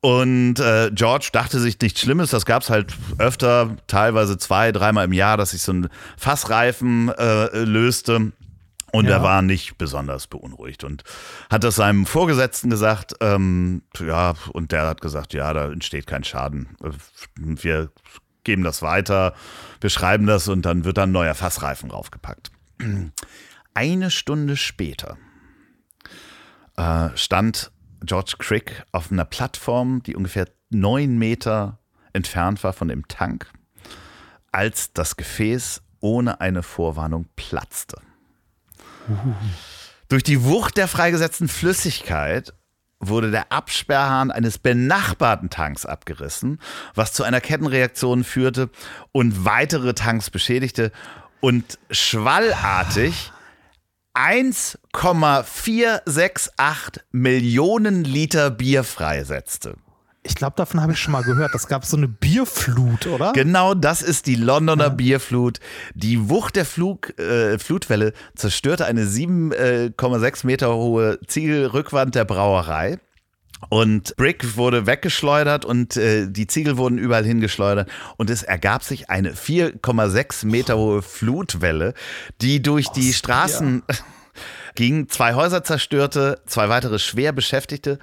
Und 0.00 0.58
äh, 0.60 0.90
George 0.94 1.28
dachte 1.32 1.60
sich 1.60 1.78
nichts 1.78 2.00
Schlimmes, 2.00 2.30
das 2.30 2.46
gab 2.46 2.62
es 2.62 2.70
halt 2.70 2.94
öfter, 3.18 3.76
teilweise 3.86 4.38
zwei, 4.38 4.72
dreimal 4.72 5.04
im 5.04 5.12
Jahr, 5.12 5.36
dass 5.36 5.50
sich 5.50 5.60
so 5.60 5.72
ein 5.72 5.88
Fassreifen 6.16 7.10
äh, 7.10 7.64
löste. 7.64 8.32
Und 8.92 9.04
ja. 9.04 9.18
er 9.18 9.22
war 9.22 9.42
nicht 9.42 9.78
besonders 9.78 10.26
beunruhigt 10.26 10.82
und 10.82 11.04
hat 11.48 11.62
das 11.62 11.76
seinem 11.76 12.06
Vorgesetzten 12.06 12.70
gesagt. 12.70 13.14
Ähm, 13.20 13.82
ja, 14.00 14.34
und 14.52 14.72
der 14.72 14.86
hat 14.88 15.00
gesagt, 15.00 15.32
ja, 15.32 15.52
da 15.52 15.70
entsteht 15.70 16.08
kein 16.08 16.24
Schaden. 16.24 16.76
Wir 17.36 17.90
geben 18.44 18.62
das 18.62 18.82
weiter, 18.82 19.34
wir 19.80 19.90
schreiben 19.90 20.26
das 20.26 20.48
und 20.48 20.62
dann 20.62 20.84
wird 20.84 20.98
dann 20.98 21.10
ein 21.10 21.12
neuer 21.12 21.34
Fassreifen 21.34 21.88
draufgepackt. 21.88 22.50
Eine 23.74 24.10
Stunde 24.10 24.56
später 24.56 25.16
äh, 26.76 27.08
stand 27.14 27.70
George 28.02 28.34
Crick 28.38 28.84
auf 28.92 29.12
einer 29.12 29.24
Plattform, 29.24 30.02
die 30.02 30.16
ungefähr 30.16 30.48
neun 30.70 31.18
Meter 31.18 31.78
entfernt 32.12 32.64
war 32.64 32.72
von 32.72 32.88
dem 32.88 33.06
Tank, 33.08 33.50
als 34.50 34.92
das 34.92 35.16
Gefäß 35.16 35.82
ohne 36.00 36.40
eine 36.40 36.62
Vorwarnung 36.62 37.28
platzte. 37.36 38.00
Uh. 39.08 39.34
Durch 40.08 40.22
die 40.24 40.42
Wucht 40.42 40.76
der 40.76 40.88
freigesetzten 40.88 41.46
Flüssigkeit 41.46 42.52
wurde 43.00 43.30
der 43.30 43.50
Absperrhahn 43.50 44.30
eines 44.30 44.58
benachbarten 44.58 45.48
Tanks 45.50 45.86
abgerissen, 45.86 46.60
was 46.94 47.12
zu 47.12 47.24
einer 47.24 47.40
Kettenreaktion 47.40 48.24
führte 48.24 48.70
und 49.10 49.44
weitere 49.44 49.94
Tanks 49.94 50.30
beschädigte 50.30 50.92
und 51.40 51.78
schwallartig 51.90 53.32
1,468 54.12 57.02
Millionen 57.10 58.04
Liter 58.04 58.50
Bier 58.50 58.84
freisetzte. 58.84 59.76
Ich 60.22 60.34
glaube, 60.34 60.54
davon 60.56 60.82
habe 60.82 60.92
ich 60.92 60.98
schon 60.98 61.12
mal 61.12 61.22
gehört. 61.22 61.54
Das 61.54 61.66
gab 61.66 61.86
so 61.86 61.96
eine 61.96 62.06
Bierflut, 62.06 63.06
oder? 63.06 63.32
Genau, 63.32 63.72
das 63.74 64.02
ist 64.02 64.26
die 64.26 64.34
Londoner 64.34 64.84
ja. 64.84 64.88
Bierflut. 64.90 65.60
Die 65.94 66.28
Wucht 66.28 66.56
der 66.56 66.66
Flug, 66.66 67.18
äh, 67.18 67.58
Flutwelle 67.58 68.12
zerstörte 68.34 68.84
eine 68.84 69.04
7,6 69.04 70.46
Meter 70.46 70.74
hohe 70.74 71.18
Ziegelrückwand 71.26 72.14
der 72.14 72.26
Brauerei. 72.26 72.98
Und 73.68 74.16
Brick 74.16 74.56
wurde 74.56 74.86
weggeschleudert 74.86 75.64
und 75.64 75.96
äh, 75.96 76.26
die 76.28 76.46
Ziegel 76.46 76.76
wurden 76.76 76.98
überall 76.98 77.24
hingeschleudert. 77.24 77.88
Und 78.16 78.30
es 78.30 78.42
ergab 78.42 78.82
sich 78.82 79.10
eine 79.10 79.32
4,6 79.32 80.46
Meter 80.46 80.76
hohe 80.76 81.02
Flutwelle, 81.02 81.94
die 82.40 82.62
durch 82.62 82.88
Aus 82.88 82.94
die 82.94 83.12
Straßen 83.12 83.82
Bier. 83.86 83.96
ging, 84.74 85.08
zwei 85.08 85.34
Häuser 85.34 85.64
zerstörte, 85.64 86.40
zwei 86.46 86.68
weitere 86.68 86.98
schwer 86.98 87.32
Beschäftigte, 87.32 87.98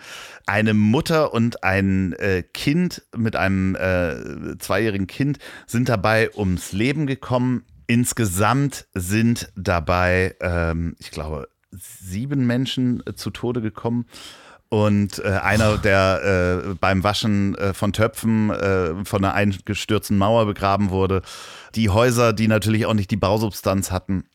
eine 0.46 0.74
Mutter 0.74 1.34
und 1.34 1.64
ein 1.64 2.14
äh, 2.14 2.44
Kind 2.44 3.04
mit 3.16 3.36
einem 3.36 3.76
äh, 3.76 4.58
zweijährigen 4.58 5.08
Kind 5.08 5.40
sind 5.66 5.90
dabei 5.90 6.30
ums 6.36 6.72
Leben 6.72 7.08
gekommen. 7.08 7.64
Insgesamt 7.88 8.88
sind 8.94 9.50
dabei, 9.56 10.36
ähm, 10.42 10.96
ich 11.00 11.12
glaube, 11.12 11.48
sieben 11.72 12.46
Menschen 12.46 13.04
äh, 13.06 13.14
zu 13.14 13.30
Tode 13.30 13.62
gekommen 13.62 14.06
und 14.70 15.20
äh, 15.20 15.30
einer, 15.30 15.78
der 15.78 16.64
äh, 16.70 16.74
beim 16.76 17.04
Waschen 17.04 17.56
äh, 17.56 17.74
von 17.74 17.94
Töpfen 17.94 18.50
äh, 18.50 19.06
von 19.06 19.24
einer 19.24 19.34
eingestürzten 19.34 20.18
Mauer 20.18 20.46
begraben 20.46 20.90
wurde. 20.90 21.22
Die 21.76 21.90
Häuser, 21.90 22.34
die 22.34 22.48
natürlich 22.48 22.86
auch 22.86 22.94
nicht 22.94 23.12
die 23.12 23.18
Bausubstanz 23.18 23.92
hatten, 23.92 24.26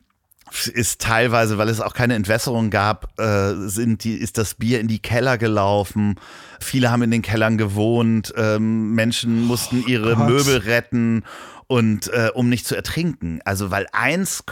ist 0.73 1.01
teilweise, 1.01 1.57
weil 1.57 1.69
es 1.69 1.81
auch 1.81 1.93
keine 1.93 2.15
Entwässerung 2.15 2.69
gab, 2.69 3.19
äh, 3.19 3.53
sind 3.67 4.03
die, 4.03 4.13
ist 4.13 4.37
das 4.37 4.53
Bier 4.53 4.79
in 4.79 4.87
die 4.87 4.99
Keller 4.99 5.37
gelaufen. 5.37 6.19
Viele 6.59 6.91
haben 6.91 7.01
in 7.01 7.11
den 7.11 7.21
Kellern 7.21 7.57
gewohnt. 7.57 8.33
Ähm, 8.37 8.93
Menschen 8.93 9.45
mussten 9.45 9.83
ihre 9.87 10.13
oh 10.13 10.25
Möbel 10.25 10.57
retten 10.57 11.23
und 11.67 12.07
äh, 12.09 12.29
um 12.33 12.49
nicht 12.49 12.67
zu 12.67 12.75
ertrinken. 12.75 13.41
Also 13.45 13.71
weil 13.71 13.87
1, 13.91 14.43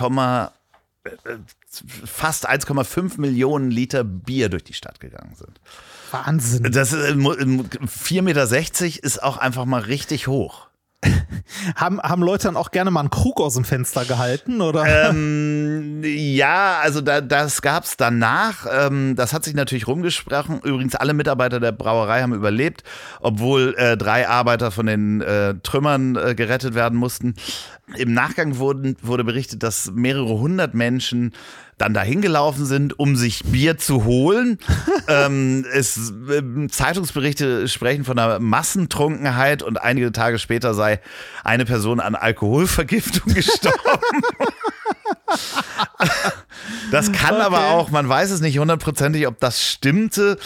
fast 2.06 2.50
1,5 2.50 3.20
Millionen 3.20 3.72
Liter 3.72 4.04
Bier 4.04 4.50
durch 4.50 4.64
die 4.64 4.74
Stadt 4.74 5.00
gegangen 5.00 5.36
sind. 5.36 5.60
Wahnsinn. 6.12 6.72
Das 6.72 6.94
ist, 6.94 7.04
4,60 7.06 8.22
Meter 8.22 8.44
ist 9.04 9.24
auch 9.24 9.38
einfach 9.38 9.66
mal 9.66 9.82
richtig 9.82 10.28
hoch. 10.28 10.71
haben, 11.76 12.00
haben 12.02 12.22
Leute 12.24 12.44
dann 12.44 12.58
auch 12.58 12.72
gerne 12.72 12.92
mal 12.92 13.02
einen 13.02 13.10
Krug 13.10 13.40
aus 13.40 13.56
dem 13.56 13.64
Fenster 13.64 14.06
gehalten, 14.06 14.62
oder? 14.62 15.10
Ähm, 15.10 16.02
ja, 16.04 16.80
also 16.82 17.02
da, 17.02 17.22
das 17.22 17.62
gab 17.62 17.84
es 17.86 17.98
danach. 17.98 18.68
Ähm, 18.72 19.16
das 19.16 19.34
hat 19.34 19.44
sich 19.44 19.54
natürlich 19.54 19.88
rumgesprochen. 19.88 20.62
Übrigens, 20.64 20.96
alle 20.96 21.14
Mitarbeiter 21.14 21.60
der 21.60 21.72
Brauerei 21.72 22.22
haben 22.22 22.34
überlebt, 22.34 22.84
obwohl 23.20 23.76
äh, 23.78 23.98
drei 23.98 24.28
Arbeiter 24.28 24.72
von 24.72 24.86
den 24.86 25.22
äh, 25.22 25.56
Trümmern 25.64 26.16
äh, 26.16 26.36
gerettet 26.36 26.76
werden 26.76 26.98
mussten. 26.98 27.36
Im 27.96 28.14
Nachgang 28.14 28.58
wurden, 28.58 28.96
wurde 29.02 29.24
berichtet, 29.24 29.64
dass 29.64 29.92
mehrere 29.92 30.40
hundert 30.40 30.74
Menschen 30.74 31.34
dann 31.82 31.96
dahin 31.96 32.22
gelaufen 32.22 32.66
sind, 32.66 32.98
um 33.00 33.16
sich 33.16 33.44
Bier 33.44 33.78
zu 33.78 34.06
holen. 34.06 34.60
ähm, 35.08 35.66
es, 35.74 36.14
äh, 36.30 36.68
Zeitungsberichte 36.68 37.68
sprechen 37.68 38.06
von 38.06 38.20
einer 38.20 38.40
Massentrunkenheit 38.40 39.64
und 39.64 39.82
einige 39.82 40.12
Tage 40.12 40.38
später 40.38 40.76
sei 40.76 41.00
eine 41.44 41.66
Person 41.66 42.00
an 42.00 42.14
Alkoholvergiftung 42.14 43.34
gestorben. 43.34 44.22
Das 46.92 47.12
kann 47.12 47.36
okay. 47.36 47.44
aber 47.46 47.70
auch, 47.70 47.90
man 47.90 48.08
weiß 48.08 48.30
es 48.30 48.42
nicht 48.42 48.60
hundertprozentig, 48.60 49.26
ob 49.26 49.40
das 49.40 49.66
stimmte, 49.66 50.38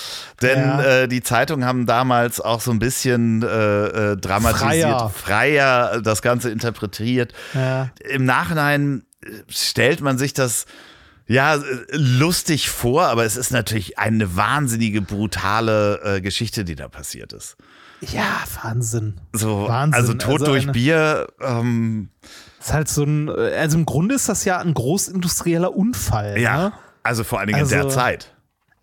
denn 0.42 0.60
ja. 0.60 0.84
äh, 0.84 1.08
die 1.10 1.22
Zeitungen 1.22 1.66
haben 1.68 1.86
damals 1.86 2.40
auch 2.40 2.62
so 2.62 2.72
ein 2.72 2.80
bisschen 2.80 3.44
äh, 3.44 3.48
äh, 4.12 4.18
dramatisiert, 4.18 5.12
freier. 5.12 5.90
freier. 5.90 6.02
das 6.02 6.22
Ganze 6.22 6.50
interpretiert. 6.50 7.34
Ja. 7.54 7.90
Im 8.10 8.24
Nachhinein 8.24 9.04
äh, 9.22 9.30
stellt 9.50 10.00
man 10.00 10.18
sich 10.18 10.34
das 10.34 10.66
ja, 11.28 11.60
lustig 11.92 12.70
vor, 12.70 13.04
aber 13.04 13.26
es 13.26 13.36
ist 13.36 13.52
natürlich 13.52 13.98
eine 13.98 14.36
wahnsinnige, 14.36 15.02
brutale 15.02 16.02
äh, 16.04 16.22
Geschichte, 16.22 16.66
die 16.66 16.76
da 16.76 16.88
passiert 16.88 17.34
ist. 17.34 17.58
Ja, 18.02 18.44
Wahnsinn. 18.62 19.16
So, 19.34 19.68
Wahnsinn. 19.68 20.00
Also 20.00 20.14
Tod 20.14 20.42
also 20.42 20.46
durch 20.46 20.72
Bier. 20.72 21.28
Ähm, 21.42 22.10
ist 22.60 22.74
halt 22.74 22.90
so 22.90 23.04
ein, 23.04 23.30
also 23.30 23.78
im 23.78 23.86
Grunde 23.86 24.16
ist 24.16 24.30
das 24.30 24.46
ja 24.46 24.60
ein 24.60 24.74
großindustrieller 24.74 25.76
Unfall. 25.76 26.40
Ja, 26.40 26.58
ne? 26.58 26.74
also 27.04 27.24
vor 27.24 27.40
allen 27.40 27.48
Dingen 27.48 27.60
also, 27.60 27.76
in 27.76 27.82
der 27.82 27.90
Zeit. 27.90 28.35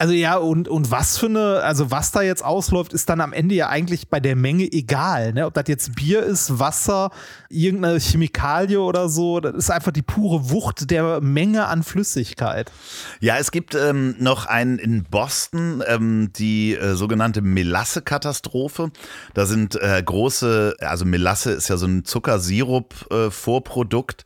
Also 0.03 0.15
ja, 0.15 0.37
und, 0.37 0.67
und 0.67 0.91
was 0.91 1.17
für 1.17 1.27
eine, 1.27 1.61
also 1.63 1.93
was 1.93 2.11
da 2.11 2.23
jetzt 2.23 2.45
ausläuft, 2.45 2.93
ist 2.93 3.09
dann 3.09 3.21
am 3.21 3.33
Ende 3.33 3.55
ja 3.55 3.69
eigentlich 3.69 4.09
bei 4.09 4.19
der 4.19 4.35
Menge 4.35 4.65
egal. 4.65 5.33
Ne? 5.33 5.47
Ob 5.47 5.55
das 5.55 5.67
jetzt 5.69 5.95
Bier 5.95 6.25
ist, 6.25 6.59
Wasser, 6.59 7.13
irgendeine 7.49 8.01
Chemikalie 8.01 8.81
oder 8.81 9.09
so, 9.09 9.39
das 9.39 9.55
ist 9.55 9.71
einfach 9.71 9.93
die 9.93 10.03
pure 10.03 10.51
Wucht 10.51 10.91
der 10.91 11.21
Menge 11.21 11.69
an 11.69 11.85
Flüssigkeit. 11.85 12.73
Ja, 13.21 13.39
es 13.39 13.53
gibt 13.53 13.77
ähm, 13.77 14.17
noch 14.19 14.47
einen 14.47 14.81
in 14.81 15.05
Boston, 15.05 15.85
ähm, 15.87 16.33
die 16.35 16.75
äh, 16.75 16.97
sogenannte 16.97 17.41
Melasse-Katastrophe. 17.41 18.91
Da 19.35 19.47
sind 19.47 19.77
äh, 19.77 20.03
große, 20.05 20.75
also 20.81 21.05
Melasse 21.05 21.53
ist 21.53 21.69
ja 21.69 21.77
so 21.77 21.87
ein 21.87 22.05
Zuckersirup-Vorprodukt. 22.05 24.23
Äh, 24.23 24.25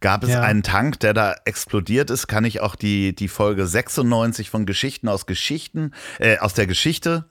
gab 0.00 0.24
es 0.24 0.30
ja. 0.30 0.42
einen 0.42 0.62
Tank, 0.62 1.00
der 1.00 1.14
da 1.14 1.34
explodiert 1.44 2.10
ist, 2.10 2.26
kann 2.26 2.44
ich 2.44 2.60
auch 2.60 2.76
die, 2.76 3.14
die 3.14 3.28
Folge 3.28 3.66
96 3.66 4.50
von 4.50 4.66
Geschichten 4.66 5.08
aus 5.08 5.26
Geschichten, 5.26 5.92
äh, 6.18 6.38
aus 6.38 6.54
der 6.54 6.66
Geschichte 6.66 7.24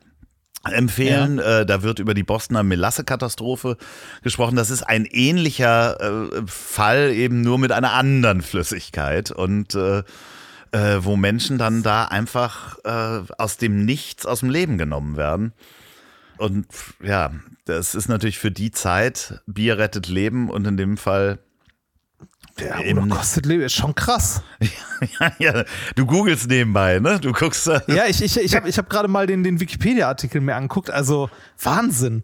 empfehlen. 0.64 1.38
Ja. 1.38 1.62
Äh, 1.62 1.66
da 1.66 1.84
wird 1.84 2.00
über 2.00 2.14
die 2.14 2.24
Bostoner 2.24 2.64
Melasse-Katastrophe 2.64 3.78
gesprochen. 4.24 4.56
Das 4.56 4.70
ist 4.70 4.84
ein 4.84 5.06
ähnlicher 5.06 6.00
äh, 6.00 6.42
Fall, 6.48 7.12
eben 7.12 7.42
nur 7.42 7.60
mit 7.60 7.72
einer 7.72 7.94
anderen 7.94 8.42
Flüssigkeit 8.42 9.32
und 9.32 9.76
äh, 9.76 10.00
äh 10.72 11.00
wo 11.00 11.16
Menschen 11.16 11.58
dann 11.58 11.84
da 11.84 12.06
einfach 12.06 12.78
äh, 12.84 13.22
aus 13.38 13.58
dem 13.58 13.86
Nichts 13.86 14.26
aus 14.26 14.40
dem 14.40 14.50
Leben 14.50 14.78
genommen 14.78 15.18
werden. 15.18 15.54
Und 16.38 16.68
ja, 17.04 17.32
das 17.66 17.96
ist 17.96 18.10
natürlich 18.10 18.40
für 18.40 18.52
die 18.52 18.72
Zeit, 18.72 19.42
Bier 19.48 19.78
rettet 19.78 20.08
Leben 20.08 20.50
und 20.50 20.66
in 20.68 20.78
dem 20.78 20.98
Fall 20.98 21.40
ja, 22.60 22.80
oder 22.80 23.08
kostet 23.08 23.46
Leben, 23.46 23.64
ist 23.64 23.74
schon 23.74 23.96
krass. 23.96 24.42
ja, 25.20 25.32
ja, 25.40 25.64
du 25.96 26.06
googelst 26.06 26.48
nebenbei, 26.48 27.00
ne? 27.00 27.20
Du 27.20 27.32
guckst. 27.34 27.68
ja, 27.68 28.06
ich, 28.08 28.22
ich, 28.22 28.38
ich 28.38 28.56
habe 28.56 28.70
ich 28.70 28.78
hab 28.78 28.90
gerade 28.90 29.08
mal 29.08 29.28
den, 29.28 29.44
den 29.44 29.60
Wikipedia-Artikel 29.60 30.42
mir 30.42 30.56
angeguckt. 30.56 30.90
Also 30.90 31.30
Wahnsinn. 31.62 32.24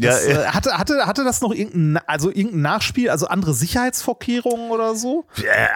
Das, 0.00 0.26
ja, 0.26 0.42
äh, 0.42 0.46
hatte, 0.46 0.78
hatte, 0.78 1.06
hatte 1.06 1.24
das 1.24 1.40
noch 1.40 1.52
irgendein, 1.52 2.02
also 2.06 2.30
irgendein 2.30 2.62
Nachspiel, 2.62 3.10
also 3.10 3.28
andere 3.28 3.54
Sicherheitsvorkehrungen 3.54 4.70
oder 4.70 4.94
so? 4.94 5.26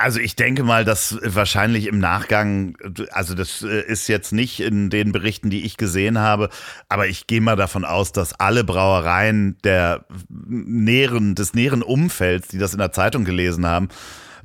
Also 0.01 0.21
ich 0.21 0.37
denke 0.37 0.63
mal, 0.63 0.85
dass 0.85 1.19
wahrscheinlich 1.23 1.87
im 1.87 1.99
Nachgang, 1.99 2.77
also 3.11 3.35
das 3.35 3.63
äh, 3.63 3.83
ist 3.83 4.09
jetzt 4.09 4.33
nicht 4.33 4.61
in 4.61 4.91
den 4.91 5.13
Berichten, 5.13 5.51
die 5.51 5.65
ich 5.65 5.77
gesehen 5.77 6.19
habe, 6.19 6.49
aber 6.89 7.07
ich 7.07 7.27
gehe 7.27 7.41
mal 7.41 7.57
davon 7.57 7.85
aus, 7.85 8.13
dass 8.13 8.39
alle 8.39 8.65
Brauereien 8.65 9.57
der 9.65 10.05
näheren, 10.29 11.35
des 11.35 11.55
näheren 11.55 11.83
Umfelds, 11.83 12.49
die 12.49 12.59
das 12.59 12.73
in 12.73 12.79
der 12.79 12.93
Zeitung 12.93 13.25
gelesen 13.25 13.67
haben, 13.67 13.89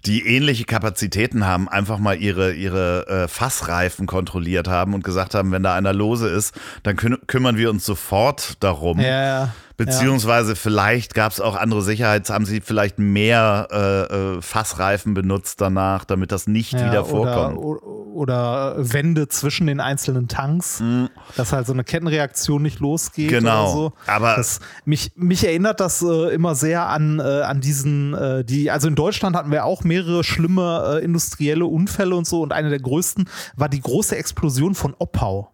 die 0.06 0.26
ähnliche 0.26 0.66
Kapazitäten 0.66 1.46
haben, 1.46 1.68
einfach 1.68 1.98
mal 2.00 2.18
ihre, 2.22 2.54
ihre 2.54 3.08
äh, 3.08 3.28
Fassreifen 3.28 4.06
kontrolliert 4.06 4.68
haben 4.68 4.94
und 4.94 5.04
gesagt 5.04 5.36
haben, 5.36 5.52
wenn 5.52 5.64
da 5.64 5.76
einer 5.76 5.94
lose 5.94 6.30
ist, 6.30 6.56
dann 6.84 6.96
kü 6.96 7.18
kümmern 7.28 7.58
wir 7.58 7.70
uns 7.70 7.86
sofort 7.86 8.64
darum. 8.64 9.00
Ja, 9.00 9.26
ja. 9.26 9.54
Beziehungsweise 9.78 10.50
ja. 10.50 10.56
vielleicht 10.56 11.14
gab 11.14 11.32
es 11.32 11.40
auch 11.40 11.56
andere 11.56 11.84
Sicherheits, 11.84 12.32
haben 12.32 12.48
sie 12.48 12.62
vielleicht 12.62 12.98
mehr 12.98 13.68
äh, 13.72 14.38
äh, 14.38 14.42
Fassreifen 14.42 15.14
benutzt 15.14 15.62
danach, 15.62 16.04
damit 16.04 16.32
das 16.32 16.48
nicht 16.48 16.74
ja, 16.74 16.88
wieder 16.88 17.06
vorkommt. 17.06 17.60
Oder, 17.60 17.84
oder, 17.86 18.76
Wände 18.78 19.28
zwischen 19.28 19.68
den 19.68 19.80
einzelnen 19.80 20.28
Tanks, 20.28 20.80
mhm. 20.80 21.10
dass 21.36 21.54
halt 21.54 21.68
so 21.68 21.74
eine 21.74 21.84
Kettenreaktion 21.84 22.64
nicht 22.64 22.80
losgeht. 22.80 23.30
Genau. 23.30 23.72
So. 23.72 23.94
Aber 24.08 24.36
das, 24.36 24.62
mich, 24.86 25.12
mich 25.16 25.46
erinnert 25.46 25.80
das 25.80 26.02
äh, 26.02 26.34
immer 26.34 26.56
sehr 26.56 26.88
an, 26.88 27.20
äh, 27.20 27.42
an 27.42 27.62
diesen, 27.62 28.16
äh, 28.16 28.44
die, 28.44 28.72
also 28.72 28.88
in 28.88 28.96
Deutschland 28.96 29.36
hatten 29.36 29.52
wir 29.52 29.66
auch 29.66 29.84
mehrere 29.84 30.24
schlimme 30.24 30.98
äh, 31.02 31.06
industrielle 31.06 31.68
Unfälle 31.68 32.16
und 32.16 32.26
so 32.26 32.42
und 32.42 32.52
eine 32.52 32.70
der 32.70 32.80
größten 32.80 33.30
war 33.56 33.70
die 33.70 33.82
große 33.82 34.18
Explosion 34.18 34.74
von 34.74 34.96
Oppau. 34.98 35.52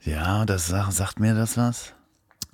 Ja, 0.00 0.46
das 0.46 0.68
sagt 0.68 1.20
mir 1.20 1.34
das 1.34 1.58
was. 1.58 1.92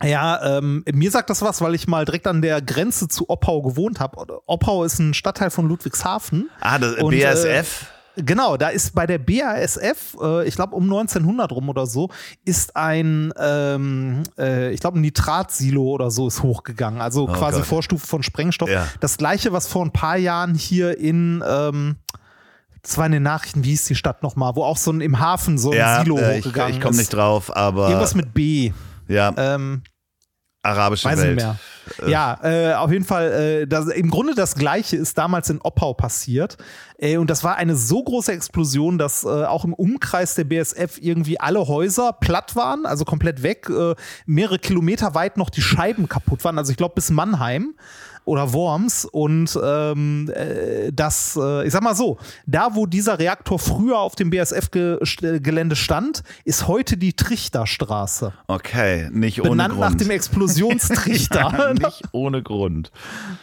Ja, 0.05 0.59
ähm, 0.59 0.85
mir 0.93 1.11
sagt 1.11 1.31
das 1.31 1.43
was, 1.43 1.61
weil 1.61 1.75
ich 1.75 1.87
mal 1.89 2.05
direkt 2.05 2.27
an 2.27 2.43
der 2.43 2.61
Grenze 2.63 3.09
zu 3.09 3.29
Oppau 3.29 3.63
gewohnt 3.63 4.01
habe. 4.01 4.41
Oppau 4.47 4.85
ist 4.85 4.99
ein 4.99 5.15
Stadtteil 5.15 5.51
von 5.51 5.67
Ludwigshafen. 5.69 6.51
Ah, 6.61 6.79
das 6.79 6.95
und, 6.97 7.11
BASF? 7.19 7.87
Äh, 8.17 8.23
genau, 8.23 8.57
da 8.57 8.69
ist 8.69 8.95
bei 8.95 9.07
der 9.07 9.19
BASF, 9.19 10.17
äh, 10.23 10.47
ich 10.47 10.55
glaube 10.55 10.75
um 10.77 10.85
1900 10.85 11.51
rum 11.53 11.69
oder 11.69 11.87
so, 11.87 12.11
ist 12.45 12.77
ein, 12.77 13.33
ähm, 13.39 14.23
äh, 14.39 14.73
ich 14.73 14.81
glaube 14.81 14.99
ein 14.99 15.03
Nitratsilo 15.03 15.83
oder 15.83 16.11
so 16.11 16.29
ist 16.29 16.43
hochgegangen. 16.43 17.01
Also 17.01 17.25
oh 17.29 17.33
quasi 17.33 17.59
Gott. 17.59 17.67
Vorstufe 17.67 18.07
von 18.07 18.23
Sprengstoff. 18.23 18.69
Ja. 18.71 18.87
Das 19.01 19.17
gleiche, 19.17 19.53
was 19.53 19.67
vor 19.67 19.85
ein 19.85 19.93
paar 19.93 20.17
Jahren 20.17 20.55
hier 20.55 20.99
in, 20.99 21.43
ähm, 21.49 21.97
Das 22.83 22.99
war 22.99 23.07
in 23.07 23.13
den 23.13 23.23
Nachrichten, 23.23 23.65
wie 23.65 23.71
hieß 23.71 23.87
die 23.87 23.95
Stadt 23.95 24.23
nochmal, 24.23 24.55
wo 24.57 24.63
auch 24.65 24.77
so 24.77 24.93
ein 24.93 25.01
im 25.01 25.19
Hafen 25.19 25.57
so 25.57 25.71
ein 25.71 25.79
Ja, 25.79 26.03
Silo 26.03 26.19
äh, 26.19 26.39
ich, 26.39 26.45
hochgegangen 26.45 26.75
ich 26.75 26.81
komme 26.81 26.91
ist. 26.93 26.99
nicht 26.99 27.15
drauf, 27.15 27.57
aber 27.57 27.89
Irgendwas 27.89 28.15
mit 28.15 28.35
B. 28.35 28.73
ja, 29.09 29.33
Ähm, 29.37 29.83
arabische 30.65 31.09
weiß 31.09 31.21
Welt. 31.21 31.37
mehr. 31.37 31.59
Ja, 32.07 32.39
äh, 32.43 32.75
auf 32.75 32.91
jeden 32.91 33.05
Fall, 33.05 33.33
äh, 33.33 33.67
das, 33.67 33.89
im 33.89 34.11
Grunde 34.11 34.35
das 34.35 34.55
Gleiche 34.55 34.97
ist 34.97 35.19
damals 35.19 35.51
in 35.51 35.61
Oppau 35.61 35.93
passiert. 35.93 36.57
Äh, 36.99 37.19
und 37.19 37.29
das 37.29 37.45
war 37.45 37.57
eine 37.57 37.77
so 37.77 38.03
große 38.03 38.33
Explosion, 38.33 38.97
dass 38.97 39.25
äh, 39.25 39.29
auch 39.29 39.65
im 39.65 39.75
Umkreis 39.75 40.35
der 40.35 40.45
BSF 40.45 40.99
irgendwie 41.01 41.39
alle 41.39 41.67
Häuser 41.69 42.13
platt 42.13 42.57
waren, 42.57 42.87
also 42.87 43.05
komplett 43.05 43.43
weg, 43.43 43.69
äh, 43.69 43.95
mehrere 44.27 44.59
Kilometer 44.59 45.15
weit 45.15 45.37
noch 45.37 45.51
die 45.51 45.63
Scheiben 45.63 46.09
kaputt 46.09 46.43
waren. 46.45 46.59
Also 46.59 46.71
ich 46.71 46.77
glaube 46.77 46.95
bis 46.95 47.11
Mannheim 47.11 47.75
oder 48.25 48.53
Worms 48.53 49.05
und 49.05 49.59
ähm, 49.63 50.31
äh, 50.35 50.91
das, 50.93 51.39
äh, 51.41 51.67
ich 51.67 51.73
sag 51.73 51.83
mal 51.83 51.95
so, 51.95 52.19
da 52.47 52.71
wo 52.75 52.87
dieser 52.87 53.19
Reaktor 53.19 53.59
früher 53.59 53.99
auf 53.99 54.15
dem 54.17 54.31
BSF-Gelände 54.31 55.77
stand, 55.77 56.23
ist 56.45 56.67
heute 56.69 56.97
die 56.97 57.13
Trichterstraße. 57.15 58.33
Okay, 58.47 59.09
nicht 59.13 59.41
ohne 59.41 59.51
Benannt 59.51 59.75
Grund. 59.75 59.91
nach 59.91 59.95
dem 59.97 60.11
Explosionstrichter. 60.11 61.35
Ja, 61.55 61.73
nicht 61.75 62.03
ohne 62.13 62.43
Grund. 62.43 62.91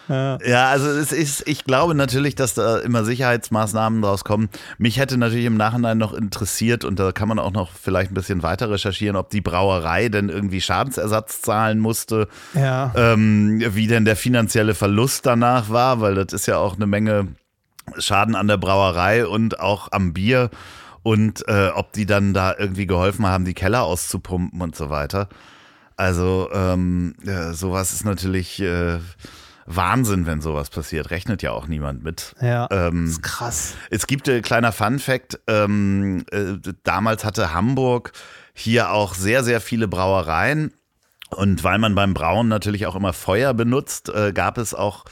Ja. 0.09 0.37
also 0.69 0.87
es 0.89 1.11
ist, 1.11 1.47
ich 1.47 1.63
glaube 1.65 1.93
natürlich, 1.95 2.35
dass 2.35 2.53
da 2.55 2.79
immer 2.79 3.05
Sicherheitsmaßnahmen 3.05 4.01
draus 4.01 4.23
kommen. 4.23 4.49
Mich 4.77 4.97
hätte 4.97 5.17
natürlich 5.17 5.45
im 5.45 5.55
Nachhinein 5.55 5.97
noch 5.97 6.13
interessiert, 6.13 6.83
und 6.83 6.99
da 6.99 7.11
kann 7.11 7.27
man 7.27 7.39
auch 7.39 7.51
noch 7.51 7.71
vielleicht 7.71 8.11
ein 8.11 8.15
bisschen 8.15 8.43
weiter 8.43 8.69
recherchieren, 8.69 9.15
ob 9.15 9.29
die 9.29 9.41
Brauerei 9.41 10.09
denn 10.09 10.29
irgendwie 10.29 10.61
Schadensersatz 10.61 11.41
zahlen 11.41 11.79
musste, 11.79 12.27
Ja. 12.53 12.91
ähm, 12.95 13.61
wie 13.75 13.87
denn 13.87 14.03
der 14.05 14.15
finanzielle 14.15 14.70
Verlust 14.75 15.25
danach 15.25 15.69
war, 15.69 16.01
weil 16.01 16.15
das 16.15 16.33
ist 16.33 16.45
ja 16.47 16.57
auch 16.57 16.75
eine 16.75 16.87
Menge 16.87 17.29
Schaden 17.97 18.35
an 18.35 18.47
der 18.47 18.57
Brauerei 18.57 19.25
und 19.25 19.59
auch 19.59 19.91
am 19.91 20.13
Bier. 20.13 20.49
Und 21.03 21.47
äh, 21.47 21.69
ob 21.73 21.93
die 21.93 22.05
dann 22.05 22.33
da 22.33 22.53
irgendwie 22.57 22.85
geholfen 22.85 23.25
haben, 23.25 23.43
die 23.45 23.55
Keller 23.55 23.83
auszupumpen 23.83 24.61
und 24.61 24.75
so 24.75 24.89
weiter. 24.91 25.29
Also 25.97 26.49
ähm, 26.53 27.15
ja, 27.23 27.53
sowas 27.53 27.91
ist 27.91 28.05
natürlich 28.05 28.61
äh, 28.61 28.99
Wahnsinn, 29.65 30.25
wenn 30.25 30.41
sowas 30.41 30.69
passiert. 30.69 31.09
Rechnet 31.11 31.41
ja 31.41 31.51
auch 31.51 31.67
niemand 31.67 32.03
mit. 32.03 32.35
Ja, 32.41 32.67
Ähm, 32.71 33.05
das 33.05 33.13
ist 33.13 33.23
krass. 33.23 33.73
es 33.89 34.07
gibt 34.07 34.29
ein 34.29 34.41
kleiner 34.41 34.71
Fun 34.71 34.99
Fact. 34.99 35.39
Ähm, 35.47 36.23
äh, 36.31 36.57
damals 36.83 37.25
hatte 37.25 37.53
Hamburg 37.53 38.11
hier 38.53 38.91
auch 38.91 39.13
sehr, 39.15 39.43
sehr 39.43 39.61
viele 39.61 39.87
Brauereien. 39.87 40.73
Und 41.35 41.63
weil 41.63 41.77
man 41.79 41.95
beim 41.95 42.13
Brauen 42.13 42.47
natürlich 42.47 42.85
auch 42.87 42.95
immer 42.95 43.13
Feuer 43.13 43.53
benutzt, 43.53 44.09
äh, 44.09 44.31
gab 44.33 44.57
es 44.57 44.73
auch 44.73 45.05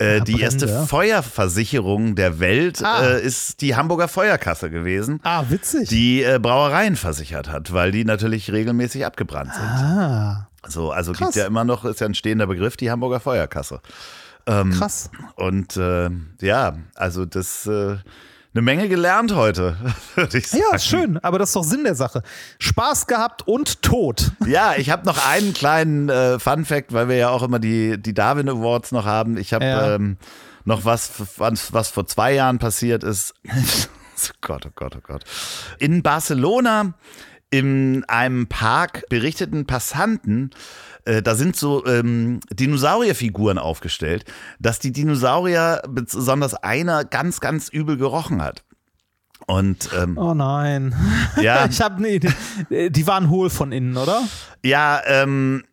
äh, 0.00 0.18
Ja, 0.18 0.24
die 0.24 0.40
erste. 0.40 0.86
Feuerversicherung 0.86 2.14
der 2.14 2.38
Welt, 2.40 2.82
Ah. 2.84 3.02
äh, 3.04 3.20
ist 3.22 3.60
die 3.60 3.74
Hamburger 3.76 4.08
Feuerkasse 4.08 4.70
gewesen, 4.70 5.20
Ah, 5.24 5.44
witzig. 5.48 5.88
die 5.88 6.22
äh, 6.22 6.38
Brauereien 6.40 6.94
versichert 6.96 7.48
hat, 7.48 7.72
weil 7.72 7.90
die 7.90 8.04
natürlich 8.04 8.52
regelmäßig 8.52 9.04
abgebrannt 9.04 9.52
sind. 9.54 9.64
ah, 9.64 10.48
So, 10.68 10.90
also 10.92 11.12
Krass. 11.12 11.28
gibt 11.28 11.36
ja 11.36 11.46
immer 11.46 11.64
noch, 11.64 11.84
ist 11.84 12.00
ja 12.00 12.06
ein 12.06 12.14
stehender 12.14 12.46
Begriff, 12.46 12.76
die 12.76 12.90
Hamburger 12.90 13.20
Feuerkasse. 13.20 13.80
Ähm, 14.46 14.70
krass. 14.70 15.10
Und 15.36 15.76
äh, 15.76 16.08
ja, 16.40 16.76
also 16.94 17.24
das 17.26 17.66
äh, 17.66 17.96
eine 18.54 18.62
Menge 18.62 18.88
gelernt 18.88 19.34
heute, 19.34 19.76
würde 20.14 20.38
ich 20.38 20.48
sagen. 20.48 20.62
Ja, 20.72 20.78
schön, 20.78 21.18
aber 21.18 21.38
das 21.38 21.50
ist 21.50 21.56
doch 21.56 21.64
Sinn 21.64 21.84
der 21.84 21.94
Sache. 21.94 22.22
Spaß 22.58 23.06
gehabt 23.06 23.46
und 23.46 23.82
tot. 23.82 24.32
Ja, 24.46 24.74
ich 24.76 24.90
habe 24.90 25.04
noch 25.06 25.26
einen 25.28 25.52
kleinen 25.52 26.08
äh, 26.08 26.38
Fun 26.38 26.64
Fact, 26.64 26.92
weil 26.92 27.08
wir 27.08 27.16
ja 27.16 27.28
auch 27.28 27.42
immer 27.42 27.58
die, 27.58 28.00
die 28.00 28.14
Darwin 28.14 28.48
Awards 28.48 28.92
noch 28.92 29.04
haben. 29.04 29.36
Ich 29.36 29.52
habe 29.52 29.64
Ja. 29.64 29.94
ähm, 29.94 30.16
noch 30.64 30.84
was, 30.84 31.10
was, 31.36 31.72
was 31.72 31.88
vor 31.90 32.06
zwei 32.06 32.32
Jahren 32.34 32.58
passiert 32.58 33.04
ist. 33.04 33.34
oh 33.48 34.30
Gott, 34.40 34.64
oh 34.66 34.70
Gott, 34.74 34.96
oh 34.96 35.00
Gott. 35.02 35.24
In 35.78 36.02
Barcelona 36.02 36.94
in 37.50 38.04
einem 38.08 38.46
Park 38.46 39.04
berichteten 39.08 39.66
Passanten, 39.66 40.50
äh, 41.08 41.22
da 41.22 41.34
sind 41.34 41.56
so 41.56 41.86
ähm, 41.86 42.40
Dinosaurierfiguren 42.52 43.58
aufgestellt, 43.58 44.24
dass 44.58 44.78
die 44.78 44.92
Dinosaurier, 44.92 45.82
besonders 45.88 46.54
einer, 46.54 47.04
ganz, 47.04 47.40
ganz 47.40 47.68
übel 47.68 47.96
gerochen 47.96 48.42
hat. 48.42 48.62
Und 49.46 49.88
ähm, 49.96 50.18
Oh 50.18 50.34
nein. 50.34 50.94
ja, 51.40 51.66
Ich 51.66 51.80
habe 51.80 52.02
nee, 52.02 52.18
die, 52.18 52.90
die 52.90 53.06
waren 53.06 53.30
hohl 53.30 53.48
von 53.48 53.72
innen, 53.72 53.96
oder? 53.96 54.22
Ja, 54.62 55.00
ähm, 55.06 55.64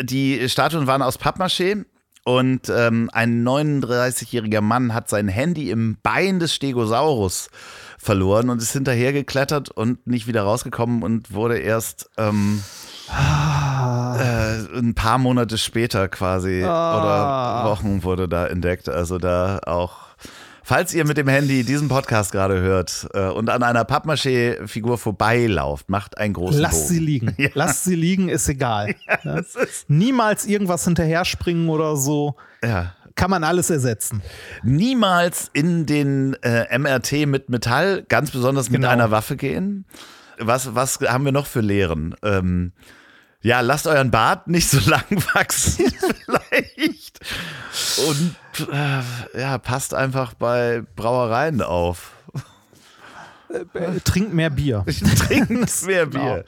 die 0.00 0.48
Statuen 0.48 0.86
waren 0.86 1.02
aus 1.02 1.18
Pappmaché 1.18 1.84
und 2.24 2.68
ähm, 2.68 3.10
ein 3.12 3.44
39-jähriger 3.44 4.60
Mann 4.60 4.94
hat 4.94 5.08
sein 5.08 5.26
Handy 5.26 5.70
im 5.70 5.96
Bein 6.02 6.38
des 6.38 6.54
Stegosaurus 6.54 7.48
verloren 7.98 8.50
und 8.50 8.62
ist 8.62 8.72
hinterhergeklettert 8.72 9.70
und 9.70 10.06
nicht 10.06 10.28
wieder 10.28 10.42
rausgekommen 10.42 11.02
und 11.02 11.32
wurde 11.32 11.58
erst 11.58 12.08
ähm, 12.18 12.62
äh, 14.18 14.78
ein 14.78 14.94
paar 14.94 15.18
Monate 15.18 15.58
später 15.58 16.08
quasi 16.08 16.62
oder 16.62 17.62
Wochen 17.66 18.02
wurde 18.02 18.28
da 18.28 18.46
entdeckt. 18.46 18.88
Also 18.88 19.18
da 19.18 19.60
auch. 19.66 20.06
Falls 20.62 20.92
ihr 20.94 21.04
mit 21.06 21.16
dem 21.16 21.28
Handy 21.28 21.62
diesen 21.62 21.86
Podcast 21.86 22.32
gerade 22.32 22.60
hört 22.60 23.06
äh, 23.14 23.28
und 23.28 23.48
an 23.50 23.62
einer 23.62 23.84
Pappmaché-Figur 23.84 24.98
vorbeilauft, 24.98 25.88
macht 25.88 26.18
einen 26.18 26.34
großen 26.34 26.60
Lass 26.60 26.72
Bogen. 26.72 26.86
sie 26.88 26.98
liegen. 26.98 27.34
Ja. 27.38 27.50
Lass 27.54 27.84
sie 27.84 27.94
liegen, 27.94 28.28
ist 28.28 28.48
egal. 28.48 28.94
Ja. 29.24 29.38
Ist, 29.38 29.56
Niemals 29.88 30.44
irgendwas 30.44 30.84
hinterher 30.84 31.24
springen 31.24 31.68
oder 31.68 31.96
so. 31.96 32.34
ja. 32.64 32.92
Kann 33.14 33.30
man 33.30 33.44
alles 33.44 33.70
ersetzen. 33.70 34.20
niemals 34.62 35.48
in 35.54 35.86
den 35.86 36.34
äh, 36.42 36.76
MRT 36.78 37.26
mit 37.26 37.48
Metall, 37.48 38.04
ganz 38.08 38.30
besonders 38.30 38.68
mit 38.68 38.82
Genau. 38.82 38.92
einer 38.92 39.10
Waffe 39.10 39.36
gehen. 39.36 39.86
Was, 40.38 40.74
was 40.74 40.98
haben 41.00 41.24
wir 41.24 41.32
noch 41.32 41.46
für 41.46 41.62
Lehren? 41.62 42.14
Ähm, 42.22 42.72
ja, 43.46 43.60
lasst 43.60 43.86
euren 43.86 44.10
Bart 44.10 44.48
nicht 44.48 44.68
so 44.68 44.78
lang 44.90 45.04
wachsen, 45.32 45.86
vielleicht. 46.24 47.20
Und 48.08 48.34
äh, 48.72 49.40
ja, 49.40 49.58
passt 49.58 49.94
einfach 49.94 50.34
bei 50.34 50.82
Brauereien 50.96 51.62
auf. 51.62 52.12
Äh, 53.48 54.00
Trinkt 54.02 54.34
mehr 54.34 54.50
Bier. 54.50 54.84
Trinkt 55.28 55.86
mehr 55.86 56.06
Bier. 56.06 56.44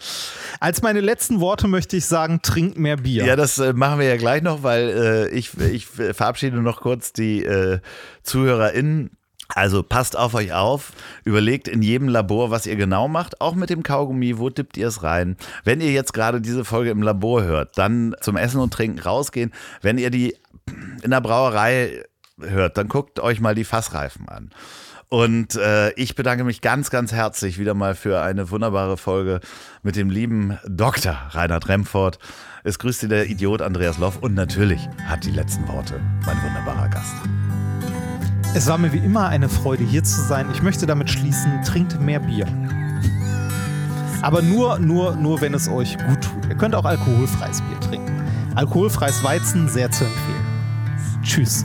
Als 0.59 0.83
meine 0.83 1.01
letzten 1.01 1.39
Worte 1.39 1.69
möchte 1.69 1.97
ich 1.97 2.05
sagen, 2.05 2.43
trinkt 2.43 2.77
mehr 2.77 2.97
Bier. 2.97 3.25
Ja, 3.25 3.37
das 3.37 3.59
äh, 3.59 3.73
machen 3.73 4.01
wir 4.01 4.09
ja 4.09 4.17
gleich 4.17 4.43
noch, 4.43 4.65
weil 4.65 4.89
äh, 4.89 5.29
ich, 5.29 5.57
ich 5.57 5.87
verabschiede 5.87 6.61
noch 6.61 6.81
kurz 6.81 7.13
die 7.13 7.45
äh, 7.45 7.79
ZuhörerInnen. 8.25 9.11
Also 9.55 9.83
passt 9.83 10.17
auf 10.17 10.35
euch 10.35 10.53
auf, 10.53 10.93
überlegt 11.25 11.69
in 11.69 11.81
jedem 11.81 12.09
Labor, 12.09 12.51
was 12.51 12.67
ihr 12.67 12.77
genau 12.77 13.09
macht, 13.09 13.41
auch 13.41 13.55
mit 13.55 13.71
dem 13.71 13.83
Kaugummi, 13.83 14.39
wo 14.39 14.51
dippt 14.51 14.77
ihr 14.77 14.89
es 14.89 15.03
rein. 15.03 15.37
Wenn 15.65 15.81
ihr 15.81 15.91
jetzt 15.91 16.13
gerade 16.13 16.41
diese 16.41 16.65
Folge 16.65 16.91
im 16.91 17.03
Labor 17.03 17.43
hört, 17.43 17.79
dann 17.79 18.15
zum 18.21 18.37
Essen 18.37 18.61
und 18.61 18.73
Trinken 18.73 18.99
rausgehen. 18.99 19.53
Wenn 19.81 19.97
ihr 19.97 20.11
die 20.11 20.37
in 21.03 21.11
der 21.11 21.23
Brauerei 21.23 22.05
hört, 22.39 22.77
dann 22.77 22.89
guckt 22.89 23.21
euch 23.21 23.41
mal 23.41 23.55
die 23.55 23.65
Fassreifen 23.65 24.29
an. 24.29 24.51
Und 25.09 25.57
äh, 25.57 25.93
ich 25.93 26.15
bedanke 26.15 26.45
mich 26.45 26.61
ganz, 26.61 26.91
ganz 26.91 27.13
herzlich 27.13 27.59
wieder 27.59 27.73
mal 27.73 27.95
für 27.95 28.21
eine 28.21 28.51
wunderbare 28.51 28.99
Folge 28.99 29.41
mit 29.83 29.97
dem 29.97 30.11
lieben 30.11 30.59
Dr. 30.69 31.15
Reinhard 31.31 31.69
Remford. 31.69 32.19
Es 32.65 32.79
grüßt 32.79 33.01
Sie 33.01 33.09
der 33.09 33.27
Idiot 33.27 33.63
Andreas 33.63 33.97
Loff 33.97 34.19
und 34.19 34.35
natürlich 34.35 34.87
hat 35.07 35.25
die 35.25 35.31
letzten 35.31 35.67
Worte 35.69 35.99
mein 36.27 36.37
wunderbarer 36.43 36.91
Gast. 36.91 37.15
Es 38.59 38.67
war 38.67 38.77
mir 38.77 38.93
wie 38.93 38.99
immer 38.99 39.29
eine 39.29 39.49
Freude, 39.49 39.85
hier 39.85 40.03
zu 40.03 40.21
sein. 40.21 40.49
Ich 40.53 40.63
möchte 40.63 40.85
damit 40.85 41.09
schließen, 41.09 41.63
trinkt 41.63 42.01
mehr 42.01 42.19
Bier. 42.19 42.45
Aber 44.21 44.43
nur, 44.43 44.81
nur, 44.81 45.15
nur, 45.15 45.41
wenn 45.41 45.55
es 45.55 45.69
euch 45.69 45.97
gut 45.97 46.23
tut. 46.23 46.49
Ihr 46.49 46.57
könnt 46.57 46.75
auch 46.75 46.85
alkoholfreies 46.85 47.63
Bier 47.63 47.79
trinken. 47.79 48.21
Alkoholfreies 48.57 49.23
Weizen 49.23 49.69
sehr 49.69 49.93
zu 49.93 50.07
empfehlen. 50.07 51.23
Tschüss. 51.23 51.65